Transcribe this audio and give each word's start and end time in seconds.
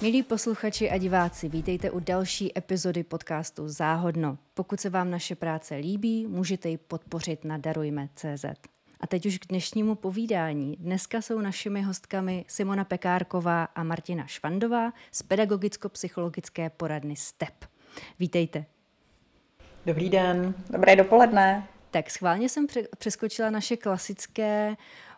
Milí 0.00 0.22
posluchači 0.22 0.90
a 0.90 0.98
diváci, 0.98 1.48
vítejte 1.48 1.90
u 1.90 2.00
další 2.00 2.58
epizody 2.58 3.04
podcastu 3.04 3.68
Záhodno. 3.68 4.38
Pokud 4.54 4.80
se 4.80 4.90
vám 4.90 5.10
naše 5.10 5.34
práce 5.34 5.74
líbí, 5.74 6.26
můžete 6.26 6.68
ji 6.68 6.76
podpořit 6.76 7.44
na 7.44 7.58
darujme.cz. 7.58 8.44
A 9.00 9.06
teď 9.06 9.26
už 9.26 9.38
k 9.38 9.46
dnešnímu 9.46 9.94
povídání. 9.94 10.76
Dneska 10.76 11.22
jsou 11.22 11.40
našimi 11.40 11.82
hostkami 11.82 12.44
Simona 12.48 12.84
Pekárková 12.84 13.64
a 13.64 13.82
Martina 13.82 14.26
Švandová 14.26 14.92
z 15.12 15.22
pedagogicko-psychologické 15.22 16.70
poradny 16.70 17.16
STEP. 17.16 17.64
Vítejte. 18.18 18.64
Dobrý 19.86 20.10
den. 20.10 20.54
Dobré 20.70 20.96
dopoledne. 20.96 21.68
Tak 21.90 22.10
schválně 22.10 22.48
jsem 22.48 22.66
přeskočila 22.98 23.50
naše 23.50 23.76
klasické 23.76 24.76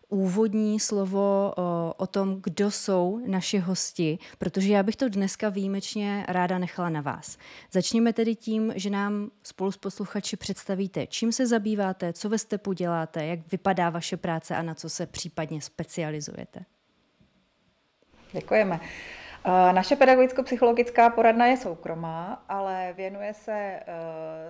úvodní 0.09 0.81
slovo 0.81 1.55
o, 1.57 1.95
o 1.97 2.07
tom, 2.07 2.41
kdo 2.43 2.71
jsou 2.71 3.21
naši 3.27 3.59
hosti, 3.59 4.19
protože 4.39 4.73
já 4.73 4.83
bych 4.83 4.97
to 4.97 5.09
dneska 5.09 5.49
výjimečně 5.49 6.25
ráda 6.29 6.59
nechala 6.59 6.89
na 6.89 7.01
vás. 7.01 7.39
Začněme 7.73 8.13
tedy 8.13 8.35
tím, 8.35 8.73
že 8.77 8.91
nám 8.91 9.31
spolu 9.43 9.73
s 9.73 9.77
posluchači 9.77 10.37
představíte, 10.37 11.07
čím 11.07 11.33
se 11.33 11.47
zabýváte, 11.47 12.13
co 12.13 12.29
ve 12.29 12.39
stepu 12.39 12.73
děláte, 12.73 13.27
jak 13.27 13.41
vypadá 13.53 13.91
vaše 13.91 14.17
práce 14.17 14.57
a 14.57 14.63
na 14.63 14.75
co 14.75 14.89
se 14.89 15.07
případně 15.07 15.61
specializujete. 15.61 16.61
Děkujeme. 18.33 18.81
Naše 19.73 19.97
pedagogicko-psychologická 19.97 21.11
poradna 21.11 21.47
je 21.47 21.57
soukromá, 21.57 22.45
ale 22.49 22.93
věnuje 22.97 23.35
se 23.35 23.53
e, 23.53 23.83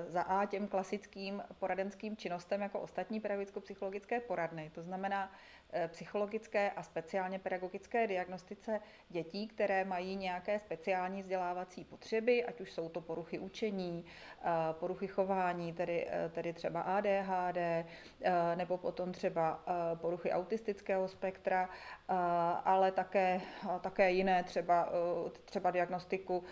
za 0.08 0.22
A 0.22 0.46
těm 0.46 0.68
klasickým 0.68 1.42
poradenským 1.58 2.16
činnostem 2.16 2.60
jako 2.60 2.80
ostatní 2.80 3.20
pedagogicko-psychologické 3.20 4.20
poradny. 4.20 4.70
To 4.74 4.82
znamená, 4.82 5.30
Eh, 5.30 5.57
psychologické 5.88 6.70
a 6.70 6.82
speciálně 6.82 7.38
pedagogické 7.38 8.06
diagnostice 8.06 8.80
dětí, 9.08 9.48
které 9.48 9.84
mají 9.84 10.16
nějaké 10.16 10.58
speciální 10.58 11.22
vzdělávací 11.22 11.84
potřeby, 11.84 12.44
ať 12.44 12.60
už 12.60 12.72
jsou 12.72 12.88
to 12.88 13.00
poruchy 13.00 13.38
učení, 13.38 14.04
eh, 14.40 14.48
poruchy 14.72 15.06
chování, 15.06 15.72
tedy, 15.72 16.06
eh, 16.10 16.28
tedy 16.28 16.52
třeba 16.52 16.80
ADHD, 16.80 17.84
nebo 18.54 18.78
potom 18.78 19.12
třeba 19.12 19.64
poruchy 19.94 20.30
autistického 20.30 21.08
spektra, 21.08 21.70
ale 22.64 22.92
také, 22.92 23.40
také 23.80 24.10
jiné, 24.10 24.42
třeba, 24.44 24.88
třeba 25.44 25.70
diagnostiku 25.70 26.44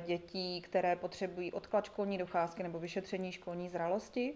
dětí, 0.00 0.60
které 0.60 0.96
potřebují 0.96 1.52
odklad 1.52 1.84
školní 1.84 2.18
docházky 2.18 2.62
nebo 2.62 2.78
vyšetření 2.78 3.32
školní 3.32 3.68
zralosti. 3.68 4.34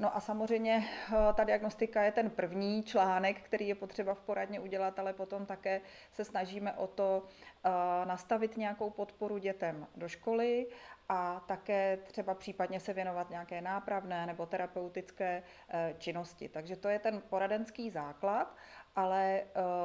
No 0.00 0.16
a 0.16 0.20
samozřejmě 0.20 0.84
eh, 0.84 1.32
ta 1.34 1.44
diagnostika 1.44 2.02
je 2.02 2.12
ten 2.12 2.30
první 2.30 2.82
článek, 2.82 3.40
který 3.40 3.68
je 3.68 3.74
potřeba 3.74 4.14
v 4.14 4.20
poradně 4.20 4.60
udělat, 4.60 4.98
ale 4.98 5.12
potom 5.12 5.46
také 5.46 5.80
se 6.12 6.24
snažíme 6.24 6.72
o 6.72 6.86
to 6.86 7.22
eh, 7.64 7.70
nastavit 8.06 8.56
nějakou 8.56 8.90
podporu 8.90 9.38
dětem 9.38 9.86
do 9.96 10.08
školy 10.08 10.66
a 11.08 11.40
také 11.46 11.96
třeba 11.96 12.34
případně 12.34 12.80
se 12.80 12.92
věnovat 12.92 13.30
nějaké 13.30 13.60
nápravné 13.60 14.26
nebo 14.26 14.46
terapeutické 14.46 15.42
eh, 15.68 15.94
činnosti. 15.98 16.48
Takže 16.48 16.76
to 16.76 16.88
je 16.88 16.98
ten 16.98 17.22
poradenský 17.28 17.90
základ, 17.90 18.56
ale 18.96 19.42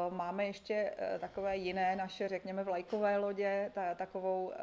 máme 0.10 0.46
ještě 0.46 0.94
takové 1.20 1.58
jiné 1.58 1.96
naše, 1.96 2.28
řekněme, 2.28 2.64
vlajkové 2.64 3.18
lodě, 3.18 3.72
ta, 3.74 3.96
takovou 3.96 4.54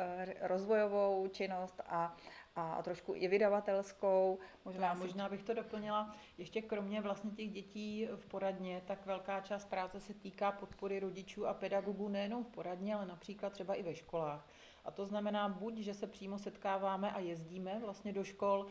rozvojovou 0.41 1.29
činnost 1.29 1.81
a 1.87 2.17
a 2.57 2.83
trošku 2.83 3.15
i 3.17 3.29
vydavatelskou. 3.29 4.39
Možná, 4.65 4.95
možná 4.95 5.29
bych 5.29 5.43
to 5.43 5.55
doplnila, 5.55 6.17
ještě 6.39 6.63
kromě 6.63 7.01
vlastně 7.01 7.31
těch 7.31 7.51
dětí 7.51 8.09
v 8.17 8.27
poradně, 8.27 8.83
tak 8.87 9.07
velká 9.07 9.41
část 9.41 9.65
práce 9.65 10.01
se 10.01 10.15
týká 10.15 10.53
podpory 10.53 11.01
rodičů 11.01 11.47
a 11.47 11.55
pedagogů 11.55 12.09
nejenom 12.09 12.45
v 12.45 12.49
poradně, 12.49 12.95
ale 12.95 13.07
například 13.07 13.53
třeba 13.53 13.75
i 13.75 13.83
ve 13.83 13.95
školách. 13.95 14.49
A 14.85 14.91
to 14.91 15.07
znamená 15.07 15.49
buď, 15.49 15.79
že 15.79 15.95
se 15.95 16.07
přímo 16.07 16.39
setkáváme 16.39 17.13
a 17.13 17.19
jezdíme 17.19 17.81
vlastně 17.81 18.13
do 18.13 18.25
škol 18.25 18.67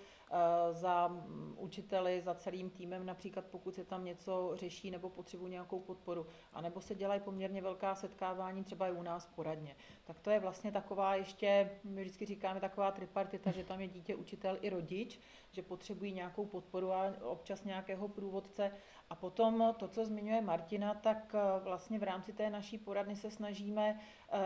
za 0.71 1.11
učiteli, 1.57 2.21
za 2.21 2.33
celým 2.33 2.69
týmem, 2.69 3.05
například 3.05 3.45
pokud 3.45 3.75
se 3.75 3.85
tam 3.85 4.05
něco 4.05 4.51
řeší 4.53 4.91
nebo 4.91 5.09
potřebují 5.09 5.51
nějakou 5.51 5.79
podporu, 5.79 6.27
anebo 6.53 6.81
se 6.81 6.95
dělají 6.95 7.21
poměrně 7.21 7.61
velká 7.61 7.95
setkávání 7.95 8.63
třeba 8.63 8.87
i 8.87 8.91
u 8.91 9.03
nás 9.03 9.25
poradně. 9.25 9.75
Tak 10.03 10.19
to 10.19 10.29
je 10.29 10.39
vlastně 10.39 10.71
taková 10.71 11.15
ještě, 11.15 11.69
my 11.83 12.01
vždycky 12.01 12.25
říkáme 12.25 12.59
taková 12.59 12.91
tripartita, 12.91 13.51
že 13.51 13.63
tam 13.63 13.81
je 13.81 13.87
dítě, 13.87 14.15
učitel 14.15 14.57
i 14.61 14.69
rodič, 14.69 15.19
že 15.51 15.61
potřebují 15.61 16.13
nějakou 16.13 16.45
podporu 16.45 16.93
a 16.93 17.13
občas 17.23 17.63
nějakého 17.63 18.07
průvodce. 18.07 18.71
A 19.11 19.15
potom 19.15 19.73
to, 19.77 19.87
co 19.87 20.05
zmiňuje 20.05 20.41
Martina, 20.41 20.93
tak 20.93 21.35
eh, 21.35 21.59
vlastně 21.63 21.99
v 21.99 22.03
rámci 22.03 22.33
té 22.33 22.49
naší 22.49 22.77
poradny 22.77 23.15
se 23.15 23.31
snažíme 23.31 23.99
eh, 23.99 24.39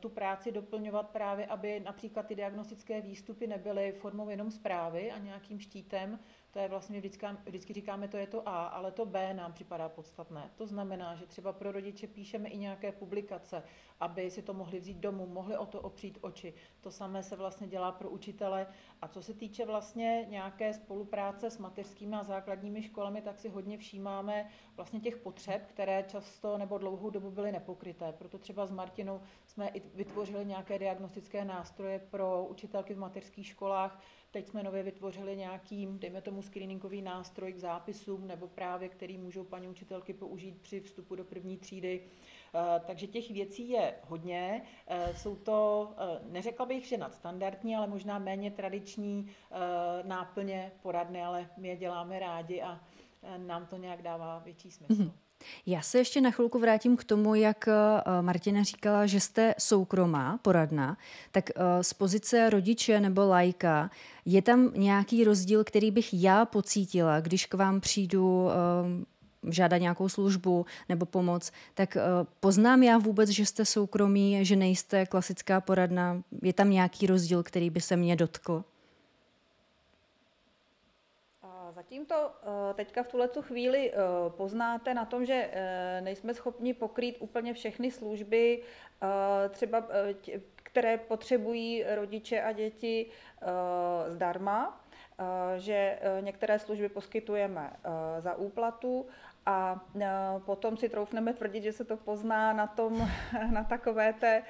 tu 0.00 0.08
práci 0.08 0.52
doplňovat 0.52 1.10
právě, 1.10 1.46
aby 1.46 1.80
například 1.80 2.26
ty 2.26 2.34
diagnostické 2.34 3.00
výstupy 3.00 3.46
nebyly 3.46 3.92
formou 3.92 4.28
jenom 4.28 4.50
zprávy 4.50 5.12
a 5.12 5.18
nějakým 5.18 5.60
štítem, 5.60 6.18
to 6.52 6.58
je 6.58 6.68
vlastně 6.68 6.98
vždycky, 6.98 7.26
vždycky 7.44 7.72
říkáme, 7.72 8.08
to 8.08 8.16
je 8.16 8.26
to 8.26 8.48
A, 8.48 8.66
ale 8.66 8.92
to 8.92 9.06
B 9.06 9.34
nám 9.34 9.52
připadá 9.52 9.88
podstatné. 9.88 10.50
To 10.56 10.66
znamená, 10.66 11.14
že 11.14 11.26
třeba 11.26 11.52
pro 11.52 11.72
rodiče 11.72 12.06
píšeme 12.06 12.48
i 12.48 12.58
nějaké 12.58 12.92
publikace, 12.92 13.62
aby 14.00 14.30
si 14.30 14.42
to 14.42 14.54
mohli 14.54 14.80
vzít 14.80 14.96
domů, 14.96 15.26
mohli 15.26 15.56
o 15.56 15.66
to 15.66 15.80
opřít 15.80 16.18
oči. 16.20 16.54
To 16.80 16.90
samé 16.90 17.22
se 17.22 17.36
vlastně 17.36 17.66
dělá 17.66 17.92
pro 17.92 18.10
učitele. 18.10 18.66
A 19.02 19.08
co 19.08 19.22
se 19.22 19.34
týče 19.34 19.66
vlastně 19.66 20.26
nějaké 20.28 20.74
spolupráce 20.74 21.50
s 21.50 21.58
mateřskými 21.58 22.16
a 22.16 22.24
základními 22.24 22.82
školami, 22.82 23.22
tak 23.22 23.38
si 23.38 23.48
hodně 23.48 23.78
všímáme 23.78 24.50
vlastně 24.76 25.00
těch 25.00 25.16
potřeb, 25.16 25.66
které 25.66 26.02
často 26.02 26.58
nebo 26.58 26.78
dlouhou 26.78 27.10
dobu 27.10 27.30
byly 27.30 27.52
nepokryté. 27.52 28.12
Proto 28.12 28.38
třeba 28.38 28.66
s 28.66 28.70
Martinou 28.70 29.20
jsme 29.46 29.68
i 29.68 29.82
vytvořili 29.94 30.44
nějaké 30.44 30.78
diagnostické 30.78 31.44
nástroje 31.44 31.98
pro 31.98 32.44
učitelky 32.44 32.94
v 32.94 32.98
mateřských 32.98 33.46
školách, 33.46 34.00
Teď 34.32 34.48
jsme 34.48 34.62
nově 34.62 34.82
vytvořili 34.82 35.36
nějaký, 35.36 35.86
dejme 35.86 36.20
tomu, 36.20 36.42
screeningový 36.42 37.02
nástroj 37.02 37.52
k 37.52 37.58
zápisům, 37.58 38.26
nebo 38.26 38.48
právě, 38.48 38.88
který 38.88 39.18
můžou 39.18 39.44
paní 39.44 39.68
učitelky 39.68 40.12
použít 40.14 40.60
při 40.62 40.80
vstupu 40.80 41.14
do 41.14 41.24
první 41.24 41.56
třídy. 41.56 42.00
Eh, 42.54 42.80
takže 42.86 43.06
těch 43.06 43.30
věcí 43.30 43.68
je 43.68 43.94
hodně. 44.08 44.62
Eh, 44.86 45.14
jsou 45.14 45.36
to, 45.36 45.90
eh, 45.98 46.20
neřekla 46.30 46.66
bych, 46.66 46.86
že 46.86 46.96
nadstandardní, 46.96 47.76
ale 47.76 47.86
možná 47.86 48.18
méně 48.18 48.50
tradiční 48.50 49.30
náplně 50.02 50.72
poradny, 50.82 51.22
ale 51.22 51.50
my 51.56 51.68
je 51.68 51.76
děláme 51.76 52.18
rádi 52.18 52.62
a 52.62 52.80
nám 53.36 53.66
to 53.66 53.76
nějak 53.76 54.02
dává 54.02 54.38
větší 54.38 54.70
smysl. 54.70 54.92
Mm-hmm. 54.92 55.12
Já 55.66 55.82
se 55.82 55.98
ještě 55.98 56.20
na 56.20 56.30
chvilku 56.30 56.58
vrátím 56.58 56.96
k 56.96 57.04
tomu, 57.04 57.34
jak 57.34 57.68
eh, 57.68 57.72
Martina 58.22 58.62
říkala, 58.62 59.06
že 59.06 59.20
jste 59.20 59.54
soukromá 59.58 60.38
poradna, 60.42 60.96
tak 61.32 61.50
eh, 61.50 61.84
z 61.84 61.92
pozice 61.92 62.50
rodiče 62.50 63.00
nebo 63.00 63.26
lajka 63.26 63.90
je 64.24 64.42
tam 64.42 64.70
nějaký 64.74 65.24
rozdíl, 65.24 65.64
který 65.64 65.90
bych 65.90 66.22
já 66.22 66.44
pocítila, 66.44 67.20
když 67.20 67.46
k 67.46 67.54
vám 67.54 67.80
přijdu 67.80 68.48
eh, 68.50 69.52
žádat 69.52 69.80
nějakou 69.80 70.08
službu 70.08 70.66
nebo 70.88 71.06
pomoc, 71.06 71.52
tak 71.74 71.96
poznám 72.40 72.82
já 72.82 72.98
vůbec, 72.98 73.30
že 73.30 73.46
jste 73.46 73.64
soukromí, 73.64 74.44
že 74.44 74.56
nejste 74.56 75.06
klasická 75.06 75.60
poradna. 75.60 76.22
Je 76.42 76.52
tam 76.52 76.70
nějaký 76.70 77.06
rozdíl, 77.06 77.42
který 77.42 77.70
by 77.70 77.80
se 77.80 77.96
mě 77.96 78.16
dotkl? 78.16 78.64
Zatím 81.82 82.06
to 82.06 82.30
eh, 82.30 82.74
teďka 82.74 83.02
v 83.02 83.08
tuhle 83.08 83.28
chvíli 83.40 83.90
eh, 83.90 83.96
poznáte 84.28 84.94
na 84.94 85.04
tom, 85.04 85.26
že 85.26 85.50
eh, 85.52 86.00
nejsme 86.00 86.34
schopni 86.34 86.74
pokrýt 86.74 87.16
úplně 87.20 87.54
všechny 87.54 87.90
služby, 87.90 88.62
třeba 89.50 89.84
které 90.56 90.98
potřebují 90.98 91.84
rodiče 91.94 92.42
a 92.42 92.52
děti 92.52 93.06
zdarma, 94.06 94.80
že 95.56 95.98
některé 96.20 96.58
služby 96.58 96.88
poskytujeme 96.88 97.72
za 98.18 98.34
úplatu 98.34 99.06
a 99.46 99.80
potom 100.46 100.76
si 100.76 100.88
troufneme 100.88 101.32
tvrdit, 101.34 101.62
že 101.62 101.72
se 101.72 101.84
to 101.84 101.96
pozná 101.96 102.52
na 102.52 102.66
tom, 102.66 103.08
na 103.52 103.64
takové 103.64 104.12
té 104.12 104.42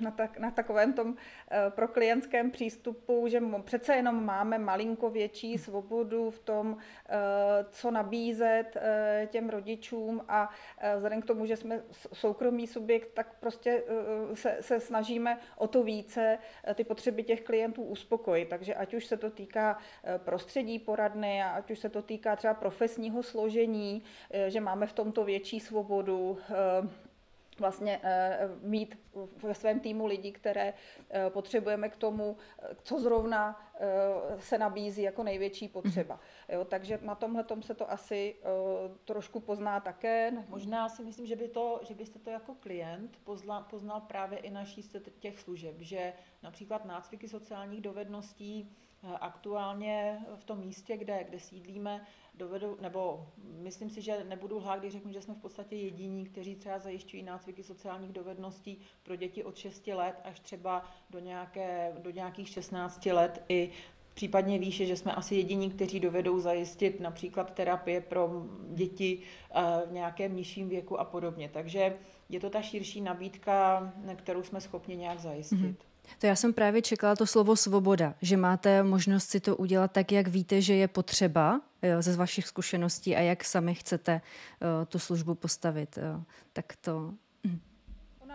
na, 0.00 0.10
tak, 0.10 0.38
na 0.38 0.50
takovém 0.50 0.92
tom 0.92 1.16
eh, 1.50 1.70
pro 1.70 1.88
klientském 1.88 2.50
přístupu, 2.50 3.28
že 3.28 3.42
přece 3.64 3.94
jenom 3.94 4.24
máme 4.24 4.58
malinko 4.58 5.10
větší 5.10 5.58
svobodu 5.58 6.30
v 6.30 6.38
tom, 6.38 6.76
eh, 7.08 7.16
co 7.70 7.90
nabízet 7.90 8.76
eh, 8.76 9.28
těm 9.30 9.48
rodičům 9.48 10.22
a 10.28 10.50
vzhledem 10.94 11.22
k 11.22 11.26
tomu, 11.26 11.46
že 11.46 11.56
jsme 11.56 11.82
soukromý 12.12 12.66
subjekt, 12.66 13.08
tak 13.14 13.38
prostě 13.40 13.82
se, 14.34 14.56
se 14.60 14.80
snažíme 14.80 15.38
o 15.56 15.68
to 15.68 15.82
více 15.82 16.38
ty 16.74 16.84
potřeby 16.84 17.22
těch 17.22 17.42
klientů 17.42 17.82
uspokojit. 17.82 18.48
Takže 18.48 18.74
ať 18.74 18.94
už 18.94 19.06
se 19.06 19.16
to 19.16 19.30
týká 19.30 19.78
prostředí 20.18 20.78
poradny, 20.78 21.42
ať 21.42 21.70
už 21.70 21.78
se 21.78 21.88
to 21.88 22.02
týká 22.02 22.36
třeba 22.36 22.54
profesního 22.54 23.22
složení, 23.22 24.02
že 24.48 24.60
máme 24.60 24.86
v 24.86 24.92
tomto 24.92 25.24
větší 25.24 25.60
svobodu, 25.60 26.38
vlastně 27.60 28.00
eh, 28.02 28.48
mít 28.60 28.98
ve 29.42 29.54
svém 29.54 29.80
týmu 29.80 30.06
lidi, 30.06 30.32
které 30.32 30.74
eh, 31.10 31.30
potřebujeme 31.30 31.88
k 31.88 31.96
tomu, 31.96 32.36
co 32.82 33.00
zrovna 33.00 33.64
se 34.38 34.58
nabízí 34.58 35.02
jako 35.02 35.22
největší 35.22 35.68
potřeba. 35.68 36.14
Mhm. 36.14 36.58
Jo, 36.58 36.64
takže 36.64 36.98
na 37.02 37.14
tomhle 37.14 37.44
tom 37.44 37.62
se 37.62 37.74
to 37.74 37.90
asi 37.90 38.36
trošku 39.04 39.40
pozná 39.40 39.80
také. 39.80 40.32
Možná 40.48 40.88
si 40.88 41.04
myslím, 41.04 41.26
že, 41.26 41.36
by 41.36 41.48
to, 41.48 41.80
že 41.82 41.94
byste 41.94 42.18
to 42.18 42.30
jako 42.30 42.54
klient 42.54 43.18
poznal, 43.24 43.66
poznal 43.70 44.00
právě 44.00 44.38
i 44.38 44.50
naší 44.50 44.82
těch 45.18 45.40
služeb, 45.40 45.76
že 45.78 46.12
například 46.42 46.84
nácviky 46.84 47.28
sociálních 47.28 47.80
dovedností 47.80 48.76
aktuálně 49.20 50.18
v 50.36 50.44
tom 50.44 50.58
místě, 50.58 50.96
kde, 50.96 51.24
kde 51.28 51.40
sídlíme, 51.40 52.06
dovedu, 52.34 52.78
nebo 52.80 53.26
myslím 53.44 53.90
si, 53.90 54.02
že 54.02 54.24
nebudu 54.24 54.56
lhát, 54.56 54.80
když 54.80 54.92
řeknu, 54.92 55.12
že 55.12 55.22
jsme 55.22 55.34
v 55.34 55.40
podstatě 55.40 55.76
jediní, 55.76 56.24
kteří 56.24 56.56
třeba 56.56 56.78
zajišťují 56.78 57.22
nácviky 57.22 57.62
sociálních 57.62 58.12
dovedností 58.12 58.80
pro 59.02 59.16
děti 59.16 59.44
od 59.44 59.56
6 59.56 59.86
let 59.86 60.20
až 60.24 60.40
třeba 60.40 60.84
do, 61.10 61.18
nějaké, 61.18 61.92
do 61.98 62.10
nějakých 62.10 62.48
16 62.48 63.06
let 63.06 63.44
i 63.48 63.70
případně 64.14 64.58
výše, 64.58 64.86
že 64.86 64.96
jsme 64.96 65.14
asi 65.14 65.34
jediní, 65.34 65.70
kteří 65.70 66.00
dovedou 66.00 66.40
zajistit 66.40 67.00
například 67.00 67.54
terapie 67.54 68.00
pro 68.00 68.46
děti 68.74 69.18
eh, 69.50 69.62
v 69.86 69.92
nějakém 69.92 70.36
nižším 70.36 70.68
věku 70.68 71.00
a 71.00 71.04
podobně. 71.04 71.50
Takže 71.52 71.96
je 72.28 72.40
to 72.40 72.50
ta 72.50 72.62
širší 72.62 73.00
nabídka, 73.00 73.92
kterou 74.16 74.42
jsme 74.42 74.60
schopni 74.60 74.96
nějak 74.96 75.20
zajistit. 75.20 75.58
Mm-hmm. 75.58 75.87
To 76.18 76.26
já 76.26 76.36
jsem 76.36 76.52
právě 76.52 76.82
čekala 76.82 77.16
to 77.16 77.26
slovo 77.26 77.56
svoboda, 77.56 78.14
že 78.22 78.36
máte 78.36 78.82
možnost 78.82 79.30
si 79.30 79.40
to 79.40 79.56
udělat 79.56 79.92
tak, 79.92 80.12
jak 80.12 80.28
víte, 80.28 80.60
že 80.60 80.74
je 80.74 80.88
potřeba 80.88 81.60
ze 82.00 82.16
vašich 82.16 82.46
zkušeností 82.46 83.16
a 83.16 83.20
jak 83.20 83.44
sami 83.44 83.74
chcete 83.74 84.20
uh, 84.20 84.84
tu 84.86 84.98
službu 84.98 85.34
postavit. 85.34 85.98
Jo. 85.98 86.22
Tak 86.52 86.76
to 86.80 87.12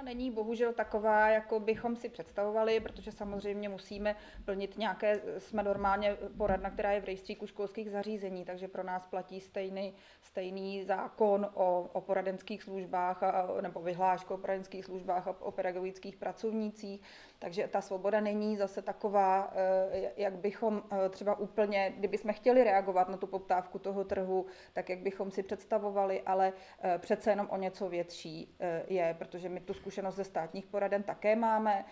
není 0.03 0.31
bohužel 0.31 0.73
taková, 0.73 1.29
jako 1.29 1.59
bychom 1.59 1.95
si 1.95 2.09
představovali, 2.09 2.79
protože 2.79 3.11
samozřejmě 3.11 3.69
musíme 3.69 4.15
plnit 4.45 4.77
nějaké, 4.77 5.21
jsme 5.37 5.63
normálně 5.63 6.17
poradna, 6.37 6.69
která 6.69 6.91
je 6.91 7.01
v 7.01 7.05
rejstříku 7.05 7.47
školských 7.47 7.91
zařízení, 7.91 8.45
takže 8.45 8.67
pro 8.67 8.83
nás 8.83 9.07
platí 9.07 9.41
stejný, 9.41 9.93
stejný 10.21 10.83
zákon 10.83 11.49
o, 11.53 11.89
o 11.93 12.01
poradenských 12.01 12.63
službách 12.63 13.23
a, 13.23 13.47
nebo 13.61 13.81
vyhlášku 13.81 14.33
o 14.33 14.37
poradenských 14.37 14.85
službách 14.85 15.27
a 15.27 15.41
o 15.41 15.51
pedagogických 15.51 16.15
pracovnících, 16.17 17.01
takže 17.43 17.67
ta 17.67 17.81
svoboda 17.81 18.19
není 18.19 18.57
zase 18.57 18.81
taková, 18.81 19.51
eh, 19.55 20.11
jak 20.17 20.33
bychom 20.33 20.83
eh, 20.91 21.09
třeba 21.09 21.39
úplně, 21.39 21.93
kdybychom 21.97 22.33
chtěli 22.33 22.63
reagovat 22.63 23.09
na 23.09 23.17
tu 23.17 23.27
poptávku 23.27 23.79
toho 23.79 24.03
trhu, 24.03 24.45
tak 24.73 24.89
jak 24.89 24.99
bychom 24.99 25.31
si 25.31 25.43
představovali, 25.43 26.21
ale 26.21 26.53
eh, 26.83 26.97
přece 26.97 27.29
jenom 27.29 27.47
o 27.49 27.57
něco 27.57 27.89
větší 27.89 28.55
je, 28.87 29.15
protože 29.19 29.49
my 29.49 29.59
tu 29.59 29.73
zkušenost 29.73 30.15
ze 30.15 30.23
státních 30.23 30.65
poraden 30.65 31.03
také 31.03 31.35
máme, 31.35 31.85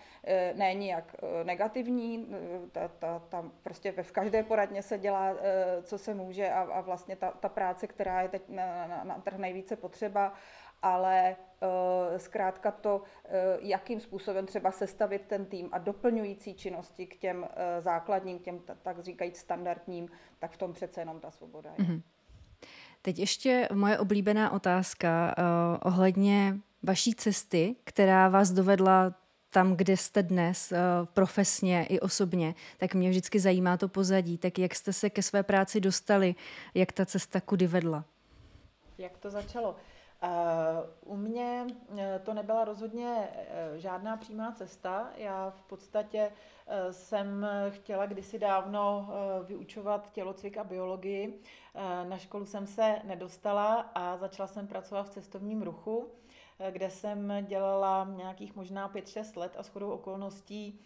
ne 0.54 0.74
nijak 0.74 1.16
negativní, 1.42 2.28
ta, 2.72 2.88
ta, 2.88 3.22
ta 3.28 3.44
prostě 3.62 3.92
v 3.92 4.12
každé 4.12 4.42
poradně 4.42 4.82
se 4.82 4.98
dělá, 4.98 5.34
co 5.82 5.98
se 5.98 6.14
může 6.14 6.50
a, 6.50 6.60
a 6.60 6.80
vlastně 6.80 7.16
ta, 7.16 7.30
ta 7.30 7.48
práce, 7.48 7.86
která 7.86 8.22
je 8.22 8.28
teď 8.28 8.42
na, 8.48 8.86
na, 8.86 9.04
na 9.04 9.14
trh 9.18 9.38
nejvíce 9.38 9.76
potřeba, 9.76 10.32
ale 10.82 11.36
uh, 11.60 11.68
zkrátka 12.18 12.70
to, 12.70 12.96
uh, 12.96 13.02
jakým 13.60 14.00
způsobem 14.00 14.46
třeba 14.46 14.72
sestavit 14.72 15.22
ten 15.26 15.44
tým 15.44 15.68
a 15.72 15.78
doplňující 15.78 16.54
činnosti 16.54 17.06
k 17.06 17.16
těm 17.16 17.38
uh, 17.42 17.48
základním, 17.80 18.38
k 18.38 18.42
těm 18.42 18.60
tak 18.82 19.00
říkajíc 19.00 19.38
standardním, 19.38 20.08
tak 20.38 20.52
v 20.52 20.56
tom 20.56 20.72
přece 20.72 21.00
jenom 21.00 21.20
ta 21.20 21.30
svoboda 21.30 21.70
je. 21.78 21.84
Mm-hmm. 21.84 22.02
Teď 23.02 23.18
ještě 23.18 23.68
moje 23.72 23.98
oblíbená 23.98 24.52
otázka 24.52 25.34
uh, 25.38 25.44
ohledně 25.82 26.58
vaší 26.82 27.14
cesty, 27.14 27.76
která 27.84 28.28
vás 28.28 28.50
dovedla 28.50 29.14
tam, 29.50 29.76
kde 29.76 29.96
jste 29.96 30.22
dnes, 30.22 30.72
uh, 30.72 30.78
profesně 31.06 31.86
i 31.86 32.00
osobně, 32.00 32.54
tak 32.78 32.94
mě 32.94 33.10
vždycky 33.10 33.40
zajímá 33.40 33.76
to 33.76 33.88
pozadí. 33.88 34.38
Tak 34.38 34.58
jak 34.58 34.74
jste 34.74 34.92
se 34.92 35.10
ke 35.10 35.22
své 35.22 35.42
práci 35.42 35.80
dostali, 35.80 36.34
jak 36.74 36.92
ta 36.92 37.06
cesta 37.06 37.40
kudy 37.40 37.66
vedla? 37.66 38.04
Jak 38.98 39.18
to 39.18 39.30
začalo? 39.30 39.76
U 41.04 41.16
mě 41.16 41.66
eh, 41.98 42.20
to 42.24 42.34
nebyla 42.34 42.64
rozhodně 42.64 43.28
eh, 43.32 43.78
žádná 43.78 44.16
přímá 44.16 44.52
cesta. 44.52 45.10
Já 45.16 45.50
v 45.50 45.62
podstatě 45.62 46.32
eh, 46.66 46.92
jsem 46.92 47.46
chtěla 47.68 48.06
kdysi 48.06 48.38
dávno 48.38 49.08
vyučovat 49.44 50.12
tělocvik 50.12 50.56
a 50.56 50.64
biologii. 50.64 51.40
Na 52.08 52.18
školu 52.18 52.46
jsem 52.46 52.66
se 52.66 52.98
nedostala 53.04 53.74
a 53.94 54.16
začala 54.16 54.46
jsem 54.46 54.66
pracovat 54.66 55.06
v 55.06 55.10
cestovním 55.10 55.62
ruchu, 55.62 56.08
kde 56.70 56.90
jsem 56.90 57.32
dělala 57.42 58.08
nějakých 58.16 58.56
možná 58.56 58.88
5-6 58.88 59.38
let 59.40 59.56
a 59.58 59.62
shodou 59.62 59.90
okolností 59.90 60.80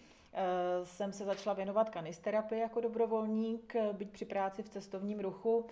jsem 0.85 1.13
se 1.13 1.25
začala 1.25 1.55
věnovat 1.55 1.91
kanisterapii 1.91 2.61
jako 2.61 2.81
dobrovolník, 2.81 3.77
být 3.93 4.11
při 4.11 4.25
práci 4.25 4.63
v 4.63 4.69
cestovním 4.69 5.21
ruchu 5.21 5.67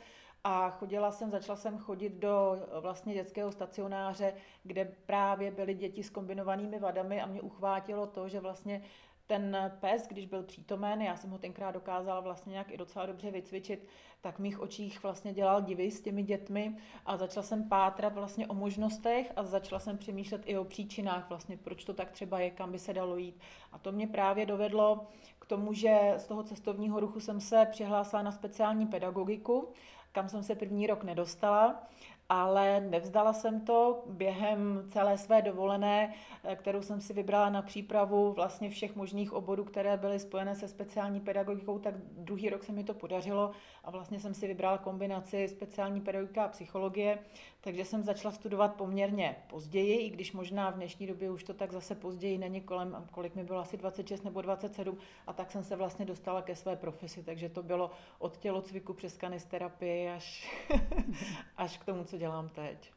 a 0.45 0.71
chodila 0.71 1.13
jsem, 1.13 1.31
začala 1.31 1.57
jsem 1.57 1.79
chodit 1.79 2.13
do 2.13 2.57
vlastně 2.81 3.15
dětského 3.15 3.53
stacionáře, 3.53 4.35
kde 4.63 4.93
právě 5.07 5.51
byly 5.51 5.75
děti 5.75 6.03
s 6.03 6.11
kombinovanými 6.11 6.79
vadami 6.79 7.21
a 7.21 7.27
mě 7.27 7.41
uchvátilo 7.41 8.07
to, 8.07 8.29
že 8.29 8.41
vlastně 8.41 8.83
ten 9.27 9.73
pes, 9.81 10.07
když 10.09 10.27
byl 10.27 10.43
přítomen, 10.43 11.03
já 11.03 11.17
jsem 11.17 11.31
ho 11.31 11.39
tenkrát 11.39 11.71
dokázala 11.71 12.21
vlastně 12.21 12.51
nějak 12.51 12.71
i 12.71 12.77
docela 12.77 13.07
dobře 13.07 13.31
vycvičit, 13.31 13.89
tak 14.21 14.37
v 14.37 14.39
mých 14.39 14.61
očích 14.61 15.03
vlastně 15.03 15.33
dělal 15.33 15.63
divy 15.63 15.91
s 15.91 16.01
těmi 16.01 16.23
dětmi 16.23 16.77
a 17.07 17.17
začala 17.17 17.43
jsem 17.43 17.69
pátrat 17.69 18.15
vlastně 18.15 18.47
o 18.47 18.55
možnostech 18.55 19.33
a 19.37 19.43
začala 19.43 19.79
jsem 19.79 19.99
přemýšlet 19.99 20.43
i 20.45 20.59
o 20.59 20.65
příčinách 20.65 21.29
vlastně, 21.29 21.57
proč 21.57 21.85
to 21.85 21.95
tak 21.95 22.11
třeba 22.11 22.41
je, 22.41 22.51
kam 22.51 22.73
by 22.73 22.79
se 22.79 22.93
dalo 22.93 23.17
jít. 23.17 23.41
A 23.73 23.79
to 23.79 23.93
mě 23.93 24.07
právě 24.07 24.47
dovedlo 24.47 25.07
k 25.39 25.47
tomu, 25.47 25.73
že 25.73 26.15
z 26.17 26.27
toho 26.27 26.43
cestovního 26.43 27.01
ruchu 27.01 27.21
jsem 27.21 27.41
se 27.41 27.67
přihlásila 27.71 28.23
na 28.23 28.33
speciální 28.33 28.87
pedagogiku 28.87 29.69
kam 30.15 30.29
jsem 30.29 30.43
se 30.43 30.55
první 30.55 30.87
rok 30.87 31.05
nedostala 31.05 31.87
ale 32.29 32.81
nevzdala 32.81 33.33
jsem 33.33 33.61
to 33.61 34.05
během 34.07 34.85
celé 34.91 35.19
své 35.19 35.43
dovolené, 35.43 36.15
eh, 36.45 36.57
kterou 36.57 36.83
jsem 36.83 37.01
si 37.01 37.13
vybrala 37.13 37.51
na 37.51 37.63
přípravu 37.63 38.33
vlastně 38.33 38.71
všech 38.71 38.97
možných 38.97 39.33
oborů, 39.33 39.65
které 39.65 39.97
byly 39.97 40.19
spojené 40.19 40.55
se 40.55 40.69
speciální 40.69 41.21
pedagogikou, 41.21 41.79
tak 41.79 41.95
druhý 41.99 42.51
rok 42.51 42.65
se 42.65 42.73
mi 42.73 42.85
to 42.85 42.95
podařilo 42.95 43.51
a 43.85 43.91
vlastně 43.91 44.21
jsem 44.21 44.35
si 44.35 44.47
vybrala 44.47 44.79
kombinaci 44.79 45.49
speciální 45.49 46.01
pedagogika 46.01 46.45
a 46.45 46.49
psychologie, 46.49 47.19
takže 47.65 47.85
jsem 47.85 48.05
začala 48.05 48.35
studovat 48.35 48.75
poměrně 48.75 49.37
později, 49.47 49.99
i 49.99 50.11
když 50.11 50.33
možná 50.33 50.71
v 50.71 50.75
dnešní 50.75 51.07
době 51.07 51.31
už 51.31 51.45
to 51.45 51.55
tak 51.55 51.73
zase 51.73 51.95
později 51.95 52.39
není 52.39 52.61
kolem, 52.61 53.07
kolik 53.11 53.35
mi 53.35 53.45
bylo 53.45 53.61
asi 53.61 53.77
26 53.77 54.25
nebo 54.25 54.43
27 54.43 54.99
a 55.27 55.33
tak 55.33 55.51
jsem 55.51 55.65
se 55.65 55.77
vlastně 55.77 56.05
dostala 56.05 56.43
ke 56.43 56.57
své 56.57 56.77
profesi, 56.77 57.23
takže 57.23 57.49
to 57.49 57.63
bylo 57.63 57.91
od 58.19 58.37
tělocviku 58.37 58.95
přes 58.95 59.17
kanisterapii 59.17 60.09
až, 60.11 60.51
až 61.57 61.79
k 61.79 61.85
tomu, 61.85 62.05
co 62.05 62.19
dělám 62.19 62.49
teď. 62.49 62.94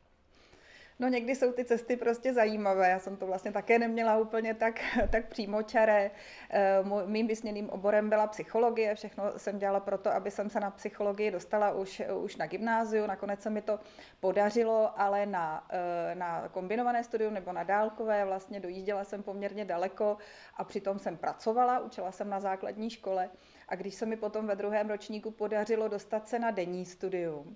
No 0.99 1.07
někdy 1.07 1.35
jsou 1.35 1.51
ty 1.51 1.65
cesty 1.65 1.97
prostě 1.97 2.33
zajímavé. 2.33 2.89
Já 2.89 2.99
jsem 2.99 3.17
to 3.17 3.27
vlastně 3.27 3.51
také 3.51 3.79
neměla 3.79 4.17
úplně 4.17 4.53
tak, 4.53 4.79
tak 5.11 5.27
přímočaré. 5.27 6.11
Eh, 6.49 6.83
mým 7.05 7.27
vysněným 7.27 7.69
oborem 7.69 8.09
byla 8.09 8.27
psychologie. 8.27 8.95
Všechno 8.95 9.23
jsem 9.37 9.59
dělala 9.59 9.79
proto, 9.79 10.11
aby 10.11 10.31
jsem 10.31 10.49
se 10.49 10.59
na 10.59 10.71
psychologii 10.71 11.31
dostala 11.31 11.71
už, 11.71 12.01
už 12.21 12.35
na 12.35 12.47
gymnáziu. 12.47 13.07
Nakonec 13.07 13.41
se 13.41 13.49
mi 13.49 13.61
to 13.61 13.79
podařilo, 14.19 15.01
ale 15.01 15.25
na, 15.25 15.67
eh, 15.69 16.15
na 16.15 16.49
kombinované 16.49 17.03
studium 17.03 17.33
nebo 17.33 17.51
na 17.51 17.63
dálkové 17.63 18.25
vlastně 18.25 18.59
dojížděla 18.59 19.03
jsem 19.03 19.23
poměrně 19.23 19.65
daleko 19.65 20.17
a 20.55 20.63
přitom 20.63 20.99
jsem 20.99 21.17
pracovala, 21.17 21.79
učila 21.79 22.11
jsem 22.11 22.29
na 22.29 22.39
základní 22.39 22.89
škole. 22.89 23.29
A 23.67 23.75
když 23.75 23.95
se 23.95 24.05
mi 24.05 24.17
potom 24.17 24.47
ve 24.47 24.55
druhém 24.55 24.89
ročníku 24.89 25.31
podařilo 25.31 25.87
dostat 25.87 26.27
se 26.27 26.39
na 26.39 26.51
denní 26.51 26.85
studium, 26.85 27.55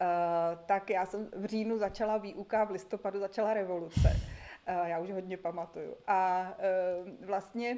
eh, 0.00 0.06
tak 0.66 0.90
já 0.90 1.06
jsem 1.06 1.28
v 1.36 1.44
říjnu 1.44 1.78
začala 1.78 2.18
výuka, 2.18 2.64
v 2.64 2.70
listopadu 2.70 3.20
začala 3.20 3.54
revoluce. 3.54 4.16
Eh, 4.66 4.88
já 4.88 4.98
už 4.98 5.10
hodně 5.10 5.36
pamatuju. 5.36 5.96
A 6.06 6.52
eh, 6.58 7.26
vlastně 7.26 7.76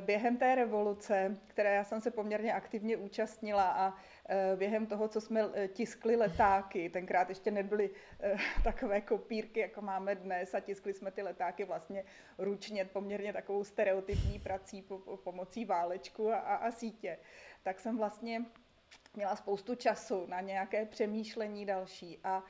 během 0.00 0.36
té 0.36 0.54
revoluce, 0.54 1.36
které 1.46 1.74
já 1.74 1.84
jsem 1.84 2.00
se 2.00 2.10
poměrně 2.10 2.52
aktivně 2.52 2.96
účastnila 2.96 3.70
a 3.70 3.94
Eh, 4.28 4.56
během 4.56 4.86
toho, 4.86 5.08
co 5.08 5.20
jsme 5.20 5.40
eh, 5.54 5.68
tiskli 5.68 6.16
letáky. 6.16 6.88
Tenkrát 6.88 7.28
ještě 7.28 7.50
nebyly 7.50 7.90
eh, 8.20 8.36
takové 8.64 9.00
kopírky, 9.00 9.60
jako 9.60 9.80
máme 9.80 10.14
dnes 10.14 10.54
a 10.54 10.60
tiskli 10.60 10.92
jsme 10.92 11.10
ty 11.10 11.22
letáky 11.22 11.64
vlastně 11.64 12.04
ručně, 12.38 12.84
poměrně 12.84 13.32
takovou 13.32 13.64
stereotypní 13.64 14.38
prací 14.38 14.88
pomocí 15.24 15.64
válečku 15.64 16.32
a, 16.32 16.36
a, 16.36 16.54
a 16.54 16.70
sítě. 16.70 17.18
Tak 17.62 17.80
jsem 17.80 17.98
vlastně 17.98 18.44
měla 19.16 19.36
spoustu 19.36 19.74
času 19.74 20.26
na 20.26 20.40
nějaké 20.40 20.86
přemýšlení 20.86 21.66
další 21.66 22.18
a 22.24 22.42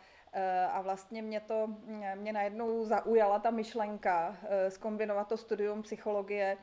a 0.73 0.81
vlastně 0.81 1.23
mě 1.23 1.41
to, 1.41 1.69
mě 2.15 2.33
najednou 2.33 2.85
zaujala 2.85 3.39
ta 3.39 3.51
myšlenka 3.51 4.37
skombinovat 4.69 5.29
to 5.29 5.37
studium 5.37 5.83
psychologie 5.83 6.57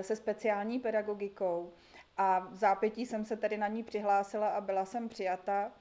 se 0.00 0.16
speciální 0.16 0.78
pedagogikou. 0.78 1.72
A 2.16 2.38
v 2.38 2.54
zápětí 2.56 3.06
jsem 3.06 3.24
se 3.24 3.36
tedy 3.36 3.56
na 3.56 3.68
ní 3.68 3.82
přihlásila 3.82 4.48
a 4.48 4.60
byla 4.60 4.84
jsem 4.84 5.08
přijata. 5.08 5.72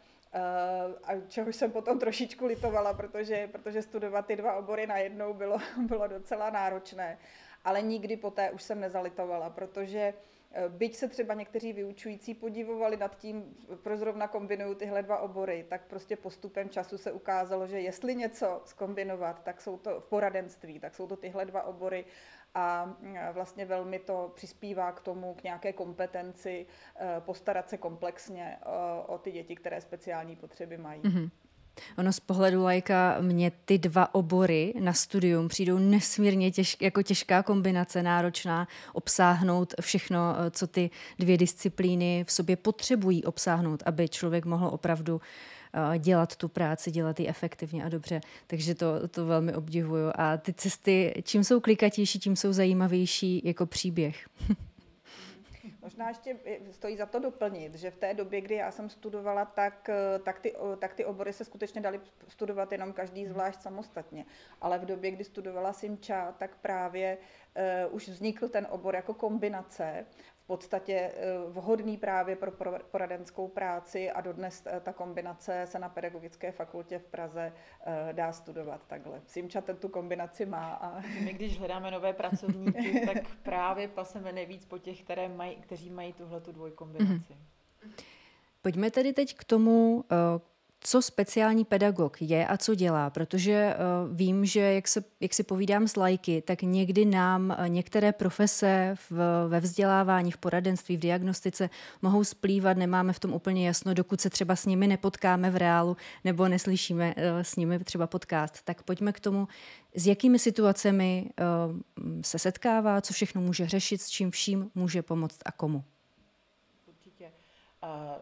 a 1.03 1.11
čehož 1.27 1.55
jsem 1.55 1.71
potom 1.71 1.99
trošičku 1.99 2.45
litovala, 2.45 2.93
protože, 2.93 3.47
protože 3.47 3.81
studovat 3.81 4.25
ty 4.25 4.35
dva 4.35 4.53
obory 4.55 4.87
najednou 4.87 5.33
bylo, 5.33 5.57
bylo 5.87 6.07
docela 6.07 6.49
náročné. 6.49 7.17
Ale 7.63 7.81
nikdy 7.81 8.17
poté 8.17 8.51
už 8.51 8.63
jsem 8.63 8.79
nezalitovala, 8.79 9.49
protože 9.49 10.13
Eh, 10.13 10.30
byť 10.69 10.95
se 10.95 11.07
třeba 11.07 11.33
někteří 11.33 11.73
vyučující 11.73 12.33
podívovali 12.33 12.97
nad 12.97 13.17
tím, 13.17 13.55
proč 13.83 13.99
zrovna 13.99 14.27
kombinují 14.27 14.75
tyhle 14.75 15.03
dva 15.03 15.17
obory, 15.17 15.65
tak 15.69 15.87
prostě 15.87 16.15
postupem 16.15 16.69
času 16.69 16.97
se 16.97 17.11
ukázalo, 17.11 17.67
že 17.67 17.79
jestli 17.79 18.15
něco 18.15 18.61
skombinovat, 18.65 19.43
tak 19.43 19.61
jsou 19.61 19.77
to 19.77 20.01
v 20.01 20.05
poradenství, 20.05 20.79
tak 20.79 20.95
jsou 20.95 21.07
to 21.07 21.15
tyhle 21.15 21.45
dva 21.45 21.63
obory 21.63 22.05
a 22.55 22.95
eh, 23.15 23.29
vlastně 23.33 23.65
velmi 23.65 23.99
to 23.99 24.31
přispívá 24.35 24.91
k 24.91 25.01
tomu, 25.01 25.33
k 25.33 25.43
nějaké 25.43 25.73
kompetenci 25.73 26.65
eh, 26.95 27.21
postarat 27.21 27.69
se 27.69 27.77
komplexně 27.77 28.57
o, 28.65 29.03
o 29.13 29.17
ty 29.17 29.31
děti, 29.31 29.55
které 29.55 29.81
speciální 29.81 30.35
potřeby 30.35 30.77
mají. 30.77 31.01
Mm-hmm. 31.01 31.29
Ono 31.97 32.13
z 32.13 32.19
pohledu 32.19 32.63
lajka 32.63 33.17
mě 33.21 33.51
ty 33.65 33.77
dva 33.77 34.15
obory 34.15 34.73
na 34.79 34.93
studium 34.93 35.47
přijdou 35.47 35.77
nesmírně 35.77 36.51
těžk, 36.51 36.81
jako 36.81 37.03
těžká 37.03 37.43
kombinace, 37.43 38.03
náročná, 38.03 38.67
obsáhnout 38.93 39.73
všechno, 39.81 40.35
eh, 40.37 40.51
co 40.51 40.67
ty 40.67 40.89
dvě 41.19 41.37
disciplíny 41.37 42.25
v 42.27 42.31
sobě 42.31 42.55
potřebují 42.55 43.23
obsáhnout, 43.23 43.83
aby 43.85 44.09
člověk 44.09 44.45
mohl 44.45 44.67
opravdu 44.67 45.21
eh, 45.73 45.99
dělat 45.99 46.35
tu 46.35 46.47
práci, 46.47 46.91
dělat 46.91 47.19
ji 47.19 47.27
efektivně 47.27 47.83
a 47.83 47.89
dobře. 47.89 48.21
Takže 48.47 48.75
to, 48.75 49.07
to 49.07 49.25
velmi 49.25 49.55
obdivuju. 49.55 50.11
A 50.15 50.37
ty 50.37 50.53
cesty, 50.53 51.23
čím 51.23 51.43
jsou 51.43 51.59
klikatější, 51.59 52.19
tím 52.19 52.35
jsou 52.35 52.53
zajímavější 52.53 53.41
jako 53.45 53.65
příběh. 53.65 54.27
Možná 55.91 56.09
ještě 56.09 56.37
stojí 56.71 56.97
za 56.97 57.05
to 57.05 57.19
doplnit, 57.19 57.75
že 57.75 57.91
v 57.91 57.97
té 57.97 58.13
době, 58.13 58.41
kdy 58.41 58.55
já 58.55 58.71
jsem 58.71 58.89
studovala, 58.89 59.45
tak, 59.45 59.89
eh, 59.89 60.19
tak, 60.19 60.39
ty, 60.39 60.55
tak 60.79 60.93
ty 60.93 61.05
obory 61.05 61.33
se 61.33 61.45
skutečně 61.45 61.81
dali 61.81 61.99
studovat 62.27 62.71
jenom 62.71 62.93
každý 62.93 63.25
zvlášť 63.25 63.61
samostatně. 63.61 64.25
Ale 64.61 64.79
v 64.79 64.85
době, 64.85 65.11
kdy 65.11 65.23
studovala 65.23 65.73
Simča, 65.73 66.31
tak 66.31 66.57
právě 66.61 67.17
uh, 67.87 67.95
už 67.95 68.09
vznikl 68.09 68.49
ten 68.49 68.67
obor 68.69 68.95
jako 68.95 69.13
kombinace 69.13 70.05
podstatě 70.47 70.93
eh, 70.93 71.13
vhodný 71.47 71.97
právě 71.97 72.35
pro 72.35 72.51
poradenskou 72.91 73.47
práci 73.47 74.11
a 74.11 74.21
dodnes 74.21 74.63
eh, 74.65 74.79
ta 74.79 74.93
kombinace 74.93 75.63
se 75.65 75.79
na 75.79 75.89
Pedagogické 75.89 76.51
fakultě 76.51 76.99
v 76.99 77.05
Praze 77.05 77.53
eh, 77.85 78.13
dá 78.13 78.33
studovat 78.33 78.81
takhle. 78.87 79.21
Simča 79.25 79.61
tu 79.61 79.89
kombinaci 79.89 80.45
má. 80.45 80.73
A... 80.73 81.01
My 81.23 81.33
když 81.33 81.59
hledáme 81.59 81.91
nové 81.91 82.13
pracovníky, 82.13 83.05
tak 83.13 83.17
právě 83.43 83.87
paseme 83.87 84.31
nejvíc 84.31 84.65
po 84.65 84.77
těch, 84.77 85.03
které 85.03 85.29
mají, 85.29 85.55
kteří 85.55 85.89
mají 85.89 86.13
tuhle 86.13 86.41
tu 86.41 86.51
dvojkombinaci. 86.51 87.33
Mm-hmm. 87.33 88.03
Pojďme 88.61 88.91
tedy 88.91 89.13
teď 89.13 89.35
k 89.35 89.43
tomu, 89.43 90.03
co 90.83 91.01
speciální 91.01 91.65
pedagog 91.65 92.21
je 92.21 92.47
a 92.47 92.57
co 92.57 92.75
dělá, 92.75 93.09
protože 93.09 93.75
uh, 93.75 94.15
vím, 94.15 94.45
že 94.45 94.59
jak, 94.59 94.87
se, 94.87 95.03
jak 95.19 95.33
si 95.33 95.43
povídám 95.43 95.87
s 95.87 95.95
lajky, 95.95 96.41
tak 96.41 96.61
někdy 96.61 97.05
nám 97.05 97.55
uh, 97.59 97.69
některé 97.69 98.11
profese 98.11 98.95
v, 99.09 99.47
ve 99.47 99.59
vzdělávání, 99.59 100.31
v 100.31 100.37
poradenství, 100.37 100.97
v 100.97 100.99
diagnostice 100.99 101.69
mohou 102.01 102.23
splývat, 102.23 102.77
nemáme 102.77 103.13
v 103.13 103.19
tom 103.19 103.33
úplně 103.33 103.67
jasno, 103.67 103.93
dokud 103.93 104.21
se 104.21 104.29
třeba 104.29 104.55
s 104.55 104.65
nimi 104.65 104.87
nepotkáme 104.87 105.51
v 105.51 105.55
reálu 105.55 105.97
nebo 106.23 106.47
neslyšíme 106.47 107.15
uh, 107.15 107.23
s 107.41 107.55
nimi 107.55 107.79
třeba 107.79 108.07
podcast. 108.07 108.61
Tak 108.63 108.83
pojďme 108.83 109.11
k 109.11 109.19
tomu, 109.19 109.47
s 109.95 110.07
jakými 110.07 110.39
situacemi 110.39 111.29
se 112.21 112.39
setkává, 112.39 113.01
co 113.01 113.13
všechno 113.13 113.41
může 113.41 113.67
řešit, 113.67 114.01
s 114.01 114.09
čím 114.09 114.31
vším 114.31 114.69
může 114.75 115.01
pomoct 115.01 115.39
a 115.45 115.51
komu. 115.51 115.83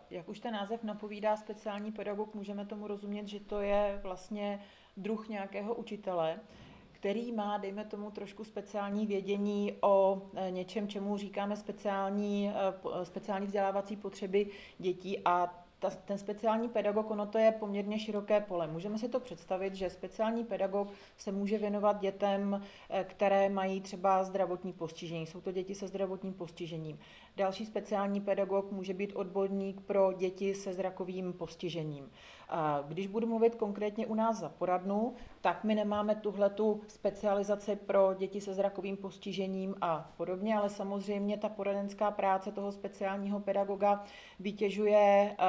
Jak 0.09 0.29
už 0.29 0.39
ten 0.39 0.53
název 0.53 0.83
napovídá, 0.83 1.37
speciální 1.37 1.91
pedagog, 1.91 2.35
můžeme 2.35 2.65
tomu 2.65 2.87
rozumět, 2.87 3.27
že 3.27 3.39
to 3.39 3.61
je 3.61 3.99
vlastně 4.03 4.59
druh 4.97 5.29
nějakého 5.29 5.75
učitele, 5.75 6.39
který 6.91 7.31
má, 7.31 7.57
dejme 7.57 7.85
tomu, 7.85 8.11
trošku 8.11 8.43
speciální 8.43 9.05
vědění 9.05 9.73
o 9.81 10.21
e, 10.35 10.51
něčem, 10.51 10.87
čemu 10.87 11.17
říkáme 11.17 11.55
speciální, 11.55 12.49
e, 12.49 13.05
speciální 13.05 13.45
vzdělávací 13.45 13.95
potřeby 13.95 14.49
dětí. 14.77 15.19
A 15.25 15.58
ta, 15.79 15.89
ten 15.89 16.17
speciální 16.17 16.69
pedagog, 16.69 17.11
ono 17.11 17.25
to 17.25 17.37
je 17.37 17.51
poměrně 17.51 17.99
široké 17.99 18.41
pole. 18.41 18.67
Můžeme 18.67 18.97
si 18.97 19.09
to 19.09 19.19
představit, 19.19 19.75
že 19.75 19.89
speciální 19.89 20.43
pedagog 20.43 20.87
se 21.17 21.31
může 21.31 21.57
věnovat 21.57 21.99
dětem, 21.99 22.63
e, 22.89 23.03
které 23.03 23.49
mají 23.49 23.81
třeba 23.81 24.23
zdravotní 24.23 24.73
postižení. 24.73 25.25
Jsou 25.25 25.41
to 25.41 25.51
děti 25.51 25.75
se 25.75 25.87
zdravotním 25.87 26.33
postižením. 26.33 26.99
Další 27.37 27.65
speciální 27.65 28.21
pedagog 28.21 28.71
může 28.71 28.93
být 28.93 29.13
odborník 29.15 29.81
pro 29.81 30.13
děti 30.13 30.55
se 30.55 30.73
zrakovým 30.73 31.33
postižením. 31.33 32.11
Když 32.87 33.07
budu 33.07 33.27
mluvit 33.27 33.55
konkrétně 33.55 34.07
u 34.07 34.15
nás 34.15 34.37
za 34.39 34.49
poradnu, 34.49 35.13
tak 35.41 35.63
my 35.63 35.75
nemáme 35.75 36.15
tuhletu 36.15 36.81
specializaci 36.87 37.75
pro 37.75 38.13
děti 38.13 38.41
se 38.41 38.53
zrakovým 38.53 38.97
postižením 38.97 39.75
a 39.81 40.11
podobně, 40.17 40.57
ale 40.57 40.69
samozřejmě 40.69 41.37
ta 41.37 41.49
poradenská 41.49 42.11
práce 42.11 42.51
toho 42.51 42.71
speciálního 42.71 43.39
pedagoga 43.39 44.03
vytěžuje 44.39 45.31
eh, 45.31 45.45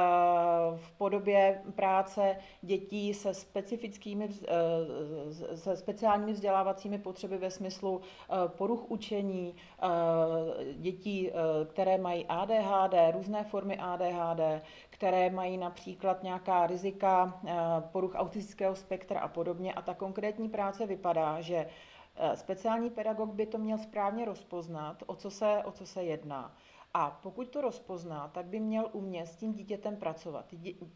v 0.77 0.93
podobě 0.99 1.63
práce 1.75 2.37
dětí 2.63 3.15
se 3.15 3.35
specifickými, 3.35 4.29
eh, 4.49 5.57
se 5.57 5.77
speciálními 5.77 6.33
vzdělávacími 6.33 6.99
potřeby 6.99 7.39
ve 7.39 7.51
smyslu 7.51 8.01
eh, 8.01 8.35
poruch 8.49 8.91
učení, 8.91 9.55
dětí, 10.77 11.31
které 11.69 11.99
mají 11.99 12.27
ADHD, 12.29 12.95
různé 13.13 13.45
formy 13.45 13.79
ADHD, 13.79 14.63
které 15.01 15.31
mají 15.31 15.57
například 15.59 16.23
nějaká 16.23 16.67
rizika 16.67 17.41
eh, 17.47 17.55
poruch 17.93 18.15
autistického 18.15 18.77
spektra 18.77 19.21
a 19.21 19.29
podobně. 19.29 19.73
A 19.73 19.83
ta 19.83 19.95
konkrétní 19.95 20.49
práce 20.49 20.87
vypadá, 20.87 21.41
že 21.41 21.67
eh, 22.17 22.37
speciální 22.37 22.91
pedagog 22.91 23.31
by 23.35 23.47
to 23.47 23.59
měl 23.59 23.79
správně 23.79 24.25
rozpoznat, 24.25 25.03
o 25.07 25.15
co 25.15 25.31
se, 25.31 25.63
o 25.65 25.73
co 25.73 25.87
se 25.87 26.03
jedná. 26.05 26.55
A 26.95 27.11
pokud 27.23 27.49
to 27.49 27.61
rozpozná, 27.61 28.29
tak 28.29 28.47
by 28.47 28.61
měl 28.61 28.89
umět 28.93 29.27
s 29.27 29.37
tím 29.37 29.53
dítětem 29.53 29.97
pracovat. 29.97 30.45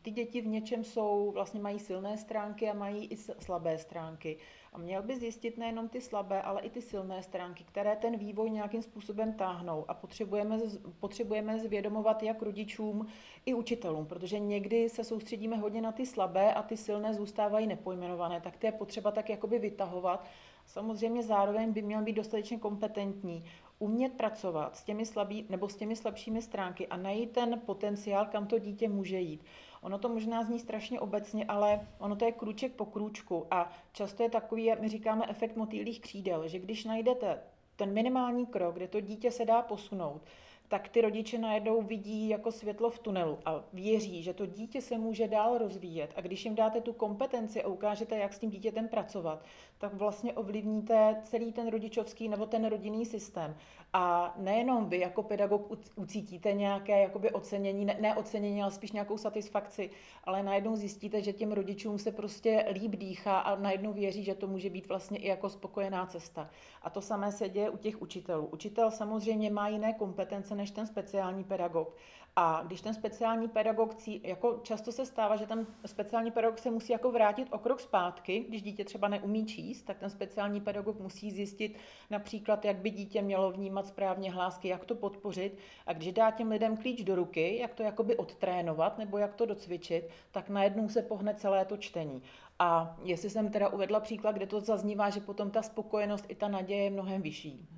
Ty 0.02 0.10
děti 0.10 0.40
v 0.40 0.46
něčem 0.46 0.84
jsou, 0.84 1.30
vlastně 1.30 1.60
mají 1.60 1.78
silné 1.78 2.16
stránky 2.18 2.70
a 2.70 2.74
mají 2.74 3.06
i 3.06 3.16
slabé 3.16 3.78
stránky. 3.78 4.36
A 4.74 4.78
měl 4.78 5.02
by 5.02 5.18
zjistit 5.18 5.58
nejenom 5.58 5.88
ty 5.88 6.00
slabé, 6.00 6.42
ale 6.42 6.60
i 6.60 6.70
ty 6.70 6.82
silné 6.82 7.22
stránky, 7.22 7.64
které 7.64 7.96
ten 7.96 8.18
vývoj 8.18 8.50
nějakým 8.50 8.82
způsobem 8.82 9.32
táhnou. 9.32 9.84
A 9.88 9.94
potřebujeme, 9.94 10.58
potřebujeme 11.00 11.58
zvědomovat 11.58 12.22
jak 12.22 12.42
rodičům, 12.42 13.06
i 13.46 13.54
učitelům, 13.54 14.06
protože 14.06 14.38
někdy 14.38 14.88
se 14.88 15.04
soustředíme 15.04 15.56
hodně 15.56 15.82
na 15.82 15.92
ty 15.92 16.06
slabé 16.06 16.54
a 16.54 16.62
ty 16.62 16.76
silné 16.76 17.14
zůstávají 17.14 17.66
nepojmenované. 17.66 18.40
Tak 18.40 18.56
to 18.56 18.66
je 18.66 18.72
potřeba 18.72 19.10
tak 19.10 19.30
jakoby 19.30 19.58
vytahovat. 19.58 20.24
Samozřejmě 20.66 21.22
zároveň 21.22 21.72
by 21.72 21.82
měl 21.82 22.02
být 22.02 22.12
dostatečně 22.12 22.58
kompetentní, 22.58 23.44
umět 23.78 24.12
pracovat 24.12 24.76
s 24.76 24.84
těmi 24.84 25.06
slabý, 25.06 25.46
nebo 25.48 25.68
s 25.68 25.76
těmi 25.76 25.96
slabšími 25.96 26.42
stránky 26.42 26.86
a 26.86 26.96
najít 26.96 27.30
ten 27.30 27.60
potenciál, 27.66 28.26
kam 28.26 28.46
to 28.46 28.58
dítě 28.58 28.88
může 28.88 29.20
jít. 29.20 29.44
Ono 29.84 29.98
to 29.98 30.08
možná 30.08 30.44
zní 30.44 30.58
strašně 30.60 31.00
obecně, 31.00 31.44
ale 31.44 31.88
ono 31.98 32.16
to 32.16 32.24
je 32.24 32.32
krůček 32.32 32.72
po 32.72 32.86
krůčku 32.86 33.46
a 33.50 33.70
často 33.92 34.22
je 34.22 34.30
takový, 34.30 34.72
my 34.80 34.88
říkáme 34.88 35.26
efekt 35.28 35.56
motýlých 35.56 36.00
křídel, 36.00 36.48
že 36.48 36.58
když 36.58 36.84
najdete 36.84 37.40
ten 37.76 37.92
minimální 37.92 38.46
krok, 38.46 38.74
kde 38.74 38.88
to 38.88 39.00
dítě 39.00 39.30
se 39.30 39.44
dá 39.44 39.62
posunout, 39.62 40.22
tak 40.68 40.88
ty 40.88 41.00
rodiče 41.00 41.38
najednou 41.38 41.82
vidí 41.82 42.28
jako 42.28 42.52
světlo 42.52 42.90
v 42.90 42.98
tunelu 42.98 43.38
a 43.44 43.64
věří, 43.72 44.22
že 44.22 44.34
to 44.34 44.46
dítě 44.46 44.80
se 44.80 44.98
může 44.98 45.28
dál 45.28 45.58
rozvíjet. 45.58 46.12
A 46.16 46.20
když 46.20 46.44
jim 46.44 46.54
dáte 46.54 46.80
tu 46.80 46.92
kompetenci 46.92 47.62
a 47.62 47.68
ukážete, 47.68 48.16
jak 48.16 48.32
s 48.32 48.38
tím 48.38 48.50
dítětem 48.50 48.88
pracovat, 48.88 49.44
tak 49.84 49.94
vlastně 49.94 50.32
ovlivníte 50.32 51.16
celý 51.24 51.52
ten 51.52 51.70
rodičovský 51.70 52.28
nebo 52.28 52.46
ten 52.46 52.64
rodinný 52.64 53.06
systém. 53.06 53.56
A 53.92 54.34
nejenom 54.36 54.88
vy 54.88 54.98
jako 54.98 55.22
pedagog 55.22 55.72
ucítíte 55.96 56.52
nějaké 56.52 57.00
jakoby 57.00 57.30
ocenění, 57.30 57.84
ne, 57.84 57.96
ne 58.00 58.16
ocenění, 58.16 58.62
ale 58.62 58.70
spíš 58.70 58.92
nějakou 58.92 59.18
satisfakci, 59.18 59.90
ale 60.24 60.42
najednou 60.42 60.76
zjistíte, 60.76 61.22
že 61.22 61.32
těm 61.32 61.52
rodičům 61.52 61.98
se 61.98 62.12
prostě 62.12 62.66
líp 62.72 62.90
dýchá 62.96 63.38
a 63.38 63.56
najednou 63.56 63.92
věří, 63.92 64.24
že 64.24 64.34
to 64.34 64.46
může 64.46 64.70
být 64.70 64.88
vlastně 64.88 65.18
i 65.18 65.28
jako 65.28 65.48
spokojená 65.48 66.06
cesta. 66.06 66.50
A 66.82 66.90
to 66.90 67.00
samé 67.00 67.32
se 67.32 67.48
děje 67.48 67.70
u 67.70 67.76
těch 67.76 68.02
učitelů. 68.02 68.46
Učitel 68.46 68.90
samozřejmě 68.90 69.50
má 69.50 69.68
jiné 69.68 69.92
kompetence 69.92 70.54
než 70.54 70.70
ten 70.70 70.86
speciální 70.86 71.44
pedagog. 71.44 71.96
A 72.36 72.62
když 72.66 72.80
ten 72.80 72.94
speciální 72.94 73.48
pedagog, 73.48 73.96
jako 74.22 74.60
často 74.62 74.92
se 74.92 75.06
stává, 75.06 75.36
že 75.36 75.46
ten 75.46 75.66
speciální 75.86 76.30
pedagog 76.30 76.58
se 76.58 76.70
musí 76.70 76.92
jako 76.92 77.12
vrátit 77.12 77.48
o 77.50 77.58
krok 77.58 77.80
zpátky, 77.80 78.44
když 78.48 78.62
dítě 78.62 78.84
třeba 78.84 79.08
neumí 79.08 79.46
číst, 79.46 79.82
tak 79.82 79.98
ten 79.98 80.10
speciální 80.10 80.60
pedagog 80.60 81.00
musí 81.00 81.30
zjistit 81.30 81.78
například, 82.10 82.64
jak 82.64 82.76
by 82.76 82.90
dítě 82.90 83.22
mělo 83.22 83.52
vnímat 83.52 83.86
správně 83.86 84.32
hlásky, 84.32 84.68
jak 84.68 84.84
to 84.84 84.94
podpořit. 84.94 85.58
A 85.86 85.92
když 85.92 86.12
dá 86.12 86.30
těm 86.30 86.50
lidem 86.50 86.76
klíč 86.76 87.02
do 87.02 87.14
ruky, 87.14 87.58
jak 87.58 87.74
to 87.74 87.82
jakoby 87.82 88.16
odtrénovat 88.16 88.98
nebo 88.98 89.18
jak 89.18 89.34
to 89.34 89.46
docvičit, 89.46 90.08
tak 90.30 90.48
najednou 90.48 90.88
se 90.88 91.02
pohne 91.02 91.34
celé 91.34 91.64
to 91.64 91.76
čtení. 91.76 92.22
A 92.58 92.96
jestli 93.02 93.30
jsem 93.30 93.50
teda 93.50 93.68
uvedla 93.68 94.00
příklad, 94.00 94.32
kde 94.32 94.46
to 94.46 94.60
zaznívá, 94.60 95.10
že 95.10 95.20
potom 95.20 95.50
ta 95.50 95.62
spokojenost 95.62 96.24
i 96.28 96.34
ta 96.34 96.48
naděje 96.48 96.84
je 96.84 96.90
mnohem 96.90 97.22
vyšší. 97.22 97.68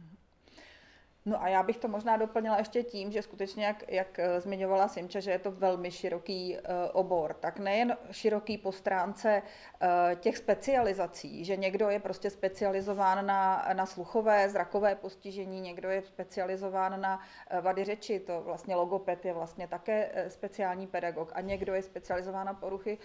No 1.28 1.42
a 1.42 1.49
já 1.49 1.62
bych 1.62 1.78
to 1.78 1.88
možná 1.88 2.16
doplnila 2.16 2.59
ještě 2.59 2.83
tím, 2.83 3.12
že 3.12 3.23
skutečně, 3.23 3.64
jak, 3.64 3.85
jak 3.88 4.18
eh, 4.18 4.40
zmiňovala 4.40 4.88
Simča, 4.88 5.21
že 5.21 5.30
je 5.30 5.38
to 5.38 5.50
velmi 5.50 5.90
široký 5.90 6.56
uh, 6.56 6.61
obor, 6.92 7.35
tak 7.35 7.59
nejen 7.59 7.97
široký 8.11 8.59
po 8.59 8.73
stránce 8.73 9.42
uh, 9.42 9.88
těch 10.14 10.37
specializací, 10.37 11.45
že 11.45 11.56
někdo 11.56 11.90
je 11.90 12.00
prostě 12.00 12.30
specializován 12.30 13.26
na, 13.26 13.68
na 13.73 13.87
sluchové, 13.87 14.49
zrakové 14.49 14.95
postižení, 14.95 15.61
někdo 15.61 15.90
je 15.90 16.02
specializován 16.02 17.00
na 17.00 17.16
uh, 17.18 17.61
vady 17.61 17.85
řeči, 17.85 18.21
to 18.21 18.42
vlastně 18.42 18.75
logoped 18.75 19.25
je 19.25 19.33
vlastně 19.33 19.68
také 19.68 20.25
speciální 20.28 20.87
pedagog 20.87 21.33
a 21.35 21.40
někdo 21.40 21.75
je 21.75 21.83
specializován 21.83 22.47
na 22.47 22.54
poruchy 22.54 22.99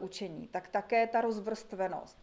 učení. 0.00 0.48
Tak 0.48 0.68
také 0.68 1.06
ta 1.06 1.20
rozvrstvenost 1.20 2.22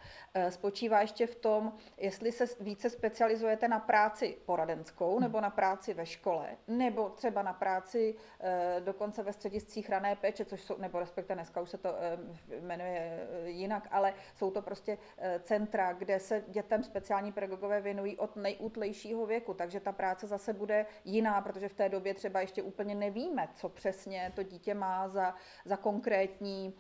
spočívá 0.50 1.02
ještě 1.02 1.28
v 1.28 1.36
tom, 1.36 1.74
jestli 1.98 2.32
se 2.32 2.46
více 2.60 2.90
specializujete 2.90 3.68
na 3.68 3.80
práci 3.80 4.38
poradenskou 4.46 5.20
nebo 5.20 5.43
na 5.44 5.50
práci 5.50 5.94
ve 5.94 6.06
škole, 6.06 6.58
nebo 6.68 7.10
třeba 7.10 7.42
na 7.44 7.54
práci 7.54 8.16
e, 8.40 8.82
dokonce 8.82 9.24
ve 9.24 9.34
střediscích 9.34 9.90
rané 9.90 10.16
péče, 10.16 10.46
což 10.46 10.64
jsou, 10.64 10.78
nebo 10.78 11.00
respektive 11.00 11.36
dneska 11.36 11.62
už 11.62 11.70
se 11.70 11.78
to 11.78 11.90
e, 11.90 12.18
jmenuje 12.62 13.00
e, 13.00 13.50
jinak, 13.50 13.88
ale 13.92 14.14
jsou 14.36 14.52
to 14.52 14.62
prostě 14.62 14.98
centra, 15.42 15.94
kde 15.94 16.20
se 16.20 16.44
dětem 16.48 16.84
speciální 16.84 17.32
pedagogové 17.32 17.82
věnují 17.82 18.18
od 18.18 18.36
nejútlejšího 18.36 19.26
věku, 19.26 19.54
takže 19.54 19.80
ta 19.80 19.92
práce 19.92 20.28
zase 20.28 20.54
bude 20.54 20.86
jiná, 21.06 21.42
protože 21.42 21.70
v 21.70 21.74
té 21.74 21.90
době 21.90 22.14
třeba 22.14 22.42
ještě 22.42 22.62
úplně 22.64 22.96
nevíme, 22.96 23.48
co 23.56 23.70
přesně 23.70 24.32
to 24.36 24.44
dítě 24.44 24.74
má 24.74 25.10
za, 25.10 25.36
za 25.66 25.78
konkrétní, 25.78 26.74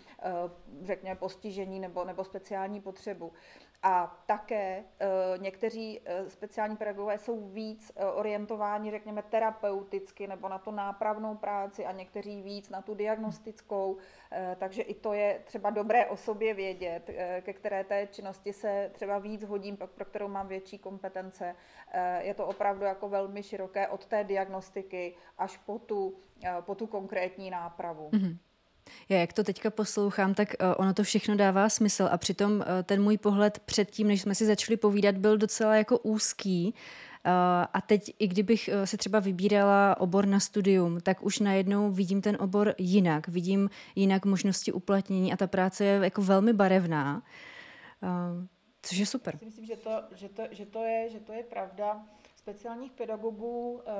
řekněme, 0.83 1.15
postižení 1.15 1.79
nebo, 1.79 2.05
nebo 2.05 2.23
speciální 2.23 2.81
potřebu. 2.81 3.33
A 3.85 4.23
také 4.25 4.83
e, 4.99 5.07
někteří 5.37 6.01
e, 6.05 6.29
speciální 6.29 6.77
pedagogové 6.77 7.17
jsou 7.17 7.47
víc 7.49 7.91
e, 7.95 8.05
orientováni, 8.05 8.91
řekněme, 8.91 9.23
terapeuticky 9.23 10.27
nebo 10.27 10.49
na 10.49 10.57
tu 10.59 10.71
nápravnou 10.71 11.35
práci 11.35 11.85
a 11.85 11.91
někteří 11.91 12.41
víc 12.41 12.69
na 12.69 12.81
tu 12.81 12.93
diagnostickou. 12.93 13.97
Takže 14.55 14.81
i 14.81 14.93
to 14.93 15.13
je 15.13 15.41
třeba 15.45 15.69
dobré 15.69 16.05
o 16.05 16.17
sobě 16.17 16.53
vědět, 16.53 17.09
ke 17.41 17.53
které 17.53 17.83
té 17.83 18.07
činnosti 18.07 18.53
se 18.53 18.89
třeba 18.93 19.19
víc 19.19 19.43
hodím, 19.43 19.77
pro 19.77 20.05
kterou 20.05 20.27
mám 20.27 20.47
větší 20.47 20.77
kompetence. 20.77 21.55
Je 22.19 22.33
to 22.33 22.45
opravdu 22.45 22.85
jako 22.85 23.09
velmi 23.09 23.43
široké 23.43 23.87
od 23.87 24.05
té 24.05 24.23
diagnostiky 24.23 25.15
až 25.37 25.57
po 25.57 25.79
tu, 25.79 26.15
po 26.61 26.75
tu 26.75 26.87
konkrétní 26.87 27.49
nápravu. 27.49 28.09
Mm-hmm. 28.09 28.37
Já 29.09 29.19
jak 29.19 29.33
to 29.33 29.43
teďka 29.43 29.69
poslouchám, 29.69 30.33
tak 30.33 30.55
uh, 30.61 30.73
ono 30.77 30.93
to 30.93 31.03
všechno 31.03 31.35
dává 31.35 31.69
smysl 31.69 32.09
a 32.11 32.17
přitom 32.17 32.51
uh, 32.51 32.63
ten 32.83 33.03
můj 33.03 33.17
pohled 33.17 33.59
předtím, 33.59 34.07
než 34.07 34.21
jsme 34.21 34.35
si 34.35 34.45
začali 34.45 34.77
povídat, 34.77 35.17
byl 35.17 35.37
docela 35.37 35.75
jako 35.75 35.97
úzký. 35.97 36.73
Uh, 37.25 37.31
a 37.73 37.81
teď, 37.81 38.15
i 38.19 38.27
kdybych 38.27 38.69
si 38.85 38.97
třeba 38.97 39.19
vybírala 39.19 39.99
obor 39.99 40.25
na 40.25 40.39
studium, 40.39 40.99
tak 41.01 41.23
už 41.23 41.39
najednou 41.39 41.91
vidím 41.91 42.21
ten 42.21 42.37
obor 42.39 42.75
jinak. 42.77 43.27
Vidím 43.27 43.69
jinak 43.95 44.25
možnosti 44.25 44.71
uplatnění 44.71 45.33
a 45.33 45.37
ta 45.37 45.47
práce 45.47 45.85
je 45.85 45.99
jako 46.03 46.21
velmi 46.21 46.53
barevná, 46.53 47.23
což 48.81 48.97
je 48.97 49.05
super. 49.05 49.39
Myslím, 49.45 49.65
že 49.65 49.75
to, 49.75 49.89
že 50.15 50.29
to, 50.29 50.43
že 50.51 50.65
to, 50.65 50.83
je, 50.83 51.09
že 51.09 51.19
to 51.19 51.33
je 51.33 51.43
pravda 51.43 52.05
speciálních 52.43 52.91
pedagogů 52.91 53.81
e, 53.85 53.91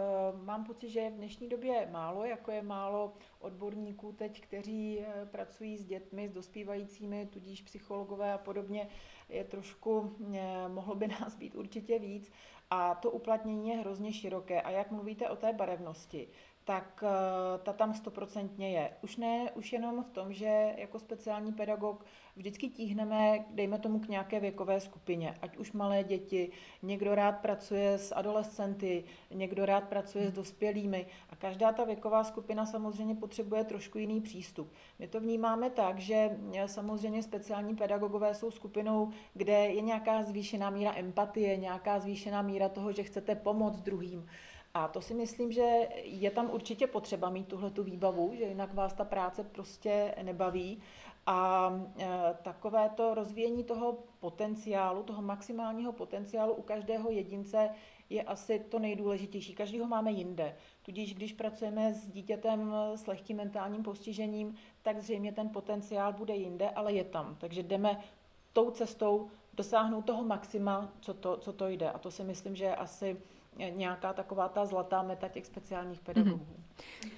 mám 0.46 0.64
pocit, 0.66 0.90
že 0.90 1.00
je 1.00 1.10
v 1.12 1.14
dnešní 1.16 1.50
době 1.50 1.88
málo, 1.92 2.26
jako 2.26 2.52
je 2.52 2.62
málo 2.62 3.14
odborníků 3.40 4.12
teď, 4.12 4.42
kteří 4.42 5.00
e, 5.00 5.26
pracují 5.26 5.78
s 5.78 5.86
dětmi, 5.86 6.30
s 6.30 6.32
dospívajícími, 6.32 7.26
tudíž 7.26 7.62
psychologové 7.62 8.34
a 8.34 8.38
podobně, 8.38 8.88
je 9.30 9.44
trošku, 9.44 10.16
e, 10.34 10.68
mohlo 10.68 10.96
by 10.96 11.08
nás 11.22 11.36
být 11.36 11.56
určitě 11.56 12.00
víc. 12.00 12.32
A 12.70 12.96
to 12.96 13.12
uplatnění 13.12 13.70
je 13.70 13.76
hrozně 13.76 14.14
široké. 14.14 14.62
A 14.62 14.70
jak 14.70 14.92
mluvíte 14.92 15.30
o 15.30 15.36
té 15.36 15.54
barevnosti, 15.54 16.28
tak 16.66 17.04
eh, 17.04 17.58
ta 17.64 17.74
tam 17.74 17.94
stoprocentně 17.94 18.72
je. 18.72 18.92
Už 19.02 19.18
ne, 19.18 19.52
už 19.56 19.74
jenom 19.74 20.04
v 20.04 20.10
tom, 20.10 20.34
že 20.34 20.74
jako 20.78 21.00
speciální 21.00 21.52
pedagog 21.52 22.06
vždycky 22.36 22.70
tíhneme, 22.70 23.46
dejme 23.52 23.80
tomu, 23.80 24.00
k 24.00 24.08
nějaké 24.08 24.40
věkové 24.40 24.80
skupině, 24.80 25.36
ať 25.42 25.58
už 25.58 25.72
malé 25.72 26.04
děti, 26.04 26.52
někdo 26.82 27.16
rád 27.16 27.32
pracuje 27.32 27.98
s 27.98 28.16
adolescenty, 28.16 29.04
někdo 29.32 29.66
rád 29.66 29.84
pracuje 29.84 30.30
s 30.30 30.34
dospělými 30.34 31.06
a 31.30 31.36
každá 31.36 31.72
ta 31.72 31.84
věková 31.84 32.24
skupina 32.24 32.66
samozřejmě 32.66 33.16
potřebuje 33.16 33.64
trošku 33.64 33.98
jiný 33.98 34.22
přístup. 34.22 34.72
My 35.00 35.08
to 35.08 35.20
vnímáme 35.20 35.70
tak, 35.70 36.00
že 36.00 36.38
eh, 36.54 36.68
samozřejmě 36.68 37.24
speciální 37.24 37.76
pedagogové 37.76 38.36
jsou 38.36 38.52
skupinou, 38.52 39.12
kde 39.34 39.54
je 39.54 39.82
nějaká 39.82 40.24
zvýšená 40.24 40.70
míra 40.70 40.94
empatie, 40.96 41.58
nějaká 41.58 42.00
zvýšená 42.00 42.42
míra 42.42 42.70
toho, 42.70 42.92
že 42.92 43.04
chcete 43.04 43.36
pomoct 43.36 43.82
druhým. 43.82 44.28
A 44.74 44.88
to 44.88 45.02
si 45.02 45.14
myslím, 45.14 45.52
že 45.52 45.88
je 46.04 46.32
tam 46.32 46.50
určitě 46.52 46.88
potřeba 46.88 47.30
mít 47.30 47.48
tuhle 47.48 47.72
tu 47.72 47.84
výbavu, 47.84 48.36
že 48.36 48.44
jinak 48.44 48.74
vás 48.74 48.94
ta 48.94 49.06
práce 49.06 49.44
prostě 49.44 50.16
nebaví. 50.22 50.82
A 51.26 51.70
e, 52.00 52.08
takové 52.42 52.90
to 52.90 53.14
rozvíjení 53.14 53.64
toho 53.64 53.98
potenciálu, 54.20 55.04
toho 55.04 55.22
maximálního 55.22 55.92
potenciálu 55.92 56.54
u 56.54 56.62
každého 56.62 57.12
jedince 57.12 57.70
je 58.10 58.24
asi 58.24 58.60
to 58.60 58.80
nejdůležitější. 58.80 59.56
Každýho 59.56 59.88
máme 59.88 60.12
jinde. 60.12 60.56
Tudíž 60.82 61.14
když 61.14 61.34
pracujeme 61.34 61.94
s 61.94 62.08
dítětem 62.08 62.74
s 62.96 63.08
lehkým 63.08 63.38
mentálním 63.38 63.84
postižením, 63.84 64.56
tak 64.82 65.00
zřejmě 65.00 65.32
ten 65.32 65.50
potenciál 65.50 66.14
bude 66.14 66.36
jinde, 66.36 66.70
ale 66.70 66.94
je 66.94 67.04
tam. 67.04 67.36
Takže 67.40 67.64
jdeme 67.64 68.00
tou 68.54 68.72
cestou 68.72 69.30
dosáhnout 69.54 70.02
toho 70.02 70.24
maxima, 70.24 70.94
co 71.02 71.14
to, 71.14 71.38
co 71.38 71.54
to 71.54 71.68
jde. 71.68 71.92
A 71.92 71.98
to 71.98 72.12
si 72.12 72.24
myslím, 72.24 72.56
že 72.56 72.64
je 72.64 72.76
asi 72.76 73.18
nějaká 73.58 74.14
taková 74.14 74.50
ta 74.50 74.66
zlatá 74.66 75.02
meta 75.02 75.28
těch 75.28 75.46
speciálních 75.46 76.02
pedagogů. 76.02 76.46
Mm-hmm. 76.46 77.14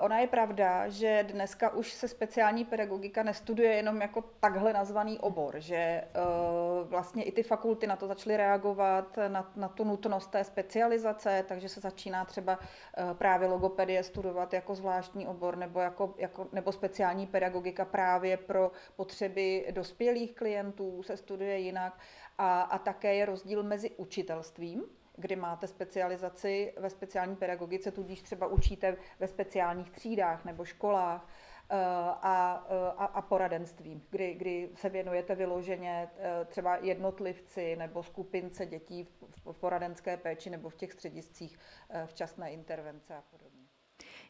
Ona 0.00 0.18
je 0.18 0.26
pravda, 0.26 0.88
že 0.88 1.24
dneska 1.32 1.70
už 1.70 1.92
se 1.92 2.08
speciální 2.08 2.64
pedagogika 2.64 3.22
nestuduje 3.22 3.72
jenom 3.72 4.00
jako 4.00 4.24
takhle 4.40 4.72
nazvaný 4.72 5.18
obor, 5.18 5.54
že 5.58 6.04
uh, 6.04 6.88
vlastně 6.88 7.22
i 7.22 7.32
ty 7.32 7.42
fakulty 7.42 7.86
na 7.86 7.96
to 7.96 8.06
začaly 8.06 8.36
reagovat, 8.36 9.18
na, 9.28 9.52
na 9.56 9.68
tu 9.68 9.84
nutnost 9.84 10.26
té 10.26 10.44
specializace, 10.44 11.44
takže 11.48 11.68
se 11.68 11.80
začíná 11.80 12.24
třeba 12.24 12.58
uh, 12.58 13.14
právě 13.14 13.48
logopedie 13.48 14.02
studovat 14.02 14.52
jako 14.52 14.74
zvláštní 14.74 15.26
obor 15.26 15.56
nebo, 15.56 15.80
jako, 15.80 16.14
jako, 16.18 16.48
nebo 16.52 16.72
speciální 16.72 17.26
pedagogika 17.26 17.84
právě 17.84 18.36
pro 18.36 18.72
potřeby 18.96 19.66
dospělých 19.70 20.34
klientů 20.34 21.02
se 21.02 21.16
studuje 21.16 21.58
jinak 21.58 22.00
a, 22.38 22.60
a 22.60 22.78
také 22.78 23.14
je 23.14 23.26
rozdíl 23.26 23.62
mezi 23.62 23.90
učitelstvím, 23.90 24.84
kdy 25.20 25.36
máte 25.36 25.66
specializaci 25.66 26.72
ve 26.76 26.90
speciální 26.90 27.36
pedagogice, 27.36 27.90
tudíž 27.90 28.22
třeba 28.22 28.46
učíte 28.46 28.96
ve 29.18 29.28
speciálních 29.28 29.90
třídách 29.90 30.44
nebo 30.44 30.64
školách 30.64 31.28
eh, 31.70 31.76
a, 32.22 32.66
eh, 32.70 32.92
a, 32.96 33.04
a 33.04 33.22
poradenství, 33.22 34.02
kdy, 34.10 34.34
kdy 34.34 34.70
se 34.74 34.88
věnujete 34.88 35.34
vyloženě 35.34 36.08
eh, 36.18 36.44
třeba 36.44 36.76
jednotlivci 36.76 37.76
nebo 37.76 38.02
skupince 38.02 38.66
dětí 38.66 39.04
v, 39.04 39.52
v 39.52 39.58
poradenské 39.58 40.16
péči 40.16 40.50
nebo 40.50 40.68
v 40.68 40.76
těch 40.76 40.92
střediscích 40.92 41.58
včasné 42.06 42.52
intervence 42.52 43.14
a 43.14 43.22
podobně. 43.30 43.60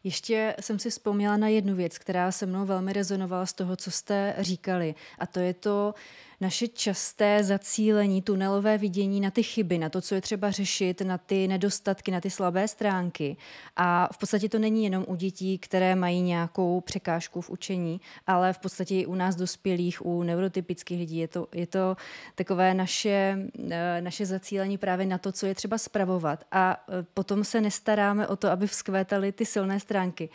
Ještě 0.05 0.57
jsem 0.61 0.79
si 0.79 0.91
vzpomněla 0.91 1.37
na 1.37 1.49
jednu 1.49 1.75
věc, 1.75 1.99
která 1.99 2.33
se 2.33 2.47
mnou 2.47 2.67
velmi 2.67 2.93
rezonovala 2.93 3.47
z 3.47 3.53
toho, 3.53 3.77
co 3.77 3.91
jste 3.91 4.35
říkali. 4.39 4.95
A 5.19 5.27
to 5.27 5.41
je 5.41 5.55
to, 5.55 5.95
naše 6.41 6.69
časté 6.69 7.45
zacílení, 7.45 8.23
tunelové 8.23 8.79
vidění 8.79 9.21
na 9.21 9.31
ty 9.31 9.43
chyby, 9.43 9.79
na 9.79 9.89
to, 9.89 10.01
co 10.01 10.15
je 10.15 10.21
třeba 10.21 10.51
řešit, 10.51 11.01
na 11.01 11.19
ty 11.19 11.49
nedostatky, 11.49 12.11
na 12.11 12.21
ty 12.21 12.31
slabé 12.31 12.69
stránky. 12.69 13.37
A 13.77 14.09
v 14.13 14.19
podstatě 14.19 14.49
to 14.49 14.59
není 14.59 14.85
jenom 14.85 15.05
u 15.09 15.15
dětí, 15.15 15.59
které 15.59 15.95
mají 15.95 16.23
nějakou 16.23 16.81
překážku 16.81 17.41
v 17.41 17.51
učení, 17.51 18.01
ale 18.27 18.53
v 18.53 18.59
podstatě 18.59 18.95
i 18.95 19.07
u 19.07 19.15
nás 19.15 19.37
dospělých, 19.37 20.07
u 20.07 20.23
neurotypických 20.23 20.99
lidí. 20.99 21.17
Je 21.17 21.29
to, 21.29 21.49
je 21.55 21.67
to 21.67 21.97
takové 22.35 22.75
naše, 22.75 23.39
eh, 23.71 24.01
naše 24.01 24.27
zacílení 24.27 24.79
právě 24.79 25.07
na 25.07 25.19
to, 25.19 25.33
co 25.33 25.47
je 25.47 25.55
třeba 25.55 25.79
spravovat. 25.79 26.45
A 26.53 26.85
eh, 26.89 27.07
potom 27.15 27.45
se 27.45 27.61
nestaráme 27.61 28.27
o 28.27 28.37
to, 28.37 28.51
aby 28.51 28.67
vzkvétaly 28.67 29.33
ty 29.33 29.47
silné 29.47 29.81
stránky. 29.81 30.29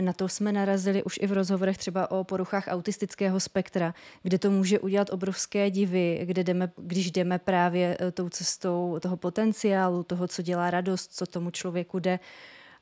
Na 0.00 0.12
to 0.12 0.28
jsme 0.28 0.52
narazili 0.52 1.02
už 1.02 1.18
i 1.22 1.26
v 1.26 1.32
rozhovorech 1.32 1.78
třeba 1.78 2.10
o 2.10 2.24
poruchách 2.24 2.64
autistického 2.68 3.40
spektra, 3.40 3.94
kde 4.22 4.38
to 4.38 4.50
může 4.50 4.78
udělat 4.78 5.10
obrovské 5.10 5.70
divy, 5.70 6.20
kde 6.24 6.44
jdeme, 6.44 6.72
když 6.76 7.10
jdeme 7.10 7.38
právě 7.38 7.96
eh, 8.00 8.12
tou 8.12 8.28
cestou 8.28 8.98
toho 9.02 9.16
potenciálu, 9.16 10.02
toho, 10.02 10.28
co 10.28 10.42
dělá 10.42 10.70
radost, 10.70 11.14
co 11.14 11.26
tomu 11.26 11.50
člověku 11.50 11.98
jde. 11.98 12.18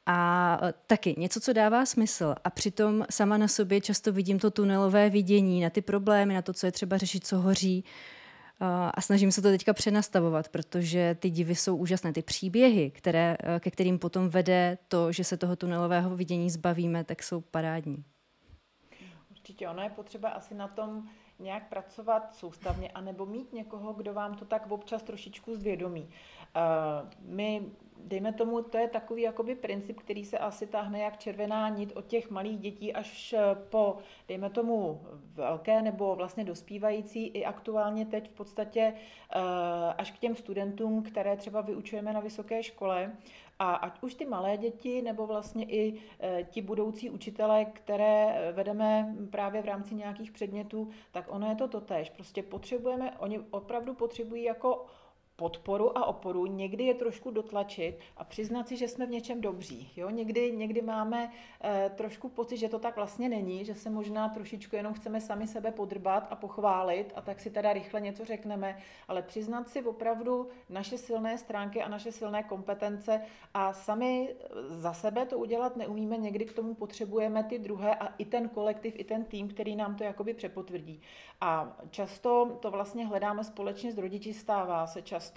A 0.07 0.59
eh, 0.63 0.75
taky 0.87 1.15
něco, 1.19 1.41
co 1.41 1.53
dává 1.53 1.87
smysl. 1.87 2.35
A 2.45 2.51
přitom 2.51 3.05
sama 3.11 3.39
na 3.39 3.49
sobě 3.49 3.81
často 3.81 4.13
vidím 4.13 4.39
to 4.39 4.51
tunelové 4.51 5.11
vidění 5.11 5.61
na 5.61 5.71
ty 5.71 5.83
problémy, 5.83 6.35
na 6.35 6.43
to, 6.43 6.53
co 6.53 6.67
je 6.67 6.73
třeba 6.73 6.99
řešit, 6.99 7.27
co 7.27 7.39
hoří 7.39 7.85
a 8.95 9.01
snažím 9.01 9.33
se 9.33 9.43
to 9.43 9.49
teďka 9.49 9.73
přenastavovat, 9.73 10.49
protože 10.49 11.17
ty 11.21 11.31
divy 11.31 11.55
jsou 11.55 11.77
úžasné. 11.77 12.13
Ty 12.13 12.23
příběhy, 12.23 12.91
které, 12.91 13.37
eh, 13.41 13.61
ke 13.61 13.71
kterým 13.71 13.99
potom 13.99 14.29
vede 14.29 14.79
to, 14.89 15.13
že 15.13 15.25
se 15.25 15.37
toho 15.37 15.57
tunelového 15.57 16.17
vidění 16.17 16.51
zbavíme, 16.51 17.05
tak 17.05 17.23
jsou 17.23 17.41
parádní. 17.41 18.05
Určitě, 19.31 19.69
ono 19.69 19.83
je 19.83 19.91
potřeba 19.91 20.29
asi 20.29 20.55
na 20.55 20.69
tom 20.69 21.09
nějak 21.39 21.69
pracovat 21.69 22.35
soustavně, 22.35 22.91
anebo 22.91 23.27
mít 23.27 23.53
někoho, 23.53 23.93
kdo 23.93 24.15
vám 24.15 24.35
to 24.35 24.45
tak 24.45 24.71
občas 24.71 25.03
trošičku 25.03 25.57
zvědomí. 25.57 26.09
Eh, 26.57 27.11
my 27.21 27.63
dejme 28.05 28.33
tomu, 28.33 28.63
to 28.63 28.79
je 28.79 28.89
takový 28.89 29.23
jakoby 29.23 29.55
princip, 29.55 30.01
který 30.01 30.25
se 30.25 30.39
asi 30.39 30.67
táhne 30.67 30.99
jak 30.99 31.19
červená 31.19 31.69
nit 31.69 31.93
od 31.97 32.07
těch 32.07 32.31
malých 32.31 32.59
dětí 32.59 32.93
až 32.93 33.35
po, 33.71 33.97
dejme 34.29 34.51
tomu, 34.51 35.01
velké 35.35 35.83
nebo 35.83 36.17
vlastně 36.17 36.45
dospívající 36.45 37.27
i 37.27 37.45
aktuálně 37.45 38.07
teď 38.07 38.31
v 38.31 38.33
podstatě 38.33 38.95
až 39.99 40.11
k 40.11 40.19
těm 40.19 40.37
studentům, 40.37 41.03
které 41.03 41.37
třeba 41.37 41.61
vyučujeme 41.61 42.13
na 42.13 42.21
vysoké 42.21 42.63
škole. 42.63 43.13
A 43.59 43.75
ať 43.75 44.03
už 44.03 44.15
ty 44.15 44.27
malé 44.27 44.57
děti, 44.57 45.03
nebo 45.03 45.27
vlastně 45.27 45.65
i 45.65 46.01
ti 46.51 46.63
budoucí 46.63 47.11
učitelé, 47.11 47.65
které 47.65 48.53
vedeme 48.53 49.17
právě 49.31 49.63
v 49.63 49.67
rámci 49.67 49.95
nějakých 49.95 50.33
předmětů, 50.33 50.91
tak 51.13 51.25
ono 51.29 51.49
je 51.49 51.55
to 51.55 51.69
totéž. 51.69 52.11
Prostě 52.11 52.43
potřebujeme, 52.43 53.13
oni 53.19 53.41
opravdu 53.51 53.95
potřebují 53.95 54.43
jako 54.43 54.87
podporu 55.43 55.99
a 55.99 56.07
oporu, 56.07 56.47
někdy 56.47 56.85
je 56.85 56.95
trošku 56.95 57.31
dotlačit 57.31 57.99
a 58.17 58.25
přiznat 58.25 58.69
si, 58.69 58.77
že 58.77 58.89
jsme 58.89 59.07
v 59.07 59.11
něčem 59.11 59.41
dobří. 59.41 59.91
Jo? 59.97 60.11
Někdy, 60.11 60.53
někdy 60.53 60.83
máme 60.83 61.33
e, 61.65 61.91
trošku 61.91 62.29
pocit, 62.29 62.57
že 62.57 62.69
to 62.69 62.79
tak 62.79 62.97
vlastně 62.97 63.29
není, 63.29 63.65
že 63.65 63.75
se 63.75 63.91
možná 63.91 64.29
trošičku 64.29 64.77
jenom 64.77 64.95
chceme 64.95 65.21
sami 65.21 65.47
sebe 65.47 65.73
podrbat 65.73 66.27
a 66.31 66.37
pochválit 66.37 67.13
a 67.15 67.21
tak 67.21 67.41
si 67.41 67.51
teda 67.51 67.73
rychle 67.73 68.01
něco 68.01 68.25
řekneme, 68.25 68.79
ale 69.09 69.23
přiznat 69.23 69.69
si 69.69 69.83
opravdu 69.83 70.49
naše 70.71 70.99
silné 70.99 71.39
stránky 71.39 71.83
a 71.83 71.89
naše 71.89 72.13
silné 72.13 72.43
kompetence 72.43 73.21
a 73.55 73.73
sami 73.73 74.35
za 74.69 74.93
sebe 74.93 75.27
to 75.27 75.39
udělat 75.39 75.77
neumíme, 75.77 76.17
někdy 76.17 76.45
k 76.45 76.53
tomu 76.53 76.75
potřebujeme 76.75 77.45
ty 77.45 77.59
druhé 77.59 77.95
a 77.95 78.15
i 78.19 78.25
ten 78.25 78.49
kolektiv, 78.49 78.95
i 78.97 79.05
ten 79.05 79.25
tým, 79.25 79.49
který 79.49 79.77
nám 79.77 79.97
to 79.97 80.05
jakoby 80.05 80.35
přepotvrdí. 80.35 81.03
A 81.41 81.77
často 81.91 82.59
to 82.61 82.71
vlastně 82.71 83.07
hledáme 83.07 83.45
společně 83.45 83.93
s 83.93 83.99
rodiči, 83.99 84.35
stává 84.35 84.87
se 84.87 85.03
často, 85.03 85.32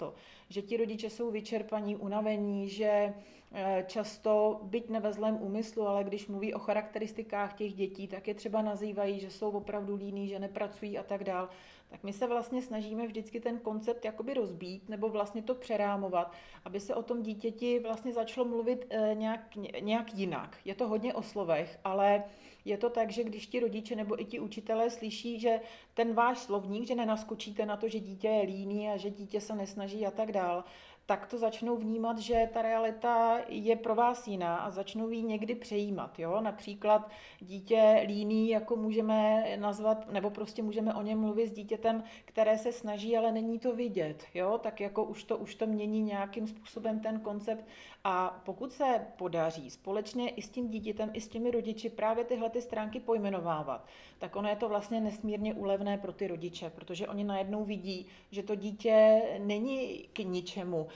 že 0.48 0.62
ti 0.62 0.76
rodiče 0.76 1.10
jsou 1.10 1.30
vyčerpaní, 1.30 1.96
unavení, 1.96 2.68
že 2.68 3.14
eh, 3.52 3.84
často, 3.86 4.60
byť 4.62 4.88
ne 4.90 5.00
ve 5.00 5.12
zlém 5.12 5.38
úmyslu, 5.42 5.88
ale 5.88 6.04
když 6.04 6.26
mluví 6.26 6.54
o 6.54 6.58
charakteristikách 6.58 7.54
těch 7.54 7.74
dětí, 7.74 8.08
tak 8.08 8.28
je 8.28 8.34
třeba 8.34 8.62
nazývají, 8.62 9.20
že 9.20 9.30
jsou 9.30 9.50
opravdu 9.50 9.96
líní, 9.96 10.28
že 10.28 10.38
nepracují 10.38 10.98
a 10.98 11.02
tak 11.02 11.24
dál. 11.24 11.48
Tak 11.88 12.04
my 12.04 12.12
se 12.12 12.26
vlastně 12.26 12.62
snažíme 12.62 13.06
vždycky 13.06 13.40
ten 13.40 13.58
koncept 13.58 14.04
jakoby 14.04 14.34
rozbít 14.34 14.88
nebo 14.88 15.08
vlastně 15.08 15.42
to 15.42 15.54
přerámovat, 15.54 16.32
aby 16.64 16.80
se 16.80 16.94
o 16.94 17.02
tom 17.02 17.22
dítěti 17.22 17.78
vlastně 17.78 18.12
začalo 18.12 18.48
mluvit 18.48 18.86
eh, 18.90 19.14
nějak, 19.14 19.56
nějak 19.80 20.14
jinak. 20.14 20.56
Je 20.64 20.74
to 20.74 20.88
hodně 20.88 21.14
o 21.14 21.22
slovech, 21.22 21.78
ale 21.84 22.24
je 22.64 22.78
to 22.78 22.90
tak, 22.90 23.10
že 23.10 23.24
když 23.24 23.46
ti 23.46 23.60
rodiče 23.60 23.96
nebo 23.96 24.20
i 24.20 24.24
ti 24.24 24.40
učitelé 24.40 24.90
slyší, 24.90 25.40
že 25.40 25.60
ten 25.94 26.14
váš 26.14 26.38
slovník, 26.38 26.86
že 26.86 26.94
nenaskočíte 26.94 27.66
na 27.66 27.76
to, 27.76 27.88
že 27.88 28.00
dítě 28.00 28.28
je 28.28 28.42
líný 28.42 28.88
a 28.88 28.96
že 28.96 29.10
dítě 29.10 29.40
se 29.40 29.54
nesnaží 29.54 30.06
a 30.06 30.10
tak 30.10 30.32
dál, 30.32 30.64
tak 31.06 31.26
to 31.26 31.38
začnou 31.38 31.76
vnímat, 31.76 32.18
že 32.18 32.50
ta 32.52 32.62
realita 32.62 33.38
je 33.48 33.76
pro 33.76 33.94
vás 33.94 34.26
jiná 34.26 34.56
a 34.56 34.70
začnou 34.70 35.08
ji 35.08 35.22
někdy 35.22 35.54
přejímat. 35.54 36.18
Jo? 36.18 36.40
Například 36.40 37.10
dítě 37.40 38.04
líný, 38.06 38.48
jako 38.48 38.76
můžeme 38.76 39.44
nazvat, 39.56 40.12
nebo 40.12 40.30
prostě 40.30 40.62
můžeme 40.62 40.94
o 40.94 41.02
něm 41.02 41.20
mluvit 41.20 41.48
s 41.48 41.52
dítětem, 41.52 42.04
které 42.24 42.58
se 42.58 42.72
snaží, 42.72 43.16
ale 43.16 43.32
není 43.32 43.58
to 43.58 43.76
vidět. 43.76 44.24
Jo? 44.34 44.58
Tak 44.62 44.80
jako 44.80 45.04
už 45.04 45.24
to, 45.24 45.36
už 45.36 45.54
to 45.54 45.66
mění 45.66 46.02
nějakým 46.02 46.46
způsobem 46.46 47.00
ten 47.00 47.20
koncept. 47.20 47.64
A 48.08 48.42
pokud 48.44 48.72
se 48.72 49.06
podaří 49.16 49.70
společně 49.70 50.28
i 50.28 50.42
s 50.42 50.48
tím 50.48 50.68
dítětem, 50.68 51.10
i 51.12 51.20
s 51.20 51.28
těmi 51.28 51.50
rodiči 51.50 51.90
právě 51.90 52.24
tyhle 52.24 52.50
ty 52.50 52.62
stránky 52.62 53.00
pojmenovávat, 53.00 53.86
tak 54.18 54.36
ono 54.36 54.48
je 54.48 54.56
to 54.56 54.68
vlastně 54.68 55.00
nesmírně 55.00 55.54
úlevné 55.54 55.98
pro 55.98 56.12
ty 56.12 56.26
rodiče, 56.26 56.70
protože 56.70 57.08
oni 57.08 57.24
najednou 57.24 57.64
vidí, 57.64 58.06
že 58.30 58.42
to 58.42 58.54
dítě 58.54 59.22
není 59.38 60.08
k 60.12 60.18
ničemu, 60.18 60.86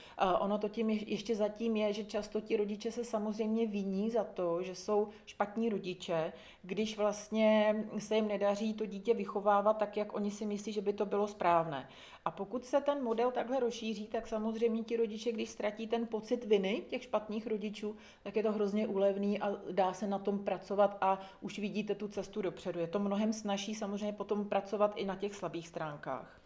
Ono 0.41 0.59
to 0.59 0.69
tím 0.69 0.91
ještě 0.91 1.37
zatím 1.37 1.77
je, 1.77 1.93
že 1.93 2.05
často 2.05 2.41
ti 2.41 2.57
rodiče 2.57 2.93
se 2.93 3.05
samozřejmě 3.05 3.67
viní 3.67 4.11
za 4.11 4.25
to, 4.25 4.63
že 4.63 4.75
jsou 4.75 5.09
špatní 5.27 5.69
rodiče, 5.69 6.33
když 6.63 6.97
vlastně 6.97 7.77
se 7.99 8.17
jim 8.17 8.29
nedaří 8.29 8.75
to 8.75 8.87
dítě 8.87 9.15
vychovávat 9.15 9.79
tak, 9.79 9.97
jak 9.97 10.15
oni 10.15 10.31
si 10.31 10.47
myslí, 10.47 10.73
že 10.73 10.81
by 10.81 10.93
to 10.93 11.07
bylo 11.07 11.27
správné. 11.27 11.89
A 12.25 12.31
pokud 12.31 12.65
se 12.65 12.81
ten 12.81 13.03
model 13.03 13.31
takhle 13.31 13.61
rozšíří, 13.61 14.07
tak 14.07 14.27
samozřejmě 14.27 14.83
ti 14.83 14.97
rodiče, 14.97 15.33
když 15.33 15.51
ztratí 15.51 15.87
ten 15.87 16.07
pocit 16.07 16.45
viny 16.45 16.83
těch 16.89 17.00
špatných 17.03 17.47
rodičů, 17.47 17.97
tak 18.23 18.37
je 18.37 18.43
to 18.43 18.53
hrozně 18.53 18.87
úlevný 18.87 19.41
a 19.41 19.57
dá 19.71 19.93
se 19.93 20.07
na 20.07 20.19
tom 20.19 20.39
pracovat 20.39 20.99
a 21.01 21.21
už 21.41 21.59
vidíte 21.59 21.95
tu 21.95 22.09
cestu 22.09 22.43
dopředu. 22.43 22.81
Je 22.81 22.87
to 22.87 22.99
mnohem 22.99 23.33
snažší 23.33 23.75
samozřejmě 23.75 24.13
potom 24.13 24.45
pracovat 24.45 24.93
i 24.97 25.05
na 25.05 25.17
těch 25.17 25.35
slabých 25.35 25.69
stránkách. 25.69 26.40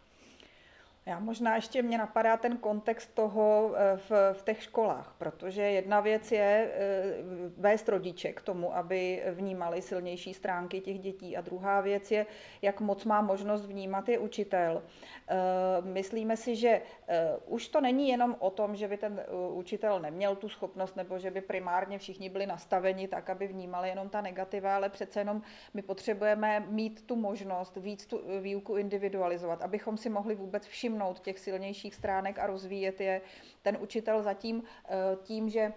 Já 1.07 1.19
možná 1.19 1.55
ještě 1.55 1.83
mě 1.83 1.99
napadá 1.99 2.37
ten 2.37 2.57
kontext 2.57 3.15
toho 3.15 3.73
eh, 3.77 3.97
v, 3.97 4.11
v 4.33 4.43
těch 4.43 4.63
školách, 4.63 5.15
protože 5.19 5.63
jedna 5.63 6.01
věc 6.01 6.33
je 6.33 6.71
eh, 6.73 7.15
vést 7.57 7.89
rodiče 7.89 8.33
k 8.33 8.43
tomu, 8.43 8.77
aby 8.77 9.23
vnímali 9.33 9.83
silnější 9.83 10.35
stránky 10.35 10.81
těch 10.81 10.99
dětí 10.99 11.37
a 11.37 11.41
druhá 11.41 11.81
věc 11.81 12.11
je, 12.11 12.27
jak 12.63 12.81
moc 12.81 13.05
má 13.05 13.21
možnost 13.21 13.67
vnímat 13.67 14.09
je 14.09 14.19
učitel. 14.19 14.83
Eh, 15.29 15.35
myslíme 15.81 16.37
si, 16.37 16.57
že 16.57 16.83
už 17.47 17.69
to 17.69 17.81
není 17.81 18.09
jenom 18.09 18.37
o 18.39 18.51
tom, 18.51 18.77
že 18.77 18.89
by 18.89 18.97
ten 18.97 19.23
učitel 19.53 20.01
neměl 20.01 20.37
tu 20.37 20.49
schopnost 20.49 20.97
nebo 20.97 21.19
že 21.19 21.31
by 21.31 21.41
primárně 21.41 21.99
všichni 21.99 22.29
byli 22.29 22.47
nastaveni 22.47 23.09
tak, 23.09 23.31
aby 23.31 23.47
vnímali 23.47 23.89
jenom 23.89 24.09
ta 24.09 24.21
negativa, 24.21 24.77
ale 24.77 24.89
přece 24.89 25.21
jenom 25.21 25.43
my 25.75 25.83
potřebujeme 25.83 26.61
mít 26.69 27.07
tu 27.07 27.17
možnost 27.17 27.77
víc 27.77 28.07
tu 28.07 28.21
výuku 28.41 28.77
individualizovat, 28.77 29.63
abychom 29.63 29.97
si 29.97 30.11
mohli 30.11 30.35
vůbec 30.35 30.67
všimnout, 30.67 30.94
všimnout 30.95 31.21
těch 31.21 31.39
silnějších 31.39 31.95
stránek 31.95 32.39
a 32.39 32.47
rozvíjet 32.47 33.01
je. 33.01 33.21
Ten 33.63 33.79
učitel 33.81 34.23
zatím 34.23 34.63
eh, 34.63 35.17
tím, 35.23 35.49
že 35.51 35.73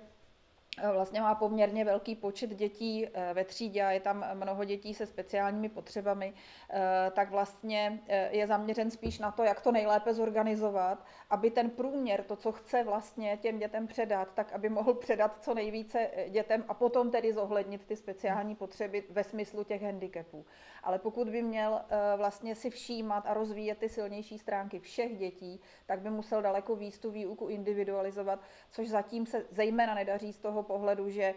vlastně 0.94 1.22
má 1.22 1.36
poměrně 1.36 1.86
velký 1.86 2.16
počet 2.16 2.50
dětí 2.50 3.08
eh, 3.08 3.34
ve 3.34 3.44
třídě 3.44 3.84
a 3.84 3.92
je 3.92 4.00
tam 4.00 4.26
mnoho 4.34 4.64
dětí 4.64 4.94
se 4.94 5.06
speciálními 5.06 5.70
potřebami, 5.70 6.34
eh, 6.70 7.12
tak 7.12 7.30
vlastně 7.32 8.00
je 8.30 8.48
zaměřen 8.48 8.92
spíš 8.92 9.20
na 9.20 9.32
to, 9.32 9.44
jak 9.44 9.62
to 9.62 9.72
nejlépe 9.72 10.14
zorganizovat, 10.14 11.06
aby 11.30 11.52
ten 11.52 11.70
průměr, 11.70 12.24
to, 12.24 12.36
co 12.36 12.52
chce 12.52 12.84
vlastně 12.84 13.38
těm 13.42 13.60
dětem 13.60 13.88
předat, 13.88 14.28
tak 14.34 14.54
aby 14.54 14.70
mohl 14.70 14.94
předat 14.94 15.44
co 15.44 15.54
nejvíce 15.54 16.10
dětem 16.30 16.66
a 16.68 16.74
potom 16.74 17.12
tedy 17.12 17.34
zohlednit 17.34 17.86
ty 17.86 17.96
speciální 17.96 18.56
potřeby 18.56 19.04
ve 19.10 19.24
smyslu 19.24 19.64
těch 19.64 19.84
handicapů. 19.84 20.46
Ale 20.84 21.00
pokud 21.00 21.30
by 21.30 21.42
měl 21.42 21.82
vlastně 22.18 22.56
si 22.56 22.70
všímat 22.70 23.24
a 23.28 23.34
rozvíjet 23.34 23.78
ty 23.78 23.90
silnější 23.90 24.38
stránky 24.38 24.80
všech 24.80 25.18
dětí, 25.18 25.62
tak 25.86 26.00
by 26.00 26.10
musel 26.10 26.42
daleko 26.42 26.76
víc 26.76 27.00
tu 27.00 27.12
výuku 27.12 27.48
individualizovat, 27.48 28.40
což 28.72 28.90
zatím 28.90 29.26
se 29.26 29.46
zejména 29.52 29.94
nedaří 29.94 30.34
z 30.34 30.40
toho 30.40 30.64
pohledu, 30.68 31.10
že 31.10 31.34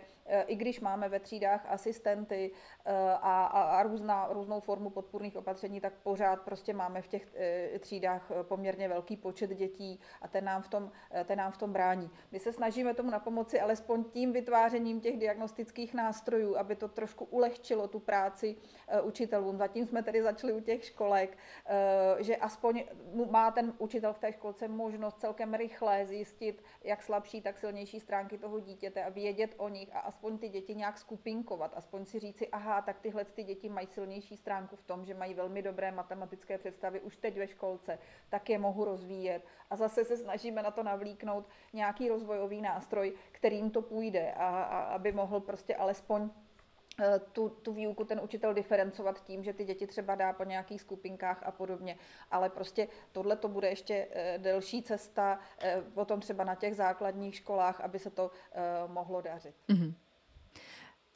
i 0.47 0.57
když 0.57 0.81
máme 0.81 1.09
ve 1.09 1.21
třídách 1.21 1.67
asistenty 1.69 2.51
e, 2.85 2.93
a, 3.11 3.45
a, 3.45 3.63
a 3.63 3.83
různá, 3.83 4.29
různou 4.31 4.61
formu 4.61 4.91
podpůrných 4.91 5.37
opatření, 5.37 5.81
tak 5.81 5.93
pořád 6.03 6.41
prostě 6.43 6.75
máme 6.75 7.03
v 7.03 7.09
těch 7.09 7.29
e, 7.35 7.79
třídách 7.79 8.31
poměrně 8.43 8.89
velký 8.89 9.17
počet 9.17 9.51
dětí 9.51 10.01
a 10.23 10.29
ten 10.29 10.45
nám 10.45 10.63
v 10.63 10.69
tom, 10.69 10.91
ten 11.25 11.39
nám 11.39 11.53
v 11.53 11.59
tom 11.59 11.73
brání. 11.73 12.11
My 12.33 12.41
se 12.41 12.53
snažíme 12.53 12.95
tomu 12.95 13.11
na 13.11 13.19
pomoci 13.19 13.61
alespoň 13.61 14.05
tím 14.05 14.33
vytvářením 14.33 15.01
těch 15.01 15.17
diagnostických 15.17 15.95
nástrojů, 15.95 16.57
aby 16.57 16.77
to 16.77 16.89
trošku 16.89 17.25
ulehčilo 17.25 17.89
tu 17.89 17.99
práci 17.99 18.57
učitelům. 19.03 19.57
Zatím 19.57 19.87
jsme 19.87 20.03
tedy 20.03 20.23
začali 20.23 20.53
u 20.53 20.61
těch 20.61 20.85
školek, 20.85 21.39
že 22.19 22.37
aspoň 22.37 22.85
má 23.31 23.51
ten 23.51 23.75
učitel 23.79 24.13
v 24.13 24.19
té 24.19 24.33
školce 24.33 24.69
možnost 24.69 25.21
celkem 25.21 25.55
rychle 25.55 26.07
zjistit, 26.07 26.63
jak 26.85 27.03
slabší, 27.03 27.43
tak 27.43 27.59
silnější 27.59 28.01
stránky 28.01 28.39
toho 28.39 28.61
dítěte, 28.61 29.05
aby 29.05 29.21
vědět 29.31 29.55
o 29.57 29.69
nich 29.69 29.89
a 29.93 29.99
aspoň 30.21 30.39
ty 30.39 30.49
děti 30.49 30.75
nějak 30.75 30.99
skupinkovat, 30.99 31.73
aspoň 31.77 32.05
si 32.05 32.19
říci, 32.19 32.49
aha, 32.49 32.83
tak 32.83 33.01
tyhle 33.01 33.25
ty 33.25 33.45
děti 33.45 33.69
mají 33.69 33.87
silnější 33.87 34.37
stránku 34.37 34.77
v 34.77 34.83
tom, 34.83 35.05
že 35.05 35.15
mají 35.15 35.35
velmi 35.35 35.63
dobré 35.63 35.93
matematické 35.93 36.59
představy 36.59 37.01
už 37.01 37.17
teď 37.17 37.39
ve 37.39 37.47
školce, 37.47 37.99
tak 38.29 38.51
je 38.51 38.59
mohu 38.59 38.85
rozvíjet. 38.85 39.43
A 39.71 39.77
zase 39.77 40.05
se 40.05 40.17
snažíme 40.17 40.63
na 40.63 40.71
to 40.71 40.83
navlíknout 40.83 41.49
nějaký 41.73 42.09
rozvojový 42.09 42.61
nástroj, 42.61 43.13
kterým 43.33 43.71
to 43.71 43.83
půjde, 43.83 44.33
a, 44.33 44.47
a 44.47 44.81
aby 44.81 45.13
mohl 45.13 45.41
prostě 45.41 45.77
alespoň 45.77 46.31
Eh, 47.03 47.19
tu, 47.33 47.49
tu 47.49 47.73
výuku 47.73 48.05
ten 48.05 48.21
učitel 48.21 48.55
diferencovat 48.55 49.25
tím, 49.25 49.45
že 49.45 49.53
ty 49.53 49.65
děti 49.65 49.87
třeba 49.87 50.15
dá 50.15 50.33
po 50.33 50.45
nějakých 50.45 50.81
skupinkách 50.81 51.43
a 51.43 51.51
podobně. 51.51 51.99
Ale 52.31 52.51
prostě 52.51 52.89
tohle 53.13 53.37
to 53.37 53.49
bude 53.49 53.69
ještě 53.69 54.09
eh, 54.11 54.39
delší 54.39 54.83
cesta, 54.83 55.39
eh, 55.63 55.83
potom 55.95 56.21
třeba 56.21 56.45
na 56.45 56.55
těch 56.55 56.77
základních 56.77 57.35
školách, 57.35 57.81
aby 57.81 57.99
se 57.99 58.11
to 58.11 58.31
mohlo 58.87 59.21
dařit. 59.21 59.55
Mm-hmm. 59.69 59.95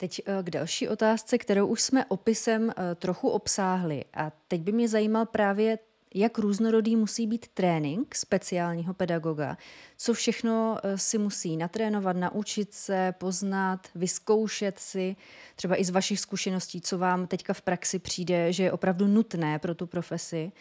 Teď 0.05 0.21
k 0.43 0.51
další 0.51 0.89
otázce, 0.89 1.39
kterou 1.39 1.67
už 1.67 1.83
jsme 1.83 2.05
opisem 2.05 2.73
trochu 2.97 3.29
obsáhli. 3.29 4.05
A 4.15 4.33
teď 4.49 4.61
by 4.61 4.73
mě 4.73 4.89
zajímal 4.89 5.27
právě 5.27 5.79
jak 6.15 6.39
různorodý 6.39 6.97
musí 6.97 7.27
být 7.27 7.49
trénink 7.49 8.15
speciálního 8.15 8.95
pedagoga, 8.95 9.57
co 9.97 10.15
všechno 10.15 10.77
eh, 10.83 10.99
si 10.99 11.19
musí 11.19 11.57
natrénovat, 11.57 12.17
naučit 12.17 12.75
se, 12.75 13.15
poznat, 13.19 13.89
vyzkoušet 13.95 14.79
si, 14.79 15.17
třeba 15.57 15.81
i 15.81 15.85
z 15.85 15.91
vašich 15.91 16.21
zkušeností, 16.21 16.81
co 16.81 16.99
vám 16.99 17.27
teďka 17.27 17.53
v 17.53 17.63
praxi 17.63 17.99
přijde, 17.99 18.53
že 18.53 18.63
je 18.63 18.73
opravdu 18.73 19.07
nutné 19.07 19.59
pro 19.59 19.75
tu 19.75 19.87
profesi. 19.87 20.53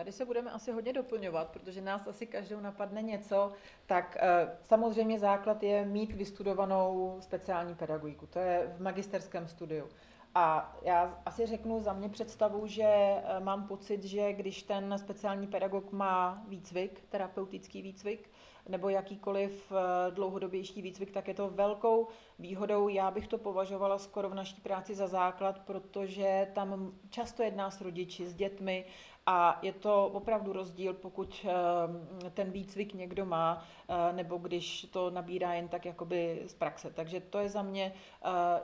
Tady 0.00 0.12
se 0.12 0.24
budeme 0.24 0.50
asi 0.50 0.72
hodně 0.72 0.92
doplňovat, 0.92 1.48
protože 1.48 1.80
nás 1.80 2.06
asi 2.06 2.26
každou 2.26 2.60
napadne 2.60 3.02
něco. 3.02 3.52
Tak 3.86 4.16
eh, 4.20 4.56
samozřejmě 4.62 5.18
základ 5.18 5.62
je 5.62 5.84
mít 5.84 6.12
vystudovanou 6.12 7.16
speciální 7.20 7.74
pedagogiku. 7.74 8.26
To 8.26 8.38
je 8.38 8.74
v 8.76 8.80
magisterském 8.80 9.48
studiu. 9.48 9.88
A 10.34 10.76
já 10.82 11.20
asi 11.26 11.46
řeknu 11.46 11.80
za 11.80 11.92
mě 11.92 12.08
představu, 12.08 12.66
že 12.66 12.84
eh, 12.84 13.40
mám 13.40 13.66
pocit, 13.66 14.04
že 14.04 14.32
když 14.32 14.62
ten 14.62 14.98
speciální 14.98 15.46
pedagog 15.46 15.92
má 15.92 16.44
výcvik, 16.48 17.04
terapeutický 17.08 17.82
výcvik, 17.82 18.30
nebo 18.68 18.88
jakýkoliv 18.88 19.72
eh, 19.72 20.10
dlouhodobější 20.10 20.82
výcvik, 20.82 21.10
tak 21.10 21.28
je 21.28 21.34
to 21.34 21.50
velkou 21.50 22.08
výhodou. 22.38 22.88
Já 22.88 23.10
bych 23.10 23.28
to 23.28 23.38
považovala 23.38 23.98
skoro 23.98 24.30
v 24.30 24.34
naší 24.34 24.60
práci 24.60 24.94
za 24.94 25.06
základ, 25.06 25.58
protože 25.58 26.48
tam 26.54 26.92
často 27.10 27.42
jedná 27.42 27.70
s 27.70 27.80
rodiči, 27.80 28.26
s 28.26 28.34
dětmi 28.34 28.84
a 29.26 29.58
je 29.62 29.72
to 29.72 30.06
opravdu 30.06 30.52
rozdíl, 30.52 30.94
pokud 30.94 31.46
eh, 31.48 32.30
ten 32.30 32.50
výcvik 32.50 32.94
někdo 32.94 33.26
má, 33.26 33.64
eh, 33.88 34.12
nebo 34.12 34.36
když 34.36 34.84
to 34.84 35.10
nabírá 35.10 35.54
jen 35.54 35.68
tak 35.68 35.84
jakoby 35.84 36.42
z 36.46 36.54
praxe. 36.54 36.90
Takže 36.90 37.20
to 37.20 37.38
je 37.38 37.48
za 37.48 37.62
mě, 37.62 37.92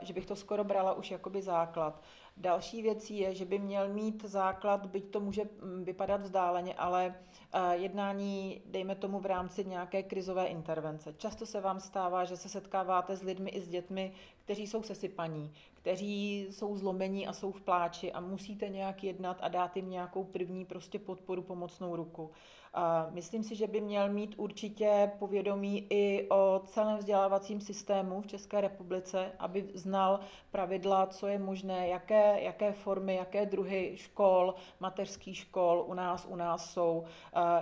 že 0.01 0.13
bych 0.13 0.25
to 0.25 0.35
skoro 0.35 0.63
brala 0.63 0.93
už 0.93 1.11
jakoby 1.11 1.41
základ. 1.41 2.01
Další 2.39 2.81
věcí 2.81 3.17
je, 3.17 3.35
že 3.35 3.45
by 3.45 3.59
měl 3.59 3.89
mít 3.89 4.25
základ, 4.25 4.85
byť 4.85 5.11
to 5.11 5.19
může 5.19 5.43
mm, 5.43 5.83
vypadat 5.83 6.21
vzdáleně, 6.21 6.73
ale 6.73 7.15
eh, 7.53 7.75
jednání, 7.75 8.61
dejme 8.65 8.95
tomu 8.95 9.19
v 9.19 9.25
rámci 9.25 9.65
nějaké 9.65 10.03
krizové 10.03 10.45
intervence. 10.45 11.13
Často 11.17 11.45
se 11.45 11.61
vám 11.61 11.79
stává, 11.79 12.25
že 12.25 12.37
se 12.37 12.49
setkáváte 12.49 13.15
s 13.15 13.21
lidmi 13.21 13.49
i 13.49 13.61
s 13.61 13.67
dětmi, 13.67 14.13
kteří 14.47 14.67
jsou 14.67 14.83
sesypaní, 14.83 15.53
kteří 15.73 16.47
jsou 16.49 16.77
zlomení 16.77 17.27
a 17.27 17.33
jsou 17.33 17.51
v 17.51 17.61
pláči 17.61 18.11
a 18.11 18.19
musíte 18.19 18.69
nějak 18.69 19.03
jednat 19.03 19.37
a 19.41 19.47
dát 19.47 19.75
jim 19.75 19.89
nějakou 19.89 20.23
první 20.23 20.65
prostě 20.65 20.99
podporu, 20.99 21.41
pomocnou 21.41 21.95
ruku. 21.95 22.31
A 22.73 23.07
myslím 23.11 23.43
si, 23.43 23.55
že 23.55 23.67
by 23.67 23.81
měl 23.81 24.09
mít 24.09 24.35
určitě 24.37 25.11
povědomí 25.19 25.87
i 25.89 26.29
o 26.29 26.61
celém 26.65 26.97
vzdělávacím 26.97 27.61
systému 27.61 28.21
v 28.21 28.27
České 28.27 28.61
republice, 28.61 29.31
aby 29.39 29.69
znal 29.73 30.19
pravidla, 30.51 31.05
co 31.05 31.27
je 31.27 31.39
možné, 31.39 31.87
jaké, 31.87 32.41
jaké 32.41 32.71
formy, 32.71 33.15
jaké 33.15 33.45
druhy 33.45 33.93
škol, 33.95 34.55
mateřských 34.79 35.37
škol 35.37 35.85
u 35.87 35.93
nás 35.93 36.27
u 36.29 36.35
nás 36.35 36.73
jsou, 36.73 37.03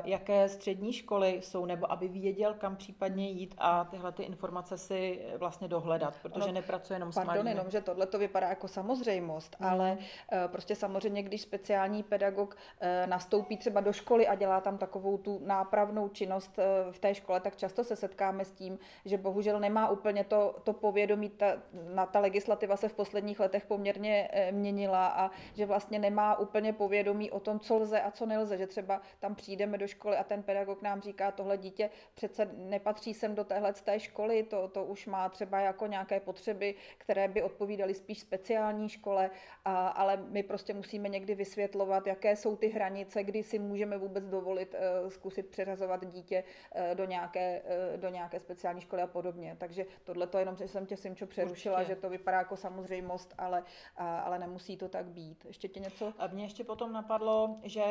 jaké 0.03 0.49
střední 0.49 0.93
školy 0.93 1.39
jsou, 1.43 1.65
nebo 1.65 1.91
aby 1.91 2.07
věděl, 2.07 2.53
kam 2.53 2.75
případně 2.75 3.29
jít 3.29 3.55
a 3.57 3.83
tyhle 3.83 4.11
ty 4.11 4.23
informace 4.23 4.77
si 4.77 5.25
vlastně 5.37 5.67
dohledat, 5.67 6.13
protože 6.21 6.47
no, 6.47 6.53
nepracuje 6.75 6.95
jenom 6.95 7.11
pardon, 7.11 7.23
s 7.23 7.27
Pardon, 7.27 7.47
jenom, 7.47 7.71
že 7.71 7.81
tohle 7.81 8.05
to 8.05 8.19
vypadá 8.19 8.49
jako 8.49 8.67
samozřejmost, 8.67 9.55
mm. 9.59 9.67
ale 9.67 9.97
eh, 10.31 10.47
prostě 10.47 10.75
samozřejmě, 10.75 11.23
když 11.23 11.41
speciální 11.41 12.03
pedagog 12.03 12.57
eh, 12.79 13.07
nastoupí 13.07 13.57
třeba 13.57 13.81
do 13.81 13.93
školy 13.93 14.27
a 14.27 14.35
dělá 14.35 14.61
tam 14.61 14.77
takovou 14.77 15.17
tu 15.17 15.41
nápravnou 15.45 16.09
činnost 16.09 16.59
eh, 16.59 16.91
v 16.91 16.99
té 16.99 17.15
škole, 17.15 17.39
tak 17.39 17.55
často 17.55 17.83
se 17.83 17.95
setkáme 17.95 18.45
s 18.45 18.51
tím, 18.51 18.79
že 19.05 19.17
bohužel 19.17 19.59
nemá 19.59 19.89
úplně 19.89 20.23
to, 20.23 20.55
to 20.63 20.73
povědomí, 20.73 21.29
ta, 21.29 21.45
na 21.93 22.05
ta 22.05 22.19
legislativa 22.19 22.77
se 22.77 22.89
v 22.89 22.93
posledních 22.93 23.39
letech 23.39 23.65
poměrně 23.65 24.29
měnila 24.51 25.07
a 25.07 25.31
že 25.53 25.65
vlastně 25.65 25.99
nemá 25.99 26.39
úplně 26.39 26.73
povědomí 26.73 27.31
o 27.31 27.39
tom, 27.39 27.59
co 27.59 27.77
lze 27.77 28.01
a 28.01 28.11
co 28.11 28.25
nelze, 28.25 28.57
že 28.57 28.67
třeba 28.67 29.01
tam 29.19 29.35
přijdeme 29.35 29.77
do 29.77 29.87
školy 29.87 30.17
a 30.17 30.23
ten 30.23 30.43
pedagog 30.43 30.81
nám 30.81 31.01
říká, 31.01 31.31
tohle 31.31 31.57
dítě 31.57 31.89
přece 32.15 32.49
nepatří 32.53 33.13
sem 33.13 33.35
do 33.35 33.43
téhle 33.43 33.73
té 33.73 33.99
školy, 33.99 34.43
to, 34.43 34.67
to 34.67 34.83
už 34.83 35.07
má 35.07 35.29
třeba 35.29 35.59
jako 35.59 35.87
nějaké 35.87 36.19
potřeby, 36.19 36.64
které 36.97 37.27
by 37.27 37.43
odpovídaly 37.43 37.93
spíš 37.93 38.19
speciální 38.19 38.89
škole, 38.89 39.29
a, 39.65 39.87
ale 39.87 40.17
my 40.17 40.43
prostě 40.43 40.73
musíme 40.73 41.09
někdy 41.09 41.35
vysvětlovat, 41.35 42.07
jaké 42.07 42.35
jsou 42.35 42.55
ty 42.55 42.67
hranice, 42.67 43.23
kdy 43.23 43.43
si 43.43 43.59
můžeme 43.59 43.97
vůbec 43.97 44.27
dovolit 44.27 44.75
eh, 44.75 45.09
zkusit 45.09 45.49
přeřazovat 45.49 46.05
dítě 46.05 46.43
eh, 46.71 46.95
do 46.95 47.05
nějaké, 47.05 47.61
eh, 47.65 47.97
do 47.97 48.09
nějaké 48.09 48.39
speciální 48.39 48.81
školy 48.81 49.01
a 49.01 49.07
podobně. 49.07 49.55
Takže 49.59 49.85
tohle 50.03 50.27
to 50.27 50.37
jenom, 50.37 50.55
že 50.55 50.67
jsem 50.67 50.85
tě 50.85 50.97
Simčo 50.97 51.27
přerušila, 51.27 51.77
Určitě. 51.77 51.95
že 51.95 52.01
to 52.01 52.09
vypadá 52.09 52.37
jako 52.37 52.57
samozřejmost, 52.57 53.33
ale, 53.37 53.63
ale 53.97 54.39
nemusí 54.39 54.77
to 54.77 54.89
tak 54.89 55.05
být. 55.05 55.45
Ještě 55.45 55.67
tě 55.67 55.79
něco? 55.79 56.13
A 56.17 56.27
mě 56.27 56.45
ještě 56.45 56.63
potom 56.63 56.93
napadlo, 56.93 57.57
že 57.63 57.83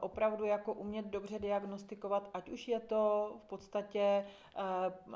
opravdu 0.00 0.44
jako 0.44 0.72
umět 0.72 1.06
dobře 1.06 1.38
diagnostikovat, 1.38 2.30
ať 2.34 2.48
už 2.48 2.68
je 2.68 2.80
to 2.80 3.32
v 3.44 3.48
podstatě, 3.48 4.24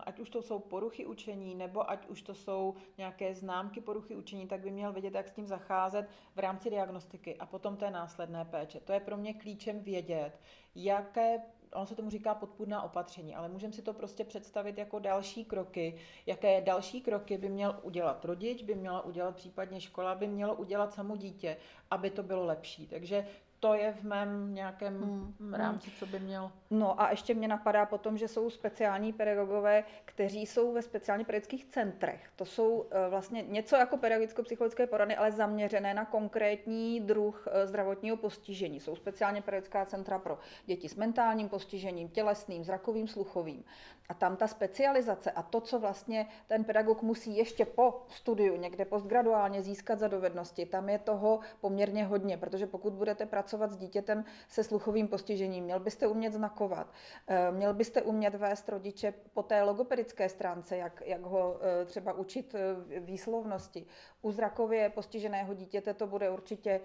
ať 0.07 0.19
už 0.21 0.31
to 0.31 0.43
jsou 0.43 0.59
poruchy 0.59 1.07
učení, 1.07 1.55
nebo 1.55 1.91
ať 1.91 2.07
už 2.07 2.23
to 2.23 2.35
jsou 2.35 2.75
nějaké 2.99 3.06
známky 3.33 3.81
poruchy 3.81 4.17
učení, 4.17 4.47
tak 4.47 4.61
by 4.61 4.71
měl 4.71 4.93
vědět, 4.93 5.15
jak 5.15 5.29
s 5.29 5.33
tím 5.33 5.47
zacházet 5.47 6.09
v 6.35 6.39
rámci 6.39 6.71
diagnostiky 6.71 7.37
a 7.37 7.47
potom 7.47 7.77
té 7.77 7.91
následné 7.91 8.45
péče. 8.45 8.81
To 8.81 8.93
je 8.93 9.01
pro 9.01 9.17
mě 9.17 9.35
klíčem 9.35 9.81
vědět, 9.81 10.41
jaké 10.75 11.41
ono 11.73 11.87
se 11.87 11.95
tomu 11.95 12.11
říká 12.11 12.35
podpůrná 12.35 12.83
opatření, 12.83 13.35
ale 13.35 13.49
můžeme 13.49 13.73
si 13.73 13.83
to 13.83 13.93
prostě 13.93 14.25
představit 14.25 14.79
jako 14.79 14.99
další 14.99 15.45
kroky, 15.45 15.99
jaké 16.27 16.61
další 16.61 17.01
kroky 17.01 17.39
by 17.39 17.49
měl 17.49 17.81
udělat 17.83 18.25
rodič, 18.25 18.63
by 18.63 18.75
měla 18.75 19.05
udělat 19.05 19.37
případně 19.37 19.81
škola, 19.81 20.15
by 20.15 20.27
mělo 20.27 20.55
udělat 20.55 20.95
samo 20.95 21.17
dítě, 21.17 21.57
aby 21.91 22.11
to 22.11 22.23
bylo 22.23 22.45
lepší. 22.45 22.87
Takže 22.87 23.27
to 23.67 23.75
je 23.75 23.93
v 23.93 24.03
mém 24.03 24.55
nějakém 24.55 25.03
hmm, 25.41 25.55
rámci, 25.55 25.91
co 25.99 26.07
by 26.07 26.19
měl. 26.19 26.53
No 26.71 27.01
a 27.01 27.11
ještě 27.11 27.35
mě 27.35 27.49
napadá 27.49 27.87
potom, 27.87 28.19
že 28.19 28.29
jsou 28.29 28.51
speciální 28.51 29.13
pedagogové, 29.13 29.85
kteří 30.05 30.47
jsou 30.47 30.73
ve 30.73 30.83
speciálně 30.83 31.25
pedagogických 31.25 31.65
centrech. 31.65 32.31
To 32.37 32.45
jsou 32.45 32.87
eh, 32.91 33.09
vlastně 33.09 33.43
něco 33.43 33.77
jako 33.77 33.97
pedagogicko-psychologické 33.97 34.87
porady, 34.87 35.17
ale 35.17 35.33
zaměřené 35.33 35.95
na 35.95 36.05
konkrétní 36.05 37.01
druh 37.01 37.49
eh, 37.51 37.67
zdravotního 37.67 38.17
postižení. 38.17 38.81
Jsou 38.81 38.97
speciálně 38.97 39.43
pedagogická 39.43 39.85
centra 39.85 40.19
pro 40.19 40.39
děti 40.67 40.89
s 40.89 40.95
mentálním 40.95 41.49
postižením, 41.49 42.09
tělesným, 42.09 42.65
zrakovým, 42.65 43.09
sluchovým. 43.09 43.65
A 44.09 44.15
tam 44.15 44.37
ta 44.37 44.47
specializace 44.47 45.31
a 45.31 45.43
to, 45.43 45.61
co 45.61 45.79
vlastně 45.79 46.27
ten 46.47 46.65
pedagog 46.65 47.03
musí 47.03 47.37
ještě 47.37 47.65
po 47.65 48.03
studiu, 48.09 48.57
někde 48.57 48.85
postgraduálně 48.85 49.63
získat 49.63 49.99
za 49.99 50.09
dovednosti, 50.09 50.67
tam 50.67 50.89
je 50.89 50.99
toho 50.99 51.41
poměrně 51.61 52.05
hodně, 52.05 52.37
protože 52.37 52.67
pokud 52.67 52.93
budete 52.93 53.27
pracovat 53.27 53.71
s 53.71 53.77
dítětem 53.77 54.25
se 54.49 54.65
sluchovým 54.65 55.09
postižením, 55.09 55.65
měl 55.65 55.81
byste 55.81 56.07
umět 56.07 56.33
znakovat, 56.33 56.93
eh, 57.27 57.51
měl 57.53 57.75
byste 57.75 58.03
umět 58.03 58.35
vést 58.35 58.69
rodiče 58.69 59.15
po 59.35 59.43
té 59.43 59.63
logopedické 59.63 60.29
stránce, 60.29 60.77
jak, 60.77 61.03
jak 61.05 61.23
ho 61.23 61.61
eh, 61.61 61.85
třeba 61.85 62.13
učit 62.13 62.55
eh, 62.55 63.01
výslovnosti. 63.01 63.87
U 64.23 64.33
zrakově 64.33 64.91
postiženého 64.91 65.55
dítěte 65.55 65.95
to 65.95 66.07
bude 66.07 66.31
určitě 66.31 66.81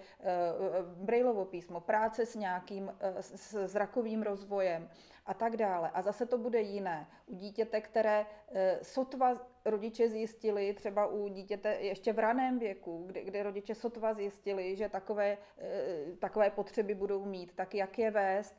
brailovo 0.84 1.44
písmo, 1.44 1.80
práce 1.80 2.26
s 2.26 2.34
nějakým 2.34 2.92
s 3.20 3.66
zrakovým 3.66 4.22
rozvojem 4.22 4.88
a 5.26 5.34
tak 5.34 5.56
dále. 5.56 5.90
A 5.90 6.02
zase 6.02 6.26
to 6.26 6.38
bude 6.38 6.60
jiné. 6.60 7.06
U 7.26 7.36
dítěte, 7.36 7.80
které 7.80 8.26
eh, 8.52 8.78
sotva 8.82 9.46
rodiče 9.64 10.08
zjistili, 10.08 10.74
třeba 10.74 11.06
u 11.06 11.28
dítěte 11.28 11.74
ještě 11.80 12.12
v 12.12 12.18
raném 12.18 12.58
věku, 12.58 13.04
kde, 13.06 13.24
kde 13.24 13.42
rodiče 13.42 13.74
sotva 13.74 14.14
zjistili, 14.14 14.76
že 14.76 14.88
takové, 14.88 15.38
eh, 15.58 16.16
takové 16.18 16.50
potřeby 16.50 16.94
budou 16.94 17.24
mít, 17.24 17.52
tak 17.54 17.74
jak 17.74 17.98
je 17.98 18.10
vést. 18.10 18.56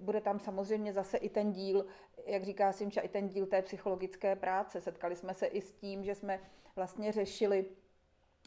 Bude 0.00 0.20
tam 0.20 0.38
samozřejmě 0.38 0.92
zase 0.92 1.16
i 1.16 1.28
ten 1.28 1.52
díl, 1.52 1.86
jak 2.26 2.44
říká 2.44 2.72
Simča, 2.72 3.00
i 3.00 3.08
ten 3.08 3.28
díl 3.28 3.46
té 3.46 3.62
psychologické 3.62 4.36
práce. 4.36 4.80
Setkali 4.80 5.16
jsme 5.16 5.34
se 5.34 5.46
i 5.46 5.60
s 5.60 5.72
tím, 5.72 6.04
že 6.04 6.14
jsme 6.14 6.40
vlastně 6.76 7.12
řešili 7.12 7.64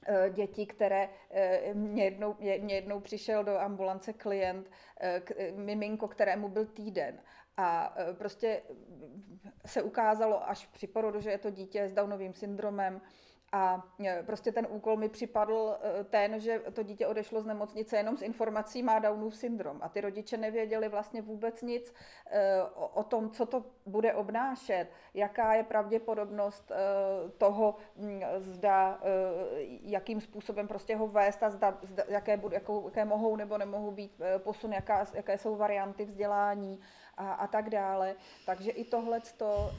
eh, 0.06 0.30
děti, 0.30 0.66
které 0.66 1.10
mě 1.74 2.04
jednou, 2.04 2.36
mě 2.40 2.76
jednou 2.76 3.00
přišel 3.00 3.44
do 3.44 3.60
ambulance 3.60 4.14
klient, 4.14 4.72
miminko, 5.56 6.08
kterému 6.08 6.50
byl 6.50 6.66
týden 6.66 7.20
a 7.58 7.94
e, 7.98 8.14
prostě 8.14 8.62
se 9.66 9.82
ukázalo 9.82 10.50
až 10.50 10.66
při 10.68 10.88
porodu, 10.88 11.22
že 11.22 11.32
je 11.32 11.38
to 11.38 11.50
dítě 11.50 11.90
s 11.90 11.94
Downovým 11.94 12.34
syndromem 12.34 13.02
a 13.52 13.84
e, 14.06 14.24
prostě 14.24 14.52
ten 14.52 14.68
úkol 14.70 14.98
mi 14.98 15.10
připadl 15.10 15.78
e, 15.82 16.04
ten, 16.04 16.40
že 16.40 16.60
to 16.60 16.84
dítě 16.84 17.08
odešlo 17.08 17.42
z 17.42 17.46
nemocnice 17.46 17.98
jenom 17.98 18.18
s 18.18 18.22
informací 18.22 18.84
má 18.84 19.00
Downův 19.00 19.36
syndrom. 19.36 19.80
A 19.82 19.90
ty 19.90 20.02
rodiče 20.02 20.38
nevěděli 20.38 20.90
vlastně 20.90 21.22
vůbec 21.22 21.62
nic 21.62 21.94
o 22.94 23.04
tom, 23.04 23.30
co 23.30 23.46
to 23.46 23.66
bude 23.86 24.14
obnášet, 24.14 24.88
jaká 25.14 25.54
je 25.54 25.64
pravděpodobnost 25.64 26.72
toho, 27.38 27.76
zda, 28.38 29.00
jakým 29.82 30.22
způsobem 30.22 30.68
prostě 30.68 30.96
ho 30.96 31.08
vést 31.08 31.44
a 31.44 31.50
zda, 31.50 31.78
zda 31.82 32.04
jaké, 32.08 32.42
jakou, 32.52 32.86
jaké 32.86 33.06
mohou 33.06 33.36
nebo 33.36 33.58
nemohou 33.58 33.92
být 33.92 34.22
posun, 34.38 34.74
jaká, 34.74 35.06
jaké 35.14 35.38
jsou 35.38 35.56
varianty 35.56 36.06
vzdělání 36.06 36.80
a, 37.18 37.34
a 37.34 37.48
tak 37.48 37.70
dále. 37.70 38.16
Takže 38.46 38.72
i 38.72 38.84
tohle 38.84 39.22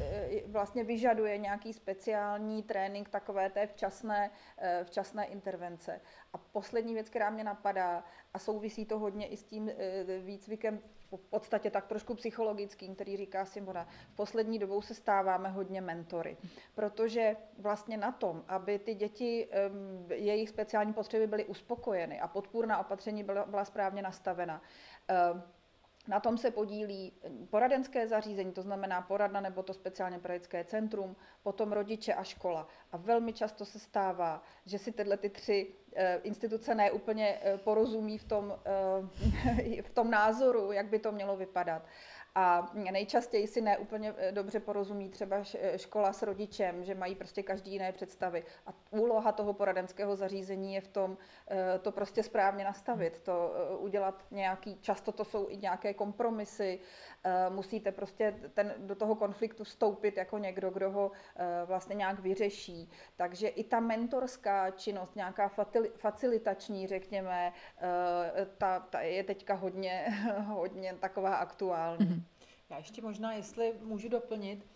e, 0.01 0.46
vlastně 0.46 0.85
vyžaduje 0.85 1.38
nějaký 1.38 1.72
speciální 1.72 2.62
trénink 2.62 3.09
takové 3.09 3.51
té 3.51 3.66
včasné, 3.66 4.31
e, 4.59 4.85
včasné 4.85 5.27
intervence. 5.27 6.01
A 6.33 6.38
poslední 6.38 6.94
věc, 6.94 7.09
která 7.09 7.31
mě 7.31 7.44
napadá, 7.44 8.05
a 8.35 8.38
souvisí 8.38 8.85
to 8.85 8.98
hodně 8.98 9.27
i 9.27 9.37
s 9.37 9.44
tím 9.44 9.68
e, 9.68 9.74
výcvikem 10.18 10.81
v 11.16 11.31
podstatě 11.31 11.70
tak 11.70 11.87
trošku 11.87 12.14
psychologickým, 12.14 12.94
který 12.94 13.16
říká 13.16 13.44
Simona, 13.44 13.88
v 14.12 14.16
poslední 14.16 14.59
dobou 14.59 14.83
se 14.83 14.94
stáváme 14.94 15.48
hodně 15.48 15.81
mentory, 15.81 16.37
protože 16.74 17.37
vlastně 17.59 17.96
na 17.96 18.12
tom, 18.12 18.44
aby 18.48 18.79
ty 18.79 18.94
děti, 18.94 19.48
jejich 20.14 20.48
speciální 20.48 20.92
potřeby 20.92 21.27
byly 21.27 21.44
uspokojeny 21.44 22.20
a 22.20 22.29
podpůrná 22.29 22.79
opatření 22.79 23.24
byla, 23.24 23.46
byla 23.46 23.64
správně 23.64 24.03
nastavena, 24.03 24.62
Na 26.08 26.20
tom 26.20 26.38
se 26.38 26.50
podílí 26.50 27.12
poradenské 27.50 28.08
zařízení, 28.08 28.52
to 28.52 28.62
znamená 28.62 29.02
poradna 29.02 29.40
nebo 29.40 29.62
to 29.62 29.74
speciálně 29.74 30.18
pedagogické 30.18 30.64
centrum, 30.64 31.16
potom 31.42 31.72
rodiče 31.72 32.14
a 32.14 32.24
škola. 32.24 32.68
A 32.92 32.96
velmi 32.96 33.32
často 33.32 33.64
se 33.64 33.78
stává, 33.78 34.42
že 34.66 34.78
si 34.78 34.92
tyhle 34.92 35.16
ty 35.16 35.30
tři 35.30 35.74
eh, 35.94 36.20
instituce 36.22 36.74
neúplně 36.74 37.38
eh, 37.42 37.58
porozumí 37.58 38.18
v 38.18 38.24
tom, 38.24 38.54
eh, 39.76 39.82
v 39.82 39.90
tom 39.90 40.10
názoru, 40.10 40.72
jak 40.72 40.86
by 40.86 40.98
to 40.98 41.12
mělo 41.12 41.36
vypadat. 41.36 41.82
A 42.34 42.70
nejčastěji 42.92 43.46
si 43.46 43.60
neúplně 43.60 44.14
eh, 44.16 44.32
dobře 44.32 44.60
porozumí 44.60 45.08
třeba 45.08 45.36
eh, 45.54 45.78
škola 45.78 46.12
s 46.12 46.22
rodičem, 46.22 46.84
že 46.84 46.94
mají 46.94 47.14
prostě 47.14 47.42
každý 47.42 47.72
jiné 47.72 47.92
představy. 47.92 48.44
A 48.66 48.70
úloha 48.90 49.32
toho 49.32 49.52
poradenského 49.52 50.16
zařízení 50.16 50.74
je 50.74 50.80
v 50.80 50.88
tom 50.88 51.16
eh, 51.50 51.78
to 51.78 51.92
prostě 51.92 52.22
správně 52.22 52.64
nastavit, 52.64 53.18
to 53.18 53.52
udělat 53.78 54.24
nějaký, 54.30 54.78
často 54.80 55.12
to 55.12 55.24
jsou 55.24 55.48
i 55.48 55.56
nějaké 55.56 55.94
kompromisy, 55.94 56.80
musíte 57.48 57.92
prostě 57.92 58.34
ten, 58.54 58.74
do 58.78 58.94
toho 58.94 59.14
konfliktu 59.14 59.64
vstoupit 59.64 60.16
jako 60.16 60.38
někdo, 60.38 60.70
kdo 60.70 60.90
ho 60.90 61.12
vlastně 61.64 61.94
nějak 61.94 62.18
vyřeší. 62.18 62.90
Takže 63.16 63.48
i 63.48 63.64
ta 63.64 63.80
mentorská 63.80 64.70
činnost, 64.70 65.16
nějaká 65.16 65.50
facilitační, 65.96 66.86
řekněme, 66.86 67.52
ta, 68.58 68.80
ta 68.80 69.00
je 69.00 69.24
teďka 69.24 69.54
hodně, 69.54 70.06
hodně 70.46 70.94
taková 71.00 71.36
aktuální. 71.36 72.06
Mm-hmm. 72.06 72.27
Já 72.70 72.76
ještě 72.76 73.02
možná, 73.02 73.33
jestli 73.33 73.74
můžu 73.83 74.09
doplnit, 74.09 74.66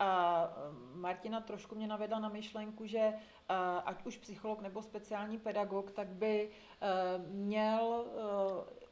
a 0.00 0.48
Martina 0.94 1.40
trošku 1.40 1.74
mě 1.74 1.86
navedla 1.86 2.18
na 2.18 2.28
myšlenku, 2.28 2.86
že 2.86 3.12
ať 3.84 4.06
už 4.06 4.16
psycholog 4.16 4.62
nebo 4.62 4.82
speciální 4.82 5.38
pedagog, 5.38 5.90
tak 5.90 6.08
by 6.08 6.48
e, 6.48 7.18
měl 7.18 8.06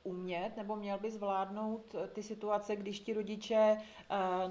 umět 0.03 0.57
nebo 0.57 0.77
měl 0.77 0.99
by 0.99 1.11
zvládnout 1.11 1.95
ty 2.13 2.23
situace, 2.23 2.77
když 2.77 3.01
ti 3.01 3.13
rodiče 3.13 3.77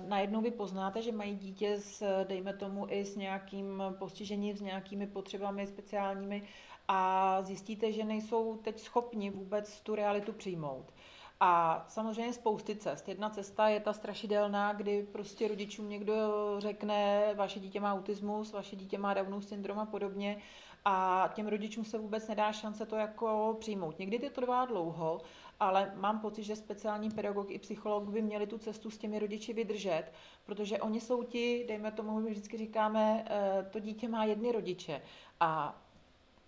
najednou 0.07 0.41
vy 0.41 0.51
poznáte, 0.51 1.01
že 1.01 1.11
mají 1.11 1.35
dítě 1.35 1.79
s, 1.79 2.23
dejme 2.23 2.53
tomu, 2.53 2.87
i 2.89 3.05
s 3.05 3.15
nějakým 3.15 3.83
postižením, 3.99 4.57
s 4.57 4.61
nějakými 4.61 5.07
potřebami 5.07 5.67
speciálními 5.67 6.43
a 6.87 7.41
zjistíte, 7.41 7.91
že 7.91 8.03
nejsou 8.03 8.57
teď 8.57 8.79
schopni 8.79 9.29
vůbec 9.29 9.81
tu 9.81 9.95
realitu 9.95 10.33
přijmout. 10.33 10.93
A 11.39 11.85
samozřejmě 11.87 12.33
spousty 12.33 12.75
cest. 12.75 13.07
Jedna 13.07 13.29
cesta 13.29 13.67
je 13.69 13.79
ta 13.79 13.93
strašidelná, 13.93 14.73
kdy 14.73 15.07
prostě 15.11 15.47
rodičům 15.47 15.89
někdo 15.89 16.15
řekne, 16.57 17.31
vaše 17.35 17.59
dítě 17.59 17.79
má 17.79 17.93
autismus, 17.93 18.53
vaše 18.53 18.75
dítě 18.75 18.97
má 18.97 19.13
Downův 19.13 19.45
syndrom 19.45 19.79
a 19.79 19.85
podobně 19.85 20.41
a 20.85 21.29
těm 21.33 21.47
rodičům 21.47 21.85
se 21.85 21.97
vůbec 21.97 22.27
nedá 22.27 22.51
šance 22.51 22.85
to 22.85 22.95
jako 22.95 23.57
přijmout. 23.59 23.99
Někdy 23.99 24.19
to 24.19 24.29
trvá 24.29 24.65
dlouho, 24.65 25.21
ale 25.59 25.91
mám 25.95 26.19
pocit, 26.19 26.43
že 26.43 26.55
speciální 26.55 27.11
pedagog 27.11 27.51
i 27.51 27.59
psycholog 27.59 28.03
by 28.03 28.21
měli 28.21 28.47
tu 28.47 28.57
cestu 28.57 28.91
s 28.91 28.97
těmi 28.97 29.19
rodiči 29.19 29.53
vydržet, 29.53 30.03
protože 30.45 30.79
oni 30.79 31.01
jsou 31.01 31.23
ti, 31.23 31.65
dejme 31.67 31.91
tomu, 31.91 32.19
my 32.19 32.29
vždycky 32.31 32.57
říkáme, 32.57 33.25
eh, 33.29 33.69
to 33.71 33.79
dítě 33.79 34.07
má 34.07 34.25
jedny 34.25 34.51
rodiče 34.51 35.01
a 35.39 35.81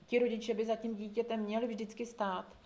ti 0.06 0.20
rodiče 0.20 0.54
by 0.54 0.66
za 0.66 0.76
tím 0.76 0.96
dítětem 0.96 1.40
měli 1.40 1.68
vždycky 1.68 2.06
stát. 2.06 2.59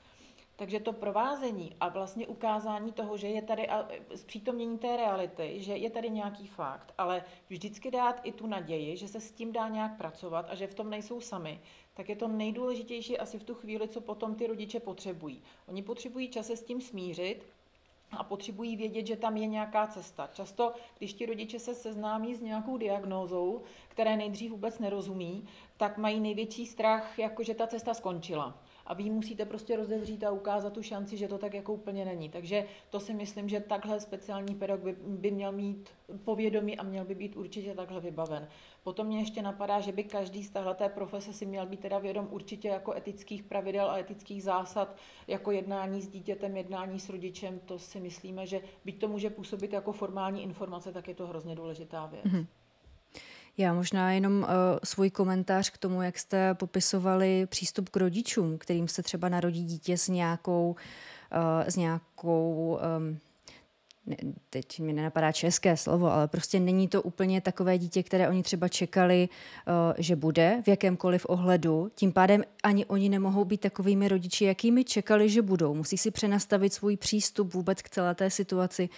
Takže 0.56 0.80
to 0.80 0.94
provázení 0.94 1.76
a 1.80 1.90
vlastně 1.90 2.28
ukázání 2.28 2.92
toho, 2.92 3.18
že 3.18 3.28
je 3.28 3.42
tady 3.42 3.68
zpřítomnění 4.16 4.78
té 4.78 4.98
reality, 4.98 5.62
že 5.62 5.76
je 5.76 5.90
tady 5.90 6.10
nějaký 6.10 6.48
fakt, 6.48 6.94
ale 6.98 7.24
vždycky 7.50 7.92
dát 7.92 8.22
i 8.24 8.32
tu 8.32 8.48
naději, 8.48 8.98
že 8.98 9.08
se 9.08 9.20
s 9.20 9.32
tím 9.32 9.52
dá 9.52 9.68
nějak 9.68 9.98
pracovat 9.98 10.46
a 10.50 10.56
že 10.56 10.68
v 10.68 10.74
tom 10.74 10.90
nejsou 10.90 11.22
sami, 11.22 11.60
tak 11.94 12.10
je 12.10 12.16
to 12.16 12.28
nejdůležitější 12.28 13.18
asi 13.18 13.40
v 13.40 13.44
tu 13.44 13.56
chvíli, 13.56 13.88
co 13.88 14.02
potom 14.02 14.36
ty 14.36 14.48
rodiče 14.48 14.80
potřebují. 14.80 15.42
Oni 15.68 15.82
potřebují 15.82 16.30
čas 16.30 16.50
s 16.50 16.64
tím 16.64 16.82
smířit, 16.82 17.46
a 18.18 18.24
potřebují 18.24 18.78
vědět, 18.78 19.08
že 19.08 19.16
tam 19.16 19.38
je 19.38 19.48
nějaká 19.48 19.88
cesta. 19.88 20.30
Často, 20.34 20.74
když 20.98 21.14
ti 21.14 21.26
rodiče 21.26 21.60
se 21.60 21.76
seznámí 21.76 22.36
s 22.36 22.42
nějakou 22.42 22.78
diagnózou, 22.78 23.62
které 23.88 24.18
nejdřív 24.18 24.52
vůbec 24.52 24.80
nerozumí, 24.80 25.48
tak 25.78 25.98
mají 25.98 26.20
největší 26.20 26.66
strach, 26.66 27.20
jako 27.20 27.44
že 27.44 27.54
ta 27.54 27.68
cesta 27.68 27.94
skončila 27.94 28.58
a 28.86 28.94
vy 28.94 29.10
musíte 29.10 29.46
prostě 29.46 29.76
rozevřít 29.76 30.24
a 30.24 30.32
ukázat 30.32 30.74
tu 30.74 30.84
šanci, 30.84 31.18
že 31.18 31.28
to 31.28 31.38
tak 31.38 31.54
jako 31.54 31.74
úplně 31.74 32.06
není. 32.06 32.30
Takže 32.30 32.66
to 32.90 33.00
si 33.00 33.14
myslím, 33.14 33.50
že 33.50 33.60
takhle 33.60 34.00
speciální 34.00 34.56
pedagog 34.56 34.84
by, 34.84 34.96
by 35.08 35.32
měl 35.32 35.52
mít 35.52 35.90
povědomí 36.24 36.78
a 36.78 36.84
měl 36.84 37.06
by 37.06 37.16
být 37.16 37.36
určitě 37.36 37.74
takhle 37.74 38.00
vybaven. 38.00 38.48
Potom 38.84 39.08
mě 39.08 39.20
ještě 39.20 39.42
napadá, 39.42 39.80
že 39.80 39.92
by 39.92 40.04
každý 40.04 40.44
z 40.44 40.50
téhleté 40.50 40.90
profese 40.90 41.34
si 41.34 41.46
měl 41.46 41.66
být 41.66 41.80
teda 41.80 42.00
vědom 42.00 42.28
určitě 42.32 42.68
jako 42.68 42.94
etických 42.94 43.44
pravidel 43.44 43.90
a 43.90 43.98
etických 43.98 44.44
zásad, 44.44 44.96
jako 45.28 45.52
jednání 45.52 46.02
s 46.02 46.08
dítětem, 46.08 46.58
jednání 46.58 47.00
s 47.00 47.10
rodičem. 47.10 47.60
To 47.60 47.80
si 47.80 48.00
myslíme, 48.00 48.48
že 48.48 48.62
byť 48.86 49.00
to 49.00 49.08
může 49.08 49.30
působit 49.30 49.74
jako 49.74 49.92
formální 49.92 50.44
informace, 50.44 50.92
tak 50.92 51.08
je 51.08 51.16
to 51.16 51.28
hrozně 51.28 51.56
důležitá 51.56 52.06
věc. 52.06 52.26
Mm-hmm. 52.26 52.46
Já 53.58 53.74
možná 53.74 54.12
jenom 54.12 54.38
uh, 54.38 54.48
svůj 54.84 55.10
komentář 55.10 55.70
k 55.70 55.78
tomu, 55.78 56.02
jak 56.02 56.20
jste 56.20 56.54
popisovali 56.54 57.46
přístup 57.46 57.90
k 57.90 57.98
rodičům, 57.98 58.58
kterým 58.58 58.88
se 58.88 59.04
třeba 59.04 59.30
narodí 59.30 59.64
dítě 59.64 59.98
s 59.98 60.08
nějakou, 60.08 60.76
uh, 61.36 61.68
s 61.68 61.76
nějakou 61.76 62.80
um, 62.98 63.20
ne, 64.06 64.16
teď 64.50 64.80
mi 64.80 64.94
nenapadá 64.94 65.32
české 65.32 65.78
slovo, 65.78 66.12
ale 66.12 66.28
prostě 66.28 66.60
není 66.60 66.88
to 66.88 67.02
úplně 67.02 67.42
takové 67.42 67.78
dítě, 67.78 68.04
které 68.04 68.30
oni 68.30 68.44
třeba 68.44 68.68
čekali, 68.68 69.30
uh, 69.68 69.74
že 69.98 70.16
bude 70.16 70.62
v 70.64 70.68
jakémkoliv 70.68 71.26
ohledu. 71.30 71.92
Tím 71.96 72.12
pádem 72.12 72.44
ani 72.64 72.86
oni 72.86 73.10
nemohou 73.10 73.46
být 73.46 73.62
takovými 73.62 74.08
rodiči, 74.08 74.46
jakými 74.46 74.84
čekali, 74.84 75.30
že 75.30 75.42
budou. 75.42 75.74
Musí 75.74 75.98
si 75.98 76.12
přenastavit 76.12 76.74
svůj 76.74 76.98
přístup 76.98 77.54
vůbec 77.54 77.82
k 77.82 77.90
celé 77.90 78.16
té 78.16 78.30
situaci 78.30 78.90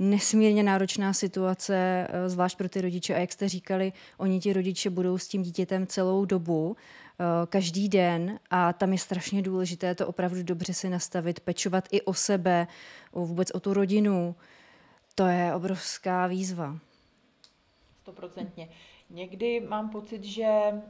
nesmírně 0.00 0.62
náročná 0.62 1.12
situace, 1.12 2.06
eh, 2.08 2.28
zvlášť 2.28 2.58
pro 2.58 2.68
ty 2.68 2.80
rodiče. 2.80 3.14
A 3.14 3.18
jak 3.18 3.32
jste 3.32 3.48
říkali, 3.48 3.92
oni 4.18 4.40
ti 4.40 4.52
rodiče 4.52 4.90
budou 4.90 5.18
s 5.18 5.28
tím 5.28 5.42
dítětem 5.42 5.86
celou 5.86 6.24
dobu, 6.24 6.76
eh, 6.76 7.24
každý 7.46 7.88
den 7.88 8.38
a 8.50 8.72
tam 8.72 8.92
je 8.92 8.98
strašně 8.98 9.42
důležité 9.42 9.94
to 9.94 10.06
opravdu 10.06 10.42
dobře 10.42 10.74
si 10.74 10.90
nastavit, 10.90 11.40
pečovat 11.40 11.88
i 11.90 12.02
o 12.02 12.14
sebe, 12.14 12.66
vůbec 13.12 13.50
o 13.50 13.60
tu 13.60 13.74
rodinu. 13.74 14.34
To 15.14 15.26
je 15.26 15.54
obrovská 15.54 16.26
výzva. 16.26 16.78
Stoprocentně. 18.02 18.68
Někdy 19.12 19.60
mám 19.60 19.90
pocit, 19.90 20.24
že 20.24 20.44
eh, 20.44 20.82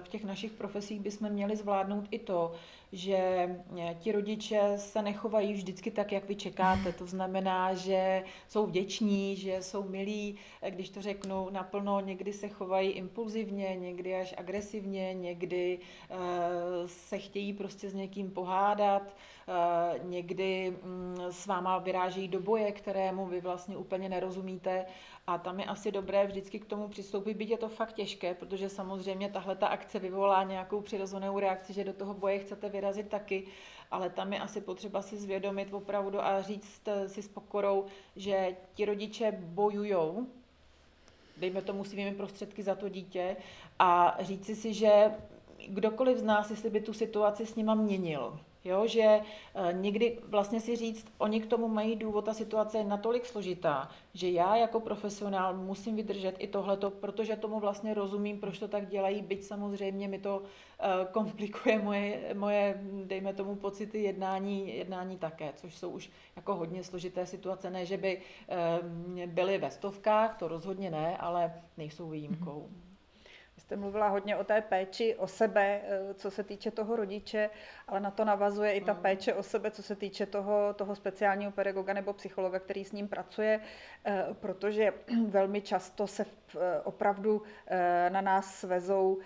v 0.00 0.08
těch 0.08 0.24
našich 0.24 0.52
profesích 0.52 1.00
bychom 1.00 1.30
měli 1.30 1.56
zvládnout 1.56 2.04
i 2.10 2.18
to, 2.18 2.52
že 2.92 3.16
eh, 3.16 3.96
ti 4.00 4.12
rodiče 4.12 4.72
se 4.76 5.02
nechovají 5.02 5.52
vždycky 5.52 5.90
tak, 5.90 6.12
jak 6.12 6.28
vy 6.28 6.36
čekáte. 6.36 6.92
To 6.92 7.06
znamená, 7.06 7.74
že 7.74 8.24
jsou 8.48 8.66
vděční, 8.66 9.36
že 9.36 9.62
jsou 9.62 9.88
milí, 9.88 10.36
eh, 10.62 10.70
když 10.70 10.90
to 10.90 11.02
řeknu 11.02 11.50
naplno, 11.50 12.00
někdy 12.00 12.32
se 12.32 12.48
chovají 12.48 12.90
impulzivně, 12.90 13.76
někdy 13.76 14.14
až 14.14 14.34
agresivně, 14.38 15.14
někdy 15.14 15.78
se 16.86 17.18
chtějí 17.18 17.52
prostě 17.52 17.90
s 17.90 17.94
někým 17.94 18.30
pohádat, 18.30 19.16
někdy 20.02 20.70
mm, 20.82 21.16
s 21.30 21.46
váma 21.46 21.78
vyrážejí 21.78 22.28
do 22.28 22.40
boje, 22.40 22.72
kterému 22.72 23.26
vy 23.26 23.40
vlastně 23.40 23.76
úplně 23.76 24.08
nerozumíte 24.08 24.86
a 25.26 25.38
tam 25.38 25.60
je 25.60 25.66
asi 25.66 25.92
dobré 25.92 26.26
vždycky 26.26 26.58
k 26.58 26.64
tomu 26.64 26.88
přistoupit, 26.88 27.36
byť 27.36 27.50
je 27.50 27.58
to 27.58 27.68
fakt 27.68 27.92
těžké, 27.92 28.34
protože 28.34 28.68
samozřejmě 28.68 29.30
tahle 29.30 29.56
ta 29.56 29.66
akce 29.66 29.98
vyvolá 29.98 30.42
nějakou 30.42 30.80
přirozenou 30.80 31.38
reakci, 31.38 31.72
že 31.72 31.84
do 31.84 31.92
toho 31.92 32.14
boje 32.14 32.38
chcete 32.38 32.68
vyrazit 32.68 33.08
taky, 33.08 33.46
ale 33.90 34.10
tam 34.10 34.32
je 34.32 34.40
asi 34.40 34.60
potřeba 34.60 35.02
si 35.02 35.16
zvědomit 35.16 35.74
opravdu 35.74 36.24
a 36.24 36.42
říct 36.42 36.88
si 37.06 37.22
s 37.22 37.28
pokorou, 37.28 37.84
že 38.16 38.56
ti 38.74 38.84
rodiče 38.84 39.32
bojujou, 39.40 40.26
dejme 41.36 41.62
tomu 41.62 41.84
svými 41.84 42.14
prostředky 42.14 42.62
za 42.62 42.74
to 42.74 42.88
dítě 42.88 43.36
a 43.78 44.16
říci 44.20 44.56
si, 44.56 44.74
že 44.74 45.14
kdokoliv 45.68 46.18
z 46.18 46.22
nás, 46.22 46.50
jestli 46.50 46.70
by 46.70 46.80
tu 46.80 46.92
situaci 46.92 47.46
s 47.46 47.54
nima 47.54 47.74
měnil, 47.74 48.40
Jo, 48.64 48.86
že 48.86 49.02
e, 49.02 49.22
někdy 49.72 50.18
vlastně 50.28 50.60
si 50.60 50.76
říct, 50.76 51.06
oni 51.18 51.40
k 51.40 51.46
tomu 51.46 51.68
mají 51.68 51.96
důvod, 51.96 52.24
ta 52.24 52.34
situace 52.34 52.78
je 52.78 52.84
natolik 52.84 53.26
složitá, 53.26 53.88
že 54.14 54.30
já 54.30 54.56
jako 54.56 54.80
profesionál 54.80 55.56
musím 55.56 55.96
vydržet 55.96 56.36
i 56.38 56.46
tohleto, 56.46 56.90
protože 56.90 57.36
tomu 57.36 57.60
vlastně 57.60 57.94
rozumím, 57.94 58.40
proč 58.40 58.58
to 58.58 58.68
tak 58.68 58.88
dělají, 58.88 59.22
byť 59.22 59.44
samozřejmě 59.44 60.08
mi 60.08 60.18
to 60.18 60.42
e, 60.42 61.04
komplikuje 61.12 61.78
moje, 61.78 62.34
moje 62.34 62.80
dejme 63.04 63.34
tomu, 63.34 63.56
pocity 63.56 64.02
jednání, 64.02 64.76
jednání 64.76 65.18
také, 65.18 65.52
což 65.56 65.74
jsou 65.74 65.90
už 65.90 66.10
jako 66.36 66.54
hodně 66.54 66.84
složité 66.84 67.26
situace, 67.26 67.70
ne, 67.70 67.86
že 67.86 67.96
by 67.96 68.20
e, 69.18 69.26
byly 69.26 69.58
ve 69.58 69.70
stovkách, 69.70 70.38
to 70.38 70.48
rozhodně 70.48 70.90
ne, 70.90 71.16
ale 71.16 71.62
nejsou 71.76 72.10
výjimkou. 72.10 72.68
Mm-hmm. 72.70 72.83
Jste 73.64 73.76
mluvila 73.76 74.08
hodně 74.08 74.36
o 74.36 74.44
té 74.44 74.60
péči 74.60 75.16
o 75.16 75.26
sebe, 75.26 75.80
eh, 75.84 76.14
co 76.14 76.30
se 76.30 76.44
týče 76.44 76.70
toho 76.70 76.96
rodiče, 76.96 77.50
ale 77.88 78.00
na 78.00 78.10
to 78.10 78.24
navazuje 78.24 78.72
i 78.72 78.80
ta 78.80 78.92
mm. 78.92 79.02
péče 79.02 79.34
o 79.34 79.42
sebe, 79.42 79.70
co 79.70 79.82
se 79.82 79.96
týče 79.96 80.26
toho, 80.26 80.74
toho 80.74 80.94
speciálního 80.94 81.52
pedagoga 81.52 81.92
nebo 81.92 82.12
psychologa, 82.12 82.58
který 82.58 82.84
s 82.84 82.92
ním 82.92 83.08
pracuje, 83.08 83.60
protože 84.32 84.92
velmi 85.28 85.60
často 85.60 86.06
se 86.06 86.26
eh, 86.56 86.80
opravdu 86.80 87.42
na 88.08 88.20
nás 88.20 88.54
svezou 88.54 89.14
um, 89.14 89.22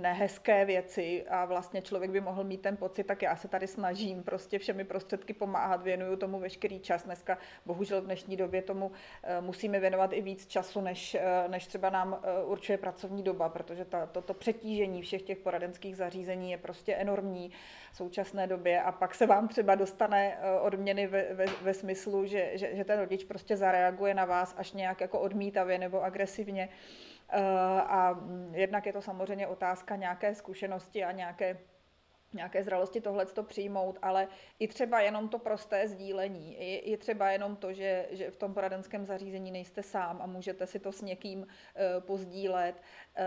nehezké 0.00 0.64
věci 0.64 1.26
a 1.28 1.44
vlastně 1.44 1.82
člověk 1.82 2.10
by 2.10 2.20
mohl 2.20 2.44
mít 2.44 2.62
ten 2.62 2.76
pocit, 2.76 3.04
tak 3.04 3.22
já 3.22 3.36
se 3.36 3.48
tady 3.48 3.66
snažím 3.66 4.22
prostě 4.22 4.58
všemi 4.58 4.84
prostředky 4.84 5.32
pomáhat, 5.32 5.82
věnuju 5.82 6.16
tomu 6.16 6.40
veškerý 6.40 6.80
čas. 6.80 7.04
Dneska 7.04 7.38
bohužel 7.66 8.02
v 8.02 8.04
dnešní 8.04 8.36
době 8.36 8.62
tomu 8.62 8.92
musíme 9.40 9.80
věnovat 9.80 10.12
i 10.12 10.22
víc 10.22 10.46
času, 10.46 10.80
než, 10.80 11.16
než 11.48 11.66
třeba 11.66 11.90
nám 11.90 12.22
určuje 12.44 12.78
pracovní 12.78 13.22
doba, 13.22 13.48
protože 13.48 13.84
ta, 13.84 14.06
to, 14.06 14.22
to 14.22 14.34
přetížení 14.34 15.02
všech 15.02 15.22
těch 15.22 15.38
poradenských 15.38 15.96
zařízení 15.96 16.50
je 16.50 16.58
prostě 16.58 16.94
enormní 16.94 17.50
současné 17.96 18.46
době 18.46 18.82
a 18.82 18.92
pak 18.92 19.14
se 19.14 19.26
vám 19.26 19.48
třeba 19.48 19.74
dostane 19.74 20.38
uh, 20.38 20.66
odměny 20.66 21.06
ve, 21.06 21.34
ve, 21.34 21.46
ve 21.46 21.74
smyslu, 21.74 22.26
že, 22.26 22.50
že, 22.54 22.76
že 22.76 22.84
ten 22.84 22.98
rodič 22.98 23.24
prostě 23.24 23.56
zareaguje 23.56 24.14
na 24.14 24.24
vás 24.24 24.54
až 24.58 24.72
nějak 24.72 25.00
jako 25.00 25.20
odmítavě 25.20 25.78
nebo 25.78 26.02
agresivně. 26.02 26.68
Eh, 27.32 27.40
a 27.80 28.20
jednak 28.52 28.86
je 28.86 28.92
to 28.92 29.02
samozřejmě 29.02 29.46
otázka 29.46 29.96
nějaké 29.96 30.34
zkušenosti 30.34 31.04
a 31.04 31.12
nějaké 31.12 31.58
nějaké 32.34 32.64
zralosti 32.64 33.00
tohle 33.00 33.26
to 33.26 33.42
přijmout, 33.42 33.98
ale 34.02 34.28
i 34.58 34.68
třeba 34.68 35.00
jenom 35.00 35.28
to 35.28 35.38
prosté 35.38 35.88
sdílení, 35.88 36.56
i 36.58 36.96
třeba 36.96 37.30
jenom 37.30 37.56
to, 37.56 37.72
že, 37.72 38.06
že 38.10 38.30
v 38.30 38.36
tom 38.36 38.54
poradenském 38.54 39.06
zařízení 39.06 39.50
nejste 39.50 39.82
sám 39.82 40.22
a 40.22 40.26
můžete 40.26 40.66
si 40.66 40.78
to 40.78 40.92
s 40.92 41.02
někým 41.02 41.40
uh, 41.40 41.46
pozdílet, 42.00 42.74
uh, 42.74 43.22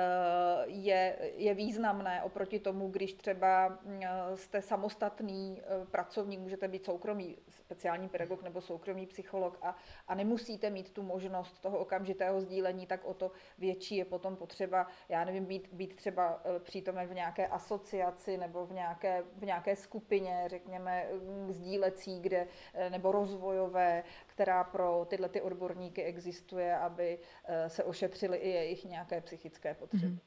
je, 0.65 1.17
je 1.35 1.53
významné 1.53 2.23
oproti 2.23 2.59
tomu, 2.59 2.89
když 2.89 3.13
třeba 3.13 3.67
uh, 3.67 3.93
jste 4.35 4.61
samostatný 4.61 5.61
uh, 5.61 5.87
pracovník, 5.87 6.39
můžete 6.39 6.67
být 6.67 6.85
soukromý 6.85 7.37
speciální 7.49 8.09
pedagog 8.09 8.43
nebo 8.43 8.61
soukromý 8.61 9.05
psycholog 9.05 9.57
a, 9.61 9.75
a 10.07 10.15
nemusíte 10.15 10.69
mít 10.69 10.91
tu 10.91 11.03
možnost 11.03 11.59
toho 11.59 11.77
okamžitého 11.77 12.41
sdílení, 12.41 12.87
tak 12.87 13.05
o 13.05 13.13
to 13.13 13.31
větší 13.57 13.95
je 13.95 14.05
potom 14.05 14.35
potřeba, 14.35 14.87
já 15.09 15.25
nevím, 15.25 15.45
být, 15.45 15.69
být 15.71 15.95
třeba 15.95 16.41
přítomen 16.59 17.07
v 17.07 17.13
nějaké 17.13 17.47
asociaci 17.47 18.37
nebo 18.37 18.65
v 18.65 18.71
nějaké 18.71 18.92
nějaké, 18.93 19.23
v 19.37 19.45
nějaké 19.45 19.75
skupině, 19.75 20.43
řekněme, 20.47 21.07
sdílecí, 21.49 22.19
kde, 22.19 22.47
eh, 22.73 22.89
nebo 22.89 23.11
rozvojové, 23.11 24.03
která 24.27 24.63
pro 24.63 25.05
tyhle 25.09 25.29
ty 25.29 25.41
odborníky 25.41 26.03
existuje, 26.03 26.77
aby 26.77 27.19
eh, 27.45 27.69
se 27.69 27.83
ošetřily 27.83 28.37
i 28.37 28.49
jejich 28.49 28.85
nějaké 28.85 29.21
psychické 29.21 29.73
potřeby. 29.73 30.07
Mm. 30.07 30.19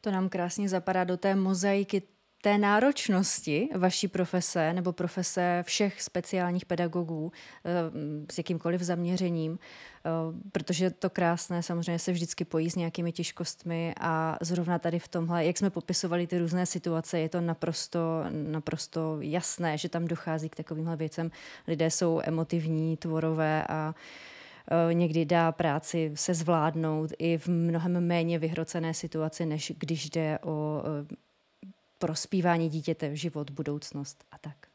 To 0.00 0.10
nám 0.10 0.28
krásně 0.28 0.68
zapadá 0.68 1.04
do 1.04 1.16
té 1.16 1.34
mozaiky 1.34 2.02
té 2.42 2.58
náročnosti 2.58 3.68
vaší 3.76 4.08
profese 4.08 4.72
nebo 4.72 4.92
profese 4.92 5.62
všech 5.66 6.02
speciálních 6.02 6.66
pedagogů 6.66 7.32
eh, 7.64 7.70
s 8.32 8.38
jakýmkoliv 8.38 8.80
zaměřením, 8.80 9.58
eh, 9.58 10.10
protože 10.52 10.90
to 10.90 11.10
krásné 11.10 11.62
samozřejmě 11.62 11.98
se 11.98 12.12
vždycky 12.12 12.44
pojí 12.44 12.70
s 12.70 12.76
nějakými 12.76 13.12
těžkostmi 13.12 13.94
a 14.00 14.36
zrovna 14.40 14.78
tady 14.78 14.98
v 14.98 15.08
tomhle, 15.08 15.44
jak 15.44 15.58
jsme 15.58 15.70
popisovali 15.70 16.26
ty 16.26 16.38
různé 16.38 16.66
situace, 16.66 17.18
je 17.18 17.28
to 17.28 17.40
naprosto, 17.40 18.24
naprosto 18.30 19.16
jasné, 19.20 19.78
že 19.78 19.88
tam 19.88 20.04
dochází 20.04 20.48
k 20.48 20.56
takovýmhle 20.56 20.96
věcem. 20.96 21.30
Lidé 21.66 21.90
jsou 21.90 22.20
emotivní, 22.24 22.96
tvorové 22.96 23.64
a 23.68 23.94
eh, 24.90 24.94
někdy 24.94 25.24
dá 25.24 25.52
práci 25.52 26.12
se 26.14 26.34
zvládnout 26.34 27.10
i 27.18 27.38
v 27.38 27.48
mnohem 27.48 28.06
méně 28.06 28.38
vyhrocené 28.38 28.94
situaci, 28.94 29.46
než 29.46 29.72
když 29.78 30.10
jde 30.10 30.38
o 30.42 30.82
prospívání 32.02 32.68
dítěte, 32.68 33.16
život, 33.16 33.50
budoucnost 33.50 34.24
a 34.30 34.38
tak. 34.38 34.71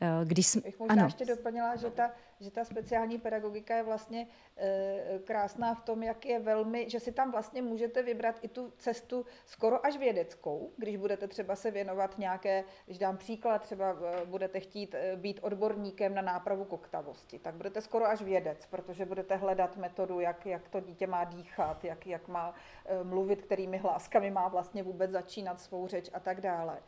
Eh, 0.00 0.24
když 0.24 0.46
jsme, 0.46 0.60
Bych 0.60 0.78
možná 0.78 0.92
ano. 0.92 1.04
ještě 1.04 1.24
doplnila, 1.24 1.76
že 1.76 1.90
ta, 1.90 2.10
že 2.40 2.50
ta 2.50 2.64
speciální 2.64 3.18
pedagogika 3.18 3.76
je 3.76 3.82
vlastně 3.82 4.26
e, 4.56 5.18
krásná 5.24 5.74
v 5.74 5.80
tom, 5.80 6.02
jak 6.02 6.26
je 6.26 6.40
velmi, 6.40 6.90
že 6.90 7.00
si 7.00 7.12
tam 7.12 7.32
vlastně 7.32 7.62
můžete 7.62 8.02
vybrat 8.02 8.38
i 8.42 8.48
tu 8.48 8.72
cestu 8.78 9.26
skoro 9.46 9.86
až 9.86 9.96
vědeckou, 9.96 10.72
když 10.76 10.96
budete 10.96 11.28
třeba 11.28 11.56
se 11.56 11.70
věnovat 11.70 12.18
nějaké, 12.18 12.64
když 12.86 12.98
dám 12.98 13.16
příklad, 13.16 13.62
třeba 13.62 13.90
e, 13.90 14.26
budete 14.26 14.60
chtít 14.60 14.94
být 15.16 15.40
odborníkem 15.42 16.14
na 16.14 16.22
nápravu 16.22 16.64
koktavosti, 16.64 17.38
tak 17.38 17.54
budete 17.54 17.80
skoro 17.80 18.06
až 18.06 18.22
vědec, 18.22 18.66
protože 18.66 19.04
budete 19.04 19.36
hledat 19.36 19.76
metodu, 19.76 20.20
jak, 20.20 20.46
jak 20.46 20.68
to 20.68 20.80
dítě 20.80 21.06
má 21.06 21.24
dýchat, 21.24 21.84
jak, 21.84 22.06
jak 22.06 22.28
má 22.28 22.54
mluvit, 23.02 23.42
kterými 23.42 23.78
hláskami 23.78 24.30
má 24.30 24.48
vlastně 24.48 24.82
vůbec 24.82 25.10
začínat 25.10 25.60
svou 25.60 25.86
řeč 25.86 26.10
a 26.12 26.20
tak 26.20 26.40
dále. 26.40 26.78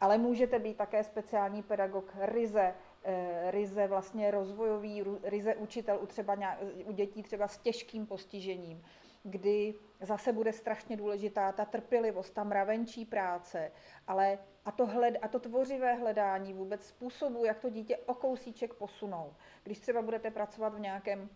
Ale 0.00 0.18
můžete 0.18 0.58
být 0.58 0.76
také 0.76 1.04
speciální 1.04 1.62
pedagog 1.62 2.12
ryze, 2.20 2.74
eh, 3.04 3.50
ryze 3.50 3.86
vlastně 3.86 4.30
rozvojový, 4.30 5.04
ryze 5.22 5.54
učitel 5.54 5.98
u, 6.02 6.06
třeba 6.06 6.34
nějak, 6.34 6.58
u 6.84 6.92
dětí 6.92 7.22
třeba 7.22 7.48
s 7.48 7.58
těžkým 7.58 8.06
postižením, 8.06 8.82
kdy 9.22 9.74
zase 10.00 10.32
bude 10.32 10.52
strašně 10.52 10.96
důležitá 10.96 11.52
ta 11.52 11.64
trpělivost, 11.64 12.34
ta 12.34 12.44
mravenčí 12.44 13.04
práce, 13.04 13.72
ale 14.06 14.38
a 14.64 14.72
to, 14.72 14.86
hled, 14.86 15.16
a 15.22 15.28
to 15.28 15.40
tvořivé 15.40 15.94
hledání 15.94 16.52
vůbec 16.52 16.86
způsobu, 16.86 17.44
jak 17.44 17.58
to 17.58 17.70
dítě 17.70 17.96
o 17.96 18.14
kousíček 18.14 18.74
posunou. 18.74 19.34
Když 19.62 19.78
třeba 19.78 20.02
budete 20.02 20.30
pracovat 20.30 20.74
v 20.74 20.80
nějakém 20.80 21.30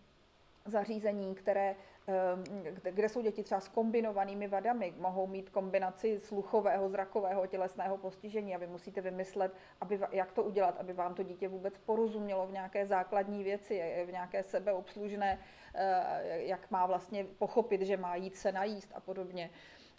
zařízení, 0.65 1.35
které, 1.35 1.75
ehm, 2.07 2.43
kde 2.91 3.09
jsou 3.09 3.21
děti 3.21 3.43
třeba 3.43 3.61
s 3.61 3.67
kombinovanými 3.67 4.47
vadami, 4.47 4.93
mohou 4.97 5.27
mít 5.27 5.49
kombinaci 5.49 6.19
sluchového, 6.19 6.89
zrakového, 6.89 7.47
tělesného 7.47 7.97
postižení 7.97 8.55
a 8.55 8.57
vy 8.57 8.67
musíte 8.67 9.01
vymyslet, 9.01 9.53
aby, 9.81 9.99
jak 10.11 10.31
to 10.31 10.43
udělat, 10.43 10.79
aby 10.79 10.93
vám 10.93 11.15
to 11.15 11.23
dítě 11.23 11.47
vůbec 11.47 11.77
porozumělo 11.77 12.47
v 12.47 12.51
nějaké 12.51 12.85
základní 12.85 13.43
věci, 13.43 14.05
v 14.07 14.11
nějaké 14.11 14.43
sebeobslužné, 14.43 15.39
eh, 15.75 16.41
jak 16.43 16.71
má 16.71 16.85
vlastně 16.85 17.23
pochopit, 17.23 17.81
že 17.81 17.97
má 17.97 18.15
jít 18.15 18.35
se 18.35 18.51
najíst 18.51 18.91
a 18.95 18.99
podobně. 18.99 19.49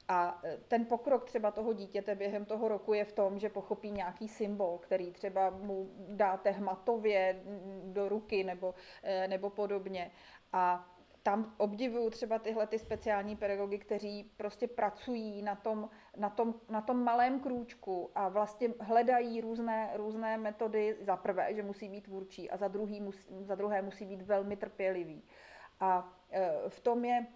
A 0.08 0.40
e, 0.44 0.56
ten 0.68 0.84
pokrok 0.84 1.24
třeba 1.24 1.50
toho 1.50 1.72
dítěte 1.72 2.14
během 2.14 2.44
toho 2.44 2.68
roku 2.68 2.92
je 2.94 3.04
v 3.04 3.12
tom, 3.12 3.38
že 3.38 3.48
pochopí 3.48 3.90
nějaký 3.90 4.28
symbol, 4.28 4.78
který 4.78 5.12
třeba 5.12 5.50
mu 5.50 5.90
dáte 6.08 6.50
hmatově 6.50 7.42
do 7.84 8.08
ruky 8.08 8.44
nebo, 8.44 8.74
e, 9.02 9.28
nebo 9.28 9.50
podobně. 9.50 10.10
A 10.56 10.86
tam 11.22 11.54
obdivuju 11.56 12.10
třeba 12.10 12.38
tyhle 12.38 12.66
ty 12.66 12.78
speciální 12.78 13.36
pedagogy, 13.36 13.78
kteří 13.78 14.30
prostě 14.36 14.68
pracují 14.68 15.42
na 15.42 15.54
tom, 15.54 15.90
na 16.16 16.30
tom, 16.30 16.54
na 16.68 16.80
tom 16.80 17.04
malém 17.04 17.40
krůčku 17.40 18.10
a 18.14 18.28
vlastně 18.28 18.68
hledají 18.80 19.40
různé, 19.40 19.90
různé 19.94 20.38
metody. 20.38 20.96
Za 21.00 21.16
prvé, 21.16 21.54
že 21.54 21.62
musí 21.62 21.88
být 21.88 22.04
tvůrčí 22.04 22.50
a 22.50 22.56
za, 22.56 22.68
druhý, 22.68 23.10
za 23.40 23.54
druhé 23.54 23.82
musí 23.82 24.06
být 24.06 24.22
velmi 24.22 24.56
trpělivý. 24.56 25.22
A 25.80 26.12
e, 26.30 26.52
v 26.68 26.80
tom 26.80 27.04
je 27.04 27.26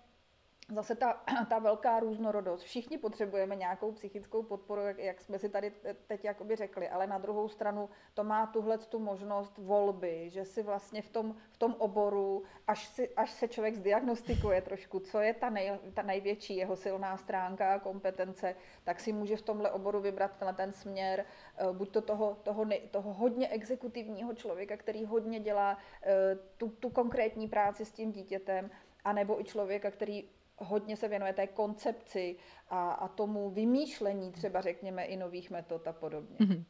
zase 0.72 0.94
ta, 0.94 1.22
ta 1.48 1.58
velká 1.58 2.00
různorodost. 2.00 2.62
Všichni 2.62 2.98
potřebujeme 2.98 3.56
nějakou 3.56 3.92
psychickou 3.92 4.42
podporu, 4.42 4.80
jak, 4.80 4.98
jak 4.98 5.20
jsme 5.20 5.38
si 5.38 5.48
tady 5.48 5.72
teď 6.06 6.24
jakoby 6.24 6.56
řekli, 6.56 6.88
ale 6.88 7.06
na 7.06 7.18
druhou 7.18 7.48
stranu 7.48 7.88
to 8.14 8.24
má 8.24 8.46
tuhle 8.46 8.78
tu 8.78 8.98
možnost 8.98 9.58
volby, 9.58 10.30
že 10.30 10.44
si 10.44 10.62
vlastně 10.62 11.02
v 11.02 11.08
tom, 11.08 11.36
v 11.50 11.56
tom 11.56 11.74
oboru, 11.78 12.42
až, 12.66 12.86
si, 12.86 13.14
až 13.14 13.30
se 13.30 13.48
člověk 13.48 13.74
zdiagnostikuje 13.74 14.62
trošku, 14.62 15.00
co 15.00 15.20
je 15.20 15.34
ta, 15.34 15.50
nej, 15.50 15.78
ta 15.94 16.02
největší 16.02 16.56
jeho 16.56 16.76
silná 16.76 17.16
stránka 17.16 17.74
a 17.74 17.78
kompetence, 17.78 18.54
tak 18.84 19.00
si 19.00 19.12
může 19.12 19.36
v 19.36 19.42
tomhle 19.42 19.70
oboru 19.70 20.00
vybrat 20.00 20.40
na 20.40 20.52
ten 20.52 20.72
směr, 20.72 21.24
eh, 21.56 21.72
buď 21.72 21.92
to 21.92 22.00
toho, 22.00 22.36
toho, 22.42 22.66
toho 22.90 23.12
hodně 23.12 23.48
exekutivního 23.48 24.34
člověka, 24.34 24.76
který 24.76 25.04
hodně 25.04 25.40
dělá 25.40 25.78
eh, 26.02 26.38
tu, 26.56 26.68
tu 26.68 26.90
konkrétní 26.90 27.48
práci 27.48 27.84
s 27.84 27.92
tím 27.92 28.12
dítětem, 28.12 28.70
anebo 29.04 29.40
i 29.40 29.44
člověka, 29.44 29.90
který 29.90 30.28
hodně 30.58 30.96
se 30.96 31.08
věnuje 31.08 31.32
té 31.32 31.46
koncepci 31.46 32.36
a, 32.70 32.90
a 32.90 33.08
tomu 33.08 33.50
vymýšlení 33.50 34.32
třeba 34.32 34.60
řekněme 34.60 35.04
i 35.04 35.16
nových 35.16 35.50
metod 35.50 35.86
a 35.88 35.92
podobně. 35.92 36.36
Mm-hmm. 36.38 36.64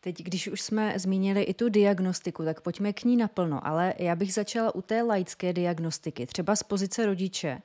Teď, 0.00 0.22
když 0.22 0.48
už 0.48 0.60
jsme 0.60 0.98
zmínili 0.98 1.42
i 1.42 1.54
tu 1.54 1.68
diagnostiku, 1.68 2.44
tak 2.44 2.60
pojďme 2.60 2.92
k 2.92 3.04
ní 3.04 3.16
naplno, 3.16 3.66
ale 3.66 3.94
já 3.98 4.16
bych 4.16 4.34
začala 4.34 4.74
u 4.74 4.82
té 4.82 5.02
laické 5.02 5.52
diagnostiky, 5.52 6.26
třeba 6.26 6.56
z 6.56 6.62
pozice 6.62 7.06
rodiče. 7.06 7.62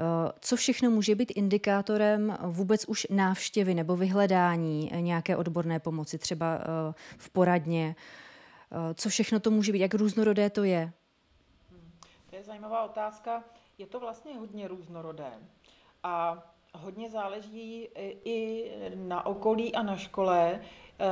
Eh, 0.00 0.32
co 0.40 0.56
všechno 0.56 0.90
může 0.90 1.14
být 1.14 1.32
indikátorem 1.36 2.36
vůbec 2.42 2.84
už 2.84 3.06
návštěvy 3.10 3.74
nebo 3.74 3.96
vyhledání 3.96 4.90
nějaké 5.00 5.36
odborné 5.36 5.80
pomoci, 5.80 6.18
třeba 6.18 6.58
eh, 6.60 6.94
v 7.18 7.30
poradně? 7.30 7.96
Eh, 8.72 8.94
co 8.94 9.08
všechno 9.08 9.40
to 9.40 9.50
může 9.50 9.72
být, 9.72 9.78
jak 9.78 9.94
různorodé 9.94 10.50
to 10.50 10.64
je? 10.64 10.92
To 12.30 12.36
je 12.36 12.44
zajímavá 12.44 12.84
otázka 12.84 13.44
je 13.80 13.86
to 13.86 14.00
vlastně 14.00 14.36
hodně 14.36 14.68
různorodé. 14.68 15.32
A 16.02 16.44
hodně 16.74 17.10
záleží 17.10 17.88
i 18.24 18.70
na 18.94 19.26
okolí 19.26 19.74
a 19.74 19.82
na 19.82 19.96
škole, 19.96 20.60
eh, 20.60 21.04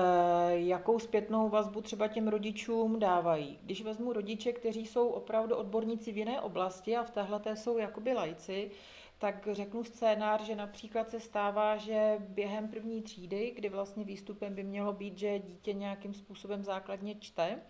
jakou 0.50 0.98
zpětnou 0.98 1.48
vazbu 1.48 1.80
třeba 1.80 2.08
těm 2.08 2.28
rodičům 2.28 2.98
dávají. 2.98 3.58
Když 3.62 3.82
vezmu 3.82 4.12
rodiče, 4.12 4.52
kteří 4.52 4.86
jsou 4.86 5.08
opravdu 5.08 5.56
odborníci 5.56 6.12
v 6.12 6.16
jiné 6.18 6.40
oblasti 6.40 6.96
a 6.96 7.04
v 7.04 7.10
téhle 7.10 7.56
jsou 7.56 7.78
jakoby 7.78 8.12
lajci, 8.12 8.70
tak 9.18 9.48
řeknu 9.52 9.84
scénář, 9.84 10.42
že 10.42 10.56
například 10.56 11.10
se 11.10 11.20
stává, 11.20 11.76
že 11.76 12.16
během 12.18 12.68
první 12.68 13.02
třídy, 13.02 13.52
kdy 13.56 13.68
vlastně 13.68 14.04
výstupem 14.04 14.54
by 14.54 14.62
mělo 14.62 14.92
být, 14.92 15.18
že 15.18 15.38
dítě 15.38 15.72
nějakým 15.72 16.14
způsobem 16.14 16.64
základně 16.64 17.14
čte, 17.14 17.60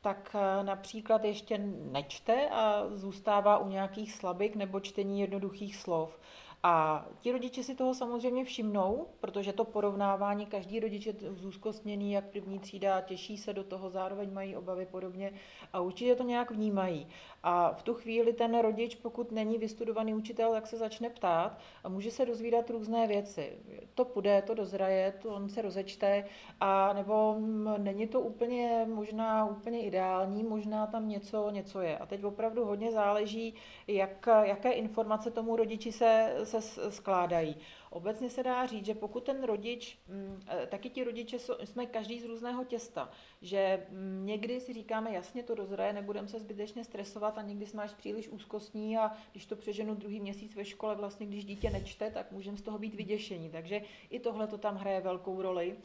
tak 0.00 0.36
eh, 0.38 0.64
například 0.64 1.24
ještě 1.24 1.58
nečte 1.92 2.48
a 2.48 2.84
zůstává 2.94 3.58
u 3.58 3.68
nějakých 3.68 4.12
slabik 4.12 4.56
nebo 4.56 4.80
čtení 4.80 5.20
jednoduchých 5.20 5.76
slov. 5.76 6.18
A 6.62 7.06
ti 7.20 7.32
rodiče 7.32 7.62
si 7.62 7.74
toho 7.74 7.94
samozřejmě 7.94 8.44
všimnou, 8.44 9.06
protože 9.20 9.52
to 9.52 9.64
porovnávání, 9.64 10.46
každý 10.46 10.80
rodič 10.80 11.06
je 11.06 11.14
zúzkostněný, 11.30 12.12
jak 12.12 12.24
první 12.24 12.58
třída, 12.58 13.00
těší 13.00 13.36
se 13.38 13.52
do 13.52 13.64
toho, 13.64 13.90
zároveň 13.90 14.32
mají 14.32 14.56
obavy 14.56 14.86
podobně 14.86 15.32
a 15.72 15.80
určitě 15.80 16.16
to 16.16 16.22
nějak 16.22 16.50
vnímají. 16.50 17.06
A 17.42 17.72
v 17.72 17.82
tu 17.82 17.94
chvíli 17.94 18.32
ten 18.32 18.58
rodič, 18.58 18.94
pokud 18.94 19.32
není 19.32 19.58
vystudovaný 19.58 20.14
učitel, 20.14 20.52
tak 20.52 20.66
se 20.66 20.76
začne 20.76 21.10
ptát 21.10 21.58
a 21.84 21.88
může 21.88 22.10
se 22.10 22.26
dozvídat 22.26 22.70
různé 22.70 23.06
věci. 23.06 23.52
To 23.94 24.04
půjde, 24.04 24.42
to 24.42 24.54
dozraje, 24.54 25.12
to 25.22 25.28
on 25.28 25.48
se 25.48 25.62
rozečte, 25.62 26.24
a 26.60 26.92
nebo 26.92 27.36
není 27.78 28.06
to 28.06 28.20
úplně 28.20 28.86
možná 28.88 29.44
úplně 29.44 29.82
ideální, 29.82 30.42
možná 30.42 30.86
tam 30.86 31.08
něco, 31.08 31.50
něco 31.50 31.80
je. 31.80 31.98
A 31.98 32.06
teď 32.06 32.24
opravdu 32.24 32.64
hodně 32.64 32.92
záleží, 32.92 33.54
jak, 33.86 34.28
jaké 34.42 34.70
informace 34.72 35.30
tomu 35.30 35.56
rodiči 35.56 35.92
se, 35.92 36.34
se 36.44 36.90
skládají. 36.90 37.56
Obecně 37.90 38.30
se 38.30 38.42
dá 38.42 38.66
říct, 38.66 38.86
že 38.86 38.94
pokud 38.94 39.24
ten 39.24 39.44
rodič, 39.44 39.98
mm, 40.08 40.42
e, 40.62 40.66
taky 40.66 40.90
ti 40.90 41.04
rodiče 41.04 41.38
jsme 41.64 41.86
každý 41.86 42.20
z 42.20 42.24
různého 42.24 42.64
těsta, 42.64 43.10
že 43.42 43.86
mm, 43.90 44.26
někdy 44.26 44.60
si 44.60 44.72
říkáme, 44.72 45.12
jasně 45.12 45.42
to 45.42 45.54
dozraje, 45.54 45.92
nebudeme 45.92 46.28
se 46.28 46.40
zbytečně 46.40 46.84
stresovat 46.84 47.38
a 47.38 47.42
někdy 47.42 47.66
jsme 47.66 47.82
až 47.82 47.92
příliš 47.92 48.28
úzkostní 48.28 48.98
a 48.98 49.12
když 49.32 49.46
to 49.46 49.56
přeženu 49.56 49.94
druhý 49.94 50.20
měsíc 50.20 50.54
ve 50.54 50.64
škole, 50.64 50.94
vlastně 50.94 51.26
když 51.26 51.44
dítě 51.44 51.70
nečte, 51.70 52.10
tak 52.10 52.32
můžeme 52.32 52.56
z 52.56 52.62
toho 52.62 52.78
být 52.78 52.94
vyděšení. 52.94 53.50
Takže 53.50 53.82
i 54.10 54.20
tohle 54.20 54.46
to 54.46 54.58
tam 54.58 54.76
hraje 54.76 55.00
velkou 55.00 55.42
roli. 55.42 55.76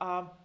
A 0.00 0.38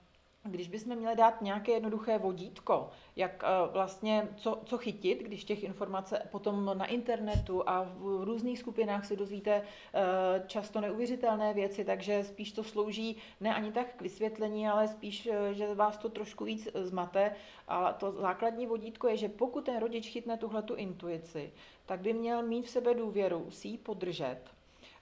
když 0.48 0.68
bychom 0.68 0.96
měli 0.96 1.16
dát 1.16 1.42
nějaké 1.42 1.72
jednoduché 1.72 2.18
vodítko, 2.18 2.90
jak 3.16 3.44
eh, 3.44 3.72
vlastně, 3.72 4.28
co, 4.36 4.62
co 4.66 4.78
chytit, 4.78 5.24
když 5.24 5.44
těch 5.44 5.64
informací 5.64 6.16
potom 6.32 6.72
na 6.74 6.86
internetu 6.86 7.70
a 7.70 7.84
v 7.84 8.24
různých 8.24 8.60
skupinách 8.60 9.06
si 9.06 9.16
dozvíte 9.16 9.62
eh, 9.62 10.44
často 10.48 10.82
neuvěřitelné 10.82 11.54
věci, 11.54 11.86
takže 11.86 12.24
spíš 12.24 12.52
to 12.52 12.64
slouží 12.64 13.18
ne 13.42 13.56
ani 13.56 13.72
tak 13.72 13.96
k 13.96 14.02
vysvětlení, 14.02 14.68
ale 14.68 14.88
spíš, 14.88 15.30
eh, 15.32 15.54
že 15.54 15.76
vás 15.76 15.98
to 15.98 16.10
trošku 16.10 16.46
víc 16.46 16.68
zmate. 16.74 17.36
A 17.68 17.94
to 17.94 18.12
základní 18.12 18.68
vodítko 18.68 19.08
je, 19.08 19.18
že 19.18 19.30
pokud 19.30 19.66
ten 19.66 19.80
rodič 19.80 20.10
chytne 20.10 20.38
tuhle 20.38 20.62
tu 20.62 20.76
intuici, 20.76 21.52
tak 21.86 22.00
by 22.00 22.14
měl 22.14 22.44
mít 22.44 22.66
v 22.66 22.70
sebe 22.70 22.94
důvěru, 22.94 23.46
si 23.50 23.68
ji 23.68 23.78
podržet. 23.78 24.40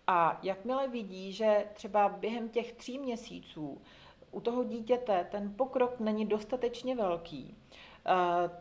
A 0.07 0.39
jakmile 0.43 0.87
vidí, 0.87 1.33
že 1.33 1.65
třeba 1.73 2.09
během 2.09 2.49
těch 2.49 2.73
tří 2.73 2.99
měsíců 2.99 3.81
u 4.35 4.39
toho 4.41 4.63
dítěte 4.63 5.27
ten 5.31 5.53
pokrok 5.57 5.99
není 5.99 6.25
dostatečně 6.25 6.95
velký, 6.95 7.55
eh, 8.05 8.11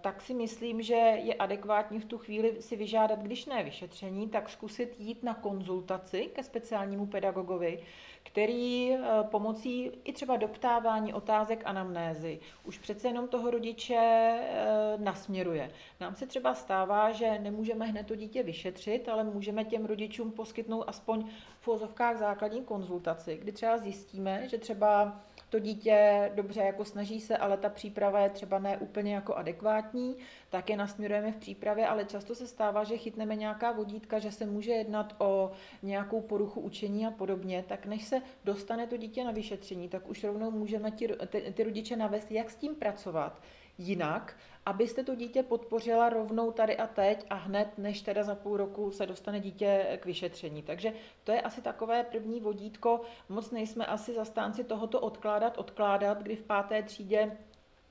tak 0.00 0.22
si 0.22 0.34
myslím, 0.34 0.82
že 0.82 0.94
je 0.94 1.34
adekvátní 1.34 2.00
v 2.00 2.04
tu 2.04 2.18
chvíli 2.18 2.62
si 2.62 2.76
vyžádat, 2.76 3.18
když 3.18 3.46
ne 3.46 3.62
vyšetření, 3.62 4.28
tak 4.28 4.50
zkusit 4.50 4.96
jít 4.98 5.22
na 5.22 5.34
konzultaci 5.34 6.30
ke 6.34 6.42
speciálnímu 6.42 7.06
pedagogovi, 7.06 7.82
který 8.24 8.92
eh, 8.92 8.98
pomocí 9.22 9.90
i 10.04 10.12
třeba 10.12 10.36
doptávání 10.36 11.14
otázek 11.14 11.62
anamnézy 11.64 12.40
už 12.64 12.78
přece 12.78 13.08
jenom 13.08 13.28
toho 13.28 13.50
rodiče 13.50 13.96
eh, 13.96 14.98
nasměruje. 14.98 15.70
Nám 16.00 16.14
se 16.14 16.26
třeba 16.26 16.54
stává, 16.54 17.12
že 17.12 17.38
nemůžeme 17.38 17.86
hned 17.86 18.06
to 18.06 18.16
dítě 18.16 18.42
vyšetřit, 18.42 19.08
ale 19.08 19.24
můžeme 19.24 19.64
těm 19.64 19.84
rodičům 19.84 20.32
poskytnout 20.32 20.84
aspoň 20.86 21.28
v 21.60 21.68
úzovkách 21.68 22.18
základní 22.18 22.62
konzultaci, 22.64 23.36
kdy 23.36 23.52
třeba 23.52 23.78
zjistíme, 23.78 24.48
že 24.48 24.58
třeba 24.58 25.20
to 25.54 25.58
dítě 25.58 26.30
dobře 26.34 26.60
jako 26.60 26.84
snaží 26.84 27.20
se, 27.20 27.36
ale 27.36 27.56
ta 27.56 27.68
příprava 27.68 28.20
je 28.20 28.30
třeba 28.30 28.58
ne 28.58 28.78
úplně 28.78 29.14
jako 29.14 29.34
adekvátní, 29.34 30.16
tak 30.50 30.70
je 30.70 30.76
nasměrujeme 30.76 31.32
v 31.32 31.36
přípravě, 31.36 31.86
ale 31.86 32.04
často 32.04 32.34
se 32.34 32.46
stává, 32.46 32.84
že 32.84 32.96
chytneme 32.96 33.36
nějaká 33.36 33.72
vodítka, 33.72 34.18
že 34.18 34.32
se 34.32 34.46
může 34.46 34.72
jednat 34.72 35.14
o 35.18 35.50
nějakou 35.82 36.20
poruchu 36.20 36.60
učení 36.60 37.06
a 37.06 37.10
podobně, 37.10 37.64
tak 37.68 37.86
než 37.86 38.04
se 38.04 38.22
dostane 38.44 38.86
to 38.86 38.96
dítě 38.96 39.24
na 39.24 39.30
vyšetření, 39.30 39.88
tak 39.88 40.08
už 40.08 40.24
rovnou 40.24 40.50
můžeme 40.50 40.92
ty, 40.92 41.08
ty, 41.26 41.52
ty 41.56 41.64
rodiče 41.64 41.96
navést, 41.96 42.32
jak 42.32 42.50
s 42.50 42.56
tím 42.56 42.74
pracovat, 42.74 43.40
jinak, 43.78 44.36
abyste 44.66 45.04
to 45.04 45.14
dítě 45.14 45.42
podpořila 45.42 46.08
rovnou 46.08 46.52
tady 46.52 46.76
a 46.76 46.86
teď 46.86 47.26
a 47.30 47.34
hned, 47.34 47.68
než 47.78 48.02
teda 48.02 48.22
za 48.22 48.34
půl 48.34 48.56
roku 48.56 48.90
se 48.90 49.06
dostane 49.06 49.40
dítě 49.40 49.98
k 50.00 50.06
vyšetření. 50.06 50.62
Takže 50.62 50.92
to 51.24 51.32
je 51.32 51.40
asi 51.40 51.62
takové 51.62 52.04
první 52.04 52.40
vodítko. 52.40 53.00
Moc 53.28 53.50
nejsme 53.50 53.86
asi 53.86 54.14
zastánci 54.14 54.64
tohoto 54.64 55.00
odkládat, 55.00 55.58
odkládat, 55.58 56.22
kdy 56.22 56.36
v 56.36 56.42
páté 56.42 56.82
třídě 56.82 57.36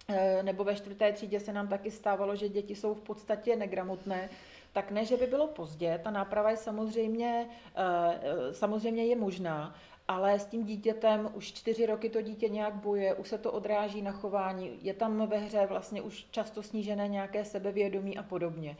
eh, 0.10 0.44
nebo 0.44 0.64
ve 0.64 0.76
čtvrté 0.76 1.14
třídě 1.14 1.40
se 1.40 1.54
nám 1.54 1.68
taky 1.68 1.92
stávalo, 1.92 2.36
že 2.36 2.50
děti 2.50 2.76
jsou 2.76 2.94
v 2.94 3.02
podstatě 3.02 3.56
negramotné, 3.56 4.30
tak 4.74 4.92
ne, 4.92 5.06
že 5.06 5.18
by 5.18 5.28
bylo 5.28 5.48
pozdě, 5.48 6.00
ta 6.04 6.12
náprava 6.12 6.52
je 6.52 6.58
samozřejmě, 6.58 7.50
eh, 7.76 8.20
eh, 8.22 8.54
samozřejmě 8.54 9.06
je 9.06 9.16
možná, 9.16 9.76
ale 10.08 10.40
s 10.40 10.46
tím 10.46 10.64
dítětem 10.64 11.30
už 11.34 11.54
čtyři 11.54 11.86
roky 11.86 12.10
to 12.10 12.22
dítě 12.22 12.50
nějak 12.50 12.76
boje, 12.76 13.14
už 13.14 13.28
se 13.28 13.38
to 13.38 13.52
odráží 13.52 14.02
na 14.02 14.12
chování, 14.12 14.80
je 14.82 14.94
tam 14.94 15.28
ve 15.28 15.38
hře 15.38 15.66
vlastně 15.66 16.02
už 16.02 16.26
často 16.32 16.64
snížené 16.64 17.08
nějaké 17.08 17.46
sebevědomí 17.46 18.18
a 18.18 18.24
podobně. 18.24 18.78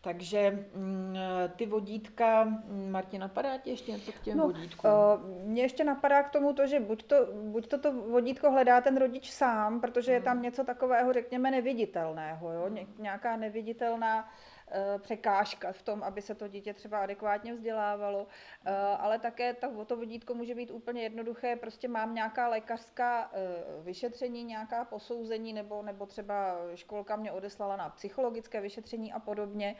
Takže 0.00 0.66
mm, 0.74 1.16
ty 1.56 1.66
vodítka, 1.66 2.44
mm, 2.44 2.90
Martina, 2.90 3.26
napadá 3.26 3.58
ti 3.58 3.70
ještě 3.70 3.92
něco 3.92 4.12
k 4.12 4.20
těm 4.20 4.38
no, 4.38 4.44
vodítkům? 4.46 4.90
Uh, 4.90 5.46
mně 5.48 5.62
ještě 5.62 5.84
napadá 5.84 6.22
k 6.22 6.30
tomu 6.30 6.52
to, 6.52 6.66
že 6.66 6.80
buď 6.80 7.02
to, 7.02 7.16
buď 7.32 7.66
to, 7.66 7.78
to 7.78 7.92
vodítko 7.92 8.50
hledá 8.50 8.80
ten 8.80 8.96
rodič 8.96 9.30
sám, 9.30 9.80
protože 9.80 10.12
je 10.12 10.20
tam 10.20 10.36
hmm. 10.36 10.42
něco 10.42 10.64
takového, 10.64 11.12
řekněme, 11.12 11.50
neviditelného, 11.50 12.52
jo? 12.52 12.68
Ně, 12.68 12.86
nějaká 12.98 13.36
neviditelná 13.36 14.28
Eh, 14.28 14.55
překážka 14.98 15.72
v 15.72 15.82
tom, 15.82 16.02
aby 16.02 16.22
se 16.22 16.34
to 16.34 16.48
dítě 16.48 16.74
třeba 16.74 16.98
adekvátně 16.98 17.54
vzdělávalo, 17.54 18.26
eh, 18.64 18.72
ale 18.74 19.18
také 19.18 19.54
to, 19.54 19.84
to 19.84 19.96
vodítko 19.96 20.34
může 20.34 20.54
být 20.54 20.70
úplně 20.70 21.02
jednoduché, 21.02 21.56
prostě 21.56 21.88
mám 21.88 22.14
nějaká 22.14 22.48
lékařská 22.48 23.30
eh, 23.32 23.38
vyšetření, 23.82 24.44
nějaká 24.44 24.84
posouzení, 24.84 25.52
nebo, 25.52 25.82
nebo 25.82 26.06
třeba 26.06 26.56
školka 26.74 27.16
mě 27.16 27.32
odeslala 27.32 27.76
na 27.76 27.88
psychologické 27.88 28.60
vyšetření 28.60 29.12
a 29.12 29.18
podobně. 29.18 29.76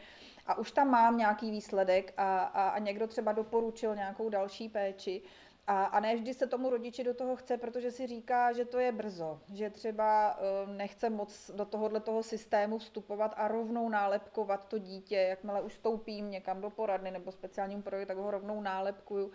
A 0.47 0.59
už 0.59 0.73
tam 0.73 0.91
mám 0.91 1.19
nějaký 1.19 1.51
výsledek 1.51 2.15
a, 2.17 2.39
a, 2.39 2.69
a 2.69 2.79
někdo 2.79 3.07
třeba 3.07 3.33
doporučil 3.33 3.95
nějakou 3.95 4.29
další 4.29 4.69
péči, 4.69 5.23
a, 5.67 5.85
a 5.85 6.01
ne 6.01 6.17
vždy 6.17 6.35
se 6.35 6.47
tomu 6.47 6.71
rodiči 6.71 7.05
do 7.05 7.15
toho 7.15 7.37
chce, 7.37 7.57
protože 7.57 7.91
si 7.91 8.07
říká, 8.07 8.53
že 8.53 8.65
to 8.65 8.79
je 8.79 8.93
brzo, 8.93 9.41
že 9.53 9.71
třeba 9.71 10.39
uh, 10.39 10.71
nechce 10.73 11.11
moc 11.11 11.51
do 11.55 11.65
tohohle 11.65 12.01
toho 12.01 12.23
systému 12.23 12.79
vstupovat 12.79 13.35
a 13.37 13.49
rovnou 13.49 13.89
nálepkovat 13.89 14.69
to 14.69 14.79
dítě, 14.79 15.17
jakmile 15.17 15.63
už 15.63 15.73
vstoupím 15.73 16.31
někam 16.31 16.61
do 16.61 16.71
poradny 16.71 17.11
nebo 17.11 17.33
speciálním 17.33 17.83
projektu, 17.83 18.09
tak 18.09 18.17
ho 18.17 18.31
rovnou 18.31 18.61
nálepkuju 18.61 19.33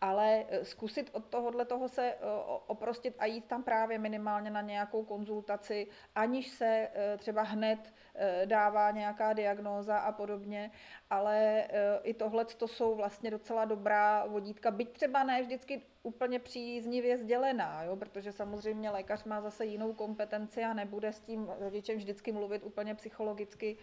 ale 0.00 0.44
eh, 0.48 0.64
zkusit 0.64 1.10
od 1.12 1.24
tohohle 1.24 1.64
toho 1.64 1.88
se 1.88 2.02
eh, 2.02 2.16
oprostit 2.66 3.14
a 3.18 3.26
jít 3.26 3.44
tam 3.44 3.62
právě 3.62 3.98
minimálně 3.98 4.50
na 4.50 4.60
nějakou 4.60 5.04
konzultaci, 5.04 5.86
aniž 6.14 6.48
se 6.48 6.88
eh, 6.94 7.16
třeba 7.18 7.42
hned 7.42 7.94
dává 8.44 8.90
nějaká 8.90 9.32
diagnóza 9.32 9.98
a 9.98 10.12
podobně, 10.12 10.70
ale 11.10 11.68
i 12.02 12.14
tohle 12.14 12.44
to 12.44 12.68
jsou 12.68 12.94
vlastně 12.94 13.30
docela 13.30 13.64
dobrá 13.64 14.26
vodítka, 14.26 14.70
byť 14.70 14.92
třeba 14.92 15.24
ne 15.24 15.42
vždycky 15.42 15.82
úplně 16.02 16.38
příznivě 16.38 17.18
sdělená, 17.18 17.82
jo? 17.82 17.96
protože 17.96 18.32
samozřejmě 18.32 18.90
lékař 18.90 19.24
má 19.24 19.40
zase 19.40 19.66
jinou 19.66 19.92
kompetenci 19.92 20.64
a 20.64 20.74
nebude 20.74 21.12
s 21.12 21.20
tím 21.20 21.48
rodičem 21.58 21.96
vždycky 21.96 22.32
mluvit 22.32 22.62
úplně 22.64 22.94
psychologicky, 22.94 23.76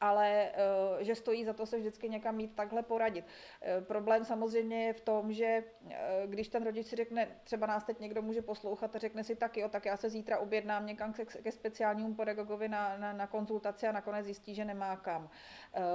ale 0.00 0.50
eh, 0.50 1.04
že 1.04 1.14
stojí 1.14 1.44
za 1.44 1.52
to 1.52 1.66
se 1.66 1.78
vždycky 1.78 2.08
někam 2.08 2.36
mít 2.36 2.54
takhle 2.54 2.82
poradit. 2.82 3.24
Eh, 3.62 3.80
problém 3.80 4.24
samozřejmě 4.24 4.86
je 4.86 4.92
v 4.92 5.00
tom, 5.00 5.32
že 5.32 5.64
eh, 5.90 6.22
když 6.26 6.48
ten 6.48 6.64
rodič 6.64 6.86
si 6.86 6.96
řekne, 6.96 7.28
třeba 7.44 7.66
nás 7.66 7.84
teď 7.84 8.00
někdo 8.00 8.22
může 8.22 8.42
poslouchat 8.42 8.96
a 8.96 8.98
řekne 8.98 9.24
si 9.24 9.36
tak 9.36 9.56
jo, 9.56 9.68
tak 9.68 9.86
já 9.86 9.96
se 9.96 10.10
zítra 10.10 10.38
objednám 10.38 10.86
někam 10.86 11.12
ke, 11.42 11.52
speciálnímu 11.52 12.14
pedagogovi 12.14 12.68
na, 12.68 12.96
na, 12.96 13.12
na 13.12 13.26
konzultaci 13.26 13.86
a 13.86 13.92
nakonec 13.92 14.24
zjistí, 14.24 14.54
že 14.54 14.64
nemá 14.64 14.96
kam. 14.96 15.30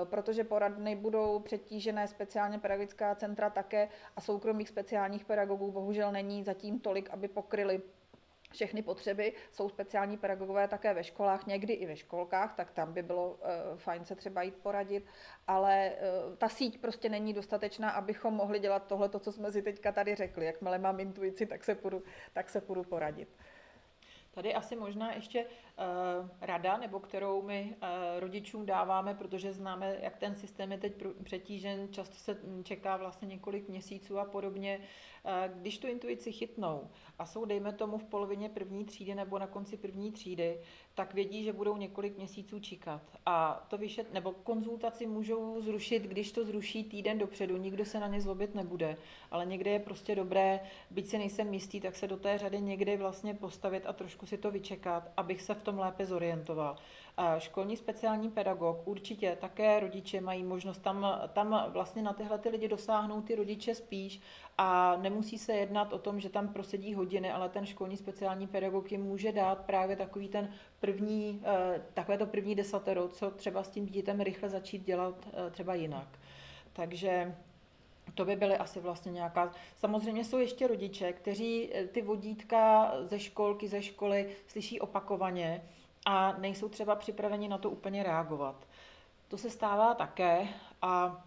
Protože 0.04 0.44
poradny 0.44 0.96
budou 0.96 1.40
přetížené 1.40 2.08
speciálně 2.08 2.60
pedagogická 2.60 3.16
centra 3.16 3.50
také 3.50 3.90
a 4.16 4.22
soukromých 4.22 4.70
speciálních 4.70 5.26
pedagogů 5.26 5.72
bohužel 5.72 6.12
není 6.12 6.44
zatím 6.44 6.80
tolik, 6.80 7.10
aby 7.10 7.28
pokryli 7.28 7.82
všechny 8.54 8.82
potřeby. 8.82 9.34
Jsou 9.52 9.70
speciální 9.70 10.18
pedagogové 10.18 10.68
také 10.68 10.94
ve 10.94 11.04
školách, 11.04 11.46
někdy 11.46 11.74
i 11.74 11.86
ve 11.86 11.96
školkách, 11.96 12.56
tak 12.56 12.72
tam 12.72 12.94
by 12.94 13.02
bylo 13.02 13.32
uh, 13.32 13.38
fajn 13.78 14.06
se 14.06 14.16
třeba 14.16 14.42
jít 14.42 14.56
poradit, 14.56 15.06
ale 15.48 15.92
uh, 15.92 16.36
ta 16.36 16.50
síť 16.50 16.82
prostě 16.82 17.10
není 17.10 17.34
dostatečná, 17.34 17.90
abychom 17.90 18.34
mohli 18.34 18.60
dělat 18.60 18.88
tohle, 18.88 19.10
co 19.10 19.32
jsme 19.32 19.52
si 19.52 19.62
teďka 19.62 19.92
tady 19.92 20.16
řekli. 20.16 20.46
Jakmile 20.46 20.78
mám 20.78 21.00
intuici, 21.00 21.46
tak 21.46 21.64
se 21.64 21.76
půjdu, 21.76 22.04
tak 22.34 22.50
se 22.50 22.62
půjdu 22.62 22.84
poradit. 22.84 23.30
Tady 24.34 24.54
asi 24.54 24.76
možná 24.76 25.14
ještě 25.14 25.46
rada, 26.42 26.78
nebo 26.78 27.00
kterou 27.00 27.42
my 27.42 27.76
rodičům 28.20 28.66
dáváme, 28.66 29.14
protože 29.14 29.54
známe, 29.54 29.98
jak 30.02 30.18
ten 30.18 30.36
systém 30.36 30.72
je 30.72 30.78
teď 30.78 30.94
přetížen, 31.24 31.88
často 31.92 32.16
se 32.16 32.38
čeká 32.64 32.98
vlastně 32.98 33.28
několik 33.28 33.70
měsíců 33.70 34.20
a 34.20 34.26
podobně. 34.26 34.80
Když 35.48 35.78
tu 35.78 35.88
intuici 35.88 36.32
chytnou 36.32 36.90
a 37.20 37.26
jsou, 37.26 37.46
dejme 37.46 37.74
tomu, 37.74 37.98
v 37.98 38.04
polovině 38.04 38.50
první 38.50 38.86
třídy 38.86 39.16
nebo 39.16 39.40
na 39.40 39.48
konci 39.48 39.78
první 39.78 40.12
třídy, 40.12 40.60
tak 40.96 41.14
vědí, 41.14 41.44
že 41.44 41.54
budou 41.54 41.78
několik 41.78 42.18
měsíců 42.18 42.60
čekat. 42.60 43.02
A 43.26 43.66
to 43.70 43.78
vyšet, 43.78 44.14
nebo 44.14 44.32
konzultaci 44.32 45.08
můžou 45.08 45.62
zrušit, 45.62 46.04
když 46.04 46.32
to 46.32 46.46
zruší 46.46 46.84
týden 46.84 47.18
dopředu, 47.18 47.58
nikdo 47.58 47.86
se 47.86 48.00
na 48.00 48.08
ně 48.08 48.22
zlobit 48.22 48.56
nebude. 48.56 48.98
Ale 49.32 49.46
někde 49.46 49.72
je 49.72 49.80
prostě 49.80 50.16
dobré, 50.16 50.60
byť 50.90 51.08
si 51.08 51.18
nejsem 51.18 51.54
jistý, 51.54 51.82
tak 51.82 51.96
se 51.96 52.08
do 52.08 52.18
té 52.18 52.38
řady 52.38 52.62
někdy 52.62 52.98
vlastně 52.98 53.34
postavit 53.34 53.86
a 53.86 53.94
trošku 53.94 54.26
si 54.26 54.38
to 54.38 54.52
vyčekat, 54.52 55.12
abych 55.18 55.42
se 55.42 55.54
v 55.54 55.63
tom 55.64 55.80
lépe 55.80 56.06
zorientoval. 56.06 56.76
Školní 57.38 57.78
speciální 57.78 58.30
pedagog, 58.30 58.88
určitě 58.88 59.38
také 59.42 59.80
rodiče 59.80 60.22
mají 60.22 60.44
možnost 60.44 60.78
tam, 60.82 61.22
tam 61.34 61.66
vlastně 61.70 62.02
na 62.02 62.14
tyhle 62.14 62.38
ty 62.38 62.50
lidi 62.50 62.68
dosáhnout 62.68 63.22
ty 63.22 63.36
rodiče 63.36 63.76
spíš 63.76 64.22
a 64.58 64.96
nemusí 64.96 65.38
se 65.38 65.54
jednat 65.54 65.94
o 65.94 66.00
tom, 66.00 66.20
že 66.20 66.30
tam 66.30 66.48
prosedí 66.48 66.94
hodiny, 66.94 67.32
ale 67.32 67.50
ten 67.50 67.66
školní 67.66 67.98
speciální 67.98 68.48
pedagog 68.48 68.92
jim 68.92 69.02
může 69.02 69.32
dát 69.32 69.66
právě 69.66 69.96
takový 69.96 70.28
ten 70.28 70.50
první, 70.80 71.42
eh, 71.44 71.82
takové 71.94 72.18
to 72.18 72.26
první 72.26 72.56
desatero, 72.56 73.08
co 73.08 73.32
třeba 73.32 73.64
s 73.64 73.70
tím 73.70 73.86
dítětem 73.86 74.22
rychle 74.22 74.50
začít 74.50 74.84
dělat 74.86 75.16
eh, 75.34 75.52
třeba 75.52 75.74
jinak. 75.76 76.08
Takže 76.74 77.36
to 78.16 78.26
by 78.26 78.36
byly 78.36 78.58
asi 78.58 78.80
vlastně 78.80 79.12
nějaká... 79.12 79.52
Samozřejmě 79.76 80.26
jsou 80.26 80.38
ještě 80.38 80.68
rodiče, 80.68 81.14
kteří 81.14 81.70
eh, 81.74 81.88
ty 81.88 82.02
vodítka 82.02 82.94
ze 83.02 83.20
školky, 83.20 83.68
ze 83.68 83.82
školy 83.82 84.36
slyší 84.48 84.80
opakovaně 84.80 85.64
a 86.06 86.38
nejsou 86.38 86.70
třeba 86.70 86.96
připraveni 86.96 87.48
na 87.48 87.58
to 87.58 87.70
úplně 87.70 88.04
reagovat. 88.04 88.68
To 89.28 89.38
se 89.38 89.50
stává 89.50 89.94
také 89.94 90.48
a 90.82 91.24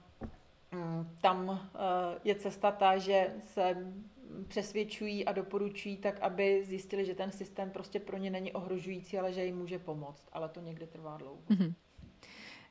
mm, 0.72 1.16
tam 1.20 1.68
eh, 1.74 1.78
je 2.24 2.34
cesta 2.34 2.70
ta, 2.70 2.98
že 2.98 3.34
se 3.40 3.92
přesvědčují 4.48 5.24
a 5.24 5.32
doporučují 5.32 5.96
tak, 5.96 6.20
aby 6.20 6.64
zjistili, 6.64 7.04
že 7.04 7.14
ten 7.14 7.32
systém 7.32 7.70
prostě 7.70 8.00
pro 8.00 8.16
ně 8.16 8.30
není 8.30 8.52
ohrožující, 8.52 9.18
ale 9.18 9.32
že 9.32 9.44
jim 9.44 9.58
může 9.58 9.78
pomoct. 9.78 10.28
Ale 10.32 10.48
to 10.48 10.60
někdy 10.60 10.86
trvá 10.86 11.16
dlouho. 11.16 11.38
Mm-hmm. 11.50 11.74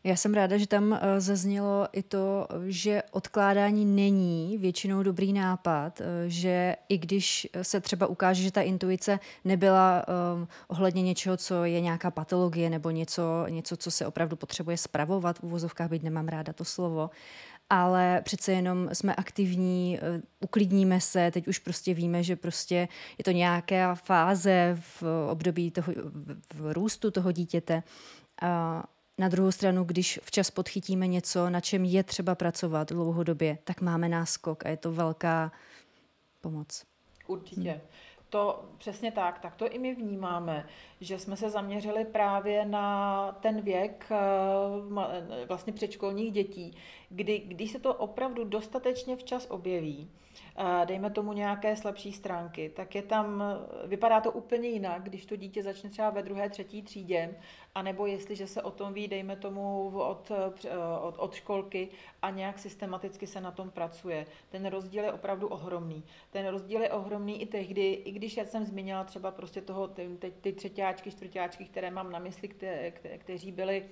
Já 0.06 0.16
jsem 0.16 0.34
ráda, 0.34 0.58
že 0.58 0.68
tam 0.68 0.93
eh, 0.93 1.22
zaznělo 1.22 1.88
i 1.93 2.03
to, 2.03 2.47
že 2.68 3.03
odkládání 3.12 3.86
není 3.86 4.58
většinou 4.58 5.03
dobrý 5.03 5.34
nápad, 5.34 6.01
eh, 6.01 6.06
že 6.28 6.76
i 6.89 6.97
když 6.97 7.47
se 7.62 7.82
třeba 7.82 8.08
ukáže, 8.08 8.43
že 8.43 8.51
ta 8.51 8.62
intuice 8.62 9.20
nebyla 9.43 10.06
um, 10.08 10.47
ohledně 10.68 11.01
něčeho, 11.01 11.38
co 11.38 11.64
je 11.64 11.82
nějaká 11.82 12.12
patologie 12.12 12.70
nebo 12.70 12.89
něco, 12.89 13.45
něco, 13.49 13.78
co 13.78 13.91
se 13.91 14.08
opravdu 14.08 14.36
potřebuje 14.36 14.78
spravovat, 14.78 15.39
v 15.39 15.43
uvozovkách 15.43 15.89
byť 15.89 16.03
nemám 16.03 16.28
ráda 16.28 16.53
to 16.53 16.66
slovo, 16.66 17.10
ale 17.70 18.22
přece 18.24 18.51
jenom 18.51 18.89
jsme 18.93 19.16
aktivní, 19.16 19.99
uklidníme 20.39 21.01
se, 21.01 21.32
teď 21.32 21.47
už 21.47 21.60
prostě 21.60 21.93
víme, 21.93 22.24
že 22.24 22.36
prostě 22.36 22.88
je 23.18 23.24
to 23.24 23.32
nějaká 23.32 23.95
fáze 23.95 24.78
v 24.80 25.03
období 25.30 25.72
toho, 25.72 25.93
v 26.53 26.74
růstu 26.74 27.12
toho 27.12 27.32
dítěte. 27.32 27.84
Na 29.18 29.28
druhou 29.28 29.51
stranu, 29.51 29.84
když 29.84 30.20
včas 30.24 30.51
podchytíme 30.51 31.07
něco, 31.07 31.49
na 31.49 31.61
čem 31.61 31.86
je 31.86 32.03
třeba 32.03 32.36
pracovat 32.36 32.89
dlouhodobě, 32.89 33.57
tak 33.63 33.82
máme 33.82 34.09
náskok 34.09 34.66
a 34.66 34.70
je 34.70 34.78
to 34.78 34.91
velká 34.91 35.51
pomoc. 36.41 36.86
Určitě. 37.28 37.72
Hmm. 37.72 37.82
To 38.30 38.66
přesně 38.78 39.11
tak, 39.11 39.39
tak 39.39 39.55
to 39.55 39.68
i 39.70 39.80
my 39.80 39.95
vnímáme, 39.95 40.68
že 41.01 41.20
jsme 41.20 41.38
se 41.38 41.49
zaměřili 41.49 42.05
právě 42.05 42.66
na 42.66 43.32
ten 43.32 43.61
věk 43.61 44.05
eh, 44.11 45.45
vlastně 45.47 45.74
předškolních 45.74 46.32
dětí, 46.32 46.78
kdy, 47.09 47.39
když 47.39 47.72
se 47.72 47.80
to 47.80 47.93
opravdu 47.93 48.43
dostatečně 48.43 49.16
včas 49.16 49.47
objeví, 49.49 50.09
dejme 50.86 51.09
tomu 51.09 51.34
nějaké 51.34 51.76
slabší 51.76 52.13
stránky, 52.13 52.72
tak 52.76 52.95
je 52.95 53.01
tam, 53.01 53.43
vypadá 53.86 54.22
to 54.22 54.32
úplně 54.32 54.70
jinak, 54.70 55.03
když 55.03 55.26
to 55.26 55.36
dítě 55.36 55.63
začne 55.63 55.89
třeba 55.89 56.09
ve 56.09 56.24
druhé, 56.24 56.49
třetí 56.49 56.82
třídě, 56.82 57.36
anebo 57.76 58.05
jestliže 58.05 58.47
se 58.47 58.61
o 58.61 58.71
tom 58.71 58.93
ví, 58.93 59.07
dejme 59.07 59.36
tomu 59.36 59.91
od, 59.99 60.32
od, 61.01 61.17
od 61.17 61.34
školky 61.34 61.89
a 62.21 62.30
nějak 62.30 62.59
systematicky 62.59 63.28
se 63.28 63.41
na 63.41 63.51
tom 63.51 63.69
pracuje. 63.69 64.26
Ten 64.49 64.65
rozdíl 64.65 65.03
je 65.03 65.13
opravdu 65.13 65.47
ohromný. 65.47 66.03
Ten 66.32 66.47
rozdíl 66.47 66.82
je 66.82 66.91
ohromný 66.91 67.41
i 67.41 67.45
tehdy, 67.45 67.93
i 67.93 68.11
když 68.11 68.38
já 68.38 68.45
jsem 68.45 68.65
zmínila 68.65 69.03
třeba 69.03 69.32
prostě 69.32 69.61
toho, 69.61 69.88
ty, 69.88 70.09
ty, 70.19 70.32
ty 70.32 70.53
třetíáčky, 70.53 71.11
čtvrtíáčky, 71.11 71.65
které 71.65 71.91
mám 71.91 72.11
na 72.11 72.19
mysli, 72.19 72.47
kte, 72.47 72.91
kte, 72.91 73.17
kteří 73.17 73.51
byli, 73.51 73.89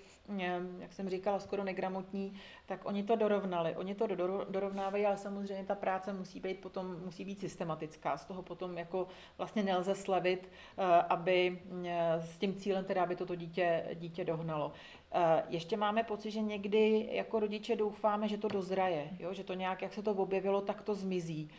jak 0.80 0.94
jsem 0.94 1.10
říkala, 1.10 1.40
skoro 1.40 1.64
negramotní, 1.64 2.34
tak 2.66 2.86
oni 2.86 3.04
to 3.04 3.16
dorovnali. 3.16 3.76
Oni 3.76 3.96
to 3.96 4.08
dorovnávají, 4.50 5.06
ale 5.06 5.18
samozřejmě 5.18 5.66
ta 5.66 5.76
práce 5.76 6.14
musí 6.14 6.40
být 6.40 6.60
potom, 6.60 7.00
musí 7.06 7.26
být 7.26 7.40
systematická. 7.40 8.18
Z 8.18 8.26
toho 8.26 8.42
potom 8.42 8.78
jako 8.78 9.08
vlastně 9.38 9.64
nelze 9.64 9.96
slevit, 9.96 10.50
eh, 10.78 10.84
aby 11.10 11.62
eh, 11.86 12.22
s 12.22 12.38
tím 12.38 12.56
cílem 12.56 12.86
teda, 12.86 13.04
aby 13.04 13.16
toto 13.16 13.36
dítě, 13.36 13.86
dítě 13.94 14.26
dohnalo. 14.26 14.72
Eh, 15.16 15.44
ještě 15.50 15.78
máme 15.78 16.04
pocit, 16.04 16.32
že 16.32 16.42
někdy 16.42 17.10
jako 17.12 17.40
rodiče 17.40 17.76
doufáme, 17.76 18.28
že 18.28 18.38
to 18.38 18.48
dozraje, 18.48 19.10
jo? 19.20 19.34
že 19.34 19.44
to 19.44 19.54
nějak, 19.54 19.82
jak 19.82 19.94
se 19.94 20.04
to 20.04 20.12
objevilo, 20.12 20.62
tak 20.62 20.82
to 20.82 20.96
zmizí. 20.96 21.50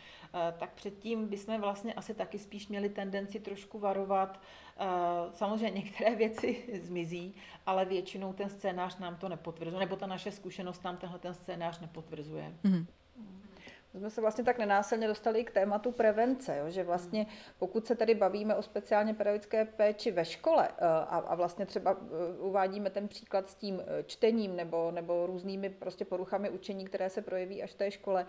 Tak 0.57 0.73
předtím 0.73 1.27
bychom 1.27 1.61
vlastně 1.61 1.93
asi 1.93 2.13
taky 2.13 2.39
spíš 2.39 2.67
měli 2.67 2.89
tendenci 2.89 3.39
trošku 3.39 3.79
varovat. 3.79 4.41
Samozřejmě 5.31 5.79
některé 5.79 6.15
věci 6.15 6.79
zmizí, 6.81 7.35
ale 7.65 7.85
většinou 7.85 8.33
ten 8.33 8.49
scénář 8.49 8.97
nám 8.97 9.15
to 9.15 9.29
nepotvrzuje, 9.29 9.79
nebo 9.79 9.95
ta 9.95 10.07
naše 10.07 10.31
zkušenost 10.31 10.83
nám 10.83 10.97
tenhle 10.97 11.19
ten 11.19 11.33
scénář 11.33 11.79
nepotvrzuje. 11.79 12.53
Mm-hmm 12.63 12.85
jsme 13.99 14.09
se 14.09 14.21
vlastně 14.21 14.43
tak 14.43 14.57
nenásilně 14.57 15.07
dostali 15.07 15.43
k 15.43 15.51
tématu 15.51 15.91
prevence, 15.91 16.57
jo? 16.57 16.69
že 16.69 16.83
vlastně 16.83 17.25
pokud 17.59 17.87
se 17.87 17.95
tady 17.95 18.15
bavíme 18.15 18.55
o 18.55 18.61
speciálně 18.61 19.13
pedagogické 19.13 19.65
péči 19.65 20.11
ve 20.11 20.25
škole 20.25 20.69
eh, 20.69 20.85
a, 20.87 21.17
a 21.27 21.35
vlastně 21.35 21.65
třeba 21.65 21.91
eh, 21.91 22.39
uvádíme 22.39 22.89
ten 22.89 23.07
příklad 23.07 23.49
s 23.49 23.55
tím 23.55 23.81
eh, 23.81 24.03
čtením 24.03 24.55
nebo, 24.55 24.91
nebo 24.91 25.25
různými 25.25 25.69
prostě 25.69 26.05
poruchami 26.05 26.49
učení, 26.49 26.85
které 26.85 27.09
se 27.09 27.21
projeví 27.21 27.63
až 27.63 27.71
v 27.71 27.75
té 27.75 27.91
škole, 27.91 28.25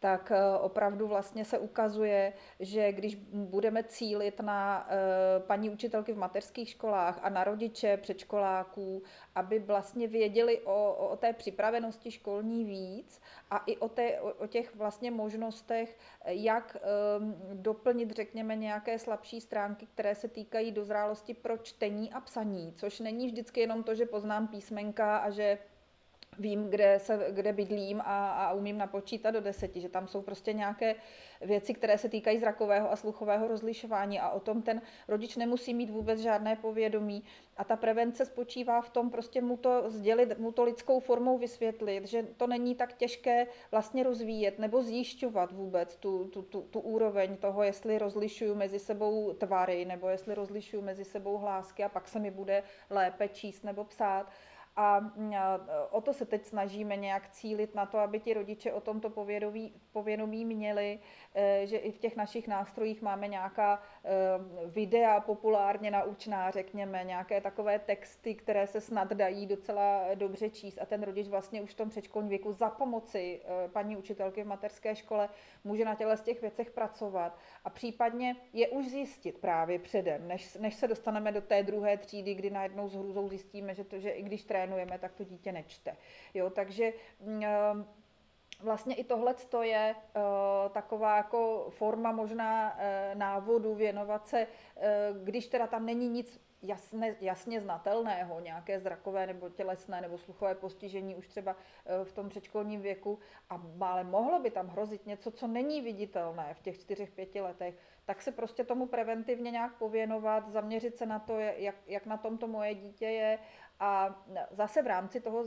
tak 0.00 0.32
eh, 0.32 0.58
opravdu 0.58 1.08
vlastně 1.08 1.44
se 1.44 1.58
ukazuje, 1.58 2.32
že 2.60 2.92
když 2.92 3.14
budeme 3.32 3.82
cílit 3.82 4.40
na 4.40 4.88
eh, 4.90 5.40
paní 5.40 5.70
učitelky 5.70 6.12
v 6.12 6.18
mateřských 6.18 6.68
školách 6.68 7.18
a 7.22 7.28
na 7.28 7.44
rodiče 7.44 7.96
předškoláků, 7.96 9.02
aby 9.34 9.58
vlastně 9.58 10.08
věděli 10.08 10.60
o, 10.60 10.94
o 10.94 11.16
té 11.16 11.32
připravenosti 11.32 12.10
školní 12.10 12.64
víc 12.64 13.20
a 13.50 13.58
i 13.58 13.76
o, 13.76 13.88
té, 13.88 14.20
o 14.20 14.46
těch 14.46 14.76
vlastně 14.76 15.10
možnostech, 15.10 15.98
jak 16.24 16.76
um, 17.18 17.36
doplnit, 17.52 18.10
řekněme, 18.10 18.56
nějaké 18.56 18.98
slabší 18.98 19.40
stránky, 19.40 19.86
které 19.86 20.14
se 20.14 20.28
týkají 20.28 20.72
dozrálosti 20.72 21.34
pro 21.34 21.58
čtení 21.58 22.12
a 22.12 22.20
psaní, 22.20 22.74
což 22.76 23.00
není 23.00 23.26
vždycky 23.26 23.60
jenom 23.60 23.82
to, 23.82 23.94
že 23.94 24.06
poznám 24.06 24.48
písmenka 24.48 25.18
a 25.18 25.30
že 25.30 25.58
vím, 26.38 26.70
kde, 26.70 26.98
se, 26.98 27.26
kde 27.30 27.52
bydlím 27.52 28.00
a, 28.00 28.30
a 28.30 28.52
umím 28.52 28.78
napočítat 28.78 29.34
do 29.34 29.40
deseti, 29.40 29.80
že 29.80 29.88
tam 29.88 30.08
jsou 30.08 30.22
prostě 30.22 30.52
nějaké 30.52 30.94
věci, 31.40 31.74
které 31.74 31.98
se 31.98 32.08
týkají 32.08 32.38
zrakového 32.38 32.92
a 32.92 32.96
sluchového 32.96 33.48
rozlišování 33.48 34.20
a 34.20 34.30
o 34.30 34.40
tom 34.40 34.62
ten 34.62 34.82
rodič 35.08 35.36
nemusí 35.36 35.74
mít 35.74 35.90
vůbec 35.90 36.20
žádné 36.20 36.56
povědomí. 36.56 37.24
A 37.56 37.64
ta 37.64 37.76
prevence 37.76 38.24
spočívá 38.24 38.80
v 38.80 38.90
tom 38.90 39.10
prostě 39.10 39.40
mu 39.40 39.56
to 39.56 39.90
sdělit, 39.90 40.38
mu 40.38 40.52
to 40.52 40.64
lidskou 40.64 41.00
formou 41.00 41.38
vysvětlit, 41.38 42.06
že 42.06 42.22
to 42.22 42.46
není 42.46 42.74
tak 42.74 42.92
těžké 42.92 43.46
vlastně 43.70 44.02
rozvíjet 44.02 44.58
nebo 44.58 44.82
zjišťovat 44.82 45.52
vůbec 45.52 45.96
tu, 45.96 46.24
tu, 46.24 46.42
tu, 46.42 46.62
tu 46.62 46.80
úroveň 46.80 47.36
toho, 47.36 47.62
jestli 47.62 47.98
rozlišuju 47.98 48.54
mezi 48.54 48.78
sebou 48.78 49.32
tvary 49.32 49.84
nebo 49.84 50.08
jestli 50.08 50.34
rozlišuju 50.34 50.82
mezi 50.82 51.04
sebou 51.04 51.38
hlásky 51.38 51.84
a 51.84 51.88
pak 51.88 52.08
se 52.08 52.18
mi 52.18 52.30
bude 52.30 52.62
lépe 52.90 53.28
číst 53.28 53.64
nebo 53.64 53.84
psát 53.84 54.30
a 54.80 55.12
o 55.90 56.00
to 56.00 56.12
se 56.12 56.26
teď 56.26 56.44
snažíme 56.44 56.96
nějak 56.96 57.28
cílit 57.28 57.74
na 57.74 57.86
to, 57.86 57.98
aby 57.98 58.20
ti 58.20 58.34
rodiče 58.34 58.72
o 58.72 58.80
tomto 58.80 59.10
povědomí, 59.10 59.72
povědomí 59.92 60.44
měli, 60.44 60.98
že 61.64 61.76
i 61.76 61.92
v 61.92 61.98
těch 61.98 62.16
našich 62.16 62.48
nástrojích 62.48 63.02
máme 63.02 63.28
nějaká 63.28 63.82
e, 64.04 64.10
videa 64.66 65.20
populárně 65.20 65.90
naučná, 65.90 66.50
řekněme, 66.50 67.04
nějaké 67.04 67.40
takové 67.40 67.78
texty, 67.78 68.34
které 68.34 68.66
se 68.66 68.80
snad 68.80 69.12
dají 69.12 69.46
docela 69.46 70.14
dobře 70.14 70.50
číst 70.50 70.78
a 70.82 70.86
ten 70.86 71.02
rodič 71.02 71.28
vlastně 71.28 71.62
už 71.62 71.70
v 71.70 71.76
tom 71.76 71.88
předškolním 71.88 72.28
věku 72.30 72.52
za 72.52 72.70
pomoci 72.70 73.40
e, 73.44 73.68
paní 73.68 73.96
učitelky 73.96 74.42
v 74.42 74.46
mateřské 74.46 74.96
škole 74.96 75.28
může 75.64 75.84
na 75.84 75.94
těle 75.94 76.16
z 76.16 76.22
těch 76.22 76.40
věcech 76.40 76.70
pracovat 76.70 77.38
a 77.64 77.70
případně 77.70 78.36
je 78.52 78.68
už 78.68 78.88
zjistit 78.88 79.38
právě 79.38 79.78
předem, 79.78 80.28
než, 80.28 80.54
než 80.54 80.74
se 80.74 80.88
dostaneme 80.88 81.32
do 81.32 81.40
té 81.40 81.62
druhé 81.62 81.96
třídy, 81.96 82.34
kdy 82.34 82.50
najednou 82.50 82.88
s 82.88 82.94
hrůzou 82.94 83.28
zjistíme, 83.28 83.74
že, 83.74 83.84
to, 83.84 83.98
že 83.98 84.10
i 84.10 84.22
když 84.22 84.44
trénujeme, 84.44 84.98
tak 84.98 85.14
to 85.14 85.24
dítě 85.24 85.52
nečte. 85.52 85.96
Jo, 86.34 86.50
takže 86.50 86.92
mm, 87.20 87.42
eh, 87.44 87.97
vlastně 88.60 88.94
i 88.94 89.04
tohle 89.04 89.34
je 89.62 89.94
uh, 89.94 90.72
taková 90.72 91.16
jako 91.16 91.66
forma 91.70 92.12
možná 92.12 92.74
uh, 92.74 92.80
návodu 93.18 93.74
věnovat 93.74 94.28
se, 94.28 94.46
uh, 94.46 95.24
když 95.24 95.46
teda 95.46 95.66
tam 95.66 95.86
není 95.86 96.08
nic 96.08 96.48
jasně, 96.62 97.16
jasně 97.20 97.60
znatelného, 97.60 98.40
nějaké 98.40 98.80
zrakové 98.80 99.26
nebo 99.26 99.48
tělesné 99.48 100.00
nebo 100.00 100.18
sluchové 100.18 100.54
postižení 100.54 101.16
už 101.16 101.28
třeba 101.28 101.56
v 102.04 102.12
tom 102.12 102.28
předškolním 102.28 102.80
věku, 102.80 103.18
a, 103.50 103.62
ale 103.80 104.04
mohlo 104.04 104.38
by 104.40 104.50
tam 104.50 104.68
hrozit 104.68 105.06
něco, 105.06 105.30
co 105.30 105.46
není 105.46 105.80
viditelné 105.80 106.54
v 106.54 106.60
těch 106.60 106.80
čtyřech, 106.80 107.10
pěti 107.10 107.40
letech, 107.40 107.74
tak 108.04 108.22
se 108.22 108.32
prostě 108.32 108.64
tomu 108.64 108.86
preventivně 108.86 109.50
nějak 109.50 109.74
pověnovat, 109.74 110.48
zaměřit 110.48 110.96
se 110.96 111.06
na 111.06 111.18
to, 111.18 111.38
jak, 111.38 111.74
jak 111.86 112.06
na 112.06 112.16
tom 112.16 112.38
to 112.38 112.46
moje 112.46 112.74
dítě 112.74 113.06
je. 113.06 113.38
A 113.80 114.22
zase 114.50 114.82
v 114.82 114.86
rámci 114.86 115.20
toho 115.20 115.44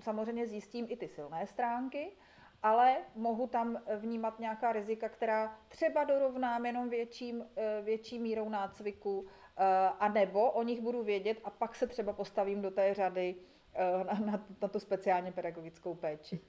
samozřejmě 0.00 0.46
zjistím 0.46 0.86
i 0.88 0.96
ty 0.96 1.08
silné 1.08 1.46
stránky, 1.46 2.12
ale 2.62 2.96
mohu 3.14 3.46
tam 3.46 3.82
vnímat 3.96 4.38
nějaká 4.38 4.72
rizika, 4.72 5.08
která 5.08 5.58
třeba 5.68 6.04
dorovnám 6.04 6.66
jenom 6.66 6.90
větším, 6.90 7.46
eh, 7.56 7.82
větší 7.82 8.18
mírou 8.18 8.48
nácviku, 8.48 9.26
eh, 9.56 9.64
a 9.98 10.08
nebo 10.08 10.50
o 10.50 10.62
nich 10.62 10.80
budu 10.80 11.02
vědět 11.02 11.38
a 11.44 11.50
pak 11.50 11.74
se 11.74 11.86
třeba 11.86 12.12
postavím 12.12 12.62
do 12.62 12.70
té 12.70 12.94
řady 12.94 13.34
eh, 13.74 14.04
na, 14.04 14.26
na, 14.26 14.46
na 14.62 14.68
tu 14.68 14.80
speciálně 14.80 15.32
pedagogickou 15.32 15.94
péči. 15.94 16.40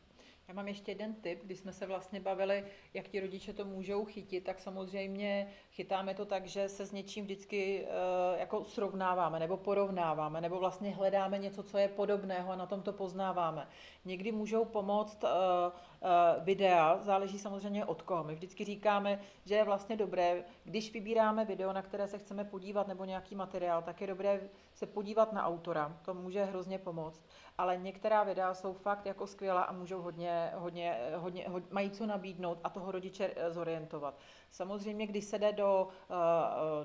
Já 0.50 0.56
mám 0.56 0.68
ještě 0.68 0.92
jeden 0.92 1.14
tip, 1.14 1.44
když 1.44 1.60
jsme 1.60 1.74
se 1.74 1.86
vlastně 1.86 2.20
bavili, 2.20 2.66
jak 2.94 3.08
ti 3.08 3.20
rodiče 3.20 3.54
to 3.54 3.66
můžou 3.66 4.06
chytit, 4.06 4.44
tak 4.44 4.60
samozřejmě 4.60 5.48
chytáme 5.72 6.14
to 6.14 6.26
tak, 6.26 6.46
že 6.46 6.70
se 6.70 6.86
s 6.86 6.92
něčím 6.92 7.26
vždycky 7.26 7.86
uh, 7.86 8.40
jako 8.40 8.64
srovnáváme 8.64 9.40
nebo 9.40 9.58
porovnáváme, 9.58 10.42
nebo 10.42 10.60
vlastně 10.60 10.92
hledáme 10.92 11.38
něco, 11.38 11.64
co 11.64 11.78
je 11.78 11.88
podobného 11.88 12.52
a 12.52 12.56
na 12.56 12.66
tom 12.66 12.82
to 12.82 12.94
poznáváme. 12.94 13.68
Někdy 14.06 14.32
můžou 14.32 14.66
pomoct 14.66 15.24
uh, 15.24 15.30
uh, 15.30 16.44
videa, 16.44 16.98
záleží 17.02 17.40
samozřejmě 17.40 17.86
od 17.86 18.02
koho. 18.02 18.24
My 18.24 18.36
vždycky 18.36 18.66
říkáme, 18.66 19.20
že 19.46 19.56
je 19.56 19.64
vlastně 19.64 19.96
dobré, 19.96 20.44
když 20.64 20.94
vybíráme 20.94 21.46
video, 21.46 21.74
na 21.74 21.82
které 21.82 22.08
se 22.08 22.18
chceme 22.18 22.44
podívat, 22.44 22.88
nebo 22.88 23.06
nějaký 23.06 23.36
materiál, 23.36 23.82
tak 23.82 24.02
je 24.02 24.08
dobré 24.08 24.50
se 24.74 24.86
podívat 24.86 25.34
na 25.34 25.46
autora, 25.46 25.98
to 26.06 26.14
může 26.14 26.44
hrozně 26.44 26.78
pomoct. 26.78 27.22
Ale 27.60 27.78
některá 27.78 28.24
videa 28.24 28.54
jsou 28.54 28.74
fakt 28.74 29.06
jako 29.06 29.28
skvělá 29.28 29.62
a 29.62 29.72
můžou 29.72 30.02
hodně, 30.02 30.52
hodně, 30.56 31.00
hodně, 31.16 31.46
hodně 31.50 31.68
mají 31.72 31.92
co 31.92 32.06
nabídnout 32.06 32.60
a 32.64 32.70
toho 32.70 32.92
rodiče 32.92 33.36
zorientovat. 33.50 34.20
Samozřejmě, 34.52 35.08
když 35.08 35.26
se 35.26 35.40
jde 35.40 35.54
do, 35.54 35.88
eh, 36.10 36.14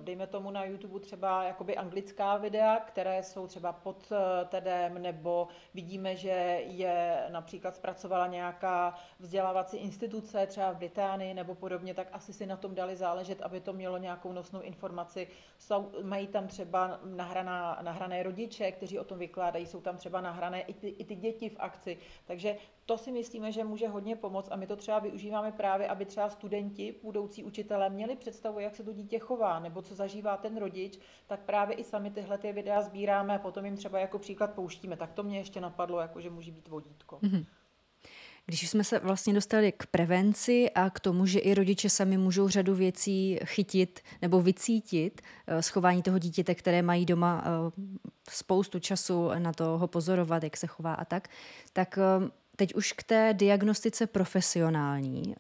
dejme 0.03 0.27
tomu 0.27 0.51
na 0.51 0.65
YouTube 0.65 1.01
třeba 1.01 1.45
jakoby 1.45 1.77
anglická 1.77 2.37
videa, 2.37 2.81
které 2.81 3.23
jsou 3.23 3.47
třeba 3.47 3.73
pod 3.73 4.13
eh, 4.13 4.45
TEDem, 4.45 5.03
nebo 5.03 5.49
vidíme, 5.75 6.17
že 6.17 6.63
je 6.67 7.27
například 7.29 7.77
zpracovala 7.77 8.27
nějaká 8.27 8.95
vzdělávací 9.19 9.77
instituce, 9.77 10.47
třeba 10.47 10.73
v 10.73 10.77
Británii 10.77 11.35
nebo 11.35 11.55
podobně, 11.55 11.95
tak 11.95 12.09
asi 12.13 12.33
si 12.33 12.47
na 12.47 12.57
tom 12.57 12.75
dali 12.75 12.97
záležet, 12.97 13.43
aby 13.43 13.61
to 13.61 13.73
mělo 13.73 13.99
nějakou 13.99 14.33
nosnou 14.33 14.61
informaci. 14.61 15.29
Jsou, 15.59 15.91
mají 16.03 16.27
tam 16.27 16.47
třeba 16.47 17.01
nahraná, 17.05 17.79
nahrané 17.83 18.23
rodiče, 18.23 18.73
kteří 18.73 18.99
o 18.99 19.05
tom 19.05 19.19
vykládají, 19.19 19.67
jsou 19.67 19.81
tam 19.81 19.97
třeba 19.97 20.21
nahrané 20.21 20.63
i 20.63 20.75
ty, 20.75 20.89
i 20.89 21.05
ty 21.05 21.15
děti 21.15 21.49
v 21.49 21.57
akci. 21.59 21.99
Takže 22.27 22.57
to 22.87 22.99
si 22.99 23.13
myslíme, 23.13 23.53
že 23.53 23.65
může 23.65 23.89
hodně 23.89 24.17
pomoct 24.17 24.49
a 24.53 24.57
my 24.57 24.67
to 24.67 24.77
třeba 24.77 24.99
využíváme 24.99 25.53
právě, 25.53 25.89
aby 25.89 26.05
třeba 26.05 26.31
studenti, 26.31 26.95
budoucí 27.03 27.45
učitelé, 27.55 27.91
měli 27.91 28.17
představu, 28.17 28.59
jak 28.59 28.77
se 28.77 28.83
to 28.83 28.93
dítě 28.93 29.19
chová 29.19 29.59
nebo 29.59 29.83
co 29.83 29.95
zažívá 29.95 30.37
ten 30.37 30.57
rodič, 30.57 30.99
tak 31.27 31.41
právě 31.41 31.77
i 31.77 31.85
sami 31.85 32.11
tyhle 32.11 32.39
ty 32.39 32.53
videa 32.53 32.83
sbíráme 32.83 33.35
a 33.35 33.39
potom 33.39 33.65
jim 33.65 33.77
třeba 33.77 33.99
jako 33.99 34.19
příklad 34.19 34.51
pouštíme. 34.55 34.97
Tak 34.97 35.13
to 35.13 35.23
mě 35.23 35.39
ještě 35.39 35.61
napadlo, 35.61 36.01
jako 36.01 36.21
že 36.21 36.31
může 36.31 36.53
být 36.53 36.69
vodítko. 36.69 37.17
Mm-hmm. 37.17 37.45
Když 38.47 38.71
jsme 38.71 38.85
se 38.85 38.99
vlastně 38.99 39.35
dostali 39.35 39.73
k 39.73 39.87
prevenci 39.87 40.71
a 40.71 40.91
k 40.91 41.01
tomu, 41.01 41.27
že 41.27 41.39
i 41.39 41.55
rodiče 41.55 41.91
sami 41.91 42.19
můžou 42.19 42.49
řadu 42.49 42.75
věcí 42.75 43.39
chytit 43.45 44.01
nebo 44.23 44.43
vycítit 44.43 45.21
eh, 45.47 45.63
schování 45.63 46.03
toho 46.03 46.19
dítěte, 46.19 46.55
které 46.55 46.83
mají 46.83 47.07
doma 47.07 47.45
eh, 47.45 47.49
spoustu 48.31 48.79
času 48.79 49.31
na 49.39 49.53
to 49.53 49.79
ho 49.79 49.87
pozorovat, 49.87 50.43
jak 50.43 50.57
se 50.57 50.67
chová 50.67 50.95
a 50.95 51.05
tak, 51.05 51.29
tak 51.73 51.99
eh, 51.99 52.31
teď 52.57 52.75
už 52.75 52.93
k 52.93 53.03
té 53.03 53.35
diagnostice 53.35 54.07
profesionální. 54.07 55.35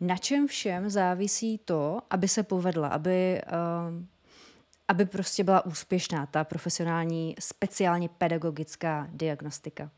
Na 0.00 0.16
čem 0.16 0.46
všem 0.46 0.90
závisí 0.90 1.58
to, 1.58 1.98
aby 2.10 2.28
se 2.28 2.42
povedla, 2.42 2.88
aby, 2.88 3.40
eh, 3.40 3.42
aby 4.88 5.06
prostě 5.06 5.44
byla 5.44 5.66
úspěšná 5.66 6.26
ta 6.26 6.44
profesionální, 6.44 7.34
speciálně 7.38 8.08
pedagogická 8.08 9.08
diagnostika? 9.12 9.90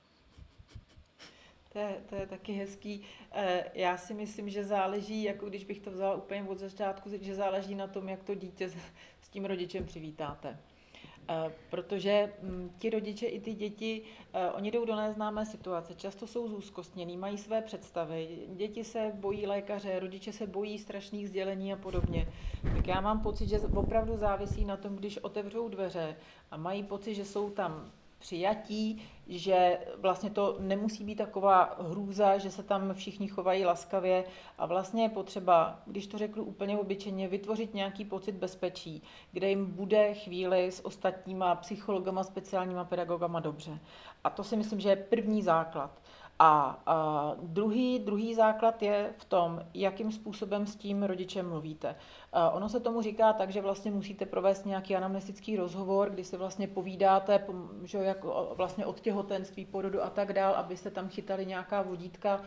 To 1.73 1.79
je, 1.79 1.97
to 2.09 2.15
je 2.15 2.27
taky 2.27 2.53
hezký. 2.53 3.05
Eh, 3.33 3.65
já 3.75 3.97
si 3.97 4.15
myslím, 4.15 4.51
že 4.51 4.65
záleží, 4.65 5.23
jako 5.23 5.49
když 5.49 5.65
bych 5.65 5.81
to 5.81 5.91
vzala 5.91 6.15
úplně 6.15 6.43
od 6.43 6.59
začátku, 6.59 7.11
že 7.21 7.35
záleží 7.35 7.75
na 7.75 7.87
tom, 7.87 8.09
jak 8.09 8.23
to 8.23 8.35
dítě 8.35 8.71
s 9.23 9.29
tím 9.29 9.45
rodičem 9.45 9.85
přivítáte. 9.85 10.59
Eh, 11.31 11.53
protože 11.71 12.33
mm, 12.43 12.71
ti 12.79 12.91
rodiče 12.91 13.27
i 13.27 13.41
ty 13.41 13.55
děti, 13.55 14.03
eh, 14.33 14.51
oni 14.51 14.71
jdou 14.71 14.85
do 14.85 14.97
neznámé 14.97 15.47
situace, 15.47 15.95
často 15.95 16.27
jsou 16.27 16.49
zúzkostnění, 16.49 17.17
mají 17.17 17.39
své 17.39 17.63
představy, 17.63 18.29
děti 18.49 18.85
se 18.85 19.13
bojí 19.15 19.47
lékaře, 19.47 20.01
rodiče 20.01 20.33
se 20.33 20.47
bojí 20.47 20.79
strašných 20.79 21.29
sdělení 21.29 21.73
a 21.73 21.77
podobně. 21.77 22.29
Tak 22.77 22.87
já 22.87 23.01
mám 23.01 23.21
pocit, 23.21 23.49
že 23.49 23.59
opravdu 23.61 24.17
závisí 24.17 24.65
na 24.65 24.77
tom, 24.77 24.97
když 24.97 25.19
otevřou 25.19 25.69
dveře 25.69 26.17
a 26.51 26.57
mají 26.57 26.83
pocit, 26.83 27.15
že 27.15 27.25
jsou 27.25 27.51
tam 27.51 27.93
přijatí, 28.19 29.03
že 29.27 29.79
vlastně 29.97 30.31
to 30.31 30.57
nemusí 30.61 31.05
být 31.05 31.15
taková 31.15 31.77
hrůza, 31.81 32.39
že 32.39 32.51
se 32.51 32.63
tam 32.63 32.95
všichni 32.95 33.29
chovají 33.29 33.65
laskavě 33.65 34.25
a 34.59 34.67
vlastně 34.67 35.03
je 35.03 35.09
potřeba, 35.09 35.83
když 35.87 36.07
to 36.07 36.19
řeknu 36.19 36.45
úplně 36.45 36.79
obyčejně, 36.79 37.29
vytvořit 37.29 37.75
nějaký 37.75 38.05
pocit 38.05 38.33
bezpečí, 38.33 39.03
kde 39.33 39.49
jim 39.49 39.67
bude 39.67 40.15
chvíli 40.15 40.73
s 40.73 40.87
ostatníma 40.87 41.55
psychologama, 41.55 42.25
speciálníma 42.25 42.85
pedagogama 42.85 43.41
dobře. 43.41 43.79
A 44.25 44.31
to 44.31 44.45
si 44.45 44.57
myslím, 44.57 44.81
že 44.81 44.89
je 44.89 44.97
první 44.97 45.43
základ. 45.43 45.91
A, 46.39 46.83
a 46.87 47.35
druhý, 47.43 47.99
druhý 47.99 48.35
základ 48.35 48.83
je 48.83 49.15
v 49.19 49.25
tom, 49.25 49.61
jakým 49.75 50.13
způsobem 50.13 50.67
s 50.67 50.77
tím 50.77 51.03
rodičem 51.03 51.49
mluvíte. 51.49 51.97
A 52.33 52.51
ono 52.51 52.69
se 52.69 52.81
tomu 52.81 53.03
říká 53.03 53.33
tak, 53.33 53.51
že 53.51 53.61
vlastně 53.61 53.91
musíte 53.91 54.27
provést 54.27 54.67
nějaký 54.67 54.97
anamnestický 54.97 55.57
rozhovor, 55.57 56.11
kdy 56.11 56.25
si 56.25 56.37
vlastně 56.37 56.69
povídáte 56.69 57.45
že 57.83 57.99
jak 57.99 58.25
vlastně 58.55 58.87
od 58.87 59.01
těhotenství, 59.01 59.65
porodu 59.65 60.03
a 60.03 60.11
tak 60.11 60.33
dál, 60.33 60.55
abyste 60.55 60.91
tam 60.91 61.09
chytali 61.09 61.47
nějaká 61.47 61.83
vodítka 61.83 62.41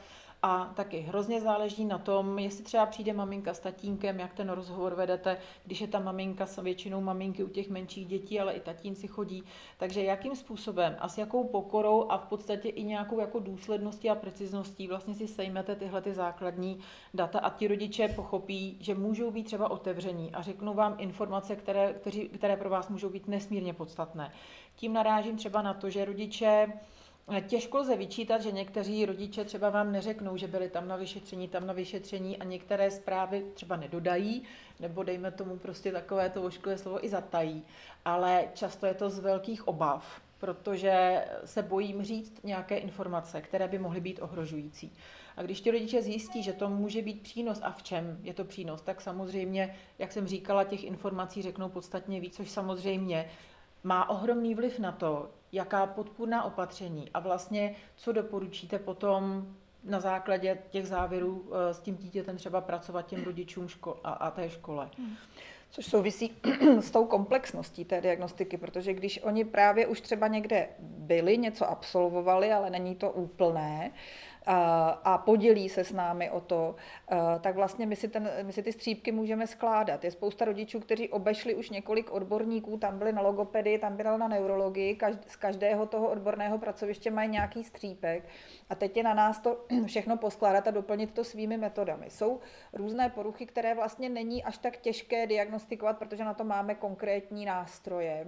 a 0.43 0.65
taky 0.75 0.99
hrozně 0.99 1.41
záleží 1.41 1.85
na 1.85 1.97
tom, 1.97 2.39
jestli 2.39 2.63
třeba 2.63 2.85
přijde 2.85 3.13
maminka 3.13 3.53
s 3.53 3.59
tatínkem, 3.59 4.19
jak 4.19 4.33
ten 4.33 4.49
rozhovor 4.49 4.95
vedete, 4.95 5.37
když 5.65 5.81
je 5.81 5.87
ta 5.87 5.99
maminka, 5.99 6.45
s 6.45 6.61
většinou 6.61 7.01
maminky 7.01 7.43
u 7.43 7.47
těch 7.47 7.69
menších 7.69 8.07
dětí, 8.07 8.39
ale 8.39 8.53
i 8.53 8.59
tatínci 8.59 9.07
chodí. 9.07 9.43
Takže 9.77 10.03
jakým 10.03 10.35
způsobem 10.35 10.95
a 10.99 11.09
s 11.09 11.17
jakou 11.17 11.43
pokorou 11.43 12.05
a 12.09 12.17
v 12.17 12.25
podstatě 12.25 12.69
i 12.69 12.83
nějakou 12.83 13.19
jako 13.19 13.39
důsledností 13.39 14.09
a 14.09 14.15
precizností 14.15 14.87
vlastně 14.87 15.15
si 15.15 15.27
sejmete 15.27 15.75
tyhle 15.75 16.01
ty 16.01 16.13
základní 16.13 16.79
data 17.13 17.39
a 17.39 17.49
ti 17.49 17.67
rodiče 17.67 18.07
pochopí, 18.07 18.77
že 18.79 18.95
můžou 18.95 19.31
být 19.31 19.43
třeba 19.43 19.71
otevření 19.71 20.31
a 20.31 20.41
řeknou 20.41 20.73
vám 20.73 20.95
informace, 20.97 21.55
které, 21.55 21.93
které 22.33 22.57
pro 22.57 22.69
vás 22.69 22.89
můžou 22.89 23.09
být 23.09 23.27
nesmírně 23.27 23.73
podstatné. 23.73 24.31
Tím 24.75 24.93
narážím 24.93 25.37
třeba 25.37 25.61
na 25.61 25.73
to, 25.73 25.89
že 25.89 26.05
rodiče 26.05 26.67
Těžko 27.39 27.77
lze 27.77 27.95
vyčítat, 27.97 28.41
že 28.41 28.51
někteří 28.51 29.05
rodiče 29.05 29.45
třeba 29.45 29.69
vám 29.69 29.91
neřeknou, 29.91 30.37
že 30.37 30.47
byli 30.47 30.69
tam 30.69 30.87
na 30.87 30.95
vyšetření, 30.95 31.47
tam 31.47 31.67
na 31.67 31.73
vyšetření 31.73 32.37
a 32.37 32.43
některé 32.43 32.91
zprávy 32.91 33.45
třeba 33.53 33.75
nedodají, 33.75 34.43
nebo 34.79 35.03
dejme 35.03 35.31
tomu 35.31 35.57
prostě 35.57 35.91
takové 35.91 36.29
to 36.29 36.43
ošklivé 36.43 36.77
slovo 36.77 37.05
i 37.05 37.09
zatají. 37.09 37.63
Ale 38.05 38.47
často 38.53 38.85
je 38.85 38.93
to 38.93 39.09
z 39.09 39.19
velkých 39.19 39.67
obav, 39.67 40.21
protože 40.37 41.25
se 41.45 41.63
bojím 41.63 42.03
říct 42.03 42.43
nějaké 42.43 42.77
informace, 42.77 43.41
které 43.41 43.67
by 43.67 43.79
mohly 43.79 44.01
být 44.01 44.21
ohrožující. 44.21 44.93
A 45.37 45.43
když 45.43 45.61
ti 45.61 45.71
rodiče 45.71 46.01
zjistí, 46.01 46.43
že 46.43 46.53
to 46.53 46.69
může 46.69 47.01
být 47.01 47.21
přínos 47.21 47.59
a 47.63 47.71
v 47.71 47.83
čem 47.83 48.19
je 48.23 48.33
to 48.33 48.45
přínos, 48.45 48.81
tak 48.81 49.01
samozřejmě, 49.01 49.75
jak 49.99 50.11
jsem 50.11 50.27
říkala, 50.27 50.63
těch 50.63 50.83
informací 50.83 51.41
řeknou 51.41 51.69
podstatně 51.69 52.19
víc, 52.19 52.35
což 52.35 52.49
samozřejmě 52.49 53.29
má 53.83 54.09
ohromný 54.09 54.55
vliv 54.55 54.79
na 54.79 54.91
to, 54.91 55.29
jaká 55.51 55.85
podpůrná 55.85 56.43
opatření 56.43 57.09
a 57.13 57.19
vlastně 57.19 57.75
co 57.95 58.11
doporučíte 58.11 58.79
potom 58.79 59.47
na 59.83 59.99
základě 59.99 60.57
těch 60.69 60.87
závěrů 60.87 61.51
eh, 61.51 61.73
s 61.73 61.79
tím 61.79 61.95
dítětem 61.95 62.37
třeba 62.37 62.61
pracovat 62.61 63.05
těm 63.05 63.23
rodičům 63.23 63.67
ško- 63.67 63.97
a, 64.03 64.11
a 64.11 64.31
té 64.31 64.49
škole. 64.49 64.89
Hmm. 64.97 65.15
Což 65.71 65.85
souvisí 65.85 66.31
s 66.79 66.91
tou 66.91 67.05
komplexností 67.05 67.85
té 67.85 68.01
diagnostiky, 68.01 68.57
protože 68.57 68.93
když 68.93 69.19
oni 69.23 69.45
právě 69.45 69.87
už 69.87 70.01
třeba 70.01 70.27
někde 70.27 70.67
byli, 70.79 71.37
něco 71.37 71.69
absolvovali, 71.69 72.51
ale 72.51 72.69
není 72.69 72.95
to 72.95 73.11
úplné, 73.11 73.91
a 75.03 75.21
podělí 75.25 75.69
se 75.69 75.83
s 75.83 75.91
námi 75.93 76.29
o 76.29 76.41
to, 76.41 76.75
tak 77.41 77.55
vlastně 77.55 77.85
my 77.85 77.95
si, 77.95 78.07
ten, 78.07 78.29
my 78.43 78.53
si 78.53 78.63
ty 78.63 78.73
střípky 78.73 79.11
můžeme 79.11 79.47
skládat. 79.47 80.03
Je 80.03 80.11
spousta 80.11 80.45
rodičů, 80.45 80.79
kteří 80.79 81.09
obešli 81.09 81.55
už 81.55 81.69
několik 81.69 82.11
odborníků, 82.11 82.77
tam 82.77 82.97
byli 82.97 83.13
na 83.13 83.21
logopedii, 83.21 83.77
tam 83.77 83.97
byli 83.97 84.17
na 84.17 84.27
neurologii, 84.27 84.97
z 85.27 85.35
každého 85.35 85.85
toho 85.85 86.09
odborného 86.09 86.57
pracoviště 86.57 87.11
mají 87.11 87.29
nějaký 87.29 87.63
střípek 87.63 88.23
a 88.69 88.75
teď 88.75 88.97
je 88.97 89.03
na 89.03 89.13
nás 89.13 89.39
to 89.39 89.65
všechno 89.85 90.17
poskládat 90.17 90.67
a 90.67 90.71
doplnit 90.71 91.11
to 91.11 91.23
svými 91.23 91.57
metodami. 91.57 92.09
Jsou 92.09 92.39
různé 92.73 93.09
poruchy, 93.09 93.45
které 93.45 93.75
vlastně 93.75 94.09
není 94.09 94.43
až 94.43 94.57
tak 94.57 94.77
těžké 94.77 95.27
diagnostikovat, 95.27 95.97
protože 95.97 96.23
na 96.23 96.33
to 96.33 96.43
máme 96.43 96.75
konkrétní 96.75 97.45
nástroje. 97.45 98.27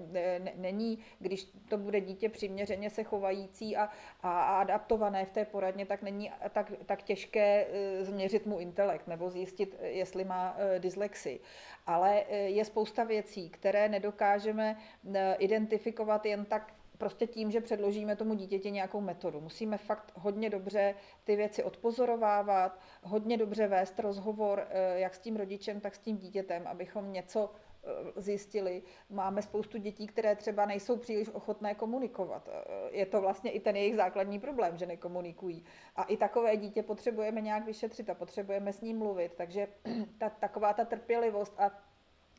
Není, 0.55 0.99
když 1.19 1.47
to 1.69 1.77
bude 1.77 2.01
dítě 2.01 2.29
přiměřeně 2.29 2.89
se 2.89 3.03
chovající 3.03 3.77
a, 3.77 3.89
a 4.23 4.59
adaptované 4.59 5.25
v 5.25 5.31
té 5.31 5.45
poradně, 5.45 5.85
tak 5.85 6.01
není 6.01 6.31
tak, 6.49 6.71
tak 6.85 7.03
těžké 7.03 7.67
e, 7.67 8.05
změřit 8.05 8.45
mu 8.45 8.59
intelekt 8.59 9.07
nebo 9.07 9.29
zjistit, 9.29 9.75
jestli 9.81 10.23
má 10.23 10.55
e, 10.57 10.79
dyslexii. 10.79 11.39
Ale 11.85 12.23
e, 12.29 12.37
je 12.37 12.65
spousta 12.65 13.03
věcí, 13.03 13.49
které 13.49 13.89
nedokážeme 13.89 14.77
identifikovat 15.37 16.25
jen 16.25 16.45
tak 16.45 16.73
prostě 16.97 17.27
tím, 17.27 17.51
že 17.51 17.61
předložíme 17.61 18.15
tomu 18.15 18.33
dítěti 18.33 18.71
nějakou 18.71 19.01
metodu. 19.01 19.41
Musíme 19.41 19.77
fakt 19.77 20.11
hodně 20.15 20.49
dobře 20.49 20.95
ty 21.23 21.35
věci 21.35 21.63
odpozorovávat, 21.63 22.79
hodně 23.01 23.37
dobře 23.37 23.67
vést 23.67 23.99
rozhovor 23.99 24.67
jak 24.95 25.15
s 25.15 25.19
tím 25.19 25.35
rodičem, 25.35 25.79
tak 25.79 25.95
s 25.95 25.99
tím 25.99 26.17
dítětem, 26.17 26.67
abychom 26.67 27.13
něco 27.13 27.49
zjistili. 28.15 28.83
Máme 29.09 29.41
spoustu 29.41 29.77
dětí, 29.77 30.07
které 30.07 30.35
třeba 30.35 30.65
nejsou 30.65 30.97
příliš 30.97 31.29
ochotné 31.29 31.75
komunikovat. 31.75 32.49
Eh, 32.51 32.97
je 32.97 33.05
to 33.05 33.21
vlastně 33.21 33.51
i 33.51 33.59
ten 33.59 33.75
jejich 33.75 33.95
základní 33.95 34.39
problém, 34.39 34.77
že 34.77 34.85
nekomunikují. 34.85 35.65
A 35.95 36.03
i 36.03 36.17
takové 36.17 36.57
dítě 36.57 36.83
potřebujeme 36.83 37.41
nějak 37.41 37.65
vyšetřit 37.65 38.09
a 38.09 38.15
potřebujeme 38.15 38.73
s 38.73 38.81
ním 38.81 38.97
mluvit. 38.97 39.33
Takže 39.35 39.67
ta, 40.17 40.29
taková 40.29 40.73
ta 40.73 40.85
trpělivost 40.85 41.53
a 41.57 41.71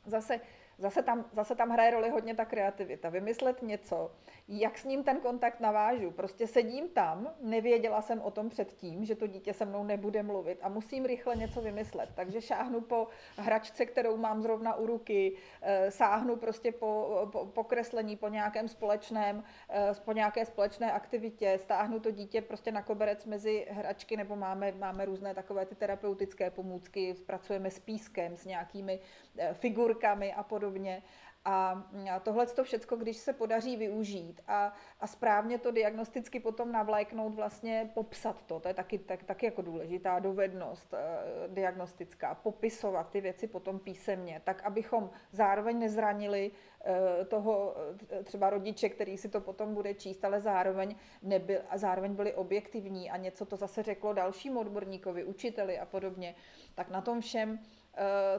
zase 0.07 0.41
Zase 0.79 1.03
tam, 1.03 1.25
zase 1.33 1.55
tam 1.55 1.71
hraje 1.71 1.91
roli 1.91 2.11
hodně 2.11 2.35
ta 2.35 2.45
kreativita. 2.45 3.09
Vymyslet 3.09 3.63
něco, 3.63 4.11
jak 4.49 4.79
s 4.79 4.85
ním 4.85 5.05
ten 5.05 5.21
kontakt 5.21 5.61
navážu. 5.61 6.11
Prostě 6.11 6.47
sedím 6.47 6.89
tam, 6.89 7.35
nevěděla 7.41 8.03
jsem 8.03 8.21
o 8.21 8.31
tom 8.31 8.49
předtím, 8.49 9.05
že 9.05 9.15
to 9.15 9.27
dítě 9.27 9.53
se 9.53 9.65
mnou 9.65 9.85
nebude 9.85 10.23
mluvit 10.23 10.59
a 10.63 10.69
musím 10.69 11.05
rychle 11.05 11.37
něco 11.37 11.61
vymyslet. 11.61 12.11
Takže 12.15 12.41
šáhnu 12.41 12.81
po 12.81 13.09
hračce, 13.37 13.87
kterou 13.87 14.17
mám 14.17 14.43
zrovna 14.43 14.75
u 14.75 14.87
ruky, 14.87 15.37
eh, 15.63 15.91
sáhnu 15.91 16.37
prostě 16.37 16.73
po, 16.73 17.29
po, 17.33 17.47
po 17.47 17.65
kreslení, 17.65 18.17
po 18.17 18.29
nějakém 18.29 18.69
společném, 18.69 19.45
eh, 19.71 19.93
po 20.05 20.13
nějaké 20.13 20.47
společné 20.47 20.93
aktivitě, 20.93 21.59
stáhnu 21.63 22.01
to 22.01 22.11
dítě 22.11 22.43
prostě 22.43 22.73
na 22.73 22.83
koberec 22.83 23.25
mezi 23.27 23.67
hračky, 23.71 24.17
nebo 24.17 24.37
máme, 24.37 24.73
máme 24.73 25.05
různé 25.05 25.35
takové 25.35 25.67
ty 25.67 25.75
terapeutické 25.75 26.51
pomůcky, 26.51 27.15
pracujeme 27.27 27.71
s 27.71 27.79
pískem, 27.79 28.37
s 28.37 28.45
nějakými 28.45 29.01
eh, 29.39 29.55
figurkami 29.55 30.35
a 30.35 30.43
podobně 30.43 30.64
podobně. 30.65 31.03
A 31.47 31.85
tohle 32.23 32.47
to 32.47 32.65
všechno, 32.65 32.97
když 32.97 33.17
se 33.17 33.33
podaří 33.33 33.77
využít 33.77 34.41
a, 34.49 34.73
a 35.01 35.07
správně 35.07 35.59
to 35.59 35.71
diagnosticky 35.71 36.41
potom 36.41 36.73
navléknout, 36.73 37.35
vlastně 37.35 37.91
popsat 37.95 38.43
to, 38.43 38.61
to 38.61 38.69
je 38.69 38.75
taky, 38.75 38.99
tak, 38.99 39.23
taky 39.23 39.47
jako 39.47 39.63
důležitá 39.63 40.19
dovednost 40.19 40.95
eh, 40.95 41.49
diagnostická, 41.49 42.35
popisovat 42.35 43.11
ty 43.11 43.21
věci 43.21 43.47
potom 43.47 43.79
písemně, 43.79 44.41
tak 44.45 44.63
abychom 44.65 45.11
zároveň 45.33 45.79
nezranili 45.79 46.51
eh, 46.51 47.25
toho 47.25 47.77
eh, 48.11 48.23
třeba 48.25 48.51
rodiče, 48.51 48.89
který 48.89 49.19
si 49.19 49.29
to 49.29 49.41
potom 49.41 49.75
bude 49.75 49.95
číst, 49.95 50.25
ale 50.25 50.41
zároveň, 50.41 50.97
nebyl, 51.23 51.61
a 51.69 51.79
zároveň 51.79 52.15
byli 52.15 52.35
objektivní 52.35 53.11
a 53.11 53.17
něco 53.17 53.47
to 53.47 53.57
zase 53.57 53.83
řeklo 53.83 54.13
dalšímu 54.13 54.61
odborníkovi, 54.61 55.25
učiteli 55.25 55.79
a 55.79 55.87
podobně, 55.87 56.35
tak 56.75 56.91
na 56.91 57.01
tom 57.01 57.21
všem 57.21 57.59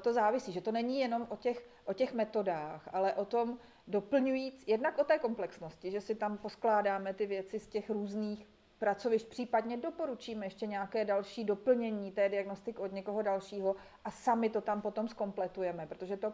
to 0.02 0.14
závisí, 0.14 0.52
že 0.52 0.62
to 0.62 0.72
není 0.72 1.00
jenom 1.00 1.28
o 1.30 1.36
těch, 1.36 1.68
o 1.86 1.94
těch 1.94 2.14
metodách, 2.14 2.90
ale 2.92 3.14
o 3.14 3.26
tom 3.26 3.58
doplňujíc, 3.88 4.64
jednak 4.68 4.98
o 4.98 5.04
té 5.04 5.20
komplexnosti, 5.20 5.92
že 5.92 6.02
si 6.02 6.16
tam 6.16 6.38
poskládáme 6.38 7.14
ty 7.14 7.26
věci 7.26 7.60
z 7.60 7.68
těch 7.68 7.90
různých 7.90 8.48
pracovišť, 8.80 9.28
případně 9.28 9.78
doporučíme 9.78 10.46
ještě 10.46 10.66
nějaké 10.66 11.06
další 11.06 11.44
doplnění 11.44 12.12
té 12.12 12.30
diagnostiky 12.30 12.78
od 12.78 12.92
někoho 12.92 13.22
dalšího 13.22 13.76
a 14.04 14.12
sami 14.12 14.50
to 14.50 14.62
tam 14.62 14.82
potom 14.82 15.08
zkompletujeme, 15.08 15.88
protože 15.88 16.18
to 16.18 16.34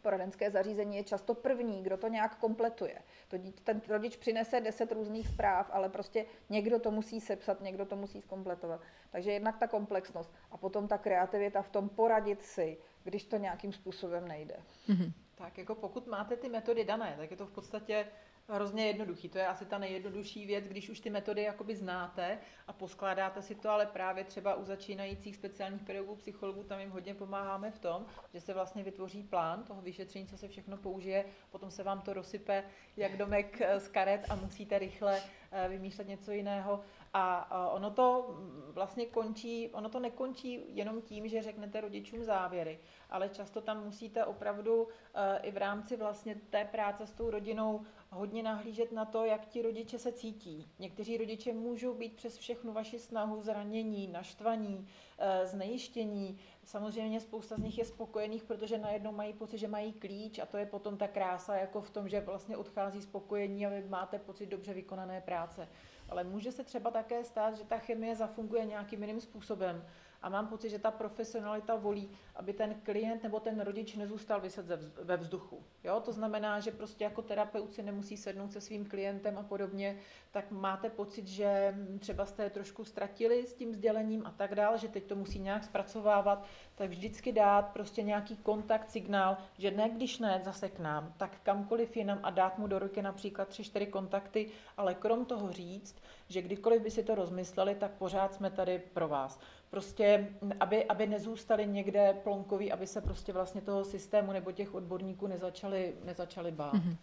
poradenské 0.00 0.50
zařízení 0.50 0.96
je 0.96 1.04
často 1.04 1.34
první, 1.34 1.82
kdo 1.82 1.96
to 1.96 2.08
nějak 2.08 2.36
kompletuje. 2.36 2.98
To 3.28 3.38
dítě, 3.38 3.60
ten 3.64 3.82
rodič 3.88 4.16
přinese 4.16 4.60
deset 4.60 4.92
různých 4.92 5.28
zpráv, 5.28 5.70
ale 5.72 5.88
prostě 5.88 6.26
někdo 6.50 6.78
to 6.78 6.90
musí 6.90 7.20
sepsat, 7.20 7.60
někdo 7.60 7.86
to 7.86 7.96
musí 7.96 8.20
zkompletovat. 8.20 8.80
Takže 9.10 9.32
jednak 9.32 9.58
ta 9.58 9.66
komplexnost 9.66 10.34
a 10.50 10.56
potom 10.56 10.88
ta 10.88 10.98
kreativita 10.98 11.62
v 11.62 11.68
tom 11.68 11.88
poradit 11.88 12.42
si, 12.42 12.78
když 13.04 13.24
to 13.24 13.36
nějakým 13.36 13.72
způsobem 13.72 14.28
nejde. 14.28 14.56
Mm-hmm. 14.88 15.12
Tak 15.34 15.58
jako 15.58 15.74
pokud 15.74 16.06
máte 16.06 16.36
ty 16.36 16.48
metody 16.48 16.84
dané, 16.84 17.14
tak 17.18 17.30
je 17.30 17.36
to 17.36 17.46
v 17.46 17.52
podstatě 17.52 18.06
hrozně 18.48 18.86
jednoduchý. 18.86 19.28
To 19.28 19.38
je 19.38 19.46
asi 19.46 19.66
ta 19.66 19.78
nejjednodušší 19.78 20.46
věc, 20.46 20.68
když 20.68 20.88
už 20.88 21.00
ty 21.00 21.10
metody 21.10 21.42
jakoby 21.42 21.76
znáte 21.76 22.38
a 22.66 22.72
poskládáte 22.72 23.42
si 23.42 23.54
to, 23.54 23.70
ale 23.70 23.86
právě 23.86 24.24
třeba 24.24 24.54
u 24.54 24.64
začínajících 24.64 25.36
speciálních 25.36 25.82
pedagogů, 25.82 26.16
psychologů, 26.16 26.62
tam 26.62 26.80
jim 26.80 26.90
hodně 26.90 27.14
pomáháme 27.14 27.70
v 27.70 27.78
tom, 27.78 28.06
že 28.34 28.40
se 28.40 28.54
vlastně 28.54 28.84
vytvoří 28.84 29.22
plán 29.22 29.62
toho 29.62 29.82
vyšetření, 29.82 30.26
co 30.26 30.38
se 30.38 30.48
všechno 30.48 30.76
použije, 30.76 31.24
potom 31.50 31.70
se 31.70 31.82
vám 31.82 32.00
to 32.00 32.12
rozsype 32.12 32.64
jak 32.96 33.16
domek 33.16 33.62
z 33.78 33.88
karet 33.88 34.26
a 34.30 34.34
musíte 34.34 34.78
rychle 34.78 35.20
eh, 35.52 35.68
vymýšlet 35.68 36.08
něco 36.08 36.32
jiného. 36.32 36.80
A 37.14 37.72
ono 37.72 37.90
to 37.90 38.36
vlastně 38.72 39.06
končí, 39.06 39.70
ono 39.72 39.88
to 39.88 40.00
nekončí 40.00 40.60
jenom 40.68 41.02
tím, 41.02 41.28
že 41.28 41.42
řeknete 41.42 41.80
rodičům 41.80 42.24
závěry, 42.24 42.78
ale 43.10 43.28
často 43.28 43.60
tam 43.60 43.84
musíte 43.84 44.24
opravdu 44.24 44.88
eh, 45.14 45.38
i 45.42 45.50
v 45.50 45.56
rámci 45.56 45.96
vlastně 45.96 46.34
té 46.50 46.64
práce 46.64 47.06
s 47.06 47.12
tou 47.12 47.30
rodinou 47.30 47.84
hodně 48.10 48.42
nahlížet 48.42 48.92
na 48.92 49.04
to, 49.04 49.24
jak 49.24 49.46
ti 49.46 49.62
rodiče 49.62 49.98
se 49.98 50.12
cítí. 50.12 50.66
Někteří 50.78 51.16
rodiče 51.16 51.52
můžou 51.52 51.94
být 51.94 52.16
přes 52.16 52.38
všechnu 52.38 52.72
vaši 52.72 52.98
snahu 52.98 53.42
zranění, 53.42 54.06
naštvaní, 54.06 54.88
eh, 55.18 55.46
znejištění. 55.46 56.38
Samozřejmě 56.64 57.20
spousta 57.20 57.56
z 57.56 57.58
nich 57.58 57.78
je 57.78 57.84
spokojených, 57.84 58.44
protože 58.44 58.78
najednou 58.78 59.12
mají 59.12 59.32
pocit, 59.32 59.58
že 59.58 59.68
mají 59.68 59.92
klíč 59.92 60.38
a 60.38 60.46
to 60.46 60.56
je 60.56 60.66
potom 60.66 60.96
ta 60.96 61.08
krása 61.08 61.56
jako 61.56 61.80
v 61.80 61.90
tom, 61.90 62.08
že 62.08 62.20
vlastně 62.20 62.56
odchází 62.56 63.02
spokojení 63.02 63.66
a 63.66 63.70
vy 63.70 63.88
máte 63.88 64.18
pocit 64.18 64.46
dobře 64.46 64.74
vykonané 64.74 65.20
práce. 65.20 65.68
Ale 66.08 66.24
může 66.24 66.52
se 66.52 66.64
třeba 66.64 66.90
také 66.90 67.24
stát, 67.24 67.56
že 67.56 67.64
ta 67.64 67.78
chemie 67.78 68.16
zafunguje 68.16 68.64
nějakým 68.64 69.02
jiným 69.02 69.20
způsobem 69.20 69.84
a 70.22 70.28
mám 70.28 70.46
pocit, 70.46 70.70
že 70.70 70.78
ta 70.78 70.90
profesionalita 70.90 71.74
volí, 71.74 72.10
aby 72.36 72.52
ten 72.52 72.74
klient 72.82 73.22
nebo 73.22 73.40
ten 73.40 73.60
rodič 73.60 73.96
nezůstal 73.96 74.40
vyset 74.40 74.66
ve 75.02 75.16
vzduchu. 75.16 75.62
Jo? 75.84 76.00
To 76.00 76.12
znamená, 76.12 76.60
že 76.60 76.70
prostě 76.70 77.04
jako 77.04 77.22
terapeut 77.22 77.74
si 77.74 77.82
nemusí 77.82 78.16
sednout 78.16 78.52
se 78.52 78.60
svým 78.60 78.86
klientem 78.86 79.38
a 79.38 79.42
podobně, 79.42 79.98
tak 80.30 80.50
máte 80.50 80.90
pocit, 80.90 81.26
že 81.26 81.74
třeba 81.98 82.26
jste 82.26 82.42
je 82.42 82.50
trošku 82.50 82.84
ztratili 82.84 83.46
s 83.46 83.54
tím 83.54 83.74
sdělením 83.74 84.26
a 84.26 84.30
tak 84.30 84.54
dále, 84.54 84.78
že 84.78 84.88
teď 84.88 85.04
to 85.04 85.16
musí 85.16 85.38
nějak 85.38 85.64
zpracovávat, 85.64 86.44
tak 86.74 86.90
vždycky 86.90 87.32
dát 87.32 87.72
prostě 87.72 88.02
nějaký 88.02 88.36
kontakt, 88.36 88.90
signál, 88.90 89.36
že 89.58 89.70
ne, 89.70 89.88
když 89.88 90.18
ne, 90.18 90.40
zase 90.44 90.68
k 90.68 90.78
nám, 90.78 91.14
tak 91.16 91.40
kamkoliv 91.42 91.96
jinam 91.96 92.20
a 92.22 92.30
dát 92.30 92.58
mu 92.58 92.66
do 92.66 92.78
ruky 92.78 93.02
například 93.02 93.48
tři, 93.48 93.64
čtyři 93.64 93.86
kontakty, 93.86 94.50
ale 94.76 94.94
krom 94.94 95.24
toho 95.24 95.52
říct, 95.52 95.96
že 96.28 96.42
kdykoliv 96.42 96.82
by 96.82 96.90
si 96.90 97.02
to 97.02 97.14
rozmysleli, 97.14 97.74
tak 97.74 97.90
pořád 97.90 98.34
jsme 98.34 98.50
tady 98.50 98.78
pro 98.78 99.08
vás 99.08 99.40
prostě, 99.70 100.28
aby, 100.60 100.84
aby 100.84 101.06
nezůstali 101.06 101.66
někde 101.66 102.14
plonkoví, 102.24 102.72
aby 102.72 102.86
se 102.86 103.00
prostě 103.00 103.32
vlastně 103.32 103.60
toho 103.60 103.84
systému 103.84 104.32
nebo 104.32 104.52
těch 104.52 104.74
odborníků 104.74 105.26
nezačali, 105.26 105.94
nezačali 106.04 106.50
bát. 106.50 106.74
Mm-hmm. 106.74 106.96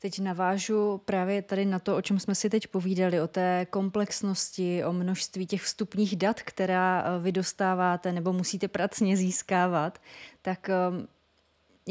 Teď 0.00 0.18
navážu 0.18 1.00
právě 1.04 1.42
tady 1.42 1.64
na 1.64 1.78
to, 1.78 1.96
o 1.96 2.02
čem 2.02 2.18
jsme 2.18 2.34
si 2.34 2.50
teď 2.50 2.66
povídali, 2.66 3.20
o 3.20 3.26
té 3.26 3.66
komplexnosti, 3.70 4.84
o 4.84 4.92
množství 4.92 5.46
těch 5.46 5.62
vstupních 5.62 6.16
dat, 6.16 6.42
která 6.42 7.04
eh, 7.04 7.22
vy 7.22 7.32
dostáváte 7.32 8.12
nebo 8.12 8.32
musíte 8.32 8.68
pracně 8.68 9.16
získávat. 9.16 9.98
Tak 10.42 10.68
ehm, 10.68 11.08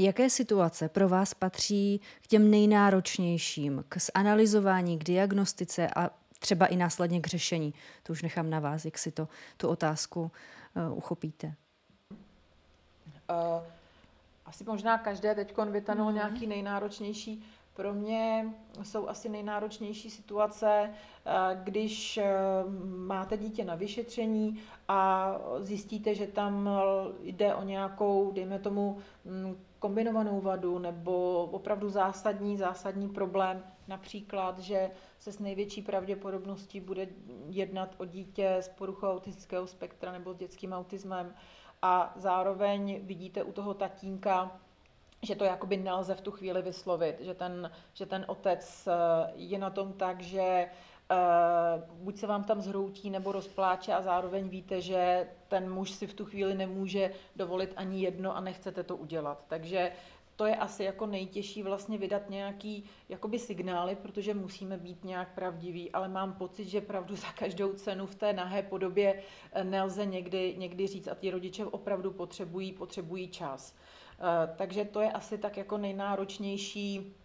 jaké 0.03 0.29
situace 0.29 0.89
pro 0.89 1.09
vás 1.09 1.33
patří 1.33 2.01
k 2.21 2.27
těm 2.27 2.51
nejnáročnějším, 2.51 3.83
k 3.89 3.97
zanalizování, 3.97 4.99
k 4.99 5.03
diagnostice 5.03 5.87
a 5.95 6.09
třeba 6.39 6.65
i 6.65 6.75
následně 6.75 7.21
k 7.21 7.27
řešení. 7.27 7.73
To 8.03 8.13
už 8.13 8.21
nechám 8.21 8.49
na 8.49 8.59
vás, 8.59 8.85
jak 8.85 8.97
si 8.97 9.11
to, 9.11 9.27
tu 9.57 9.67
otázku 9.67 10.21
uh, 10.21 10.97
uchopíte. 10.97 11.53
Uh, 13.29 13.63
asi 14.45 14.63
možná 14.63 14.97
každé 14.97 15.35
teď 15.35 15.57
vytanul 15.71 16.09
mm. 16.09 16.15
nějaký 16.15 16.47
nejnáročnější 16.47 17.45
Pro 17.77 17.93
mě 17.93 18.53
jsou 18.83 19.07
asi 19.09 19.29
nejnáročnější 19.29 20.09
situace, 20.09 20.89
eh, 21.25 21.31
když 21.63 22.17
eh, 22.17 22.25
máte 23.07 23.37
dítě 23.37 23.65
na 23.65 23.75
vyšetření 23.75 24.59
a 24.87 25.31
zjistíte, 25.59 26.15
že 26.15 26.27
tam 26.27 26.69
jde 27.21 27.55
o 27.55 27.63
nějakou, 27.63 28.31
dejme 28.31 28.59
tomu, 28.59 28.97
mm, 29.25 29.57
kombinovanou 29.79 30.41
vadu 30.41 30.79
nebo 30.79 31.43
opravdu 31.45 31.89
zásadní, 31.89 32.57
zásadní 32.57 33.09
problém, 33.09 33.63
například, 33.87 34.59
že 34.59 34.91
se 35.19 35.31
s 35.31 35.39
největší 35.39 35.81
pravděpodobností 35.81 36.79
bude 36.79 37.07
jednat 37.49 37.95
o 37.97 38.05
dítě 38.05 38.55
s 38.55 38.69
poruchou 38.69 39.07
autistického 39.07 39.67
spektra 39.67 40.11
nebo 40.11 40.33
s 40.33 40.37
dětským 40.37 40.73
autismem 40.73 41.33
a 41.81 42.13
zároveň 42.15 42.99
vidíte 43.05 43.43
u 43.43 43.51
toho 43.51 43.73
tatínka, 43.73 44.59
že 45.27 45.35
to 45.35 45.43
jakoby 45.43 45.77
nelze 45.77 46.15
v 46.15 46.21
tu 46.21 46.31
chvíli 46.31 46.61
vyslovit, 46.61 47.19
že 47.19 47.33
ten, 47.33 47.71
že 47.93 48.05
ten 48.05 48.25
otec 48.27 48.87
eh, 48.87 49.31
je 49.35 49.57
na 49.57 49.69
tom 49.69 49.93
tak, 49.93 50.21
že 50.21 50.67
Uh, 51.11 51.83
buď 52.03 52.17
se 52.17 52.27
vám 52.27 52.43
tam 52.43 52.61
zhroutí 52.61 53.09
nebo 53.09 53.31
rozpláče 53.31 53.93
a 53.93 54.01
zároveň 54.01 54.49
víte, 54.49 54.81
že 54.81 55.27
ten 55.47 55.73
muž 55.73 55.91
si 55.91 56.07
v 56.07 56.13
tu 56.13 56.25
chvíli 56.25 56.55
nemůže 56.55 57.11
dovolit 57.35 57.73
ani 57.75 58.01
jedno 58.01 58.37
a 58.37 58.41
nechcete 58.41 58.83
to 58.83 58.95
udělat. 58.95 59.45
Takže 59.47 59.91
to 60.37 60.45
je 60.45 60.55
asi 60.55 60.83
jako 60.83 61.05
nejtěžší 61.05 61.63
vlastně 61.63 61.97
vydat 61.97 62.29
nějaký 62.29 62.83
jakoby 63.09 63.39
signály, 63.39 63.95
protože 63.95 64.33
musíme 64.33 64.77
být 64.77 65.03
nějak 65.03 65.35
pravdiví, 65.35 65.91
ale 65.91 66.07
mám 66.07 66.33
pocit, 66.33 66.65
že 66.65 66.81
pravdu 66.81 67.15
za 67.15 67.31
každou 67.31 67.73
cenu 67.73 68.05
v 68.05 68.15
té 68.15 68.33
nahé 68.33 68.63
podobě 68.63 69.23
eh, 69.53 69.63
nelze 69.63 70.05
někdy, 70.05 70.55
někdy 70.57 70.87
říct 70.87 71.07
a 71.07 71.15
ty 71.15 71.31
rodiče 71.31 71.65
opravdu 71.65 72.11
potřebují, 72.11 72.73
potřebují 72.73 73.27
čas. 73.27 73.75
Eh, 74.19 74.53
takže 74.55 74.85
to 74.85 75.01
je 75.01 75.11
asi 75.11 75.37
tak 75.37 75.57
jako 75.57 75.77
nejnáročnější 75.77 77.15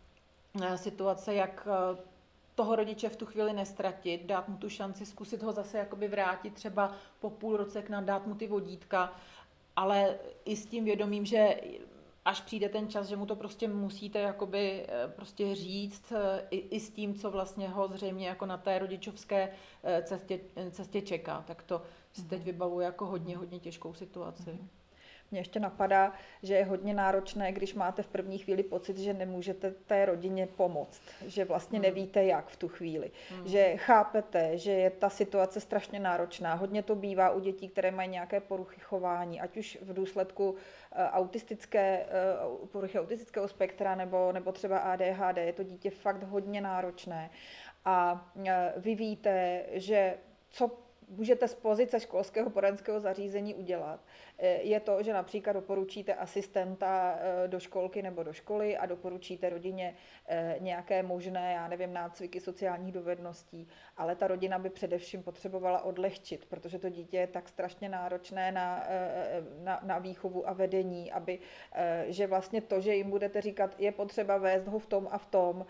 eh, 0.63 0.79
situace, 0.79 1.35
jak 1.35 1.69
eh, 1.71 2.03
toho 2.55 2.77
rodiče 2.77 3.09
v 3.09 3.17
tu 3.17 3.27
chvíli 3.27 3.53
nestratit, 3.53 4.27
dát 4.27 4.49
mu 4.49 4.57
tu 4.57 4.69
šanci, 4.69 5.07
zkusit 5.07 5.43
ho 5.43 5.53
zase 5.53 5.79
jakoby 5.79 6.09
vrátit 6.09 6.55
třeba 6.55 6.93
po 7.21 7.31
půl 7.31 7.57
roce 7.57 7.83
k 7.83 7.91
nám, 7.91 8.05
dát 8.05 8.27
mu 8.27 8.35
ty 8.35 8.47
vodítka, 8.47 9.13
ale 9.77 10.19
i 10.45 10.57
s 10.57 10.67
tím 10.67 10.85
vědomím, 10.85 11.27
že 11.27 11.61
až 12.25 12.41
přijde 12.41 12.69
ten 12.69 12.89
čas, 12.89 13.07
že 13.07 13.17
mu 13.17 13.27
to 13.27 13.37
prostě 13.37 13.69
musíte 13.69 14.19
jakoby 14.19 14.87
prostě 15.17 15.55
říct 15.55 16.13
i, 16.51 16.57
i 16.57 16.81
s 16.81 16.91
tím, 16.91 17.15
co 17.15 17.31
vlastně 17.31 17.69
ho 17.69 17.89
zřejmě 17.89 18.29
jako 18.29 18.47
na 18.47 18.57
té 18.57 18.79
rodičovské 18.79 19.53
cestě, 20.03 20.41
cestě 20.71 21.03
čeká. 21.03 21.45
Tak 21.47 21.63
to 21.63 21.83
si 22.13 22.23
teď 22.23 22.43
vybavuje 22.43 22.85
jako 22.85 23.07
hodně, 23.07 23.37
hodně 23.37 23.61
těžkou 23.61 23.95
situaci. 23.95 24.43
Mm-hmm. 24.43 24.82
Mě 25.33 25.41
ještě 25.41 25.61
napadá, 25.61 26.13
že 26.43 26.55
je 26.55 26.65
hodně 26.65 26.95
náročné, 26.95 27.53
když 27.53 27.75
máte 27.75 28.03
v 28.03 28.07
první 28.07 28.39
chvíli 28.39 28.63
pocit, 28.63 28.99
že 28.99 29.15
nemůžete 29.15 29.71
té 29.71 30.05
rodině 30.07 30.47
pomoct, 30.47 31.03
že 31.27 31.45
vlastně 31.45 31.79
hmm. 31.79 31.83
nevíte 31.83 32.25
jak 32.25 32.49
v 32.49 32.57
tu 32.57 32.69
chvíli, 32.69 33.11
hmm. 33.31 33.49
že 33.49 33.77
chápete, 33.77 34.59
že 34.59 34.71
je 34.71 34.91
ta 34.91 35.11
situace 35.11 35.61
strašně 35.61 36.01
náročná. 36.01 36.55
Hodně 36.55 36.83
to 36.83 36.95
bývá 36.95 37.31
u 37.31 37.41
dětí, 37.41 37.69
které 37.69 37.91
mají 37.91 38.09
nějaké 38.09 38.41
poruchy 38.41 38.81
chování, 38.81 39.41
ať 39.41 39.57
už 39.57 39.79
v 39.83 39.95
důsledku 39.95 40.51
uh, 40.51 40.57
autistické, 41.11 42.07
uh, 42.61 42.69
poruchy 42.69 43.01
autistického 43.01 43.49
spektra 43.49 43.95
nebo, 43.95 44.33
nebo 44.33 44.53
třeba 44.53 44.79
ADHD. 44.79 45.37
Je 45.37 45.53
to 45.53 45.63
dítě 45.63 45.91
fakt 45.91 46.23
hodně 46.23 46.61
náročné. 46.61 47.31
A 47.85 48.31
uh, 48.35 48.45
vy 48.77 48.95
víte, 48.95 49.63
že 49.73 50.15
co 50.51 50.82
můžete 51.13 51.49
z 51.49 51.55
pozice 51.55 52.01
školského 52.01 52.51
poradenského 52.51 53.01
zařízení 53.01 53.55
udělat, 53.55 54.01
eh, 54.39 54.49
je 54.63 54.81
to, 54.81 55.03
že 55.03 55.13
například 55.13 55.53
doporučíte 55.53 56.15
asistenta 56.15 57.19
eh, 57.19 57.49
do 57.49 57.61
školky 57.61 58.03
nebo 58.03 58.23
do 58.23 58.33
školy 58.33 58.77
a 58.77 58.87
doporučíte 58.87 59.51
rodině 59.51 59.95
eh, 60.27 60.57
nějaké 60.61 61.03
možné, 61.03 61.53
já 61.53 61.69
nevím, 61.69 61.93
nácviky 61.93 62.41
sociálních 62.41 62.93
dovedností, 62.93 63.69
ale 63.97 64.17
ta 64.17 64.27
rodina 64.27 64.59
by 64.59 64.71
především 64.71 65.23
potřebovala 65.23 65.83
odlehčit, 65.83 66.45
protože 66.45 66.79
to 66.79 66.89
dítě 66.89 67.17
je 67.17 67.27
tak 67.27 67.49
strašně 67.49 67.89
náročné 67.89 68.53
na, 68.53 68.87
na, 69.63 69.81
na 69.83 69.99
výchovu 69.99 70.49
a 70.49 70.53
vedení, 70.53 71.13
aby, 71.13 71.39
že 72.07 72.27
vlastně 72.27 72.61
to, 72.61 72.81
že 72.81 72.95
jim 72.95 73.11
budete 73.11 73.41
říkat, 73.41 73.75
je 73.79 73.93
potřeba 73.93 74.39
vést 74.39 74.69
ho 74.69 74.79
v 74.79 74.87
tom 74.87 75.09
a 75.11 75.19
v 75.19 75.27
tom, 75.27 75.67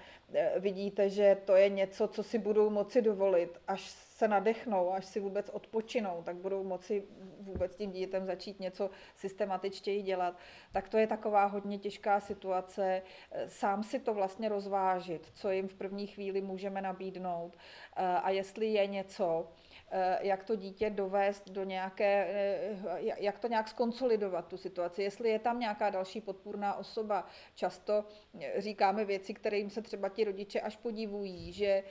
vidíte, 0.59 1.09
že 1.09 1.37
to 1.45 1.57
je 1.57 1.69
něco, 1.69 2.09
co 2.09 2.23
si 2.23 2.39
budou 2.39 2.71
moci 2.71 3.03
dovolit, 3.03 3.61
až 3.69 4.12
se 4.23 4.29
nadechnou, 4.29 4.93
až 4.93 5.05
si 5.05 5.21
vůbec 5.21 5.51
odpočinou, 5.51 6.23
tak 6.23 6.37
budou 6.37 6.65
moci 6.65 7.03
vůbec 7.41 7.77
tím 7.77 7.91
dítětem 7.91 8.27
začít 8.27 8.61
něco 8.61 8.91
systematičtěji 9.15 10.03
dělat, 10.03 10.37
tak 10.73 10.89
to 10.89 10.99
je 10.99 11.07
taková 11.07 11.45
hodně 11.45 11.79
těžká 11.79 12.21
situace. 12.21 13.03
Sám 13.47 13.83
si 13.83 13.99
to 13.99 14.15
vlastně 14.15 14.49
rozvážit, 14.49 15.31
co 15.35 15.51
jim 15.51 15.69
v 15.69 15.75
první 15.75 16.07
chvíli 16.07 16.41
můžeme 16.41 16.83
nabídnout 16.83 17.57
a 17.97 18.31
jestli 18.31 18.67
je 18.67 18.87
něco, 18.87 19.49
Eh, 19.49 19.72
jak 20.21 20.45
to 20.45 20.57
dítě 20.57 20.91
dovést 20.91 21.51
do 21.51 21.65
nějaké, 21.65 22.27
eh, 22.29 23.01
jak 23.01 23.39
to 23.39 23.49
nějak 23.49 23.69
skonsolidovat 23.69 24.49
tu 24.49 24.57
situaci, 24.57 25.03
jestli 25.03 25.31
je 25.31 25.39
tam 25.39 25.61
nějaká 25.61 25.91
další 25.91 26.21
podpůrná 26.21 26.75
osoba. 26.75 27.27
Často 27.55 28.05
eh, 28.41 28.61
říkáme 28.61 29.05
věci, 29.05 29.35
které 29.35 29.59
jim 29.59 29.71
se 29.71 29.83
třeba 29.83 30.09
ti 30.09 30.25
rodiče 30.25 30.61
až 30.61 30.77
podivují, 30.77 31.53
že, 31.53 31.85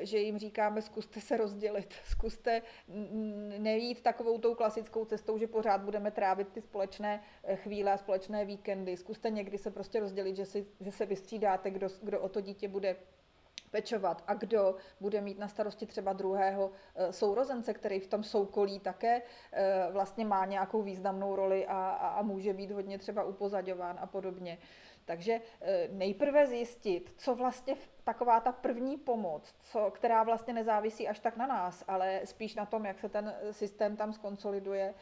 že 0.00 0.18
jim 0.18 0.38
říkáme, 0.38 0.82
zkuste 0.82 1.20
se 1.20 1.36
rozdělit, 1.36 1.94
zkuste 2.04 2.62
nejít 3.58 4.02
takovou 4.02 4.38
tou 4.38 4.54
klasickou 4.54 5.04
cestou, 5.04 5.38
že 5.38 5.46
pořád 5.46 5.80
budeme 5.80 6.10
trávit 6.10 6.48
ty 6.48 6.60
společné 6.60 7.22
chvíle 7.54 7.92
a 7.92 7.96
společné 7.96 8.44
víkendy. 8.44 8.96
Zkuste 8.96 9.30
někdy 9.30 9.58
se 9.58 9.70
prostě 9.70 10.00
rozdělit, 10.00 10.36
že, 10.36 10.44
si, 10.44 10.66
že 10.80 10.92
se 10.92 11.06
vystřídáte, 11.06 11.70
kdo, 11.70 11.88
kdo 12.02 12.20
o 12.20 12.28
to 12.28 12.40
dítě 12.40 12.68
bude 12.68 12.96
pečovat 13.70 14.24
a 14.26 14.34
kdo 14.34 14.76
bude 15.00 15.20
mít 15.20 15.38
na 15.38 15.48
starosti 15.48 15.86
třeba 15.86 16.12
druhého 16.12 16.70
eh, 16.94 17.12
sourozence, 17.12 17.74
který 17.74 18.00
v 18.00 18.06
tom 18.06 18.24
soukolí 18.24 18.80
také 18.80 19.22
eh, 19.52 19.88
vlastně 19.90 20.24
má 20.24 20.44
nějakou 20.44 20.82
významnou 20.82 21.36
roli 21.36 21.66
a, 21.66 21.90
a 21.90 22.22
může 22.22 22.52
být 22.52 22.70
hodně 22.70 22.98
třeba 22.98 23.24
upozadován 23.24 23.98
a 24.00 24.06
podobně. 24.06 24.58
Takže 25.04 25.40
eh, 25.60 25.88
nejprve 25.92 26.46
zjistit, 26.46 27.14
co 27.16 27.34
vlastně 27.34 27.76
taková 28.04 28.40
ta 28.40 28.52
první 28.52 28.96
pomoc, 28.96 29.54
co, 29.62 29.90
která 29.90 30.22
vlastně 30.22 30.54
nezávisí 30.54 31.08
až 31.08 31.18
tak 31.18 31.36
na 31.36 31.46
nás, 31.46 31.84
ale 31.88 32.20
spíš 32.24 32.54
na 32.54 32.66
tom, 32.66 32.84
jak 32.84 32.98
se 32.98 33.08
ten 33.08 33.34
systém 33.50 33.96
tam 33.96 34.12
skonsoliduje, 34.12 34.94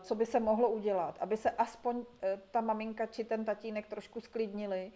co 0.00 0.14
by 0.14 0.26
se 0.26 0.40
mohlo 0.40 0.68
udělat, 0.68 1.16
aby 1.20 1.36
se 1.36 1.50
aspoň 1.50 2.04
ta 2.50 2.60
maminka 2.60 3.06
či 3.06 3.24
ten 3.24 3.44
tatínek 3.44 3.86
trošku 3.86 4.20
sklidnili, 4.20 4.92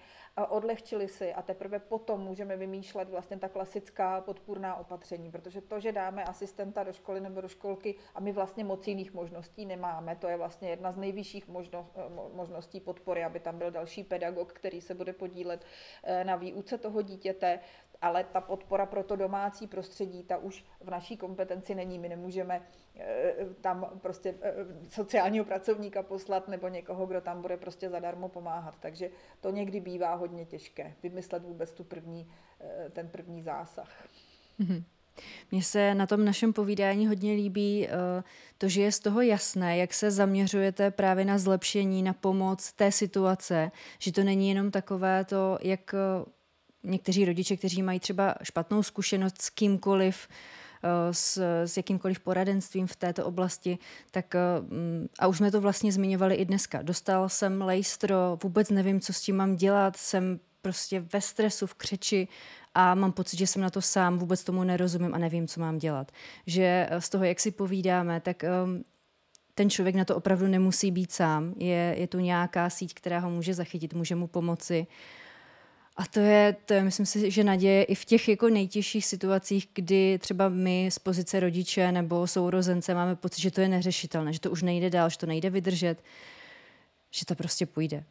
odlehčili 0.49 1.09
si 1.09 1.35
a 1.35 1.43
teprve 1.43 1.78
potom 1.78 2.20
můžeme 2.20 2.57
vymýšlet 2.57 3.09
vlastně 3.09 3.39
ta 3.39 3.49
klasická 3.49 4.20
podpůrná 4.20 4.76
opatření, 4.76 5.30
protože 5.30 5.61
to, 5.61 5.80
že 5.80 5.93
dáme 5.93 6.24
asistenta 6.24 6.85
do 6.85 6.93
školy 6.93 7.20
nebo 7.20 7.41
do 7.41 7.49
školky 7.49 7.95
a 8.14 8.20
my 8.20 8.33
vlastně 8.33 8.64
moc 8.64 8.89
jiných 8.89 9.14
možností 9.14 9.66
nemáme, 9.66 10.16
to 10.16 10.28
je 10.28 10.37
vlastně 10.37 10.70
jedna 10.70 10.93
z 10.93 10.97
nejvyšších 10.97 11.49
možno, 11.49 11.91
eh, 11.97 12.35
možností 12.35 12.80
podpory, 12.80 13.24
aby 13.24 13.41
tam 13.41 13.59
byl 13.59 13.70
další 13.70 14.05
pedagog, 14.05 14.53
který 14.53 14.80
se 14.80 14.95
bude 14.95 15.12
podílet 15.12 15.64
na 16.22 16.37
výuce 16.37 16.78
toho 16.78 17.03
dítěte, 17.03 17.61
ale 18.03 18.24
ta 18.24 18.40
podpora 18.40 18.86
pro 18.86 19.03
to 19.03 19.16
domácí 19.16 19.66
prostředí, 19.66 20.22
ta 20.22 20.36
už 20.36 20.64
v 20.80 20.90
naší 20.90 21.16
kompetenci 21.16 21.74
není. 21.74 21.98
My 21.98 22.09
nemůžeme 22.09 22.62
eh, 22.96 23.34
tam 23.61 23.90
prostě 24.03 24.34
eh, 24.42 24.55
sociálního 24.88 25.44
pracovníka 25.44 26.03
poslat 26.03 26.48
nebo 26.48 26.68
někoho, 26.68 27.07
kdo 27.07 27.20
tam 27.20 27.42
bude 27.42 27.57
prostě 27.57 27.90
zadarmo 27.90 28.28
pomáhat. 28.28 28.74
Takže 28.80 29.11
to 29.40 29.50
někdy 29.50 29.80
bývá 29.80 30.14
hodně 30.14 30.44
těžké, 30.44 30.94
vymyslet 31.03 31.42
vůbec 31.42 31.72
tu 31.72 31.84
první, 31.84 32.28
eh, 32.61 32.90
ten 32.90 33.09
první 33.09 33.42
zásah. 33.42 34.05
Mm-hmm. 34.61 34.82
Mně 35.50 35.62
se 35.62 35.94
na 35.94 36.07
tom 36.07 36.24
našem 36.24 36.53
povídání 36.53 37.07
hodně 37.07 37.32
líbí 37.32 37.88
to, 38.59 38.68
že 38.68 38.82
je 38.82 38.92
z 38.92 39.00
toho 39.00 39.20
jasné, 39.20 39.76
jak 39.76 39.94
se 39.94 40.11
zaměřujete 40.11 40.90
právě 40.90 41.24
na 41.24 41.38
zlepšení, 41.38 42.03
na 42.03 42.12
pomoc 42.12 42.72
té 42.72 42.92
situace, 42.92 43.70
že 43.98 44.12
to 44.12 44.24
není 44.24 44.48
jenom 44.48 44.70
takové 44.70 45.24
to, 45.24 45.59
jak 45.62 45.94
někteří 46.85 47.24
rodiče, 47.24 47.57
kteří 47.57 47.83
mají 47.83 48.01
třeba 48.01 48.35
špatnou 48.43 48.83
zkušenost 48.83 49.43
s 49.43 49.51
kýmkoliv, 49.51 50.28
eh, 50.83 51.14
s, 51.14 51.37
s 51.64 51.76
jakýmkoliv 51.76 52.20
poradenstvím 52.20 52.87
v 52.87 52.97
této 52.97 53.26
oblasti, 53.26 53.78
tak 54.11 54.35
eh, 54.35 54.41
mm, 54.61 55.09
a 55.18 55.26
už 55.26 55.37
jsme 55.37 55.51
to 55.51 55.61
vlastně 55.61 55.93
zmiňovali 55.93 56.35
i 56.35 56.45
dneska. 56.45 56.83
Dostal 56.83 57.28
jsem 57.28 57.62
lejstro, 57.62 58.39
vůbec 58.43 58.70
nevím, 58.70 59.01
co 59.01 59.12
s 59.12 59.20
tím 59.20 59.37
mám 59.37 59.57
dělat, 59.57 59.97
jsem 59.97 60.41
prostě 60.62 61.01
ve 61.12 61.20
stresu, 61.20 61.66
v 61.66 61.74
křeči 61.74 62.28
a 62.74 62.95
mám 62.95 63.12
pocit, 63.12 63.37
že 63.37 63.47
jsem 63.47 63.62
na 63.62 63.70
to 63.70 63.83
sám, 63.83 64.18
vůbec 64.18 64.45
tomu 64.45 64.64
nerozumím 64.64 65.14
a 65.14 65.18
nevím, 65.18 65.49
co 65.49 65.61
mám 65.61 65.78
dělat. 65.78 66.12
Že 66.47 66.87
eh, 66.91 67.01
z 67.01 67.09
toho, 67.09 67.24
jak 67.24 67.41
si 67.41 67.51
povídáme, 67.51 68.20
tak 68.20 68.45
ten 69.55 69.70
člověk 69.70 69.95
na 69.95 70.05
to 70.05 70.16
opravdu 70.16 70.47
nemusí 70.47 70.91
být 70.91 71.12
sám. 71.12 71.55
Je, 71.57 71.95
je 71.99 72.07
tu 72.07 72.18
nějaká 72.18 72.70
síť, 72.70 72.95
která 72.95 73.18
ho 73.18 73.30
může 73.30 73.55
zachytit, 73.55 73.95
může 73.95 74.14
mu 74.14 74.26
pomoci. 74.26 74.87
A 76.03 76.07
to 76.07 76.20
je, 76.20 76.57
to 76.66 76.74
je, 76.74 76.82
myslím 76.82 77.07
si, 77.07 77.30
že 77.30 77.44
naděje 77.44 77.84
i 77.84 77.94
v 77.94 78.05
těch 78.05 78.28
jako 78.28 78.48
nejtěžších 78.48 79.07
situacích, 79.07 79.68
kdy 79.74 80.18
třeba 80.18 80.48
my 80.48 80.88
z 80.92 80.98
pozice 80.98 81.40
rodiče 81.40 81.92
nebo 81.92 82.26
sourozence 82.26 82.94
máme 82.94 83.16
pocit, 83.16 83.40
že 83.40 83.50
to 83.50 83.61
je 83.61 83.68
neřešitelné, 83.68 84.32
že 84.32 84.40
to 84.40 84.50
už 84.50 84.62
nejde 84.62 84.90
dál, 84.90 85.11
že 85.11 85.18
to 85.18 85.26
nejde 85.26 85.50
vydržet, 85.50 86.03
že 87.11 87.26
to 87.26 87.34
prostě 87.34 87.66
půjde. 87.66 88.05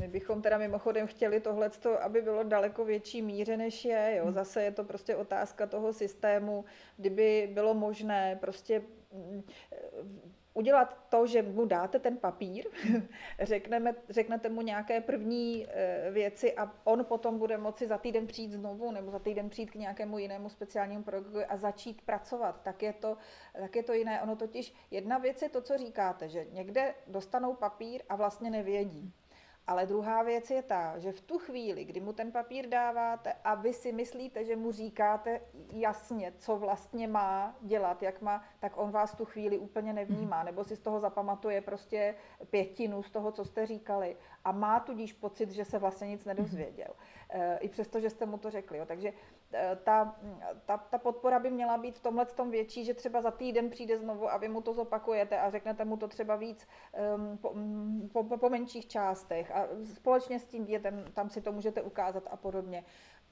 My 0.00 0.08
bychom 0.08 0.42
teda 0.42 0.58
mimochodem 0.58 1.06
chtěli 1.06 1.40
tohle, 1.40 1.70
aby 2.00 2.22
bylo 2.22 2.42
daleko 2.42 2.84
větší 2.84 3.22
míře, 3.22 3.56
než 3.56 3.84
je. 3.84 4.14
Jo. 4.16 4.24
Hmm. 4.24 4.34
Zase 4.34 4.62
je 4.62 4.70
to 4.70 4.84
prostě 4.84 5.16
otázka 5.16 5.66
toho 5.66 5.92
systému, 5.92 6.64
kdyby 6.96 7.50
bylo 7.52 7.74
možné 7.74 8.38
prostě 8.40 8.82
mm, 9.12 9.42
udělat 10.54 10.98
to, 11.08 11.26
že 11.26 11.42
mu 11.42 11.64
dáte 11.64 11.98
ten 11.98 12.16
papír, 12.16 12.64
řekneme, 13.40 13.94
řeknete 14.08 14.48
mu 14.48 14.62
nějaké 14.62 15.00
první 15.00 15.66
eh, 15.68 16.10
věci 16.10 16.54
a 16.56 16.72
on 16.84 17.04
potom 17.04 17.38
bude 17.38 17.58
moci 17.58 17.86
za 17.86 17.98
týden 17.98 18.26
přijít 18.26 18.52
znovu 18.52 18.90
nebo 18.90 19.10
za 19.10 19.18
týden 19.18 19.50
přijít 19.50 19.70
k 19.70 19.74
nějakému 19.74 20.18
jinému 20.18 20.48
speciálnímu 20.48 21.02
programu 21.02 21.46
a 21.48 21.56
začít 21.56 22.02
pracovat, 22.02 22.60
tak 22.62 22.82
je, 22.82 22.92
to, 22.92 23.16
tak 23.60 23.76
je 23.76 23.82
to 23.82 23.92
jiné. 23.92 24.22
Ono 24.22 24.36
totiž, 24.36 24.74
jedna 24.90 25.18
věc 25.18 25.42
je 25.42 25.48
to, 25.48 25.60
co 25.60 25.78
říkáte, 25.78 26.28
že 26.28 26.46
někde 26.50 26.94
dostanou 27.06 27.54
papír 27.54 28.02
a 28.08 28.16
vlastně 28.16 28.50
nevědí. 28.50 29.12
Ale 29.66 29.86
druhá 29.86 30.22
věc 30.22 30.50
je 30.50 30.62
ta, 30.62 30.98
že 30.98 31.12
v 31.12 31.20
tu 31.20 31.38
chvíli, 31.38 31.84
kdy 31.84 32.00
mu 32.00 32.12
ten 32.12 32.32
papír 32.32 32.68
dáváte 32.68 33.32
a 33.44 33.54
vy 33.54 33.72
si 33.72 33.92
myslíte, 33.92 34.44
že 34.44 34.56
mu 34.56 34.72
říkáte 34.72 35.40
jasně, 35.70 36.32
co 36.38 36.56
vlastně 36.56 37.08
má 37.08 37.56
dělat, 37.60 38.02
jak 38.02 38.22
má, 38.22 38.44
tak 38.60 38.72
on 38.76 38.90
vás 38.90 39.14
tu 39.14 39.24
chvíli 39.24 39.58
úplně 39.58 39.92
nevnímá, 39.92 40.42
nebo 40.42 40.64
si 40.64 40.76
z 40.76 40.80
toho 40.80 41.00
zapamatuje 41.00 41.60
prostě 41.60 42.14
pětinu 42.50 43.02
z 43.02 43.10
toho, 43.10 43.32
co 43.32 43.44
jste 43.44 43.66
říkali 43.66 44.16
a 44.44 44.52
má 44.52 44.80
tudíž 44.80 45.12
pocit, 45.12 45.50
že 45.50 45.64
se 45.64 45.78
vlastně 45.78 46.08
nic 46.08 46.24
nedozvěděl. 46.24 46.88
E, 47.30 47.58
I 47.58 47.68
přesto, 47.68 48.00
že 48.00 48.10
jste 48.10 48.26
mu 48.26 48.38
to 48.38 48.50
řekli. 48.50 48.78
Jo. 48.78 48.86
Takže 48.86 49.12
e, 49.52 49.76
ta, 49.76 50.16
ta, 50.66 50.76
ta 50.76 50.98
podpora 50.98 51.38
by 51.38 51.50
měla 51.50 51.78
být 51.78 51.98
v 51.98 52.02
tomhle 52.02 52.26
tom 52.26 52.50
větší, 52.50 52.84
že 52.84 52.94
třeba 52.94 53.22
za 53.22 53.30
týden 53.30 53.70
přijde 53.70 53.98
znovu 53.98 54.32
a 54.32 54.36
vy 54.36 54.48
mu 54.48 54.60
to 54.60 54.72
zopakujete 54.72 55.40
a 55.40 55.50
řeknete 55.50 55.84
mu 55.84 55.96
to 55.96 56.08
třeba 56.08 56.36
víc 56.36 56.68
um, 57.16 57.38
po, 58.12 58.24
po, 58.24 58.38
po 58.38 58.48
menších 58.50 58.86
částech 58.86 59.50
a 59.50 59.68
společně 59.94 60.38
s 60.38 60.44
tím 60.44 60.64
dítětem 60.64 61.04
tam 61.12 61.30
si 61.30 61.40
to 61.40 61.52
můžete 61.52 61.82
ukázat 61.82 62.24
a 62.30 62.36
podobně. 62.36 62.84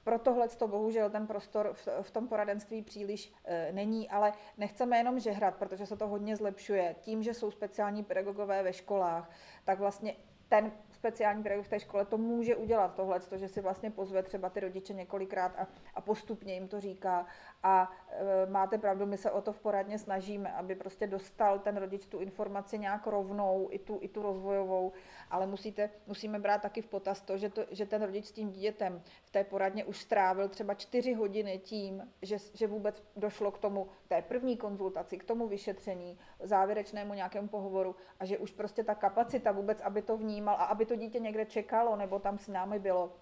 Pro 0.03 0.19
tohle 0.19 0.47
to 0.47 0.67
bohužel 0.67 1.09
ten 1.09 1.27
prostor 1.27 1.73
v, 1.73 1.87
v 2.01 2.11
tom 2.11 2.27
poradenství 2.27 2.81
příliš 2.81 3.33
e, 3.45 3.71
není, 3.71 4.09
ale 4.09 4.33
nechceme 4.57 4.97
jenom 4.97 5.19
žehrat, 5.19 5.55
protože 5.55 5.85
se 5.85 5.97
to 5.97 6.07
hodně 6.07 6.35
zlepšuje. 6.35 6.95
Tím, 6.99 7.23
že 7.23 7.33
jsou 7.33 7.51
speciální 7.51 8.03
pedagogové 8.03 8.63
ve 8.63 8.73
školách, 8.73 9.29
tak 9.63 9.79
vlastně 9.79 10.15
ten 10.49 10.71
speciální 11.03 11.43
pedagog 11.43 11.65
v 11.65 11.69
té 11.69 11.79
škole 11.79 12.05
to 12.05 12.17
může 12.17 12.55
udělat 12.55 12.95
tohle, 12.95 13.19
to, 13.19 13.37
že 13.37 13.47
si 13.47 13.61
vlastně 13.61 13.91
pozve 13.91 14.23
třeba 14.23 14.49
ty 14.49 14.59
rodiče 14.59 14.93
několikrát 14.93 15.51
a, 15.57 15.67
a 15.95 16.01
postupně 16.01 16.53
jim 16.53 16.67
to 16.67 16.79
říká. 16.79 17.25
A 17.63 17.91
e, 18.09 18.45
máte 18.49 18.77
pravdu, 18.77 19.05
my 19.05 19.17
se 19.17 19.31
o 19.31 19.41
to 19.41 19.53
v 19.53 19.59
poradně 19.59 19.99
snažíme, 19.99 20.51
aby 20.53 20.75
prostě 20.75 21.07
dostal 21.07 21.59
ten 21.59 21.77
rodič 21.77 22.05
tu 22.05 22.19
informaci 22.19 22.79
nějak 22.79 23.07
rovnou, 23.07 23.67
i 23.71 23.79
tu, 23.79 23.97
i 24.01 24.07
tu 24.07 24.21
rozvojovou, 24.21 24.91
ale 25.29 25.47
musíte, 25.47 25.89
musíme 26.07 26.39
brát 26.39 26.61
taky 26.61 26.81
v 26.81 26.87
potaz 26.87 27.21
to, 27.21 27.37
že, 27.37 27.49
to, 27.49 27.65
že 27.71 27.85
ten 27.85 28.01
rodič 28.01 28.25
s 28.25 28.31
tím 28.31 28.51
dítětem 28.51 29.01
v 29.23 29.31
té 29.31 29.43
poradně 29.43 29.85
už 29.85 30.01
strávil 30.01 30.49
třeba 30.49 30.73
čtyři 30.73 31.13
hodiny 31.13 31.59
tím, 31.63 32.11
že, 32.21 32.37
že 32.53 32.67
vůbec 32.67 33.03
došlo 33.15 33.51
k 33.51 33.57
tomu, 33.57 33.87
té 34.07 34.21
první 34.21 34.57
konzultaci, 34.57 35.17
k 35.17 35.23
tomu 35.23 35.47
vyšetření, 35.47 36.17
závěrečnému 36.39 37.13
nějakému 37.13 37.47
pohovoru 37.47 37.95
a 38.19 38.25
že 38.25 38.37
už 38.37 38.51
prostě 38.51 38.83
ta 38.83 38.95
kapacita 38.95 39.51
vůbec, 39.51 39.81
aby 39.81 40.01
to 40.01 40.17
vnímal 40.17 40.55
a 40.55 40.63
aby 40.63 40.85
to 40.85 40.92
dítě 40.95 41.19
někde 41.19 41.45
čekalo 41.45 41.95
nebo 41.95 42.19
tam 42.19 42.37
s 42.37 42.47
námi 42.47 42.79
bylo, 42.79 43.13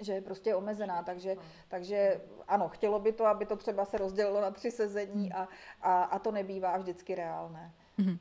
že 0.00 0.12
je 0.12 0.20
prostě 0.20 0.54
omezená, 0.54 1.02
takže, 1.02 1.36
takže 1.68 2.20
ano, 2.48 2.68
chtělo 2.68 2.98
by 2.98 3.12
to, 3.12 3.26
aby 3.26 3.46
to 3.46 3.56
třeba 3.56 3.84
se 3.84 3.98
rozdělilo 3.98 4.40
na 4.40 4.50
tři 4.50 4.70
sezení 4.70 5.32
a, 5.32 5.48
a, 5.82 6.02
a 6.02 6.18
to 6.18 6.32
nebývá 6.32 6.76
vždycky 6.76 7.14
reálné. 7.14 7.74
Mm-hmm. 7.98 8.18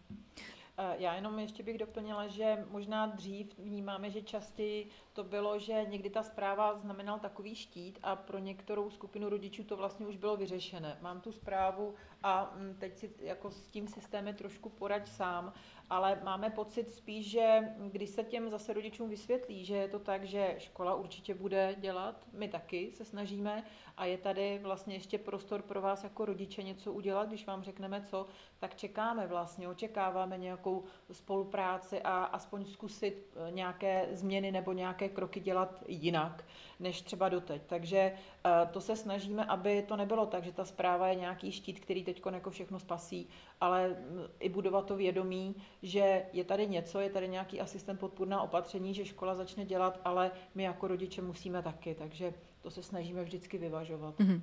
Já 0.97 1.15
jenom 1.15 1.39
ještě 1.39 1.63
bych 1.63 1.77
doplnila, 1.77 2.27
že 2.27 2.65
možná 2.69 3.05
dřív 3.05 3.59
vnímáme, 3.59 4.09
že 4.09 4.21
častěji 4.21 4.89
to 5.13 5.23
bylo, 5.23 5.59
že 5.59 5.86
někdy 5.88 6.09
ta 6.09 6.23
zpráva 6.23 6.77
znamenal 6.77 7.19
takový 7.19 7.55
štít 7.55 7.99
a 8.03 8.15
pro 8.15 8.39
některou 8.39 8.89
skupinu 8.89 9.29
rodičů 9.29 9.63
to 9.63 9.77
vlastně 9.77 10.07
už 10.07 10.17
bylo 10.17 10.38
vyřešené. 10.38 10.97
Mám 11.01 11.21
tu 11.21 11.31
zprávu 11.31 11.95
a 12.23 12.53
mm, 12.55 12.75
teď 12.79 12.97
si 12.97 13.13
jako 13.19 13.51
s 13.51 13.67
tím 13.67 13.88
systémem 13.88 14.36
trošku 14.36 14.69
poraď 14.69 15.07
sám 15.07 15.53
ale 15.89 16.21
máme 16.23 16.49
pocit 16.49 16.91
spíš, 16.91 17.29
že 17.29 17.59
když 17.91 18.09
se 18.09 18.23
těm 18.23 18.49
zase 18.49 18.73
rodičům 18.73 19.09
vysvětlí, 19.09 19.65
že 19.65 19.75
je 19.75 19.88
to 19.88 19.99
tak, 19.99 20.23
že 20.23 20.55
škola 20.57 20.95
určitě 20.95 21.33
bude 21.33 21.75
dělat, 21.79 22.27
my 22.33 22.47
taky 22.47 22.91
se 22.91 23.05
snažíme 23.05 23.63
a 23.97 24.05
je 24.05 24.17
tady 24.17 24.59
vlastně 24.63 24.95
ještě 24.95 25.17
prostor 25.17 25.61
pro 25.61 25.81
vás 25.81 26.03
jako 26.03 26.25
rodiče 26.25 26.63
něco 26.63 26.93
udělat, 26.93 27.27
když 27.27 27.45
vám 27.45 27.63
řekneme 27.63 28.01
co, 28.01 28.27
tak 28.59 28.75
čekáme 28.75 29.27
vlastně, 29.27 29.67
očekáváme 29.67 30.38
nějakou 30.38 30.83
spolupráci 31.11 32.01
a 32.01 32.23
aspoň 32.23 32.65
zkusit 32.65 33.33
eh, 33.36 33.51
nějaké 33.51 34.07
změny 34.11 34.51
nebo 34.51 34.73
nějaké 34.73 35.09
kroky 35.09 35.39
dělat 35.39 35.83
jinak, 35.88 36.45
než 36.79 37.01
třeba 37.01 37.29
doteď. 37.29 37.61
Takže 37.65 37.97
eh, 37.97 38.69
to 38.71 38.81
se 38.81 38.95
snažíme, 38.95 39.45
aby 39.45 39.81
to 39.81 39.95
nebylo 39.95 40.25
tak, 40.25 40.43
že 40.43 40.51
ta 40.51 40.65
zpráva 40.65 41.07
je 41.07 41.15
nějaký 41.15 41.51
štít, 41.51 41.79
který 41.79 42.03
teď 42.03 42.21
jako 42.31 42.49
všechno 42.49 42.79
spasí, 42.79 43.29
ale 43.61 43.88
mm, 43.88 44.23
i 44.39 44.49
budovat 44.49 44.86
to 44.86 44.95
vědomí, 44.95 45.55
že 45.86 46.23
je 46.33 46.43
tady 46.43 46.67
něco, 46.67 46.99
je 46.99 47.09
tady 47.09 47.27
nějaký 47.27 47.61
asistent 47.61 47.99
podpůrná 47.99 48.41
opatření, 48.41 48.93
že 48.93 49.05
škola 49.05 49.36
začne 49.36 49.65
dělat, 49.65 50.01
ale 50.03 50.31
my 50.55 50.63
jako 50.63 50.88
rodiče 50.88 51.21
musíme 51.21 51.61
taky, 51.61 51.95
takže 51.95 52.33
to 52.61 52.71
se 52.71 52.83
snažíme 52.83 53.23
vždycky 53.23 53.57
vyvažovat. 53.57 54.19
Mm-hmm. 54.19 54.41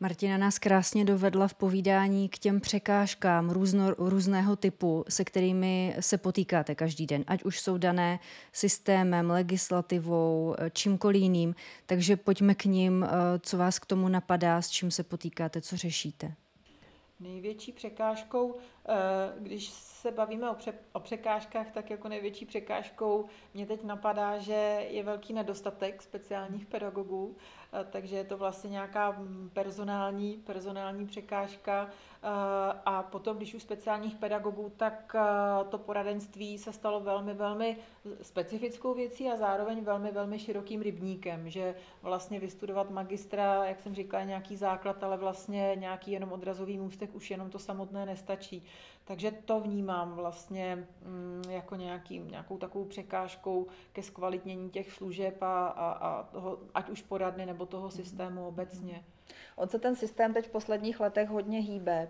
Martina 0.00 0.38
nás 0.38 0.58
krásně 0.58 1.04
dovedla 1.04 1.48
v 1.48 1.54
povídání 1.54 2.28
k 2.28 2.38
těm 2.38 2.60
překážkám 2.60 3.50
různo, 3.50 3.94
různého 3.98 4.56
typu, 4.56 5.04
se 5.08 5.24
kterými 5.24 5.96
se 6.00 6.18
potýkáte 6.18 6.74
každý 6.74 7.06
den, 7.06 7.24
ať 7.26 7.44
už 7.44 7.60
jsou 7.60 7.78
dané 7.78 8.18
systémem, 8.52 9.30
legislativou, 9.30 10.54
čímkoliv 10.72 11.22
jiným. 11.22 11.54
Takže 11.86 12.16
pojďme 12.16 12.54
k 12.54 12.64
ním, 12.64 13.04
eh, 13.04 13.08
co 13.38 13.58
vás 13.58 13.78
k 13.78 13.86
tomu 13.86 14.08
napadá, 14.08 14.62
s 14.62 14.70
čím 14.70 14.90
se 14.90 15.02
potýkáte, 15.02 15.60
co 15.60 15.76
řešíte. 15.76 16.34
Největší 17.20 17.72
překážkou, 17.72 18.56
eh, 18.88 18.92
když 19.38 19.91
se 20.02 20.10
bavíme 20.10 20.50
o, 20.50 20.54
pře- 20.54 20.74
o 20.92 21.00
překážkách, 21.00 21.70
tak 21.70 21.90
jako 21.90 22.08
největší 22.08 22.46
překážkou 22.46 23.24
mě 23.54 23.66
teď 23.66 23.84
napadá, 23.84 24.38
že 24.38 24.86
je 24.90 25.02
velký 25.02 25.32
nedostatek 25.32 26.02
speciálních 26.02 26.66
pedagogů, 26.66 27.36
takže 27.90 28.16
je 28.16 28.24
to 28.24 28.36
vlastně 28.36 28.70
nějaká 28.70 29.22
personální, 29.52 30.36
personální 30.36 31.06
překážka. 31.06 31.90
A 32.84 33.02
potom, 33.02 33.36
když 33.36 33.54
už 33.54 33.62
speciálních 33.62 34.16
pedagogů, 34.16 34.72
tak 34.76 35.16
to 35.68 35.78
poradenství 35.78 36.58
se 36.58 36.72
stalo 36.72 37.00
velmi, 37.00 37.34
velmi 37.34 37.76
specifickou 38.22 38.94
věcí 38.94 39.28
a 39.28 39.36
zároveň 39.36 39.84
velmi, 39.84 40.12
velmi 40.12 40.38
širokým 40.38 40.82
rybníkem, 40.82 41.50
že 41.50 41.74
vlastně 42.02 42.40
vystudovat 42.40 42.90
magistra, 42.90 43.64
jak 43.64 43.80
jsem 43.80 43.94
říkala, 43.94 44.24
nějaký 44.24 44.56
základ, 44.56 45.04
ale 45.04 45.16
vlastně 45.16 45.72
nějaký 45.76 46.12
jenom 46.12 46.32
odrazový 46.32 46.78
můstek 46.78 47.14
už 47.14 47.30
jenom 47.30 47.50
to 47.50 47.58
samotné 47.58 48.06
nestačí. 48.06 48.66
Takže 49.04 49.30
to 49.30 49.60
vnímám 49.60 50.14
vlastně 50.14 50.88
mm, 51.04 51.42
jako 51.50 51.76
nějaký, 51.76 52.18
nějakou 52.18 52.58
takovou 52.58 52.84
překážkou 52.84 53.66
ke 53.92 54.02
zkvalitnění 54.02 54.70
těch 54.70 54.92
služeb 54.92 55.42
a, 55.42 55.66
a, 55.66 55.90
a 55.92 56.22
toho, 56.22 56.58
ať 56.74 56.90
už 56.90 57.02
poradny 57.02 57.46
nebo 57.46 57.66
toho 57.66 57.90
systému 57.90 58.46
obecně. 58.46 59.04
On 59.56 59.68
se 59.68 59.78
ten 59.78 59.96
systém 59.96 60.34
teď 60.34 60.46
v 60.46 60.50
posledních 60.50 61.00
letech 61.00 61.28
hodně 61.28 61.60
hýbe, 61.60 62.08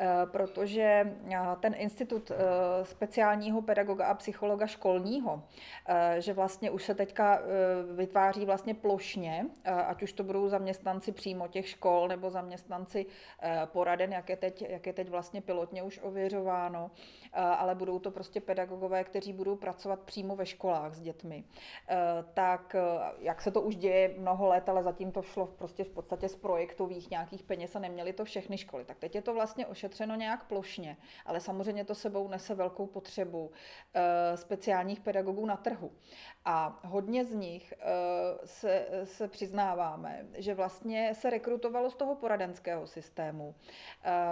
eh, 0.00 0.06
protože 0.24 0.82
eh, 1.30 1.38
ten 1.60 1.74
institut 1.76 2.30
eh, 2.30 2.84
speciálního 2.84 3.62
pedagoga 3.62 4.06
a 4.06 4.14
psychologa 4.14 4.66
školního, 4.66 5.42
že 6.18 6.32
vlastně 6.32 6.70
už 6.70 6.84
se 6.84 6.94
teďka 6.94 7.40
vytváří 7.94 8.44
vlastně 8.44 8.74
plošně, 8.74 9.46
ať 9.64 10.02
už 10.02 10.12
to 10.12 10.24
budou 10.24 10.48
zaměstnanci 10.48 11.12
přímo 11.12 11.48
těch 11.48 11.68
škol 11.68 12.08
nebo 12.08 12.30
zaměstnanci 12.30 13.06
poraden, 13.64 14.12
jak 14.12 14.28
je 14.28 14.36
teď, 14.36 14.64
jak 14.68 14.86
je 14.86 14.92
teď 14.92 15.08
vlastně 15.08 15.40
pilotně 15.40 15.82
už 15.82 16.00
ověřováno, 16.02 16.90
ale 17.32 17.74
budou 17.74 17.98
to 17.98 18.10
prostě 18.10 18.40
pedagogové, 18.40 19.04
kteří 19.04 19.32
budou 19.32 19.56
pracovat 19.56 20.00
přímo 20.00 20.36
ve 20.36 20.46
školách 20.46 20.94
s 20.94 21.00
dětmi. 21.00 21.44
Tak 22.34 22.76
jak 23.18 23.42
se 23.42 23.50
to 23.50 23.60
už 23.60 23.76
děje 23.76 24.14
mnoho 24.18 24.46
let, 24.46 24.68
ale 24.68 24.82
zatím 24.82 25.12
to 25.12 25.22
šlo 25.22 25.46
prostě 25.46 25.84
v 25.84 25.90
podstatě 25.90 26.28
z 26.28 26.36
projektu 26.36 26.53
projektových 26.54 27.10
nějakých 27.10 27.42
peněz 27.42 27.76
a 27.76 27.78
neměly 27.78 28.12
to 28.12 28.24
všechny 28.24 28.58
školy. 28.58 28.84
Tak 28.84 28.98
teď 28.98 29.14
je 29.14 29.22
to 29.22 29.34
vlastně 29.34 29.66
ošetřeno 29.66 30.14
nějak 30.14 30.44
plošně, 30.44 30.96
ale 31.26 31.40
samozřejmě 31.40 31.84
to 31.84 31.94
sebou 31.94 32.28
nese 32.28 32.54
velkou 32.54 32.86
potřebu 32.86 33.46
uh, 33.46 33.50
speciálních 34.34 35.00
pedagogů 35.00 35.46
na 35.46 35.56
trhu. 35.56 35.92
A 36.44 36.80
hodně 36.84 37.24
z 37.24 37.34
nich 37.34 37.74
uh, 37.76 37.82
se, 38.44 38.86
se 39.04 39.28
přiznáváme, 39.28 40.26
že 40.34 40.54
vlastně 40.54 41.14
se 41.14 41.30
rekrutovalo 41.30 41.90
z 41.90 41.94
toho 41.94 42.14
poradenského 42.14 42.86
systému, 42.86 43.48
uh, 43.48 43.54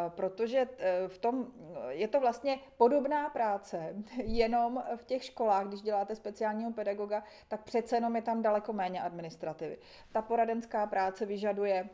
protože 0.09 0.69
v 1.09 1.19
tom 1.19 1.47
je 1.89 2.09
to 2.09 2.21
vlastně 2.21 2.59
podobná 2.77 3.31
práce, 3.31 3.95
jenom 4.25 4.83
v 4.97 5.05
těch 5.05 5.25
školách, 5.25 5.67
když 5.67 5.83
děláte 5.83 6.15
speciálního 6.15 6.73
pedagoga, 6.73 7.23
tak 7.49 7.63
přece 7.63 7.97
jenom 7.97 8.17
je 8.17 8.23
tam 8.23 8.43
daleko 8.43 8.73
méně 8.73 9.03
administrativy. 9.03 9.79
Ta 10.13 10.23
poradenská 10.23 10.87
práce 10.87 11.27
vyžaduje 11.27 11.89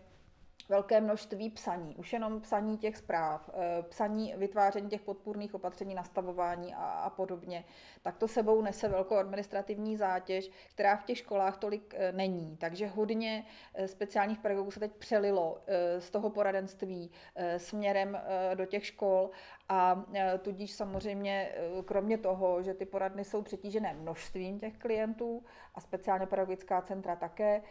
velké 0.68 1.00
množství 1.00 1.50
psaní, 1.50 1.96
už 1.96 2.12
jenom 2.12 2.40
psaní 2.40 2.78
těch 2.78 2.96
zpráv, 2.96 3.50
eh, 3.52 3.82
psaní, 3.82 4.34
vytváření 4.36 4.88
těch 4.88 5.00
podpůrných 5.00 5.54
opatření, 5.54 5.94
nastavování 5.94 6.74
a, 6.74 6.84
a 6.84 7.10
podobně, 7.10 7.64
tak 8.02 8.16
to 8.16 8.28
sebou 8.28 8.62
nese 8.62 8.88
velkou 8.88 9.16
administrativní 9.16 9.96
zátěž, 9.96 10.50
která 10.70 10.96
v 10.96 11.04
těch 11.04 11.18
školách 11.18 11.58
tolik 11.58 11.94
eh, 11.96 12.12
není. 12.12 12.56
Takže 12.56 12.86
hodně 12.86 13.46
eh, 13.74 13.88
speciálních 13.88 14.38
pedagogů 14.38 14.70
se 14.70 14.80
teď 14.80 14.92
přelilo 14.92 15.58
z 15.98 16.10
toho 16.10 16.30
poradenství 16.30 17.10
směrem 17.56 18.20
do 18.54 18.66
těch 18.66 18.86
škol 18.86 19.30
a 19.68 20.04
tudíž 20.42 20.72
samozřejmě 20.72 21.52
kromě 21.84 22.18
toho, 22.18 22.62
že 22.62 22.74
ty 22.74 22.86
poradny 22.86 23.24
jsou 23.24 23.42
přetížené 23.42 23.94
množstvím 23.94 24.58
těch 24.58 24.78
klientů 24.78 25.44
a 25.74 25.80
speciálně 25.80 26.26
pedagogická 26.26 26.82
centra 26.82 27.16
také, 27.16 27.62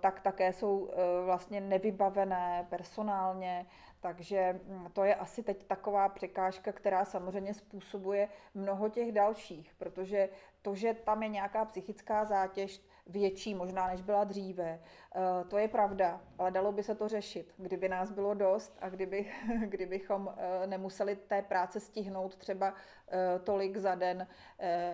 tak 0.00 0.20
také 0.20 0.52
jsou 0.52 0.90
vlastně 1.24 1.60
nevybavené 1.60 2.66
personálně, 2.70 3.66
takže 4.00 4.60
mm, 4.66 4.90
to 4.92 5.04
je 5.04 5.14
asi 5.14 5.42
teď 5.42 5.64
taková 5.64 6.08
překážka, 6.08 6.72
která 6.72 7.04
samozřejmě 7.04 7.54
způsobuje 7.54 8.28
mnoho 8.54 8.88
těch 8.88 9.12
dalších, 9.12 9.74
protože 9.78 10.28
to, 10.62 10.74
že 10.74 10.94
tam 10.94 11.22
je 11.22 11.28
nějaká 11.28 11.64
psychická 11.64 12.24
zátěž 12.24 12.80
větší 13.10 13.54
možná, 13.54 13.86
než 13.88 14.02
byla 14.02 14.24
dříve, 14.24 14.80
eh, 15.14 15.20
to 15.48 15.58
je 15.58 15.68
pravda, 15.68 16.20
ale 16.38 16.50
dalo 16.50 16.72
by 16.72 16.82
se 16.82 16.94
to 16.94 17.08
řešit, 17.08 17.54
kdyby 17.56 17.88
nás 17.88 18.10
bylo 18.10 18.34
dost 18.34 18.78
a 18.80 18.88
kdyby, 18.88 19.26
kdybychom 19.66 20.34
eh, 20.36 20.66
nemuseli 20.66 21.16
té 21.16 21.42
práce 21.42 21.80
stihnout 21.80 22.36
třeba 22.36 22.74
eh, 23.08 23.38
tolik 23.44 23.76
za 23.76 23.94
den, 23.94 24.26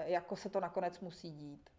jako 0.05 0.36
se 0.36 0.48
to 0.48 0.60
nakonec 0.60 1.01
musí 1.01 1.30
dít. 1.30 1.70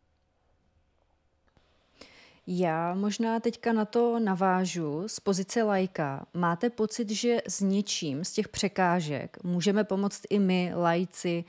Já 2.47 2.93
možná 2.93 3.39
teďka 3.39 3.73
na 3.73 3.85
to 3.85 4.19
navážu 4.19 5.07
z 5.07 5.19
pozice 5.19 5.63
lajka. 5.63 6.25
Máte 6.33 6.69
pocit, 6.69 7.09
že 7.09 7.37
s 7.47 7.61
něčím 7.61 8.23
z 8.23 8.31
těch 8.31 8.47
překážek 8.47 9.43
můžeme 9.43 9.83
pomoct 9.83 10.21
i 10.29 10.39
my, 10.39 10.71
lajci, 10.75 11.43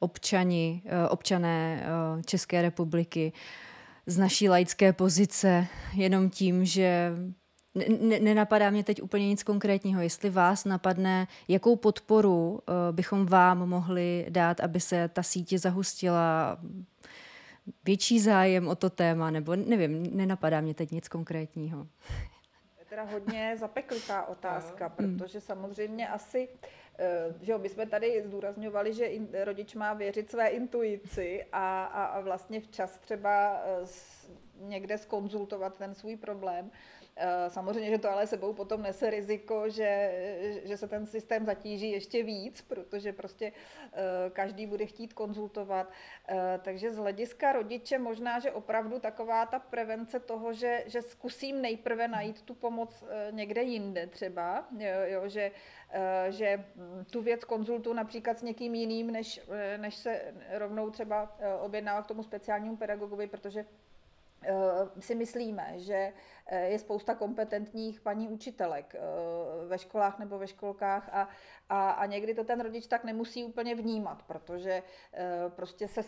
občani, 0.00 0.82
občané 1.10 1.86
České 2.26 2.62
republiky 2.62 3.32
z 4.08 4.18
naší 4.18 4.48
laické 4.48 4.92
pozice, 4.92 5.66
jenom 5.94 6.30
tím, 6.30 6.64
že 6.64 7.12
nenapadá 8.20 8.70
mě 8.70 8.84
teď 8.84 9.02
úplně 9.02 9.28
nic 9.28 9.42
konkrétního. 9.42 10.02
Jestli 10.02 10.30
vás 10.30 10.64
napadne, 10.64 11.26
jakou 11.48 11.76
podporu 11.76 12.60
eh, 12.60 12.92
bychom 12.92 13.26
vám 13.26 13.58
mohli 13.58 14.26
dát, 14.28 14.60
aby 14.60 14.80
se 14.80 15.08
ta 15.08 15.22
sítě 15.22 15.58
zahustila, 15.58 16.58
větší 17.84 18.20
zájem 18.20 18.68
o 18.68 18.74
to 18.74 18.90
téma, 18.90 19.30
nebo 19.30 19.56
nevím, 19.56 20.16
nenapadá 20.16 20.60
mě 20.60 20.74
teď 20.74 20.90
nic 20.90 21.08
konkrétního. 21.08 21.86
Je 22.78 22.84
teda 22.84 23.02
hodně 23.02 23.56
zapeklitá 23.58 24.24
otázka, 24.24 24.88
protože 24.88 25.40
samozřejmě 25.40 26.08
asi, 26.08 26.48
eh, 26.62 26.68
že 27.40 27.52
jo, 27.52 27.58
bychom 27.58 27.88
tady 27.88 28.22
zdůrazňovali, 28.22 28.92
že 28.92 29.10
rodič 29.44 29.74
má 29.74 29.94
věřit 29.94 30.30
své 30.30 30.48
intuici 30.48 31.44
a, 31.52 31.84
a, 31.84 32.04
a 32.04 32.20
vlastně 32.20 32.60
včas 32.60 32.98
třeba 32.98 33.62
eh, 33.64 33.86
někde 34.60 34.98
skonzultovat 34.98 35.78
ten 35.78 35.94
svůj 35.94 36.16
problém. 36.16 36.70
Eh, 37.20 37.50
samozřejmě, 37.50 37.90
že 37.90 37.98
to 37.98 38.10
ale 38.10 38.26
sebou 38.26 38.52
potom 38.52 38.82
nese 38.82 39.10
riziko, 39.10 39.68
že, 39.68 40.12
že 40.64 40.76
se 40.76 40.88
ten 40.88 41.06
systém 41.06 41.44
zatíží 41.46 41.90
ještě 41.90 42.22
víc, 42.22 42.62
protože 42.62 43.12
prostě 43.12 43.52
eh, 43.92 44.30
každý 44.30 44.66
bude 44.66 44.86
chtít 44.86 45.12
konzultovat. 45.12 45.92
Eh, 46.28 46.60
takže 46.62 46.92
z 46.92 46.96
hlediska 46.96 47.52
rodiče 47.52 47.98
možná, 47.98 48.38
že 48.38 48.52
opravdu 48.52 48.98
taková 48.98 49.46
ta 49.46 49.58
prevence 49.58 50.20
toho, 50.20 50.52
že, 50.52 50.84
že 50.86 51.02
zkusím 51.02 51.62
nejprve 51.62 52.08
najít 52.08 52.42
tu 52.42 52.54
pomoc 52.54 53.04
někde 53.30 53.62
jinde 53.62 54.06
třeba, 54.06 54.68
jo, 55.04 55.28
že, 55.28 55.50
že 56.28 56.64
tu 57.10 57.22
věc 57.22 57.44
konzultu 57.44 57.92
například 57.92 58.38
s 58.38 58.42
někým 58.42 58.74
jiným, 58.74 59.10
než, 59.10 59.40
než 59.76 59.94
se 59.94 60.34
rovnou 60.50 60.90
třeba 60.90 61.36
objednává 61.60 62.02
k 62.02 62.06
tomu 62.06 62.22
speciálnímu 62.22 62.76
pedagogovi, 62.76 63.26
protože 63.26 63.64
si 65.00 65.14
myslíme, 65.14 65.74
že 65.76 66.12
eh, 66.46 66.66
je 66.66 66.78
spousta 66.78 67.14
kompetentních 67.14 68.00
paní 68.00 68.28
učitelek 68.28 68.94
eh, 68.94 69.00
ve 69.66 69.78
školách 69.78 70.18
nebo 70.18 70.38
ve 70.38 70.46
školkách 70.46 71.08
a, 71.12 71.28
a, 71.68 71.90
a 71.90 72.06
někdy 72.06 72.34
to 72.34 72.44
ten 72.44 72.60
rodič 72.60 72.86
tak 72.86 73.04
nemusí 73.04 73.44
úplně 73.44 73.74
vnímat, 73.74 74.22
protože 74.22 74.82
prostě 75.48 75.88
se 75.88 76.02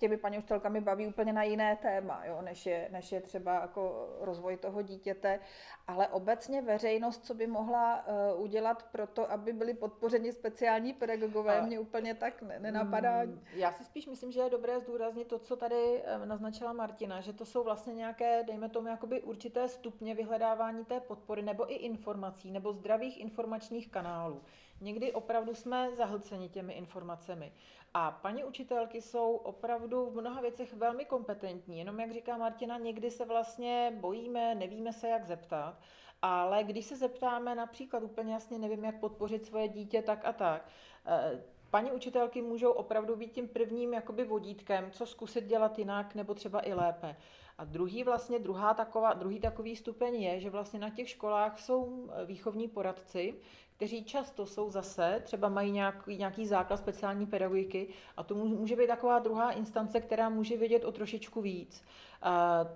těmi 0.00 0.16
paní 0.16 0.38
učitelkami 0.38 0.80
baví 0.80 1.06
úplně 1.06 1.32
na 1.32 1.42
jiné 1.42 1.76
téma, 1.76 2.22
jo, 2.24 2.42
než, 2.42 2.66
je, 2.66 2.88
než 2.92 3.12
je 3.12 3.20
třeba 3.20 3.60
jako 3.60 4.08
rozvoj 4.20 4.56
toho 4.56 4.82
dítěte, 4.82 5.40
ale 5.86 6.08
obecně 6.08 6.62
veřejnost, 6.62 7.24
co 7.26 7.34
by 7.34 7.46
mohla 7.46 8.06
uh, 8.06 8.42
udělat 8.42 8.82
pro 8.92 9.06
to, 9.06 9.30
aby 9.30 9.52
byli 9.52 9.74
podpořeni 9.74 10.32
speciální 10.32 10.92
pedagogové, 10.92 11.60
a... 11.60 11.66
mě 11.66 11.78
úplně 11.78 12.14
tak 12.14 12.42
nenapadá. 12.42 13.22
Mm, 13.24 13.40
já 13.54 13.72
si 13.72 13.84
spíš 13.84 14.06
myslím, 14.06 14.32
že 14.32 14.40
je 14.40 14.50
dobré 14.50 14.80
zdůraznit 14.80 15.28
to, 15.28 15.38
co 15.38 15.56
tady 15.56 16.02
eh, 16.04 16.26
naznačila 16.26 16.72
Martina, 16.72 17.20
že 17.20 17.32
to 17.32 17.44
jsou 17.44 17.64
vlastně 17.64 17.94
nějaké, 17.94 18.42
dejme 18.42 18.68
tomu, 18.68 18.88
jakoby 18.88 19.22
určité 19.22 19.68
stupně 19.68 20.14
vyhledávání 20.14 20.84
té 20.84 21.00
podpory 21.00 21.42
nebo 21.42 21.72
i 21.72 21.74
informací 21.74 22.50
nebo 22.50 22.72
zdravých 22.72 23.20
informačních 23.20 23.90
kanálů. 23.90 24.42
Někdy 24.80 25.12
opravdu 25.12 25.54
jsme 25.54 25.90
zahlceni 25.96 26.48
těmi 26.48 26.72
informacemi. 26.72 27.52
A 27.94 28.10
paní 28.10 28.44
učitelky 28.44 29.02
jsou 29.02 29.36
opravdu 29.36 30.10
v 30.10 30.20
mnoha 30.20 30.40
věcech 30.40 30.74
velmi 30.74 31.04
kompetentní, 31.04 31.78
jenom 31.78 32.00
jak 32.00 32.12
říká 32.12 32.36
Martina, 32.36 32.78
někdy 32.78 33.10
se 33.10 33.24
vlastně 33.24 33.92
bojíme, 34.00 34.54
nevíme 34.54 34.92
se, 34.92 35.08
jak 35.08 35.26
zeptat, 35.26 35.78
ale 36.22 36.64
když 36.64 36.86
se 36.86 36.96
zeptáme 36.96 37.54
například 37.54 38.02
úplně 38.02 38.32
jasně, 38.32 38.58
nevím, 38.58 38.84
jak 38.84 39.00
podpořit 39.00 39.46
svoje 39.46 39.68
dítě 39.68 40.02
tak 40.02 40.24
a 40.24 40.32
tak, 40.32 40.68
eh, 41.06 41.42
Paní 41.70 41.92
učitelky 41.92 42.42
můžou 42.42 42.70
opravdu 42.70 43.16
být 43.16 43.32
tím 43.32 43.48
prvním 43.48 43.94
jakoby 43.94 44.24
vodítkem, 44.24 44.90
co 44.90 45.06
zkusit 45.06 45.44
dělat 45.44 45.78
jinak 45.78 46.14
nebo 46.14 46.34
třeba 46.34 46.66
i 46.66 46.74
lépe. 46.74 47.16
A 47.58 47.64
druhý 47.64 48.04
vlastně, 48.04 48.38
druhá 48.38 48.74
taková, 48.74 49.12
druhý 49.12 49.40
takový 49.40 49.76
stupeň 49.76 50.14
je, 50.14 50.40
že 50.40 50.50
vlastně 50.50 50.80
na 50.80 50.90
těch 50.90 51.08
školách 51.08 51.60
jsou 51.60 52.10
výchovní 52.26 52.68
poradci, 52.68 53.34
kteří 53.80 54.04
často 54.04 54.46
jsou 54.46 54.70
zase, 54.70 55.20
třeba 55.24 55.48
mají 55.48 55.70
nějaký, 55.72 56.16
nějaký 56.16 56.46
základ 56.46 56.76
speciální 56.76 57.26
pedagogiky 57.26 57.88
a 58.16 58.22
to 58.22 58.34
může 58.34 58.76
být 58.76 58.86
taková 58.86 59.18
druhá 59.18 59.50
instance, 59.50 60.00
která 60.00 60.28
může 60.28 60.56
vědět 60.56 60.84
o 60.84 60.92
trošičku 60.92 61.40
víc. 61.40 61.84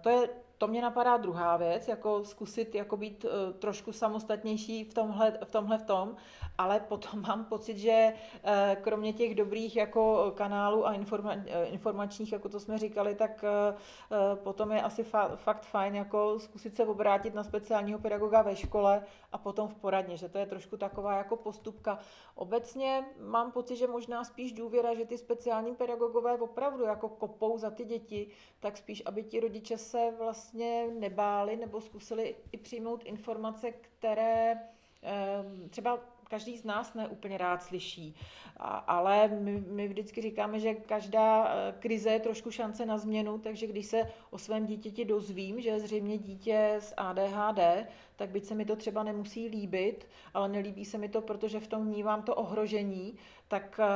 To 0.01 0.11
je 0.11 0.29
to 0.65 0.69
mě 0.69 0.83
napadá 0.83 1.17
druhá 1.17 1.57
věc, 1.57 1.89
jako 1.89 2.25
zkusit 2.25 2.75
jako 2.75 2.97
být 2.97 3.25
uh, 3.25 3.31
trošku 3.59 3.93
samostatnější 3.93 4.85
v 4.85 4.95
tomhle, 4.95 5.39
v 5.45 5.51
tomhle 5.51 5.79
v 5.79 5.83
tom, 5.83 6.17
ale 6.59 6.81
potom 6.81 7.23
mám 7.29 7.45
pocit, 7.45 7.79
že 7.79 8.13
uh, 8.13 8.51
kromě 8.83 9.13
těch 9.13 9.35
dobrých 9.35 9.77
jako 9.77 10.33
kanálů 10.37 10.87
a 10.87 10.93
informa, 10.93 11.35
uh, 11.35 11.43
informačních, 11.65 12.33
jako 12.33 12.49
to 12.49 12.61
jsme 12.61 12.79
říkali, 12.79 13.15
tak 13.15 13.45
uh, 13.45 14.19
potom 14.35 14.73
je 14.73 14.83
asi 14.83 15.03
fa- 15.03 15.37
fakt 15.37 15.67
fajn 15.67 15.95
jako 15.95 16.39
zkusit 16.39 16.77
se 16.77 16.87
obrátit 16.87 17.35
na 17.35 17.45
speciálního 17.45 17.99
pedagoga 17.99 18.43
ve 18.43 18.57
škole 18.57 19.03
a 19.33 19.39
potom 19.39 19.69
v 19.69 19.75
poradně, 19.75 20.17
že 20.17 20.29
to 20.29 20.39
je 20.39 20.47
trošku 20.47 20.77
taková 20.77 21.17
jako 21.17 21.37
postupka. 21.37 21.99
Obecně 22.35 23.05
mám 23.21 23.53
pocit, 23.53 23.77
že 23.77 23.87
možná 23.87 24.25
spíš 24.25 24.53
důvěra, 24.53 24.95
že 24.95 25.05
ty 25.05 25.19
speciální 25.19 25.75
pedagogové 25.75 26.39
opravdu 26.39 26.85
jako 26.85 27.09
kopou 27.09 27.59
za 27.59 27.71
ty 27.71 27.85
děti, 27.85 28.31
tak 28.61 28.77
spíš, 28.77 29.03
aby 29.07 29.23
ti 29.23 29.41
rodiče 29.41 29.79
se 29.79 30.15
vlastně 30.19 30.54
vlastně 30.55 30.87
nebáli 31.01 31.57
nebo 31.57 31.81
zkusili 31.81 32.35
i 32.53 32.57
přijmout 32.57 33.03
informace, 33.05 33.73
které 33.73 34.55
ehm, 35.03 35.69
třeba 35.69 35.99
každý 36.29 36.59
z 36.59 36.65
nás 36.65 36.95
neúplně 36.95 37.39
rád 37.39 37.63
slyší. 37.63 38.15
A, 38.57 38.77
ale 38.77 39.29
my, 39.29 39.61
my 39.61 39.89
vždycky 39.89 40.23
říkáme, 40.23 40.61
že 40.61 40.75
každá 40.75 41.49
eh, 41.49 41.75
krize 41.79 42.11
je 42.11 42.21
trošku 42.21 42.51
šance 42.51 42.87
na 42.87 42.99
změnu, 42.99 43.39
takže 43.39 43.67
když 43.67 43.87
se 43.87 44.13
o 44.31 44.39
svém 44.39 44.67
dítěti 44.67 45.05
dozvím, 45.05 45.61
že 45.61 45.71
je 45.71 45.81
zřejmě 45.81 46.19
dítě 46.19 46.75
s 46.79 46.95
ADHD, 46.97 47.87
tak 48.17 48.31
byť 48.31 48.45
se 48.45 48.55
mi 48.55 48.65
to 48.65 48.77
třeba 48.77 49.03
nemusí 49.03 49.49
líbit, 49.49 50.07
ale 50.35 50.49
nelíbí 50.49 50.85
se 50.85 50.99
mi 50.99 51.09
to, 51.09 51.21
protože 51.21 51.61
v 51.61 51.67
tom 51.67 51.87
vnívám 51.87 52.23
to 52.23 52.35
ohrožení, 52.35 53.15
tak 53.49 53.81
eh, 53.83 53.87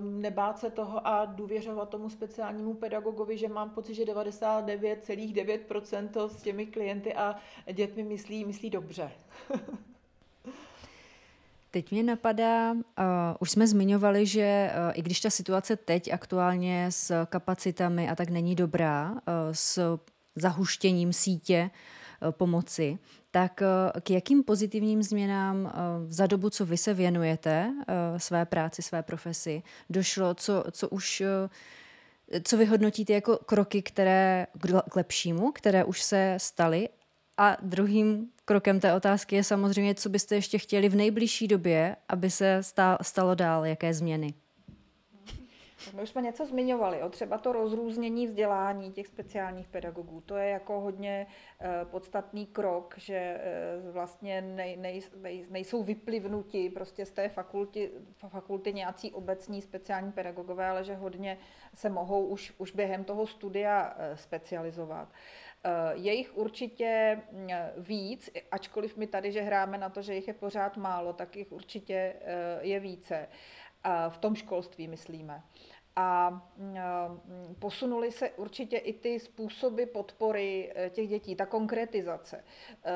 nebát 0.00 0.58
se 0.58 0.70
toho 0.70 1.06
a 1.06 1.24
důvěřovat 1.24 1.88
tomu 1.88 2.10
speciálnímu 2.10 2.74
pedagogovi, 2.74 3.38
že 3.38 3.48
mám 3.48 3.70
pocit, 3.70 3.94
že 3.94 4.04
99,9% 4.04 6.28
s 6.28 6.42
těmi 6.42 6.66
klienty 6.66 7.14
a 7.14 7.36
dětmi 7.72 8.02
myslí, 8.02 8.44
myslí 8.44 8.70
dobře. 8.70 9.12
Teď 11.76 11.90
mě 11.90 12.02
napadá, 12.02 12.72
uh, 12.72 12.78
už 13.40 13.50
jsme 13.50 13.66
zmiňovali, 13.66 14.26
že 14.26 14.70
uh, 14.72 14.92
i 14.94 15.02
když 15.02 15.20
ta 15.20 15.30
situace 15.30 15.76
teď 15.76 16.12
aktuálně 16.12 16.86
s 16.90 17.26
kapacitami 17.26 18.08
a 18.08 18.14
tak 18.14 18.30
není 18.30 18.54
dobrá, 18.54 19.10
uh, 19.10 19.18
s 19.52 19.98
zahuštěním 20.36 21.12
sítě 21.12 21.70
uh, 22.22 22.30
pomoci, 22.30 22.98
tak 23.30 23.62
k 24.02 24.10
jakým 24.10 24.44
pozitivním 24.44 25.02
změnám 25.02 25.72
za 26.08 26.26
dobu, 26.26 26.50
co 26.50 26.66
vy 26.66 26.76
se 26.76 26.94
věnujete 26.94 27.72
své 28.16 28.46
práci, 28.46 28.82
své 28.82 29.02
profesi, 29.02 29.62
došlo, 29.90 30.34
co, 30.34 30.64
co 30.70 30.88
už 30.88 31.22
co 32.44 32.56
vyhodnotíte 32.56 33.12
jako 33.12 33.36
kroky, 33.36 33.82
které 33.82 34.46
k 34.90 34.96
lepšímu, 34.96 35.52
které 35.52 35.84
už 35.84 36.02
se 36.02 36.34
staly 36.40 36.88
a 37.38 37.56
druhým 37.62 38.30
krokem 38.44 38.80
té 38.80 38.94
otázky 38.94 39.36
je 39.36 39.44
samozřejmě, 39.44 39.94
co 39.94 40.08
byste 40.08 40.34
ještě 40.34 40.58
chtěli 40.58 40.88
v 40.88 40.96
nejbližší 40.96 41.48
době, 41.48 41.96
aby 42.08 42.30
se 42.30 42.60
stalo 43.02 43.34
dál, 43.34 43.66
jaké 43.66 43.94
změny. 43.94 44.34
My 45.94 46.02
už 46.02 46.08
jsme 46.08 46.22
něco 46.22 46.46
zmiňovali, 46.46 47.02
o 47.02 47.08
třeba 47.08 47.38
to 47.38 47.52
rozrůznění 47.52 48.26
vzdělání 48.26 48.92
těch 48.92 49.06
speciálních 49.06 49.68
pedagogů. 49.68 50.20
To 50.20 50.36
je 50.36 50.48
jako 50.48 50.80
hodně 50.80 51.26
eh, 51.60 51.84
podstatný 51.84 52.46
krok, 52.46 52.94
že 52.98 53.14
eh, 53.14 53.90
vlastně 53.92 54.42
nej, 54.42 54.76
nej, 54.76 55.02
nej, 55.20 55.46
nejsou 55.50 55.82
vyplivnuti 55.82 56.70
prostě 56.70 57.06
z 57.06 57.10
té 57.10 57.28
fakulty, 57.28 57.90
fakulty 58.28 58.72
nějací 58.72 59.12
obecní 59.12 59.62
speciální 59.62 60.12
pedagogové, 60.12 60.68
ale 60.68 60.84
že 60.84 60.94
hodně 60.94 61.38
se 61.74 61.88
mohou 61.88 62.26
už, 62.26 62.52
už 62.58 62.72
během 62.72 63.04
toho 63.04 63.26
studia 63.26 63.94
eh, 63.98 64.16
specializovat. 64.16 65.08
Je 65.94 66.14
jich 66.14 66.36
určitě 66.36 67.20
mm, 67.32 67.48
víc, 67.76 68.30
ačkoliv 68.50 68.96
my 68.96 69.06
tady, 69.06 69.32
že 69.32 69.40
hráme 69.40 69.78
na 69.78 69.88
to, 69.88 70.02
že 70.02 70.14
jich 70.14 70.28
je 70.28 70.34
pořád 70.34 70.76
málo, 70.76 71.12
tak 71.12 71.36
jich 71.36 71.52
určitě 71.52 72.14
je 72.60 72.80
více. 72.80 73.28
V 74.08 74.18
tom 74.18 74.34
školství 74.34 74.88
myslíme 74.88 75.42
a 75.96 76.30
mm, 76.56 77.54
posunuli 77.58 78.12
se 78.12 78.30
určitě 78.30 78.76
i 78.76 78.92
ty 78.92 79.20
způsoby 79.20 79.84
podpory 79.84 80.72
e, 80.76 80.90
těch 80.90 81.08
dětí, 81.08 81.36
ta 81.36 81.46
konkretizace. 81.46 82.44
E, 82.84 82.92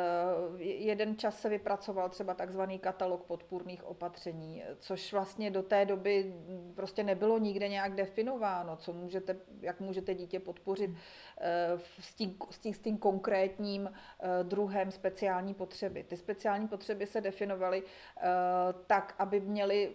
jeden 0.63 1.17
čas 1.17 1.41
se 1.41 1.49
vypracoval 1.49 2.09
třeba 2.09 2.35
takzvaný 2.35 2.79
katalog 2.79 3.25
podpůrných 3.25 3.85
opatření, 3.85 4.63
což 4.79 5.13
vlastně 5.13 5.51
do 5.51 5.63
té 5.63 5.85
doby 5.85 6.35
prostě 6.75 7.03
nebylo 7.03 7.39
nikde 7.39 7.69
nějak 7.69 7.95
definováno, 7.95 8.77
co 8.77 8.93
můžete, 8.93 9.37
jak 9.61 9.81
můžete 9.81 10.15
dítě 10.15 10.41
podpořit 10.41 10.91
e, 11.39 11.79
s 12.01 12.15
tím, 12.15 12.37
s 12.51 12.59
tím, 12.59 12.75
s 12.75 12.79
tím 12.79 12.99
konkrétním 12.99 13.93
druhem 14.43 14.91
speciální 14.91 15.55
potřeby. 15.55 16.03
Ty 16.05 16.17
speciální 16.17 16.69
potřeby 16.69 17.07
se 17.07 17.21
definovaly 17.21 17.83
tak, 18.87 19.15
aby 19.19 19.41
měli, 19.41 19.93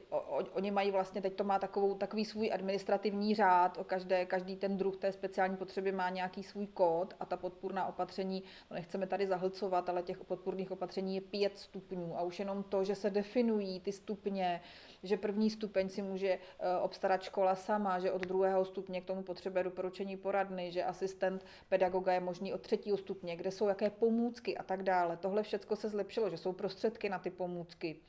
oni 0.51 0.71
mají 0.71 0.91
vlastně, 0.91 1.21
teď 1.21 1.35
to 1.35 1.43
má 1.43 1.59
takovou, 1.59 1.93
takový 1.93 2.25
svůj 2.25 2.51
administrativní 2.53 2.94
administrativní 2.95 3.35
řád, 3.35 3.77
o 3.77 3.83
každé, 3.83 4.25
každý 4.25 4.55
ten 4.55 4.77
druh 4.77 4.97
té 4.97 5.11
speciální 5.11 5.57
potřeby 5.57 5.91
má 5.91 6.09
nějaký 6.09 6.43
svůj 6.43 6.67
kód 6.67 7.13
a 7.19 7.25
ta 7.25 7.37
podpůrná 7.37 7.87
opatření, 7.87 8.43
to 8.67 8.73
nechceme 8.73 9.07
tady 9.07 9.27
zahlcovat, 9.27 9.89
ale 9.89 10.03
těch 10.03 10.23
podpůrných 10.23 10.71
opatření 10.71 11.15
je 11.15 11.21
pět 11.21 11.57
stupňů 11.57 12.17
a 12.17 12.21
už 12.21 12.39
jenom 12.39 12.63
to, 12.63 12.83
že 12.83 12.95
se 12.95 13.09
definují 13.09 13.79
ty 13.79 13.91
stupně, 13.91 14.61
že 15.03 15.17
první 15.17 15.49
stupeň 15.49 15.89
si 15.89 16.01
může 16.01 16.29
eh, 16.29 16.77
obstarat 16.81 17.23
škola 17.23 17.55
sama, 17.55 17.99
že 17.99 18.11
od 18.11 18.21
druhého 18.21 18.65
stupně 18.65 19.01
k 19.01 19.05
tomu 19.05 19.23
potřebuje 19.23 19.63
doporučení 19.63 20.17
poradny, 20.17 20.71
že 20.71 20.83
asistent 20.83 21.45
pedagoga 21.69 22.13
je 22.13 22.19
možný 22.19 22.53
od 22.53 22.61
třetího 22.61 22.97
stupně, 22.97 23.35
kde 23.35 23.51
jsou 23.51 23.67
jaké 23.67 23.89
pomůcky 23.89 24.57
a 24.57 24.63
tak 24.63 24.83
dále. 24.83 25.17
Tohle 25.17 25.43
všechno 25.43 25.75
se 25.75 25.89
zlepšilo, 25.89 26.29
že 26.29 26.37
jsou 26.37 26.53
prostředky 26.53 27.09
na 27.09 27.19
ty 27.19 27.29
pomůcky 27.29 27.99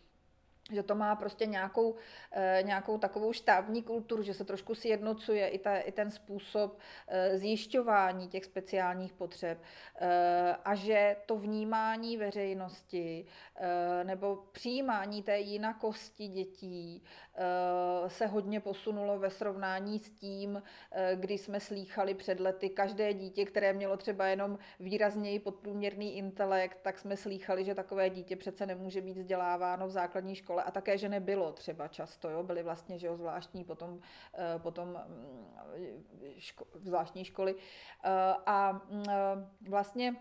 že 0.73 0.83
to 0.83 0.95
má 0.95 1.17
prostě 1.17 1.47
nějakou, 1.47 1.95
eh, 2.33 2.63
nějakou 2.63 2.99
takovou 2.99 3.33
štábní 3.33 3.83
kulturu, 3.83 4.23
že 4.23 4.35
se 4.35 4.45
trošku 4.45 4.75
sjednocuje 4.75 5.49
i, 5.49 5.59
ta, 5.59 5.77
i 5.77 5.93
ten 5.93 6.11
způsob 6.11 6.79
eh, 7.09 7.39
zjišťování 7.39 8.29
těch 8.29 8.45
speciálních 8.45 9.13
potřeb 9.13 9.59
eh, 9.97 10.57
a 10.65 10.75
že 10.75 11.17
to 11.27 11.37
vnímání 11.37 12.17
veřejnosti 12.17 13.27
nebo 14.03 14.45
přijímání 14.53 15.23
té 15.23 15.39
jinakosti 15.39 16.29
dětí 16.29 17.03
se 18.09 18.27
hodně 18.27 18.61
posunulo 18.61 19.19
ve 19.19 19.31
srovnání 19.31 19.99
s 19.99 20.11
tím, 20.11 20.63
kdy 21.15 21.39
jsme 21.39 21.61
slýchali 21.61 22.15
před 22.15 22.41
lety 22.41 22.69
každé 22.69 23.15
dítě, 23.15 23.45
které 23.45 23.73
mělo 23.73 23.97
třeba 23.97 24.27
jenom 24.27 24.59
výrazněji 24.81 25.39
podprůměrný 25.39 26.17
intelekt, 26.17 26.79
tak 26.83 26.99
jsme 26.99 27.17
slýchali, 27.17 27.65
že 27.65 27.75
takové 27.75 28.11
dítě 28.11 28.37
přece 28.37 28.67
nemůže 28.67 29.01
být 29.01 29.17
vzděláváno 29.17 29.87
v 29.87 29.91
základní 29.91 30.35
škole 30.35 30.56
škole 30.57 30.65
a 30.65 30.70
také, 30.70 30.99
že 30.99 31.09
nebylo 31.09 31.53
třeba 31.53 31.89
často, 31.89 32.31
jo, 32.31 32.43
byly 32.43 32.62
vlastně 32.62 32.99
že 32.99 33.07
jo, 33.07 33.16
zvláštní 33.16 33.65
potom, 33.65 34.01
eh, 34.35 34.59
potom 34.59 34.89
mm, 34.89 35.55
ško, 36.39 36.65
zvláštní 36.74 37.24
školy. 37.24 37.55
Eh, 37.55 38.35
a 38.47 38.73
mm, 38.73 39.03
eh, 39.09 39.69
vlastně 39.69 40.16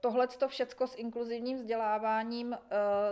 Tohle 0.00 0.26
to 0.26 0.48
všecko 0.48 0.86
s 0.86 0.94
inkluzivním 0.94 1.58
vzděláváním 1.58 2.54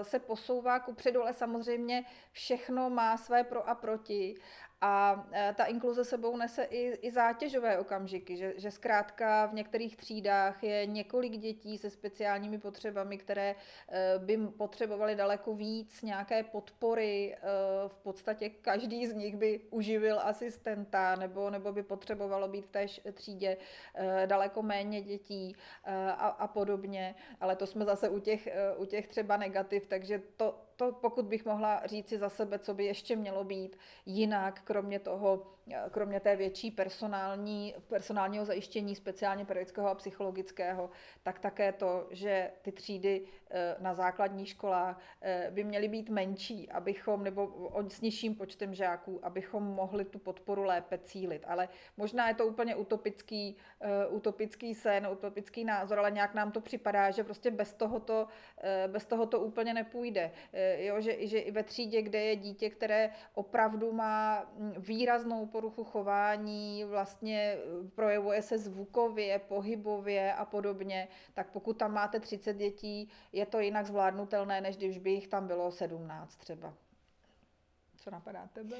se 0.02 0.18
posouvá 0.18 0.78
ku 0.80 0.94
předu, 0.94 1.22
ale 1.22 1.32
samozřejmě 1.34 2.04
všechno 2.32 2.90
má 2.90 3.16
své 3.16 3.44
pro 3.44 3.68
a 3.68 3.74
proti 3.74 4.34
a 4.80 5.26
e, 5.32 5.54
ta 5.54 5.64
inkluze 5.64 6.04
sebou 6.04 6.36
nese 6.36 6.64
i, 6.64 7.06
i 7.06 7.10
zátěžové 7.10 7.78
okamžiky, 7.78 8.36
že, 8.36 8.54
že 8.56 8.70
zkrátka 8.70 9.46
v 9.46 9.54
některých 9.54 9.96
třídách 9.96 10.64
je 10.64 10.86
několik 10.86 11.32
dětí 11.32 11.78
se 11.78 11.90
speciálními 11.90 12.58
potřebami, 12.58 13.18
které 13.18 13.54
e, 13.88 14.18
by 14.18 14.36
potřebovaly 14.36 15.14
daleko 15.14 15.54
víc 15.54 16.02
nějaké 16.02 16.42
podpory. 16.42 17.34
E, 17.34 17.38
v 17.88 17.98
podstatě 17.98 18.48
každý 18.50 19.06
z 19.06 19.14
nich 19.14 19.36
by 19.36 19.60
uživil 19.70 20.20
asistenta 20.20 21.16
nebo, 21.16 21.50
nebo 21.50 21.72
by 21.72 21.82
potřebovalo 21.82 22.48
být 22.48 22.66
v 22.66 22.70
té 22.70 22.86
třídě 23.12 23.56
daleko 24.26 24.62
méně 24.62 25.02
dětí 25.02 25.56
a, 25.84 26.28
a 26.28 26.46
podobně. 26.46 27.14
Ale 27.40 27.56
to 27.56 27.66
jsme 27.66 27.84
zase 27.84 28.08
u 28.08 28.18
těch, 28.18 28.48
u 28.76 28.84
těch 28.84 29.08
třeba 29.08 29.36
negativ, 29.36 29.86
takže 29.86 30.22
to, 30.36 30.67
to, 30.78 30.92
pokud 30.92 31.24
bych 31.24 31.44
mohla 31.44 31.86
říci 31.86 32.18
za 32.18 32.28
sebe, 32.28 32.58
co 32.58 32.74
by 32.74 32.84
ještě 32.84 33.16
mělo 33.16 33.44
být 33.44 33.78
jinak, 34.06 34.60
kromě 34.64 34.98
toho, 34.98 35.58
kromě 35.90 36.20
té 36.20 36.36
větší 36.36 36.70
personální, 36.70 37.74
personálního 37.88 38.44
zajištění, 38.44 38.94
speciálně 38.94 39.44
pedagogického 39.44 39.88
a 39.88 39.94
psychologického, 39.94 40.90
tak 41.22 41.38
také 41.38 41.72
to, 41.72 42.06
že 42.10 42.50
ty 42.62 42.72
třídy 42.72 43.22
eh, 43.50 43.76
na 43.78 43.94
základních 43.94 44.48
školách 44.48 45.00
eh, 45.22 45.48
by 45.50 45.64
měly 45.64 45.88
být 45.88 46.08
menší, 46.08 46.70
abychom, 46.70 47.24
nebo 47.24 47.70
s 47.88 48.00
nižším 48.00 48.34
počtem 48.34 48.74
žáků, 48.74 49.20
abychom 49.22 49.62
mohli 49.62 50.04
tu 50.04 50.18
podporu 50.18 50.62
lépe 50.62 50.98
cílit. 50.98 51.44
Ale 51.46 51.68
možná 51.96 52.28
je 52.28 52.34
to 52.34 52.46
úplně 52.46 52.76
utopický, 52.76 53.56
eh, 53.80 54.06
utopický 54.06 54.74
sen, 54.74 55.08
utopický 55.12 55.64
názor, 55.64 55.98
ale 55.98 56.10
nějak 56.10 56.34
nám 56.34 56.52
to 56.52 56.60
připadá, 56.60 57.10
že 57.10 57.24
prostě 57.24 57.50
bez 57.50 57.72
tohoto, 57.72 58.28
bez 58.86 59.06
tohoto 59.06 59.40
úplně 59.40 59.74
nepůjde 59.74 60.30
jo, 60.78 61.00
že, 61.00 61.26
že 61.26 61.38
i 61.38 61.50
ve 61.50 61.62
třídě, 61.62 62.02
kde 62.02 62.20
je 62.20 62.36
dítě, 62.36 62.70
které 62.70 63.10
opravdu 63.34 63.92
má 63.92 64.46
mm, 64.56 64.74
výraznou 64.78 65.46
poruchu 65.46 65.84
chování, 65.84 66.84
vlastně 66.84 67.40
e, 67.40 67.58
projevuje 67.94 68.42
se 68.42 68.58
zvukově, 68.58 69.38
pohybově 69.38 70.34
a 70.34 70.44
podobně, 70.44 71.08
tak 71.34 71.50
pokud 71.50 71.72
tam 71.78 71.92
máte 71.92 72.20
30 72.20 72.56
dětí, 72.56 73.10
je 73.32 73.46
to 73.46 73.60
jinak 73.60 73.86
zvládnutelné, 73.86 74.60
než 74.60 74.76
když 74.76 74.98
by 74.98 75.10
jich 75.10 75.28
tam 75.28 75.46
bylo 75.46 75.72
17 75.72 76.36
třeba. 76.36 76.74
Co 77.96 78.10
napadá 78.10 78.48
tebe? 78.52 78.76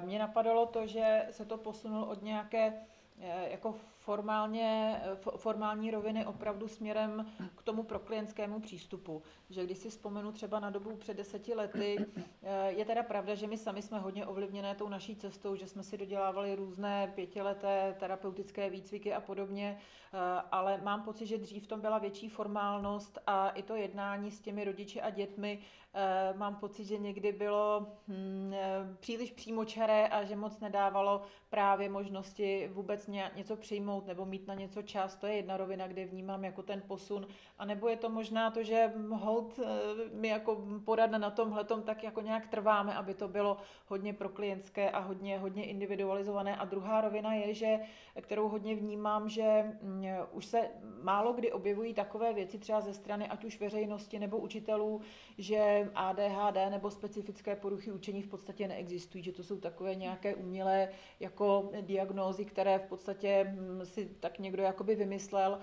Mně 0.00 0.18
napadalo 0.18 0.66
to, 0.66 0.86
že 0.86 1.26
se 1.30 1.44
to 1.44 1.58
posunulo 1.58 2.06
od 2.06 2.22
nějaké 2.22 2.72
e, 3.20 3.50
jako 3.50 3.74
formálně, 4.04 5.00
formální 5.36 5.90
roviny 5.90 6.26
opravdu 6.26 6.68
směrem 6.68 7.26
k 7.56 7.62
tomu 7.62 7.82
proklientskému 7.82 8.60
přístupu. 8.60 9.22
Že 9.50 9.64
když 9.64 9.78
si 9.78 9.90
vzpomenu 9.90 10.32
třeba 10.32 10.60
na 10.60 10.70
dobu 10.70 10.96
před 10.96 11.16
deseti 11.16 11.54
lety, 11.54 11.96
eh, 12.42 12.72
je 12.72 12.84
teda 12.84 13.02
pravda, 13.02 13.34
že 13.34 13.46
my 13.46 13.58
sami 13.58 13.82
jsme 13.82 13.98
hodně 13.98 14.26
ovlivněné 14.26 14.74
tou 14.74 14.88
naší 14.88 15.16
cestou, 15.16 15.56
že 15.56 15.66
jsme 15.66 15.82
si 15.82 15.96
dodělávali 15.96 16.54
různé 16.54 17.12
pětileté 17.14 17.96
terapeutické 18.00 18.70
výcviky 18.70 19.14
a 19.14 19.20
podobně, 19.20 19.78
eh, 20.12 20.18
ale 20.52 20.80
mám 20.84 21.02
pocit, 21.02 21.26
že 21.26 21.38
dřív 21.38 21.66
tom 21.66 21.80
byla 21.80 21.98
větší 21.98 22.28
formálnost 22.28 23.18
a 23.26 23.50
i 23.50 23.62
to 23.62 23.74
jednání 23.74 24.30
s 24.30 24.40
těmi 24.40 24.64
rodiči 24.64 25.00
a 25.00 25.10
dětmi 25.10 25.58
eh, 25.94 26.34
mám 26.36 26.56
pocit, 26.56 26.84
že 26.84 26.98
někdy 26.98 27.32
bylo 27.32 27.86
hmm, 28.08 28.54
příliš 29.00 29.32
přímočaré 29.32 30.08
a 30.08 30.24
že 30.24 30.36
moc 30.36 30.60
nedávalo 30.60 31.22
právě 31.50 31.88
možnosti 31.88 32.70
vůbec 32.72 33.10
něco 33.36 33.56
přijmout 33.56 33.93
přijmout 33.94 34.06
nebo 34.06 34.24
mít 34.24 34.46
na 34.46 34.54
něco 34.54 34.82
čas, 34.82 35.16
to 35.16 35.26
je 35.26 35.34
jedna 35.34 35.56
rovina, 35.56 35.88
kde 35.88 36.04
vnímám 36.04 36.44
jako 36.44 36.62
ten 36.62 36.82
posun. 36.86 37.26
A 37.58 37.64
nebo 37.64 37.88
je 37.88 37.96
to 37.96 38.08
možná 38.08 38.50
to, 38.50 38.62
že 38.62 38.92
hold 39.10 39.58
eh, 39.58 39.66
my 40.12 40.28
jako 40.28 40.64
poradna 40.84 41.18
na 41.18 41.30
tomhle 41.30 41.64
tak 41.64 42.02
jako 42.02 42.20
nějak 42.20 42.46
trváme, 42.46 42.94
aby 42.94 43.14
to 43.14 43.28
bylo 43.28 43.56
hodně 43.88 44.12
pro 44.12 44.28
klientské 44.28 44.90
a 44.90 44.98
hodně, 44.98 45.38
hodně 45.38 45.64
individualizované. 45.64 46.56
A 46.56 46.64
druhá 46.64 47.00
rovina 47.00 47.34
je, 47.34 47.54
že, 47.54 47.78
kterou 48.20 48.48
hodně 48.48 48.74
vnímám, 48.74 49.28
že 49.28 49.64
mm, 49.82 50.04
už 50.32 50.46
se 50.46 50.70
málo 51.02 51.32
kdy 51.32 51.52
objevují 51.52 51.94
takové 51.94 52.32
věci 52.32 52.58
třeba 52.58 52.80
ze 52.80 52.94
strany 52.94 53.28
ať 53.28 53.44
už 53.44 53.60
veřejnosti 53.60 54.18
nebo 54.18 54.38
učitelů, 54.38 55.00
že 55.38 55.90
ADHD 55.94 56.70
nebo 56.70 56.90
specifické 56.90 57.56
poruchy 57.56 57.92
učení 57.92 58.22
v 58.22 58.28
podstatě 58.28 58.68
neexistují, 58.68 59.24
že 59.24 59.32
to 59.32 59.42
jsou 59.42 59.60
takové 59.60 59.94
nějaké 59.94 60.34
umělé 60.34 60.88
jako 61.20 61.70
diagnózy, 61.80 62.44
které 62.44 62.78
v 62.78 62.88
podstatě 62.88 63.44
mm, 63.44 63.83
si 63.86 64.08
tak 64.20 64.38
někdo 64.38 64.62
jakoby 64.62 64.94
vymyslel 64.94 65.58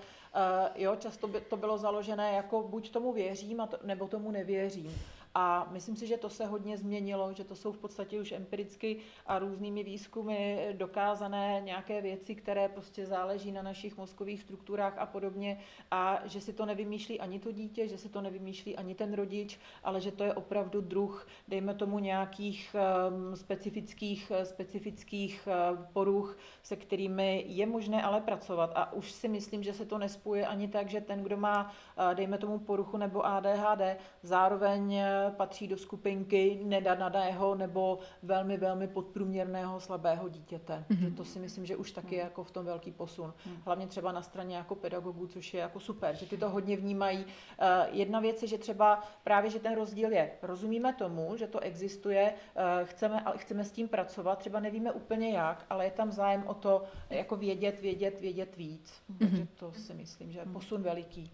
jo, 0.74 0.96
často 0.96 1.28
by 1.28 1.40
to 1.40 1.56
bylo 1.56 1.78
založené 1.78 2.32
jako 2.32 2.62
buď 2.62 2.90
tomu 2.90 3.12
věřím, 3.12 3.60
a 3.60 3.68
nebo 3.84 4.08
tomu 4.08 4.30
nevěřím. 4.30 4.94
A 5.34 5.68
myslím 5.70 5.96
si, 5.96 6.06
že 6.06 6.16
to 6.16 6.28
se 6.28 6.46
hodně 6.46 6.76
změnilo, 6.76 7.32
že 7.32 7.44
to 7.44 7.56
jsou 7.56 7.72
v 7.72 7.78
podstatě 7.78 8.20
už 8.20 8.32
empiricky 8.32 8.96
a 9.26 9.38
různými 9.38 9.82
výzkumy 9.82 10.58
dokázané 10.72 11.60
nějaké 11.64 12.00
věci, 12.00 12.34
které 12.34 12.68
prostě 12.68 13.06
záleží 13.06 13.52
na 13.52 13.62
našich 13.62 13.96
mozkových 13.96 14.42
strukturách 14.42 14.98
a 14.98 15.06
podobně 15.06 15.60
a 15.90 16.20
že 16.24 16.40
si 16.40 16.52
to 16.52 16.66
nevymýšlí 16.66 17.20
ani 17.20 17.38
to 17.38 17.52
dítě, 17.52 17.88
že 17.88 17.98
si 17.98 18.08
to 18.08 18.20
nevymýšlí 18.20 18.76
ani 18.76 18.94
ten 18.94 19.14
rodič, 19.14 19.58
ale 19.84 20.00
že 20.00 20.12
to 20.12 20.24
je 20.24 20.34
opravdu 20.34 20.80
druh, 20.80 21.26
dejme 21.48 21.74
tomu 21.74 21.98
nějakých 21.98 22.76
um, 22.76 23.36
specifických, 23.36 24.32
specifických 24.44 25.48
uh, 25.48 25.84
poruch, 25.92 26.38
se 26.62 26.76
kterými 26.76 27.44
je 27.48 27.66
možné 27.66 28.02
ale 28.02 28.20
pracovat. 28.20 28.72
A 28.74 28.92
už 28.92 29.12
si 29.12 29.28
myslím, 29.28 29.62
že 29.62 29.72
se 29.72 29.86
to 29.86 29.98
nespuje 29.98 30.46
ani 30.46 30.68
tak, 30.68 30.88
že 30.88 31.00
ten, 31.00 31.22
kdo 31.22 31.36
má, 31.36 31.64
uh, 31.64 32.14
dejme 32.14 32.38
tomu 32.38 32.58
poruchu 32.58 32.96
nebo 32.96 33.26
ADHD, 33.26 33.96
zároveň 34.22 35.02
patří 35.30 35.68
do 35.68 35.78
skupinky 35.78 36.60
nedananého 36.64 37.54
nebo 37.54 37.98
velmi, 38.22 38.56
velmi 38.56 38.88
podprůměrného 38.88 39.80
slabého 39.80 40.28
dítěte. 40.28 40.84
Mm-hmm. 40.90 41.14
To 41.14 41.24
si 41.24 41.38
myslím, 41.38 41.66
že 41.66 41.76
už 41.76 41.92
taky 41.92 42.14
je 42.14 42.20
jako 42.20 42.44
v 42.44 42.50
tom 42.50 42.64
velký 42.64 42.92
posun. 42.92 43.32
Mm. 43.46 43.56
Hlavně 43.64 43.86
třeba 43.86 44.12
na 44.12 44.22
straně 44.22 44.56
jako 44.56 44.74
pedagogů, 44.74 45.26
což 45.26 45.54
je 45.54 45.60
jako 45.60 45.80
super, 45.80 46.16
že 46.16 46.26
ty 46.26 46.36
to 46.36 46.50
hodně 46.50 46.76
vnímají. 46.76 47.24
Eh, 47.58 47.88
jedna 47.90 48.20
věc 48.20 48.42
je, 48.42 48.48
že 48.48 48.58
třeba 48.58 49.02
právě, 49.24 49.50
že 49.50 49.58
ten 49.58 49.74
rozdíl 49.74 50.12
je, 50.12 50.30
rozumíme 50.42 50.92
tomu, 50.92 51.36
že 51.36 51.46
to 51.46 51.60
existuje, 51.60 52.34
eh, 52.56 52.84
chceme, 52.84 53.20
ale 53.20 53.38
chceme 53.38 53.64
s 53.64 53.72
tím 53.72 53.88
pracovat, 53.88 54.38
třeba 54.38 54.60
nevíme 54.60 54.92
úplně 54.92 55.30
jak, 55.30 55.66
ale 55.70 55.84
je 55.84 55.90
tam 55.90 56.12
zájem 56.12 56.44
o 56.46 56.54
to 56.54 56.84
jako 57.10 57.36
vědět, 57.36 57.80
vědět, 57.80 58.20
vědět 58.20 58.56
víc. 58.56 59.02
Mm-hmm. 59.10 59.18
Takže 59.18 59.46
to 59.56 59.72
si 59.72 59.94
myslím, 59.94 60.32
že 60.32 60.38
je 60.38 60.46
posun 60.46 60.82
veliký. 60.82 61.30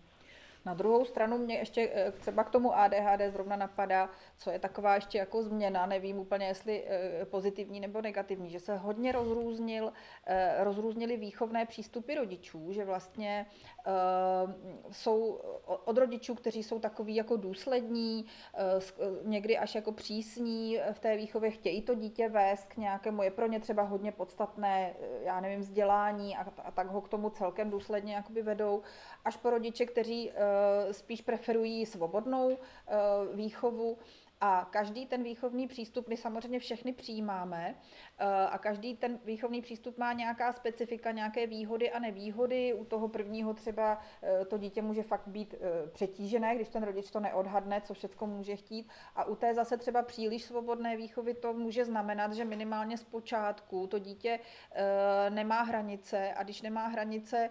Na 0.68 0.74
druhou 0.74 1.04
stranu 1.04 1.38
mě 1.38 1.56
ještě 1.56 1.90
eh, 1.94 2.12
třeba 2.12 2.44
k 2.44 2.50
tomu 2.50 2.76
ADHD 2.76 3.32
zrovna 3.32 3.56
napadá, 3.56 4.10
co 4.36 4.50
je 4.50 4.58
taková 4.58 4.94
ještě 4.94 5.18
jako 5.18 5.42
změna, 5.42 5.86
nevím 5.86 6.18
úplně, 6.18 6.46
jestli 6.46 6.84
eh, 6.86 7.24
pozitivní 7.24 7.80
nebo 7.80 8.00
negativní, 8.00 8.50
že 8.50 8.60
se 8.60 8.76
hodně 8.76 9.12
rozrůznil, 9.12 9.92
eh, 10.26 10.64
rozrůznili 10.64 11.16
výchovné 11.16 11.66
přístupy 11.66 12.14
rodičů, 12.14 12.72
že 12.72 12.84
vlastně 12.84 13.46
jsou 14.90 15.40
od 15.84 15.98
rodičů, 15.98 16.34
kteří 16.34 16.62
jsou 16.62 16.78
takový 16.78 17.14
jako 17.14 17.36
důslední, 17.36 18.26
někdy 19.22 19.58
až 19.58 19.74
jako 19.74 19.92
přísní 19.92 20.78
v 20.92 20.98
té 20.98 21.16
výchově, 21.16 21.50
chtějí 21.50 21.82
to 21.82 21.94
dítě 21.94 22.28
vést 22.28 22.66
k 22.66 22.76
nějakému, 22.76 23.22
je 23.22 23.30
pro 23.30 23.46
ně 23.46 23.60
třeba 23.60 23.82
hodně 23.82 24.12
podstatné, 24.12 24.94
já 25.20 25.40
nevím, 25.40 25.60
vzdělání 25.60 26.36
a, 26.36 26.44
tak 26.70 26.86
ho 26.86 27.00
k 27.00 27.08
tomu 27.08 27.30
celkem 27.30 27.70
důsledně 27.70 28.14
jakoby 28.14 28.42
vedou, 28.42 28.82
až 29.24 29.36
po 29.36 29.50
rodiče, 29.50 29.86
kteří 29.86 30.30
spíš 30.92 31.20
preferují 31.20 31.86
svobodnou 31.86 32.50
eh, 32.50 32.96
výchovu. 33.34 33.98
A 34.40 34.68
každý 34.70 35.06
ten 35.06 35.22
výchovný 35.22 35.68
přístup, 35.68 36.08
my 36.08 36.16
samozřejmě 36.16 36.58
všechny 36.58 36.92
přijímáme 36.92 37.74
eh, 38.18 38.24
a 38.26 38.58
každý 38.58 38.96
ten 38.96 39.20
výchovný 39.24 39.62
přístup 39.62 39.98
má 39.98 40.12
nějaká 40.12 40.52
specifika, 40.52 41.10
nějaké 41.10 41.46
výhody 41.46 41.90
a 41.90 41.98
nevýhody. 41.98 42.74
U 42.74 42.84
toho 42.84 43.08
prvního 43.08 43.54
třeba 43.54 43.98
to 44.48 44.58
dítě 44.58 44.82
může 44.82 45.02
fakt 45.02 45.28
být 45.28 45.54
přetížené, 45.92 46.54
když 46.54 46.68
ten 46.68 46.82
rodič 46.82 47.10
to 47.10 47.20
neodhadne, 47.20 47.80
co 47.80 47.94
všechno 47.94 48.26
může 48.26 48.56
chtít. 48.56 48.88
A 49.16 49.24
u 49.24 49.34
té 49.34 49.54
zase 49.54 49.76
třeba 49.76 50.02
příliš 50.02 50.44
svobodné 50.44 50.96
výchovy 50.96 51.34
to 51.34 51.52
může 51.52 51.84
znamenat, 51.84 52.32
že 52.32 52.44
minimálně 52.44 52.98
z 52.98 53.04
počátku 53.04 53.86
to 53.86 53.98
dítě 53.98 54.40
nemá 55.28 55.62
hranice 55.62 56.34
a 56.34 56.42
když 56.42 56.62
nemá 56.62 56.86
hranice, 56.86 57.50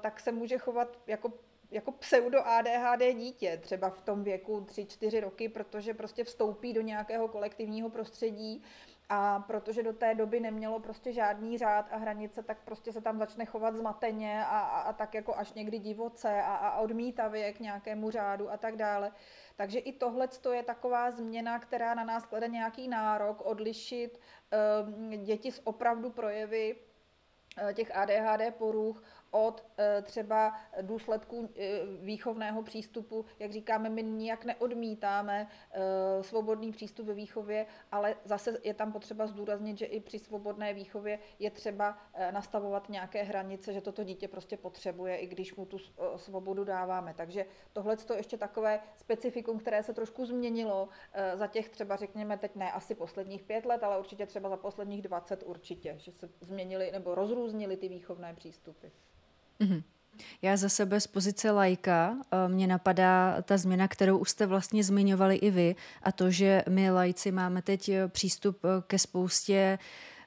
tak 0.00 0.20
se 0.20 0.32
může 0.32 0.58
chovat 0.58 0.98
jako 1.06 1.32
jako 1.70 1.92
pseudo 1.92 2.46
ADHD 2.46 3.14
dítě, 3.14 3.56
třeba 3.62 3.90
v 3.90 4.02
tom 4.02 4.24
věku 4.24 4.60
3-4 4.60 5.20
roky, 5.20 5.48
protože 5.48 5.94
prostě 5.94 6.24
vstoupí 6.24 6.72
do 6.72 6.80
nějakého 6.80 7.28
kolektivního 7.28 7.90
prostředí 7.90 8.62
a 9.08 9.40
protože 9.40 9.82
do 9.82 9.92
té 9.92 10.14
doby 10.14 10.40
nemělo 10.40 10.80
prostě 10.80 11.12
žádný 11.12 11.58
řád 11.58 11.86
a 11.90 11.96
hranice, 11.96 12.42
tak 12.42 12.58
prostě 12.64 12.92
se 12.92 13.00
tam 13.00 13.18
začne 13.18 13.44
chovat 13.44 13.76
zmateně 13.76 14.44
a, 14.44 14.58
a, 14.58 14.80
a 14.80 14.92
tak 14.92 15.14
jako 15.14 15.36
až 15.36 15.52
někdy 15.52 15.78
divoce 15.78 16.42
a, 16.42 16.54
a 16.54 16.78
odmítavě 16.78 17.52
k 17.52 17.60
nějakému 17.60 18.10
řádu 18.10 18.50
a 18.50 18.56
tak 18.56 18.76
dále. 18.76 19.12
Takže 19.56 19.78
i 19.78 19.92
tohle 19.92 20.28
je 20.52 20.62
taková 20.62 21.10
změna, 21.10 21.58
která 21.58 21.94
na 21.94 22.04
nás 22.04 22.26
klade 22.26 22.48
nějaký 22.48 22.88
nárok 22.88 23.46
odlišit 23.46 24.20
um, 24.86 25.10
děti 25.24 25.52
s 25.52 25.66
opravdu 25.66 26.10
projevy 26.10 26.76
uh, 27.62 27.72
těch 27.72 27.96
ADHD 27.96 28.54
poruch 28.58 29.02
od 29.30 29.64
eh, 29.78 30.02
třeba 30.02 30.54
důsledků 30.82 31.48
eh, 31.56 31.80
výchovného 32.00 32.62
přístupu. 32.62 33.24
Jak 33.38 33.52
říkáme, 33.52 33.90
my 33.90 34.02
nijak 34.02 34.44
neodmítáme 34.44 35.48
eh, 35.72 36.22
svobodný 36.22 36.72
přístup 36.72 37.06
ve 37.06 37.14
výchově, 37.14 37.66
ale 37.92 38.16
zase 38.24 38.58
je 38.62 38.74
tam 38.74 38.92
potřeba 38.92 39.26
zdůraznit, 39.26 39.78
že 39.78 39.86
i 39.86 40.00
při 40.00 40.18
svobodné 40.18 40.74
výchově 40.74 41.18
je 41.38 41.50
třeba 41.50 41.98
nastavovat 42.30 42.88
nějaké 42.88 43.22
hranice, 43.22 43.72
že 43.72 43.80
toto 43.80 44.04
dítě 44.04 44.28
prostě 44.28 44.56
potřebuje, 44.56 45.16
i 45.16 45.26
když 45.26 45.54
mu 45.54 45.66
tu 45.66 45.78
svobodu 46.16 46.64
dáváme. 46.64 47.14
Takže 47.14 47.46
tohle 47.72 47.96
je 48.10 48.16
ještě 48.16 48.36
takové 48.36 48.80
specifikum, 48.96 49.58
které 49.58 49.82
se 49.82 49.94
trošku 49.94 50.26
změnilo 50.26 50.88
za 51.34 51.46
těch 51.46 51.68
třeba 51.68 51.96
řekněme 51.96 52.38
teď 52.38 52.56
ne 52.56 52.72
asi 52.72 52.94
posledních 52.94 53.42
pět 53.42 53.66
let, 53.66 53.82
ale 53.82 53.98
určitě 53.98 54.26
třeba 54.26 54.48
za 54.48 54.56
posledních 54.56 55.02
20 55.02 55.42
určitě, 55.42 55.94
že 55.98 56.12
se 56.12 56.28
změnily 56.40 56.90
nebo 56.90 57.14
rozrůznily 57.14 57.76
ty 57.76 57.88
výchovné 57.88 58.34
přístupy. 58.34 58.86
Mm-hmm. 59.60 59.82
Já 60.42 60.56
za 60.56 60.68
sebe 60.68 61.00
z 61.00 61.06
pozice 61.06 61.50
lajka 61.50 62.16
eh, 62.16 62.48
mě 62.48 62.66
napadá 62.66 63.42
ta 63.42 63.56
změna, 63.56 63.88
kterou 63.88 64.18
už 64.18 64.30
jste 64.30 64.46
vlastně 64.46 64.84
zmiňovali 64.84 65.36
i 65.36 65.50
vy, 65.50 65.76
a 66.02 66.12
to, 66.12 66.30
že 66.30 66.62
my 66.68 66.90
lajci 66.90 67.32
máme 67.32 67.62
teď 67.62 67.88
eh, 67.88 68.08
přístup 68.08 68.58
eh, 68.64 68.68
ke 68.86 68.98
spoustě 68.98 69.78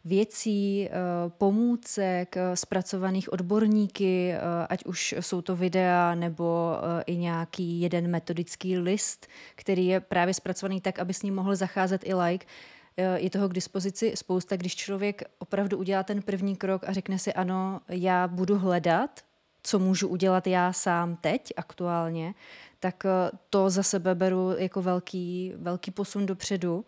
věcí, 0.05 0.89
pomůcek, 1.27 2.35
zpracovaných 2.53 3.33
odborníky, 3.33 4.33
ať 4.69 4.85
už 4.85 5.15
jsou 5.19 5.41
to 5.41 5.55
videa 5.55 6.15
nebo 6.15 6.75
i 7.05 7.17
nějaký 7.17 7.81
jeden 7.81 8.07
metodický 8.07 8.77
list, 8.77 9.27
který 9.55 9.87
je 9.87 9.99
právě 9.99 10.33
zpracovaný 10.33 10.81
tak, 10.81 10.99
aby 10.99 11.13
s 11.13 11.21
ním 11.21 11.35
mohl 11.35 11.55
zacházet 11.55 12.01
i 12.05 12.13
like 12.13 12.45
je 13.15 13.29
toho 13.29 13.49
k 13.49 13.53
dispozici 13.53 14.11
spousta, 14.15 14.55
když 14.55 14.75
člověk 14.75 15.23
opravdu 15.39 15.77
udělá 15.77 16.03
ten 16.03 16.21
první 16.21 16.55
krok 16.55 16.83
a 16.87 16.93
řekne 16.93 17.19
si 17.19 17.33
ano, 17.33 17.81
já 17.89 18.27
budu 18.27 18.57
hledat, 18.57 19.21
co 19.63 19.79
můžu 19.79 20.07
udělat 20.07 20.47
já 20.47 20.73
sám 20.73 21.15
teď 21.15 21.53
aktuálně, 21.57 22.33
tak 22.79 23.05
eh, 23.05 23.37
to 23.49 23.69
za 23.69 23.83
sebe 23.83 24.15
beru 24.15 24.51
jako 24.57 24.81
velký, 24.81 25.53
velký 25.55 25.91
posun 25.91 26.25
dopředu 26.25 26.85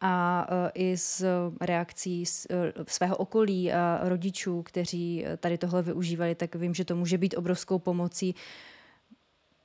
a 0.00 0.46
eh, 0.50 0.70
i 0.74 0.96
z 0.96 1.24
reakcí 1.60 2.24
eh, 2.50 2.72
svého 2.88 3.16
okolí 3.16 3.72
a 3.72 4.00
rodičů, 4.02 4.62
kteří 4.62 5.24
tady 5.38 5.58
tohle 5.58 5.82
využívali, 5.82 6.34
tak 6.34 6.54
vím, 6.54 6.74
že 6.74 6.84
to 6.84 6.96
může 6.96 7.18
být 7.18 7.36
obrovskou 7.36 7.78
pomocí 7.78 8.34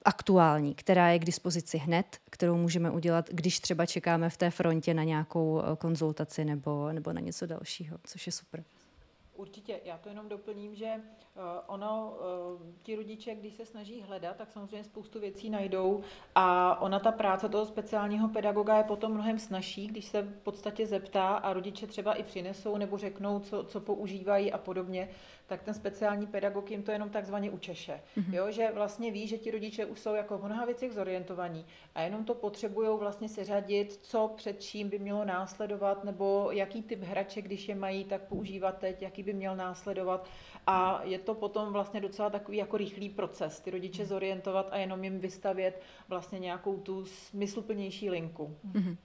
aktuální, 0.05 0.75
která 0.75 1.09
je 1.09 1.19
k 1.19 1.25
dispozici 1.25 1.77
hned, 1.77 2.17
kterou 2.29 2.55
můžeme 2.57 2.91
udělat, 2.91 3.29
když 3.29 3.59
třeba 3.59 3.85
čekáme 3.85 4.29
v 4.29 4.37
té 4.37 4.49
frontě 4.49 4.93
na 4.93 5.03
nějakou 5.03 5.61
konzultaci 5.77 6.45
nebo, 6.45 6.91
nebo 6.91 7.13
na 7.13 7.21
něco 7.21 7.45
dalšího, 7.45 7.97
což 8.03 8.25
je 8.25 8.31
super. 8.31 8.63
Určitě, 9.35 9.79
já 9.85 9.97
to 9.97 10.09
jenom 10.09 10.29
doplním, 10.29 10.75
že 10.75 11.01
Eh, 11.37 11.61
ono, 11.67 12.17
eh, 12.19 12.73
ti 12.83 12.95
rodiče, 12.95 13.35
když 13.35 13.53
se 13.53 13.65
snaží 13.65 14.01
hledat, 14.01 14.35
tak 14.35 14.51
samozřejmě 14.51 14.83
spoustu 14.83 15.19
věcí 15.19 15.49
najdou 15.49 16.01
a 16.35 16.77
ona 16.81 16.99
ta 16.99 17.11
práce 17.11 17.49
toho 17.49 17.65
speciálního 17.65 18.29
pedagoga 18.29 18.77
je 18.77 18.83
potom 18.83 19.13
mnohem 19.13 19.39
snažší, 19.39 19.87
když 19.87 20.05
se 20.05 20.21
v 20.21 20.39
podstatě 20.43 20.87
zeptá 20.87 21.27
a 21.27 21.53
rodiče 21.53 21.87
třeba 21.87 22.13
i 22.13 22.23
přinesou 22.23 22.77
nebo 22.77 22.97
řeknou, 22.97 23.39
co, 23.39 23.63
co 23.63 23.79
používají 23.79 24.51
a 24.51 24.57
podobně, 24.57 25.09
tak 25.47 25.63
ten 25.63 25.73
speciální 25.73 26.27
pedagog 26.27 26.71
jim 26.71 26.83
to 26.83 26.91
jenom 26.91 27.09
takzvaně 27.09 27.51
učeše. 27.51 28.01
Mm-hmm. 28.17 28.33
Jo, 28.33 28.51
že 28.51 28.71
vlastně 28.73 29.11
ví, 29.11 29.27
že 29.27 29.37
ti 29.37 29.51
rodiče 29.51 29.85
už 29.85 29.99
jsou 29.99 30.13
jako 30.13 30.37
v 30.37 30.45
mnoha 30.45 30.65
věcech 30.65 30.93
zorientovaní 30.93 31.65
a 31.95 32.01
jenom 32.01 32.25
to 32.25 32.33
potřebují 32.33 32.99
vlastně 32.99 33.29
seřadit, 33.29 33.99
co 34.01 34.33
před 34.35 34.61
čím 34.61 34.89
by 34.89 34.99
mělo 34.99 35.25
následovat 35.25 36.03
nebo 36.03 36.49
jaký 36.51 36.83
typ 36.83 37.03
hraček, 37.03 37.45
když 37.45 37.69
je 37.69 37.75
mají, 37.75 38.03
tak 38.03 38.21
používat 38.21 38.77
teď, 38.77 39.01
jaký 39.01 39.23
by 39.23 39.33
měl 39.33 39.55
následovat 39.55 40.27
a 40.67 41.01
je 41.03 41.19
to 41.19 41.33
potom 41.33 41.73
vlastně 41.73 42.01
docela 42.01 42.29
takový 42.29 42.57
jako 42.57 42.77
rychlý 42.77 43.09
proces, 43.09 43.59
ty 43.59 43.71
rodiče 43.71 44.05
zorientovat 44.05 44.69
a 44.71 44.77
jenom 44.77 45.03
jim 45.03 45.19
vystavět 45.19 45.81
vlastně 46.07 46.39
nějakou 46.39 46.77
tu 46.77 47.05
smysluplnější 47.05 48.09
linku. 48.09 48.57
Mm-hmm. 48.73 48.97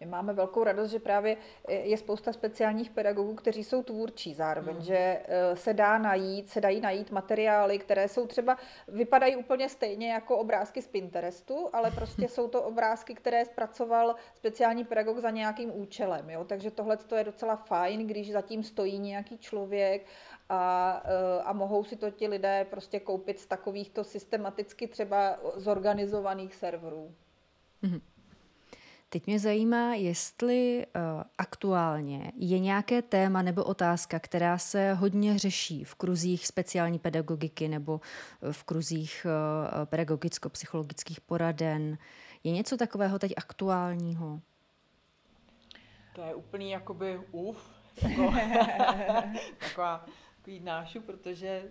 My 0.00 0.06
máme 0.06 0.32
velkou 0.32 0.64
radost, 0.64 0.90
že 0.90 0.98
právě 0.98 1.36
je 1.68 1.96
spousta 1.96 2.32
speciálních 2.32 2.90
pedagogů, 2.90 3.34
kteří 3.34 3.64
jsou 3.64 3.82
tvůrčí 3.82 4.34
zároveň, 4.34 4.76
mm. 4.76 4.82
že 4.82 4.96
eh, 4.96 5.56
se 5.56 5.74
dá 5.74 5.98
najít, 5.98 6.50
se 6.50 6.60
dají 6.60 6.80
najít 6.80 7.10
materiály, 7.10 7.78
které 7.78 8.08
jsou 8.08 8.26
třeba, 8.26 8.56
vypadají 8.88 9.36
úplně 9.36 9.68
stejně 9.68 10.12
jako 10.12 10.38
obrázky 10.38 10.82
z 10.82 10.86
Pinterestu, 10.88 11.68
ale 11.72 11.90
prostě 11.94 12.28
jsou 12.28 12.48
to 12.48 12.62
obrázky, 12.62 13.14
které 13.14 13.44
zpracoval 13.44 14.14
speciální 14.34 14.84
pedagog 14.84 15.18
za 15.18 15.30
nějakým 15.30 15.80
účelem. 15.80 16.30
Jo? 16.30 16.44
Takže 16.44 16.70
tohle 16.70 16.98
je 17.16 17.24
docela 17.24 17.56
fajn, 17.56 18.06
když 18.06 18.32
zatím 18.32 18.62
stojí 18.62 18.98
nějaký 18.98 19.38
člověk 19.38 20.06
a, 20.48 21.02
eh, 21.04 21.42
a 21.42 21.52
mohou 21.52 21.84
si 21.84 21.96
to 21.96 22.10
ti 22.10 22.28
lidé 22.28 22.66
prostě 22.70 23.00
koupit 23.00 23.38
z 23.40 23.46
takovýchto 23.46 24.04
systematicky 24.04 24.86
třeba 24.86 25.38
zorganizovaných 25.56 26.54
serverů. 26.54 27.14
Mm-hmm. 27.82 28.00
Teď 29.12 29.26
mě 29.26 29.38
zajímá, 29.38 29.94
jestli 29.94 30.86
uh, 30.86 31.22
aktuálně 31.38 32.32
je 32.36 32.58
nějaké 32.58 33.02
téma 33.02 33.42
nebo 33.42 33.64
otázka, 33.64 34.18
která 34.18 34.58
se 34.58 34.94
hodně 34.94 35.38
řeší 35.38 35.84
v 35.84 35.94
kruzích 35.94 36.46
speciální 36.46 36.98
pedagogiky 36.98 37.68
nebo 37.68 38.00
eh, 38.42 38.52
v 38.52 38.64
kruzích 38.64 39.26
uh, 39.26 39.84
pedagogicko-psychologických 39.84 41.20
poraden. 41.20 41.98
Je 42.44 42.52
něco 42.52 42.76
takového 42.76 43.18
teď 43.18 43.32
aktuálního? 43.36 44.40
To 46.14 46.22
je 46.22 46.34
úplný 46.34 46.70
jakoby 46.70 47.20
uf, 47.30 47.70
jako, 48.02 48.32
taková 49.58 50.06
takový 50.36 50.60
nášu, 50.60 51.00
protože 51.00 51.62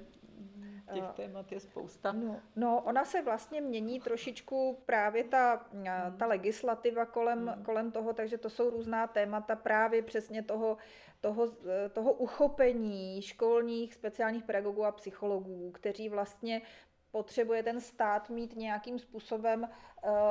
těch 0.94 1.04
témat 1.16 1.52
je 1.52 1.60
spousta. 1.60 2.12
No, 2.12 2.40
no, 2.56 2.82
ona 2.86 3.06
se 3.06 3.22
vlastně 3.22 3.62
mění 3.62 4.00
trošičku 4.00 4.82
právě 4.86 5.24
ta, 5.24 5.66
hmm. 5.74 6.18
ta 6.18 6.26
legislativa 6.26 7.06
kolem, 7.06 7.48
hmm. 7.48 7.64
kolem 7.64 7.92
toho, 7.92 8.14
takže 8.14 8.38
to 8.38 8.50
jsou 8.50 8.70
různá 8.70 9.08
témata 9.08 9.56
právě 9.56 10.02
přesně 10.02 10.44
toho, 10.44 10.78
toho, 11.22 11.48
toho 11.94 12.14
uchopení 12.14 13.22
školních 13.22 13.94
speciálních 13.94 14.44
pedagogů 14.44 14.86
a 14.86 14.92
psychologů, 14.92 15.72
kteří 15.72 16.10
vlastně 16.10 16.62
potřebuje 17.12 17.64
ten 17.64 17.82
stát 17.82 18.30
mít 18.30 18.56
nějakým 18.56 19.00
způsobem, 19.00 19.70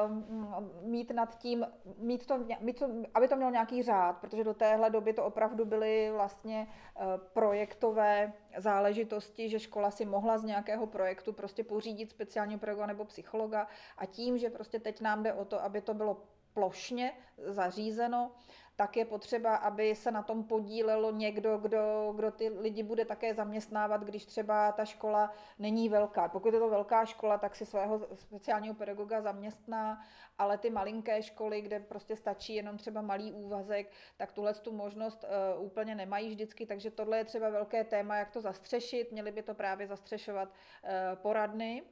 um, 0.07 0.71
mít 0.83 1.11
nad 1.11 1.39
tím, 1.39 1.67
mít 1.99 2.27
to, 2.27 2.45
mít 2.61 2.79
to, 2.79 2.89
aby 3.15 3.29
to 3.29 3.37
mělo 3.37 3.51
nějaký 3.51 3.83
řád, 3.83 4.19
protože 4.19 4.45
do 4.45 4.55
téhle 4.55 4.91
doby 4.91 5.13
to 5.13 5.25
opravdu 5.25 5.65
byly 5.65 6.11
vlastně 6.11 6.67
uh, 6.67 7.03
projektové 7.33 8.33
záležitosti, 8.57 9.49
že 9.49 9.61
škola 9.61 9.91
si 9.91 10.05
mohla 10.05 10.39
z 10.39 10.45
nějakého 10.45 10.87
projektu 10.87 11.33
prostě 11.33 11.65
pořídit 11.65 12.11
speciálního 12.11 12.61
pedagoga 12.61 12.87
nebo 12.87 13.05
psychologa 13.05 13.67
a 13.99 14.07
tím, 14.07 14.39
že 14.39 14.51
prostě 14.51 14.79
teď 14.79 15.01
nám 15.01 15.23
jde 15.23 15.33
o 15.33 15.45
to, 15.45 15.63
aby 15.63 15.81
to 15.81 15.95
bylo 15.95 16.23
plošně 16.55 17.13
zařízeno, 17.39 18.31
tak 18.77 18.97
je 18.97 19.05
potřeba, 19.05 19.57
aby 19.57 19.95
se 19.95 20.11
na 20.11 20.23
tom 20.23 20.45
podílelo 20.45 21.11
někdo, 21.11 21.59
kdo, 21.59 22.13
kdo 22.17 22.31
ty 22.31 22.49
lidi 22.49 22.83
bude 22.83 23.05
také 23.05 23.35
zaměstnávat, 23.35 24.03
když 24.03 24.27
třeba 24.27 24.73
ta 24.73 24.85
škola 24.85 25.33
není 25.59 25.89
velká. 25.89 26.29
Pokud 26.29 26.55
je 26.55 26.61
to 26.61 26.69
velká 26.69 27.05
škola, 27.05 27.39
tak 27.39 27.57
si 27.57 27.67
svého 27.67 28.07
speciálního 28.15 28.75
pedagoga 28.75 29.21
zaměstná, 29.21 30.03
ale 30.39 30.59
ty 30.59 30.71
malinké 30.71 31.23
školy, 31.23 31.61
kde 31.61 31.81
prostě 31.81 32.17
stačí 32.17 32.55
jenom 32.55 32.77
třeba 32.77 33.03
malý 33.03 33.33
úvazek, 33.33 33.93
tak 34.17 34.33
tuhle 34.33 34.55
tu 34.55 34.73
možnost 34.73 35.25
uh, 35.59 35.65
úplně 35.65 35.95
nemají 35.95 36.29
vždycky, 36.29 36.67
takže 36.67 36.91
tohle 36.91 37.19
je 37.19 37.25
třeba 37.25 37.51
velké 37.51 37.85
téma, 37.85 38.17
jak 38.17 38.31
to 38.31 38.41
zastřešit. 38.41 39.13
Měli 39.13 39.33
by 39.33 39.43
to 39.43 39.55
právě 39.55 39.87
zastřešovat 39.87 40.49
uh, 40.49 41.23
poradny. 41.23 41.83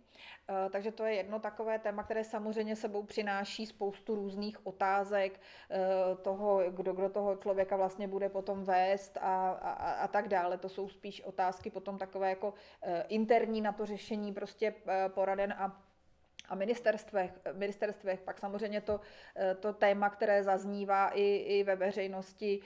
Uh, 0.51 0.71
takže 0.73 0.93
to 0.93 1.05
je 1.05 1.15
jedno 1.15 1.39
takové 1.39 1.79
téma, 1.79 2.03
které 2.03 2.25
samozřejmě 2.25 2.77
sebou 2.77 3.03
přináší 3.03 3.67
spoustu 3.67 4.15
různých 4.15 4.67
otázek 4.67 5.41
uh, 5.41 6.19
toho, 6.23 6.71
kdo, 6.71 6.93
kdo 6.93 7.09
toho 7.09 7.37
člověka 7.37 7.77
vlastně 7.77 8.09
bude 8.09 8.29
potom 8.29 8.65
vést 8.65 9.17
a, 9.17 9.51
a, 9.51 9.93
a 9.93 10.09
tak 10.09 10.29
dále. 10.29 10.59
To 10.59 10.69
jsou 10.69 10.89
spíš 10.89 11.23
otázky 11.25 11.71
potom 11.71 11.99
takové 11.99 12.29
jako 12.29 12.55
eh, 12.83 13.05
interní 13.09 13.61
na 13.61 13.73
to 13.73 13.87
řešení 13.87 14.33
prostě 14.33 14.75
eh, 14.87 15.09
poraden 15.09 15.53
a 15.53 15.88
a 16.49 16.55
ministerstvech, 16.55 17.31
ministerstvech 17.53 18.21
pak 18.21 18.39
samozřejmě 18.39 18.81
to, 18.81 19.01
eh, 19.37 19.55
to 19.55 19.73
téma, 19.73 20.11
které 20.11 20.43
zaznívá 20.43 21.09
i, 21.09 21.37
i 21.37 21.65
ve 21.65 21.77
veřejnosti, 21.77 22.61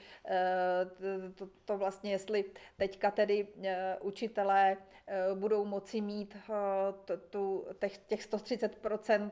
to, 1.35 1.49
to 1.65 1.77
vlastně, 1.77 2.11
jestli 2.11 2.45
teďka 2.77 3.11
tedy 3.11 3.47
učitelé 4.01 4.77
budou 5.35 5.65
moci 5.65 6.01
mít 6.01 6.37
tu, 7.29 7.65
těch, 7.79 7.97
těch 7.97 8.21
130% 8.21 9.31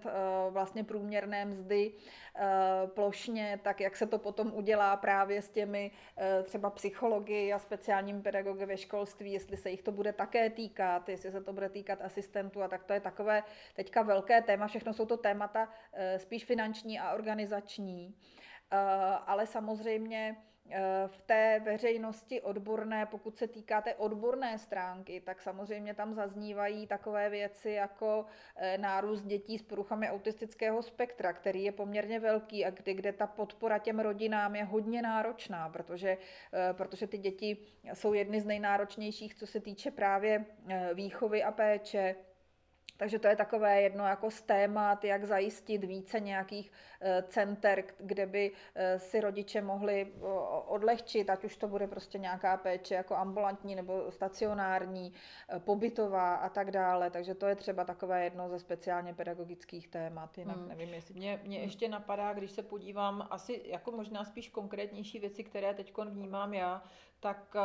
vlastně 0.51 0.83
průměrné 0.83 1.45
mzdy 1.45 1.93
Eh, 2.35 2.87
plošně, 2.87 3.59
tak 3.63 3.81
jak 3.81 3.97
se 3.97 4.07
to 4.07 4.19
potom 4.19 4.51
udělá 4.55 4.97
právě 4.97 5.41
s 5.41 5.49
těmi 5.49 5.91
eh, 6.17 6.43
třeba 6.43 6.69
psychologi 6.69 7.53
a 7.53 7.59
speciálními 7.59 8.21
pedagogy 8.21 8.65
ve 8.65 8.77
školství, 8.77 9.33
jestli 9.33 9.57
se 9.57 9.69
jich 9.69 9.81
to 9.81 9.91
bude 9.91 10.13
také 10.13 10.49
týkat, 10.49 11.09
jestli 11.09 11.31
se 11.31 11.41
to 11.41 11.53
bude 11.53 11.69
týkat 11.69 12.01
asistentů 12.01 12.63
a 12.63 12.67
tak 12.67 12.83
to 12.83 12.93
je 12.93 12.99
takové 12.99 13.43
teďka 13.75 14.01
velké 14.01 14.40
téma, 14.41 14.67
všechno 14.67 14.93
jsou 14.93 15.05
to 15.05 15.17
témata 15.17 15.69
eh, 15.93 16.19
spíš 16.19 16.45
finanční 16.45 16.99
a 16.99 17.13
organizační, 17.13 18.15
ale 19.25 19.47
samozřejmě 19.47 20.37
v 21.07 21.21
té 21.21 21.61
veřejnosti 21.65 22.41
odborné, 22.41 23.05
pokud 23.05 23.37
se 23.37 23.47
týká 23.47 23.81
té 23.81 23.95
odborné 23.95 24.57
stránky, 24.57 25.21
tak 25.21 25.41
samozřejmě 25.41 25.93
tam 25.93 26.13
zaznívají 26.13 26.87
takové 26.87 27.29
věci 27.29 27.71
jako 27.71 28.25
eh, 28.55 28.77
nárůst 28.77 29.21
dětí 29.21 29.57
s 29.57 29.63
poruchami 29.63 30.09
autistického 30.09 30.81
spektra, 30.81 31.33
který 31.33 31.63
je 31.63 31.71
poměrně 31.71 32.19
velký 32.19 32.65
a 32.65 32.69
kdy, 32.69 32.93
kde 32.93 33.11
ta 33.11 33.27
podpora 33.27 33.77
těm 33.77 33.99
rodinám 33.99 34.55
je 34.55 34.63
hodně 34.63 35.01
náročná, 35.01 35.69
protože, 35.69 36.17
eh, 36.53 36.73
protože 36.73 37.07
ty 37.07 37.17
děti 37.17 37.57
jsou 37.93 38.13
jedny 38.13 38.41
z 38.41 38.45
nejnáročnějších, 38.45 39.35
co 39.35 39.47
se 39.47 39.59
týče 39.59 39.91
právě 39.91 40.45
eh, 40.69 40.89
výchovy 40.93 41.43
a 41.43 41.51
péče. 41.51 42.15
Takže 43.01 43.19
to 43.19 43.27
je 43.27 43.35
takové 43.35 43.81
jedno 43.81 44.05
jako 44.05 44.31
z 44.31 44.41
témat, 44.41 45.03
jak 45.03 45.25
zajistit 45.25 45.83
více 45.83 46.19
nějakých 46.19 46.71
eh, 47.01 47.23
center, 47.27 47.83
kde 47.97 48.25
by 48.25 48.51
eh, 48.75 48.99
si 48.99 49.21
rodiče 49.21 49.61
mohli 49.61 50.13
odlehčit, 50.65 51.29
ať 51.29 51.43
už 51.43 51.57
to 51.57 51.67
bude 51.67 51.87
prostě 51.87 52.17
nějaká 52.17 52.57
péče 52.57 52.95
jako 52.95 53.15
ambulantní 53.15 53.75
nebo 53.75 54.11
stacionární, 54.11 55.13
eh, 55.49 55.59
pobytová 55.59 56.35
a 56.35 56.49
tak 56.49 56.71
dále. 56.71 57.09
Takže 57.09 57.35
to 57.35 57.45
je 57.45 57.55
třeba 57.55 57.85
takové 57.85 58.23
jedno 58.23 58.49
ze 58.49 58.59
speciálně 58.59 59.13
pedagogických 59.13 59.87
témat. 59.87 60.37
Jinak 60.37 60.57
hmm. 60.57 60.67
nevím, 60.67 60.93
jestli... 60.93 61.13
Mě, 61.13 61.41
mě 61.43 61.59
ještě 61.59 61.89
napadá, 61.89 62.33
když 62.33 62.51
se 62.51 62.63
podívám, 62.63 63.27
asi 63.29 63.61
jako 63.65 63.91
možná 63.91 64.25
spíš 64.25 64.49
konkrétnější 64.49 65.19
věci, 65.19 65.43
které 65.43 65.73
teď 65.73 65.93
vnímám 65.97 66.53
já, 66.53 66.83
tak 67.21 67.55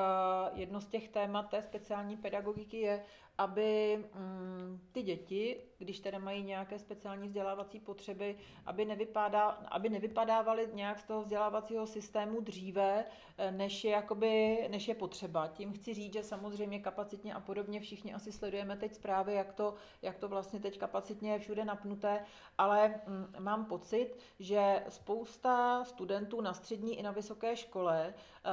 jedno 0.54 0.80
z 0.80 0.86
těch 0.86 1.08
témat 1.08 1.50
té 1.50 1.62
speciální 1.62 2.16
pedagogiky 2.16 2.76
je, 2.76 3.04
aby 3.38 3.96
mm, 4.14 4.80
ty 4.92 5.02
děti, 5.02 5.56
když 5.78 6.00
teda 6.00 6.18
mají 6.18 6.42
nějaké 6.42 6.78
speciální 6.78 7.28
vzdělávací 7.28 7.80
potřeby, 7.80 8.36
aby, 8.66 8.84
nevypadá, 8.84 9.48
aby 9.48 9.88
nevypadávaly 9.88 10.68
nějak 10.72 10.98
z 10.98 11.04
toho 11.04 11.22
vzdělávacího 11.22 11.86
systému 11.86 12.40
dříve, 12.40 13.04
eh, 13.38 13.50
než 13.50 13.84
je, 13.84 13.90
jakoby, 13.90 14.58
než 14.70 14.88
je 14.88 14.94
potřeba. 14.94 15.48
Tím 15.48 15.72
chci 15.72 15.94
říct, 15.94 16.12
že 16.12 16.22
samozřejmě 16.22 16.80
kapacitně 16.80 17.34
a 17.34 17.40
podobně 17.40 17.80
všichni 17.80 18.14
asi 18.14 18.32
sledujeme 18.32 18.76
teď 18.76 18.94
zprávy, 18.94 19.34
jak 19.34 19.52
to, 19.52 19.74
jak 20.02 20.18
to 20.18 20.28
vlastně 20.28 20.60
teď 20.60 20.78
kapacitně 20.78 21.32
je 21.32 21.38
všude 21.38 21.64
napnuté, 21.64 22.24
ale 22.58 23.00
mm, 23.06 23.34
mám 23.38 23.64
pocit, 23.64 24.18
že 24.40 24.84
spousta 24.88 25.84
studentů 25.84 26.40
na 26.40 26.54
střední 26.54 26.98
i 26.98 27.02
na 27.02 27.10
vysoké 27.10 27.56
škole 27.56 28.14
eh, 28.44 28.50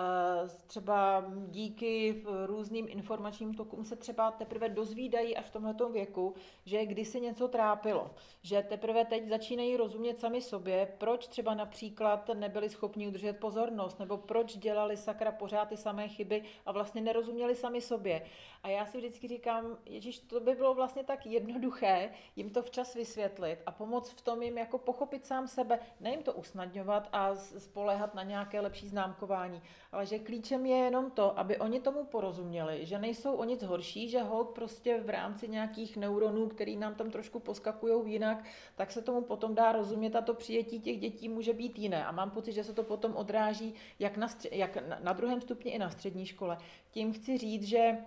třeba 0.68 1.26
díky 1.48 2.24
různým 2.46 2.88
informačním 2.90 3.54
tokům 3.54 3.86
se 3.86 3.96
třeba 3.96 4.32
teprve 4.32 4.70
dozvídají 4.70 5.38
až 5.38 5.46
v 5.46 5.52
tomhle 5.52 5.74
věku, 5.92 6.36
že 6.66 6.86
kdysi 7.14 7.26
něco 7.26 7.48
trápilo, 7.48 8.12
že 8.42 8.62
teprve 8.62 9.06
teď 9.06 9.28
začínají 9.28 9.78
rozumět 9.78 10.20
sami 10.20 10.42
sobě, 10.42 10.94
proč 10.98 11.28
třeba 11.28 11.54
například 11.54 12.30
nebyli 12.34 12.70
schopni 12.70 13.08
udržet 13.08 13.34
pozornost, 13.34 14.00
nebo 14.00 14.18
proč 14.18 14.58
dělali 14.58 14.98
sakra 14.98 15.32
pořád 15.32 15.66
ty 15.70 15.78
samé 15.78 16.08
chyby 16.08 16.44
a 16.66 16.72
vlastně 16.72 17.02
nerozuměli 17.02 17.56
sami 17.56 17.82
sobě. 17.82 18.26
A 18.64 18.70
já 18.70 18.86
si 18.86 18.98
vždycky 18.98 19.28
říkám, 19.28 19.78
Ježíš, 19.86 20.20
to 20.20 20.40
by 20.40 20.56
bylo 20.56 20.74
vlastně 20.74 21.04
tak 21.04 21.26
jednoduché 21.26 22.10
jim 22.36 22.50
to 22.50 22.64
včas 22.64 22.96
vysvětlit 22.96 23.60
a 23.66 23.72
pomoct 23.72 24.10
v 24.10 24.22
tom 24.22 24.44
jim 24.44 24.58
jako 24.58 24.78
pochopit 24.78 25.26
sám 25.26 25.48
sebe, 25.48 25.80
ne 26.00 26.12
jim 26.12 26.24
to 26.24 26.34
usnadňovat 26.34 27.10
a 27.12 27.36
spolehat 27.36 28.16
na 28.16 28.24
nějaké 28.24 28.60
lepší 28.60 28.88
známkování, 28.88 29.62
ale 29.92 30.06
že 30.06 30.20
klíčem 30.20 30.66
je 30.66 30.78
jenom 30.78 31.12
to, 31.12 31.40
aby 31.40 31.58
oni 31.58 31.80
tomu 31.80 32.06
porozuměli, 32.06 32.86
že 32.86 33.00
nejsou 33.00 33.34
o 33.36 33.44
nic 33.44 33.64
horší, 33.64 34.10
že 34.10 34.22
hold 34.22 34.50
prostě 34.50 35.02
v 35.02 35.10
rámci 35.10 35.48
nějakých 35.48 35.98
neuronů, 35.98 36.48
který 36.48 36.78
nám 36.78 36.96
tam 37.04 37.12
trošku 37.12 37.40
poskakují 37.40 38.12
jinak, 38.12 38.44
tak 38.76 38.92
se 38.92 39.02
tomu 39.02 39.22
potom 39.22 39.56
dá 39.56 39.72
rozumět 39.72 40.16
a 40.16 40.22
to 40.22 40.34
přijetí 40.34 40.80
těch 40.80 41.00
dětí 41.00 41.30
může 41.30 41.54
být 41.54 41.80
jiné. 41.80 42.06
A 42.06 42.12
mám 42.12 42.32
pocit, 42.32 42.52
že 42.52 42.64
se 42.64 42.74
to 42.74 42.84
potom 42.84 43.16
odráží 43.16 43.74
jak 44.00 44.18
na, 44.18 44.28
stři- 44.28 44.50
jak 44.52 44.88
na, 44.88 45.00
na 45.04 45.14
druhém 45.14 45.42
stupni 45.42 45.72
i 45.72 45.80
na 45.80 45.90
střední 45.90 46.26
škole. 46.26 46.58
Tím 46.92 47.14
chci 47.14 47.38
říct, 47.38 47.64
že 47.64 47.98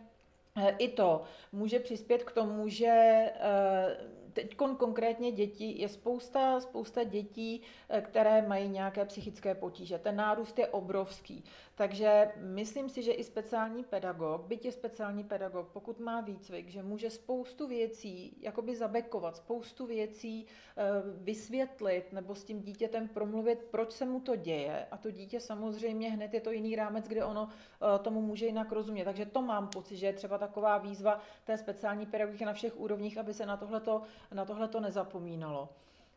eh, 0.56 0.74
i 0.78 0.89
to 0.89 1.23
může 1.52 1.78
přispět 1.78 2.24
k 2.24 2.32
tomu, 2.32 2.68
že 2.68 2.86
eh, 2.86 3.97
teď 4.32 4.56
konkrétně 4.56 5.32
děti, 5.32 5.81
je 5.82 5.89
spousta, 5.89 6.60
spousta 6.60 7.05
dětí, 7.05 7.62
eh, 7.89 8.01
které 8.01 8.48
mají 8.48 8.68
nějaké 8.68 9.05
psychické 9.05 9.55
potíže. 9.55 9.98
Ten 9.98 10.16
nárůst 10.16 10.59
je 10.59 10.68
obrovský. 10.68 11.44
Takže 11.78 12.32
myslím 12.36 12.88
si, 12.88 13.02
že 13.02 13.12
i 13.12 13.24
speciální 13.24 13.84
pedagog, 13.84 14.40
byť 14.40 14.64
je 14.64 14.72
speciální 14.72 15.24
pedagog, 15.24 15.68
pokud 15.72 16.00
má 16.00 16.20
výcvik, 16.20 16.68
že 16.68 16.82
může 16.82 17.10
spoustu 17.10 17.66
věcí 17.66 18.36
jakoby 18.40 18.76
zabekovat, 18.76 19.36
spoustu 19.36 19.86
věcí 19.86 20.46
eh, 20.46 20.82
vysvětlit 21.16 22.12
nebo 22.12 22.34
s 22.34 22.44
tím 22.44 22.60
dítětem 22.60 23.08
promluvit, 23.08 23.62
proč 23.70 23.92
se 23.92 24.04
mu 24.04 24.20
to 24.20 24.36
děje. 24.36 24.86
A 24.90 24.96
to 24.96 25.10
dítě 25.10 25.40
samozřejmě 25.40 26.10
hned 26.10 26.34
je 26.34 26.40
to 26.40 26.50
jiný 26.50 26.76
rámec, 26.76 27.08
kde 27.08 27.24
ono 27.24 27.48
eh, 27.48 27.98
tomu 27.98 28.22
může 28.22 28.46
jinak 28.46 28.72
rozumět. 28.72 29.04
Takže 29.04 29.26
to 29.26 29.42
mám 29.42 29.68
pocit, 29.68 29.96
že 29.96 30.06
je 30.06 30.12
třeba 30.12 30.38
taková 30.38 30.78
výzva 30.78 31.20
té 31.44 31.58
speciální 31.58 32.06
pedagogiky 32.06 32.44
na 32.44 32.52
všech 32.52 32.80
úrovních, 32.80 33.18
aby 33.18 33.34
se 33.34 33.46
na 33.46 33.56
tohleto, 33.56 34.02
na 34.32 34.44
tohleto 34.44 34.80
nezapomínalo. 34.80 35.68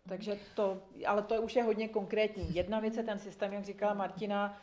Takže 0.10 0.38
to, 0.56 0.82
ale 1.08 1.22
to 1.22 1.42
už 1.42 1.56
je 1.56 1.64
hodně 1.64 1.88
konkrétní. 1.88 2.56
Jedna 2.56 2.80
věc 2.80 2.98
je 2.98 3.04
ten 3.04 3.20
systém, 3.20 3.54
jak 3.54 3.64
říkala 3.64 3.94
Martina, 3.94 4.58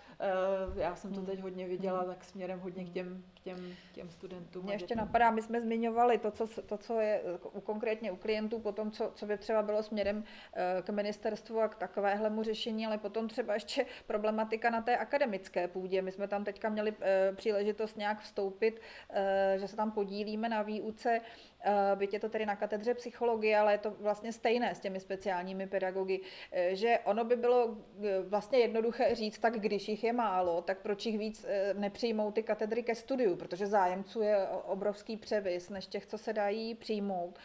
já 0.77 0.97
jsem 0.97 1.15
to 1.15 1.23
teď 1.23 1.41
hodně 1.41 1.69
viděla, 1.69 2.05
tak 2.05 2.25
směrem 2.25 2.61
hodně 2.61 2.85
k 2.85 2.89
těm, 2.89 3.25
k 3.35 3.41
těm, 3.41 3.75
těm 3.93 4.11
studentům. 4.11 4.65
Mě 4.65 4.75
ještě 4.75 4.97
napadá, 4.97 5.31
my 5.31 5.43
jsme 5.43 5.61
zmiňovali 5.61 6.19
to, 6.19 6.31
co, 6.31 6.47
to, 6.63 6.79
co 6.79 7.01
je 7.01 7.23
u, 7.53 7.61
konkrétně 7.61 8.13
u 8.13 8.17
klientů, 8.17 8.59
potom, 8.59 8.91
co, 8.91 9.13
co 9.15 9.27
by 9.27 9.39
třeba 9.39 9.63
bylo 9.63 9.83
směrem 9.83 10.25
eh, 10.55 10.83
k 10.83 10.91
ministerstvu 10.91 11.61
a 11.61 11.69
k 11.69 11.75
takovéhlemu 11.75 12.43
řešení, 12.43 12.87
ale 12.87 12.99
potom 12.99 13.29
třeba 13.29 13.55
ještě 13.55 13.87
problematika 14.07 14.71
na 14.71 14.83
té 14.83 14.97
akademické 14.97 15.69
půdě. 15.69 16.03
My 16.03 16.13
jsme 16.13 16.29
tam 16.29 16.45
teďka 16.45 16.69
měli 16.69 16.95
eh, 17.01 17.33
příležitost 17.37 17.97
nějak 17.97 18.21
vstoupit, 18.21 18.81
že 19.57 19.69
se 19.69 19.77
tam 19.77 19.93
podílíme 19.93 20.49
na 20.49 20.63
výuce, 20.63 21.21
byť 21.95 22.13
je 22.13 22.21
to 22.21 22.29
tedy 22.29 22.47
na 22.47 22.57
katedře 22.57 22.95
psychologie, 22.95 23.59
ale 23.59 23.73
je 23.73 23.79
to 23.79 23.91
vlastně 23.91 24.33
stejné 24.33 24.75
s 24.75 24.81
těmi 24.81 25.01
speciálními 25.01 25.67
pedagogy, 25.67 26.21
že 26.73 26.99
ono 27.05 27.25
by 27.25 27.37
bylo 27.37 27.77
vlastně 28.29 28.59
jednoduché 28.59 29.15
říct, 29.15 29.39
tak 29.39 29.59
když 29.59 29.89
jich 29.89 30.05
je 30.07 30.13
málo, 30.13 30.63
tak 30.63 30.79
proč 30.79 31.07
jich 31.07 31.19
víc 31.19 31.45
eh, 31.49 31.75
nepřijmou 31.75 32.33
ty 32.33 32.43
katedry 32.43 32.83
ke 32.83 32.95
studiu, 32.95 33.37
protože 33.37 33.67
zájemců 33.67 34.23
je 34.23 34.47
obrovský 34.49 35.17
převis 35.17 35.69
než 35.71 35.87
těch, 35.87 36.07
co 36.07 36.19
se 36.19 36.33
dají 36.33 36.75
přijmout. 36.75 37.39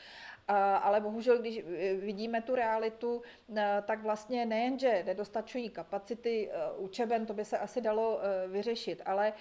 Ale 0.81 1.01
bohužel, 1.01 1.39
když 1.39 1.57
eh, 1.57 1.93
vidíme 1.95 2.41
tu 2.41 2.55
realitu, 2.55 3.21
eh, 3.55 3.83
tak 3.85 4.01
vlastně 4.01 4.45
nejenže 4.45 5.03
nedostačují 5.05 5.69
kapacity 5.69 6.51
učeben, 6.77 7.25
to 7.25 7.33
by 7.33 7.45
se 7.45 7.57
asi 7.57 7.81
dalo 7.81 8.19
vyřešit, 8.47 9.01
ale, 9.05 9.33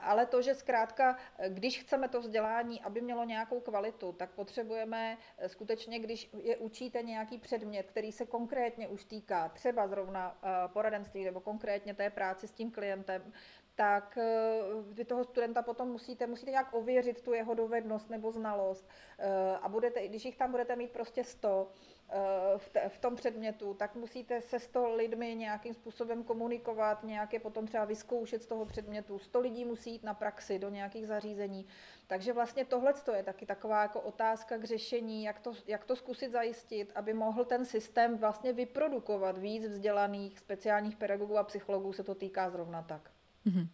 ale 0.00 0.26
to, 0.26 0.42
že 0.42 0.54
zkrátka, 0.54 1.16
když 1.48 1.80
chceme 1.80 2.08
to 2.08 2.20
vzdělání, 2.20 2.80
aby 2.80 3.00
mělo 3.00 3.24
nějakou 3.24 3.60
kvalitu, 3.60 4.12
tak 4.12 4.30
potřebujeme 4.30 5.18
skutečně, 5.46 5.98
když 5.98 6.30
je 6.42 6.56
učíte 6.56 7.02
nějaký 7.02 7.38
předmět, 7.38 7.86
který 7.86 8.12
se 8.12 8.26
konkrétně 8.26 8.88
už 8.88 9.04
týká 9.04 9.48
třeba 9.48 9.88
zrovna 9.88 10.38
poradenství 10.66 11.24
nebo 11.24 11.40
konkrétně 11.40 11.94
té 11.94 12.10
práci 12.10 12.48
s 12.48 12.52
tím 12.52 12.70
klientem, 12.70 13.32
tak 13.76 14.18
eh, 14.18 14.60
vy 14.92 15.04
toho 15.04 15.24
studenta 15.24 15.62
potom 15.62 15.88
musíte, 15.88 16.26
musíte 16.26 16.50
nějak 16.50 16.74
ověřit 16.74 17.22
tu 17.22 17.32
jeho 17.32 17.54
dovednost 17.54 18.10
nebo 18.10 18.32
znalost 18.32 18.88
eh, 19.18 19.56
a 19.62 19.68
budete, 19.68 20.08
když 20.08 20.24
jich 20.24 20.36
tam 20.36 20.50
budete 20.50 20.76
mít 20.76 20.90
prostě 20.90 21.24
100 21.24 21.68
eh, 22.10 22.88
v, 22.88 22.98
tom 22.98 23.16
předmětu, 23.16 23.74
tak 23.74 23.94
musíte 23.94 24.40
se 24.40 24.58
100 24.58 24.94
lidmi 24.94 25.34
nějakým 25.34 25.74
způsobem 25.74 26.24
komunikovat, 26.24 27.04
nějaké 27.04 27.38
potom 27.38 27.66
třeba 27.66 27.84
vyzkoušet 27.84 28.42
z 28.42 28.46
toho 28.46 28.64
předmětu. 28.64 29.18
100 29.18 29.40
lidí 29.40 29.64
musí 29.64 29.90
jít 29.90 30.04
na 30.04 30.14
praxi 30.14 30.58
do 30.58 30.68
nějakých 30.68 31.06
zařízení. 31.06 31.66
Takže 32.06 32.32
vlastně 32.32 32.64
tohle 32.64 32.94
je 33.16 33.22
taky 33.22 33.46
taková 33.46 33.82
jako 33.82 34.00
otázka 34.00 34.58
k 34.58 34.64
řešení, 34.64 35.24
jak 35.24 35.40
to, 35.40 35.52
jak 35.66 35.84
to 35.84 35.96
zkusit 35.96 36.32
zajistit, 36.32 36.92
aby 36.94 37.14
mohl 37.14 37.44
ten 37.44 37.64
systém 37.64 38.16
vlastně 38.16 38.52
vyprodukovat 38.52 39.38
víc 39.38 39.66
vzdělaných 39.66 40.38
speciálních 40.38 40.96
pedagogů 40.96 41.38
a 41.38 41.44
psychologů, 41.44 41.92
se 41.92 42.02
to 42.02 42.14
týká 42.14 42.50
zrovna 42.50 42.82
tak. 42.82 43.15
Mm-hmm. 43.46 43.68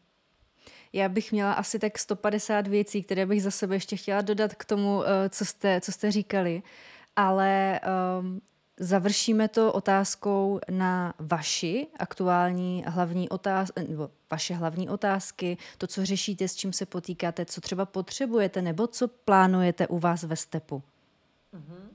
Já 0.92 1.08
bych 1.08 1.32
měla 1.32 1.52
asi 1.52 1.78
tak 1.78 1.98
150 1.98 2.66
věcí, 2.66 3.02
které 3.02 3.26
bych 3.26 3.42
za 3.42 3.50
sebe 3.50 3.76
ještě 3.76 3.96
chtěla 3.96 4.20
dodat 4.20 4.54
k 4.54 4.64
tomu, 4.64 5.04
eh, 5.04 5.28
co 5.28 5.44
jste, 5.44 5.80
co 5.80 5.92
jste 5.92 6.10
říkali, 6.10 6.62
ale 7.16 7.80
um, 8.20 8.40
završíme 8.76 9.48
to 9.48 9.72
otázkou 9.72 10.60
na 10.70 11.14
vaši 11.18 11.86
aktuální 11.98 12.84
hlavní 12.86 13.28
otázky, 13.28 13.80
nebo 13.88 14.10
vaše 14.30 14.54
hlavní 14.54 14.88
otázky, 14.88 15.58
to, 15.78 15.86
co 15.86 16.06
řešíte, 16.06 16.48
s 16.48 16.54
čím 16.54 16.72
se 16.72 16.86
potýkáte, 16.86 17.44
co 17.44 17.60
třeba 17.60 17.86
potřebujete, 17.86 18.62
nebo 18.62 18.86
co 18.86 19.08
plánujete 19.08 19.86
u 19.86 19.98
vás 19.98 20.22
ve 20.22 20.36
stepu. 20.36 20.82
Uh-huh. 21.54 21.88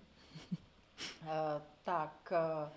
uh, 1.21 1.61
tak, 1.83 2.31
uh, 2.31 2.69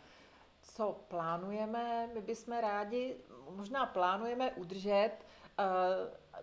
co 0.81 0.97
plánujeme? 1.09 2.07
My 2.15 2.20
bychom 2.20 2.59
rádi 2.59 3.16
možná 3.51 3.86
plánujeme 3.86 4.51
udržet 4.52 5.11
eh, 5.59 5.65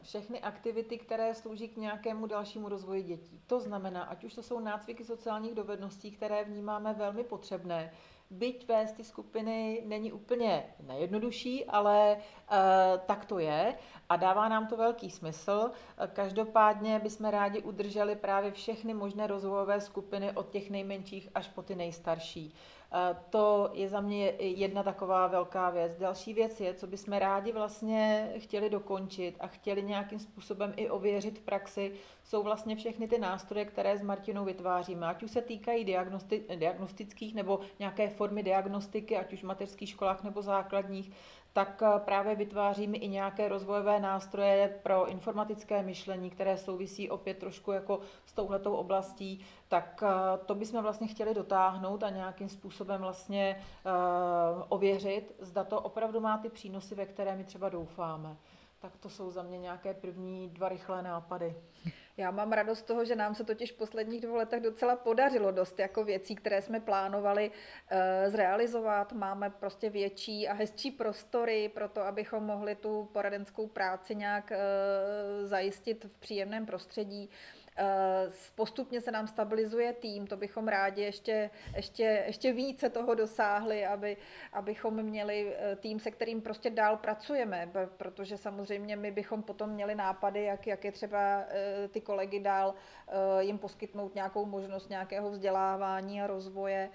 všechny 0.01 0.39
aktivity, 0.41 0.97
které 0.97 1.33
slouží 1.33 1.67
k 1.67 1.77
nějakému 1.77 2.27
dalšímu 2.27 2.69
rozvoji 2.69 3.03
dětí. 3.03 3.41
To 3.47 3.59
znamená, 3.59 4.03
ať 4.03 4.23
už 4.23 4.33
to 4.33 4.43
jsou 4.43 4.59
nácviky 4.59 5.03
sociálních 5.03 5.55
dovedností, 5.55 6.11
které 6.11 6.43
vnímáme 6.43 6.93
velmi 6.93 7.23
potřebné, 7.23 7.91
byť 8.29 8.67
vést 8.67 8.91
ty 8.93 9.03
skupiny 9.03 9.83
není 9.85 10.11
úplně 10.11 10.75
nejjednodušší, 10.87 11.65
ale 11.65 12.11
e, 12.11 12.17
tak 13.05 13.25
to 13.25 13.39
je 13.39 13.75
a 14.09 14.15
dává 14.15 14.49
nám 14.49 14.67
to 14.67 14.77
velký 14.77 15.09
smysl. 15.11 15.71
Každopádně 16.13 16.99
bychom 16.99 17.29
rádi 17.29 17.61
udrželi 17.61 18.15
právě 18.15 18.51
všechny 18.51 18.93
možné 18.93 19.27
rozvojové 19.27 19.81
skupiny 19.81 20.31
od 20.31 20.49
těch 20.49 20.69
nejmenších 20.69 21.29
až 21.35 21.47
po 21.47 21.61
ty 21.61 21.75
nejstarší. 21.75 22.53
To 23.29 23.69
je 23.73 23.89
za 23.89 24.01
mě 24.01 24.33
jedna 24.39 24.83
taková 24.83 25.27
velká 25.27 25.69
věc. 25.69 25.97
Další 25.97 26.33
věc 26.33 26.59
je, 26.59 26.73
co 26.73 26.87
bychom 26.87 27.13
rádi 27.13 27.51
vlastně 27.51 28.33
chtěli 28.37 28.69
dokončit 28.69 29.35
a 29.39 29.47
chtěli 29.47 29.83
nějakým 29.83 30.19
způsobem 30.19 30.73
i 30.75 30.89
ověřit 30.89 31.39
v 31.39 31.41
praxi, 31.41 31.93
jsou 32.27 32.43
vlastně 32.43 32.75
všechny 32.75 33.07
ty 33.07 33.17
nástroje, 33.17 33.65
které 33.65 33.97
s 33.97 34.01
Martinou 34.01 34.45
vytváříme. 34.45 35.07
Ať 35.07 35.23
už 35.23 35.31
se 35.31 35.41
týkají 35.41 35.85
diagnosti, 35.85 36.45
diagnostických 36.55 37.35
nebo 37.35 37.59
nějaké 37.79 38.09
formy 38.09 38.43
diagnostiky, 38.43 39.17
ať 39.17 39.33
už 39.33 39.43
v 39.43 39.47
mateřských 39.47 39.89
školách 39.89 40.23
nebo 40.23 40.41
základních, 40.41 41.11
tak 41.53 41.83
eh, 41.85 41.99
právě 41.99 42.35
vytváříme 42.35 42.97
i 42.97 43.07
nějaké 43.07 43.47
rozvojové 43.47 43.99
nástroje 43.99 44.79
pro 44.83 45.07
informatické 45.07 45.83
myšlení, 45.83 46.29
které 46.29 46.57
souvisí 46.57 47.09
opět 47.09 47.37
trošku 47.37 47.71
jako 47.71 47.99
s 48.25 48.33
touhletou 48.33 48.75
oblastí, 48.75 49.45
tak 49.67 50.03
eh, 50.03 50.37
to 50.45 50.55
bychom 50.55 50.81
vlastně 50.81 51.07
chtěli 51.07 51.33
dotáhnout 51.33 52.03
a 52.03 52.09
nějakým 52.09 52.49
způsobem 52.49 53.01
vlastně 53.01 53.63
uh, 53.85 54.63
ověřit, 54.69 55.35
zda 55.39 55.63
to 55.63 55.81
opravdu 55.81 56.19
má 56.19 56.37
ty 56.37 56.49
přínosy, 56.49 56.95
ve 56.95 57.05
které 57.05 57.35
my 57.35 57.43
třeba 57.43 57.69
doufáme. 57.69 58.37
Tak 58.79 58.97
to 58.97 59.09
jsou 59.09 59.31
za 59.31 59.43
mě 59.43 59.57
nějaké 59.57 59.93
první 59.93 60.49
dva 60.49 60.69
rychlé 60.69 61.01
nápady. 61.01 61.55
Já 62.17 62.31
mám 62.31 62.51
radost 62.51 62.81
toho, 62.81 63.05
že 63.05 63.15
nám 63.15 63.35
se 63.35 63.43
totiž 63.43 63.71
v 63.71 63.77
posledních 63.77 64.21
dvou 64.21 64.35
letech 64.35 64.63
docela 64.63 64.95
podařilo 64.95 65.51
dost 65.51 65.79
jako 65.79 66.03
věcí, 66.03 66.35
které 66.35 66.61
jsme 66.61 66.79
plánovali 66.79 67.51
e, 67.89 68.29
zrealizovat. 68.29 69.13
Máme 69.13 69.49
prostě 69.49 69.89
větší 69.89 70.47
a 70.47 70.53
hezčí 70.53 70.91
prostory 70.91 71.69
pro 71.69 71.89
to, 71.89 72.01
abychom 72.01 72.43
mohli 72.43 72.75
tu 72.75 73.09
poradenskou 73.13 73.67
práci 73.67 74.15
nějak 74.15 74.51
e, 74.51 74.57
zajistit 75.43 76.05
v 76.05 76.19
příjemném 76.19 76.65
prostředí. 76.65 77.29
Eh, 77.79 78.31
postupně 78.55 79.01
se 79.01 79.11
nám 79.11 79.27
stabilizuje 79.27 79.93
tým, 79.93 80.27
to 80.27 80.37
bychom 80.37 80.67
rádi 80.67 81.01
ještě, 81.01 81.49
ještě, 81.75 82.23
ještě 82.27 82.53
více 82.53 82.89
toho 82.89 83.15
dosáhli, 83.15 83.85
aby, 83.85 84.17
abychom 84.53 85.03
měli 85.03 85.55
eh, 85.57 85.75
tým, 85.75 85.99
se 85.99 86.11
kterým 86.11 86.41
prostě 86.41 86.69
dál 86.69 86.97
pracujeme, 86.97 87.71
protože 87.97 88.37
samozřejmě 88.37 88.95
my 88.95 89.11
bychom 89.11 89.43
potom 89.43 89.69
měli 89.69 89.95
nápady, 89.95 90.43
jak, 90.43 90.67
jak 90.67 90.85
je 90.85 90.91
třeba 90.91 91.43
eh, 91.49 91.87
ty 91.87 92.01
kolegy 92.01 92.39
dál 92.39 92.73
jim 93.39 93.57
poskytnout 93.57 94.15
nějakou 94.15 94.45
možnost 94.45 94.89
nějakého 94.89 95.29
vzdělávání 95.29 96.21
a 96.21 96.27
rozvoje 96.27 96.89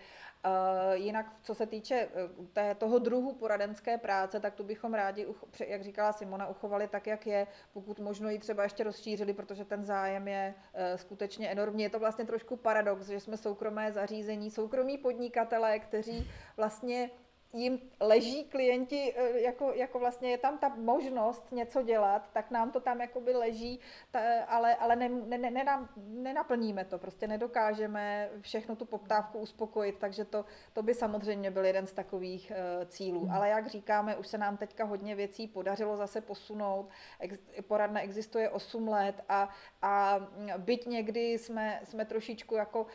jinak, 0.95 1.27
co 1.43 1.55
se 1.55 1.67
týče 1.67 1.95
eh, 1.95 2.29
té, 2.53 2.75
toho 2.75 2.99
druhu 2.99 3.35
poradenské 3.35 3.99
práce, 3.99 4.41
tak 4.41 4.55
tu 4.55 4.65
bychom 4.65 4.95
rádi, 4.95 5.27
jak 5.67 5.83
říkala 5.83 6.13
Simona, 6.13 6.49
uchovali 6.49 6.89
tak, 6.89 7.07
jak 7.07 7.27
je, 7.27 7.47
pokud 7.73 8.01
možno 8.01 8.31
ji 8.31 8.39
třeba 8.39 8.63
ještě 8.63 8.85
rozšířili, 8.85 9.33
protože 9.33 9.65
ten 9.65 9.85
zájem 9.85 10.29
je 10.29 10.55
eh, 10.75 10.99
skutečně 10.99 11.49
enormní. 11.49 11.83
Je 11.83 11.91
to 11.91 11.99
vlastně 11.99 12.25
trošku 12.25 12.57
paradox, 12.57 13.07
že 13.07 13.21
jsme 13.21 13.37
soukromé 13.37 13.93
zařízení, 13.93 14.51
soukromí 14.51 14.99
podnikatelé, 14.99 15.79
kteří 15.79 16.31
vlastně 16.57 17.11
jim 17.53 17.81
leží 18.01 18.45
klienti, 18.45 19.15
eh, 19.17 19.41
jako, 19.41 19.73
jako 19.73 19.99
vlastně 19.99 20.31
je 20.31 20.39
tam 20.39 20.59
ta 20.59 20.69
možnost 20.69 21.53
něco 21.53 21.83
dělat, 21.83 22.31
tak 22.33 22.51
nám 22.51 22.71
to 22.71 22.81
tam 22.81 23.01
jakoby 23.01 23.33
leží, 23.33 23.81
ta, 24.11 24.21
ale, 24.49 24.75
ale 24.77 24.97
ne, 24.97 25.09
ne, 25.09 25.39
ne, 25.39 25.51
ne, 25.51 25.89
nenaplníme 25.97 26.85
to, 26.85 26.99
prostě 26.99 27.27
nedokážeme 27.27 28.31
všechno 28.41 28.77
tu 28.77 28.85
poptávku 28.85 29.39
uspokojit, 29.39 29.99
takže 29.99 30.25
to, 30.25 30.45
to 30.73 30.83
by 30.83 30.95
samozřejmě 30.95 31.51
byl 31.51 31.65
jeden 31.65 31.87
z 31.87 31.93
takových 31.93 32.53
uh, 32.53 32.89
cílů. 32.89 33.21
Hmm. 33.21 33.35
Ale 33.35 33.49
jak 33.49 33.67
říkáme, 33.67 34.17
už 34.17 34.27
se 34.27 34.39
nám 34.39 34.57
teďka 34.57 34.85
hodně 34.85 35.15
věcí 35.15 35.47
podařilo 35.47 35.97
zase 35.97 36.21
posunout, 36.21 36.89
Ex, 37.21 37.39
poradna 37.69 38.01
existuje 38.01 38.51
8 38.51 38.89
let 38.89 39.25
a, 39.29 39.49
a 39.83 40.21
byť 40.59 40.87
někdy 40.87 41.39
jsme, 41.39 41.81
jsme 41.85 42.05
trošičku 42.05 42.55
jako 42.55 42.83
uh, 42.83 42.89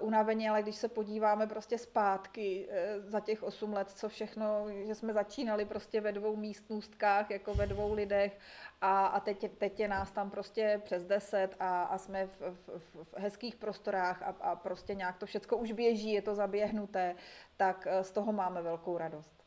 unavení, 0.00 0.48
ale 0.48 0.62
když 0.62 0.76
se 0.76 0.88
podíváme 0.88 1.46
prostě 1.46 1.78
zpátky 1.78 2.68
uh, 2.68 3.10
za 3.10 3.20
těch 3.20 3.42
8 3.42 3.72
let, 3.72 3.93
co 3.94 4.08
všechno, 4.08 4.66
že 4.86 4.94
jsme 4.94 5.12
začínali 5.12 5.64
prostě 5.64 6.00
ve 6.00 6.12
dvou 6.12 6.36
místnostkách, 6.36 7.30
jako 7.30 7.54
ve 7.54 7.66
dvou 7.66 7.94
lidech 7.94 8.38
a, 8.80 9.06
a 9.06 9.20
teď, 9.20 9.50
teď 9.58 9.80
je 9.80 9.88
nás 9.88 10.10
tam 10.10 10.30
prostě 10.30 10.80
přes 10.84 11.04
deset 11.04 11.56
a, 11.60 11.82
a 11.82 11.98
jsme 11.98 12.26
v, 12.26 12.40
v, 12.40 13.04
v 13.04 13.18
hezkých 13.18 13.56
prostorách 13.56 14.22
a, 14.22 14.34
a 14.40 14.56
prostě 14.56 14.94
nějak 14.94 15.18
to 15.18 15.26
všechno 15.26 15.56
už 15.56 15.72
běží, 15.72 16.12
je 16.12 16.22
to 16.22 16.34
zaběhnuté, 16.34 17.14
tak 17.56 17.86
eh, 17.90 18.04
z 18.04 18.10
toho 18.10 18.32
máme 18.32 18.62
velkou 18.62 18.98
radost. 18.98 19.44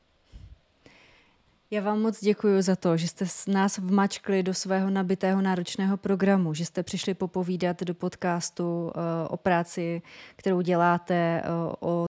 Já 1.72 1.82
vám 1.82 2.02
moc 2.02 2.20
děkuji 2.20 2.62
za 2.62 2.76
to, 2.76 2.98
že 2.98 3.08
jste 3.08 3.26
nás 3.48 3.78
vmačkli 3.78 4.44
do 4.44 4.54
svého 4.54 4.90
nabitého 4.90 5.42
náročného 5.42 5.98
programu, 5.98 6.54
že 6.54 6.66
jste 6.66 6.84
přišli 6.84 7.14
popovídat 7.14 7.84
do 7.84 7.94
podcastu 7.94 8.64
uh, 8.84 8.92
o 9.30 9.38
práci, 9.38 10.02
kterou 10.36 10.62
děláte, 10.62 11.44
uh, 11.80 11.90
o 11.90 12.07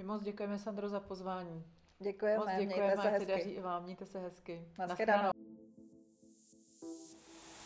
My 0.00 0.06
moc 0.06 0.22
děkujeme, 0.22 0.58
Sandro, 0.58 0.88
za 0.88 1.00
pozvání. 1.00 1.64
Děkujeme, 1.98 2.38
moc 2.38 2.48
děkujeme, 2.58 2.86
mějte 2.86 3.02
se 3.02 3.08
hezky. 3.08 3.32
daří 3.32 3.50
i 3.50 3.60
vám, 3.60 3.84
mějte 3.84 4.06
se 4.06 4.18
hezky. 4.18 4.60
Naschledanou. 4.78 5.30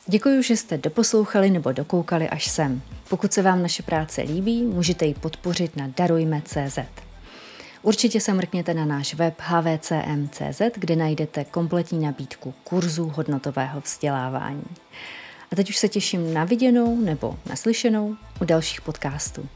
Děkuji, 0.07 0.43
že 0.43 0.57
jste 0.57 0.79
doposlouchali 0.79 1.51
nebo 1.51 1.73
dokoukali 1.73 2.29
až 2.29 2.51
sem. 2.51 2.83
Pokud 3.09 3.33
se 3.33 3.43
vám 3.43 3.63
naše 3.63 3.83
práce 3.83 4.23
líbí, 4.23 4.63
můžete 4.63 5.07
ji 5.07 5.15
podpořit 5.15 5.77
na 5.77 5.87
darujme.cz. 5.97 6.79
Určitě 7.83 8.21
se 8.21 8.35
mrkněte 8.35 8.75
na 8.75 8.85
náš 8.85 9.15
web 9.15 9.35
hvcm.cz, 9.41 10.63
kde 10.75 10.97
najdete 10.97 11.45
kompletní 11.45 11.99
nabídku 11.99 12.55
kurzů 12.65 13.09
hodnotového 13.09 13.81
vzdělávání. 13.81 14.77
A 15.53 15.57
teď 15.57 15.69
už 15.69 15.77
se 15.77 15.89
těším 15.89 16.35
na 16.35 16.45
viděnou 16.45 17.01
nebo 17.01 17.39
naslyšenou 17.47 18.17
u 18.41 18.45
dalších 18.45 18.81
podcastů. 18.81 19.49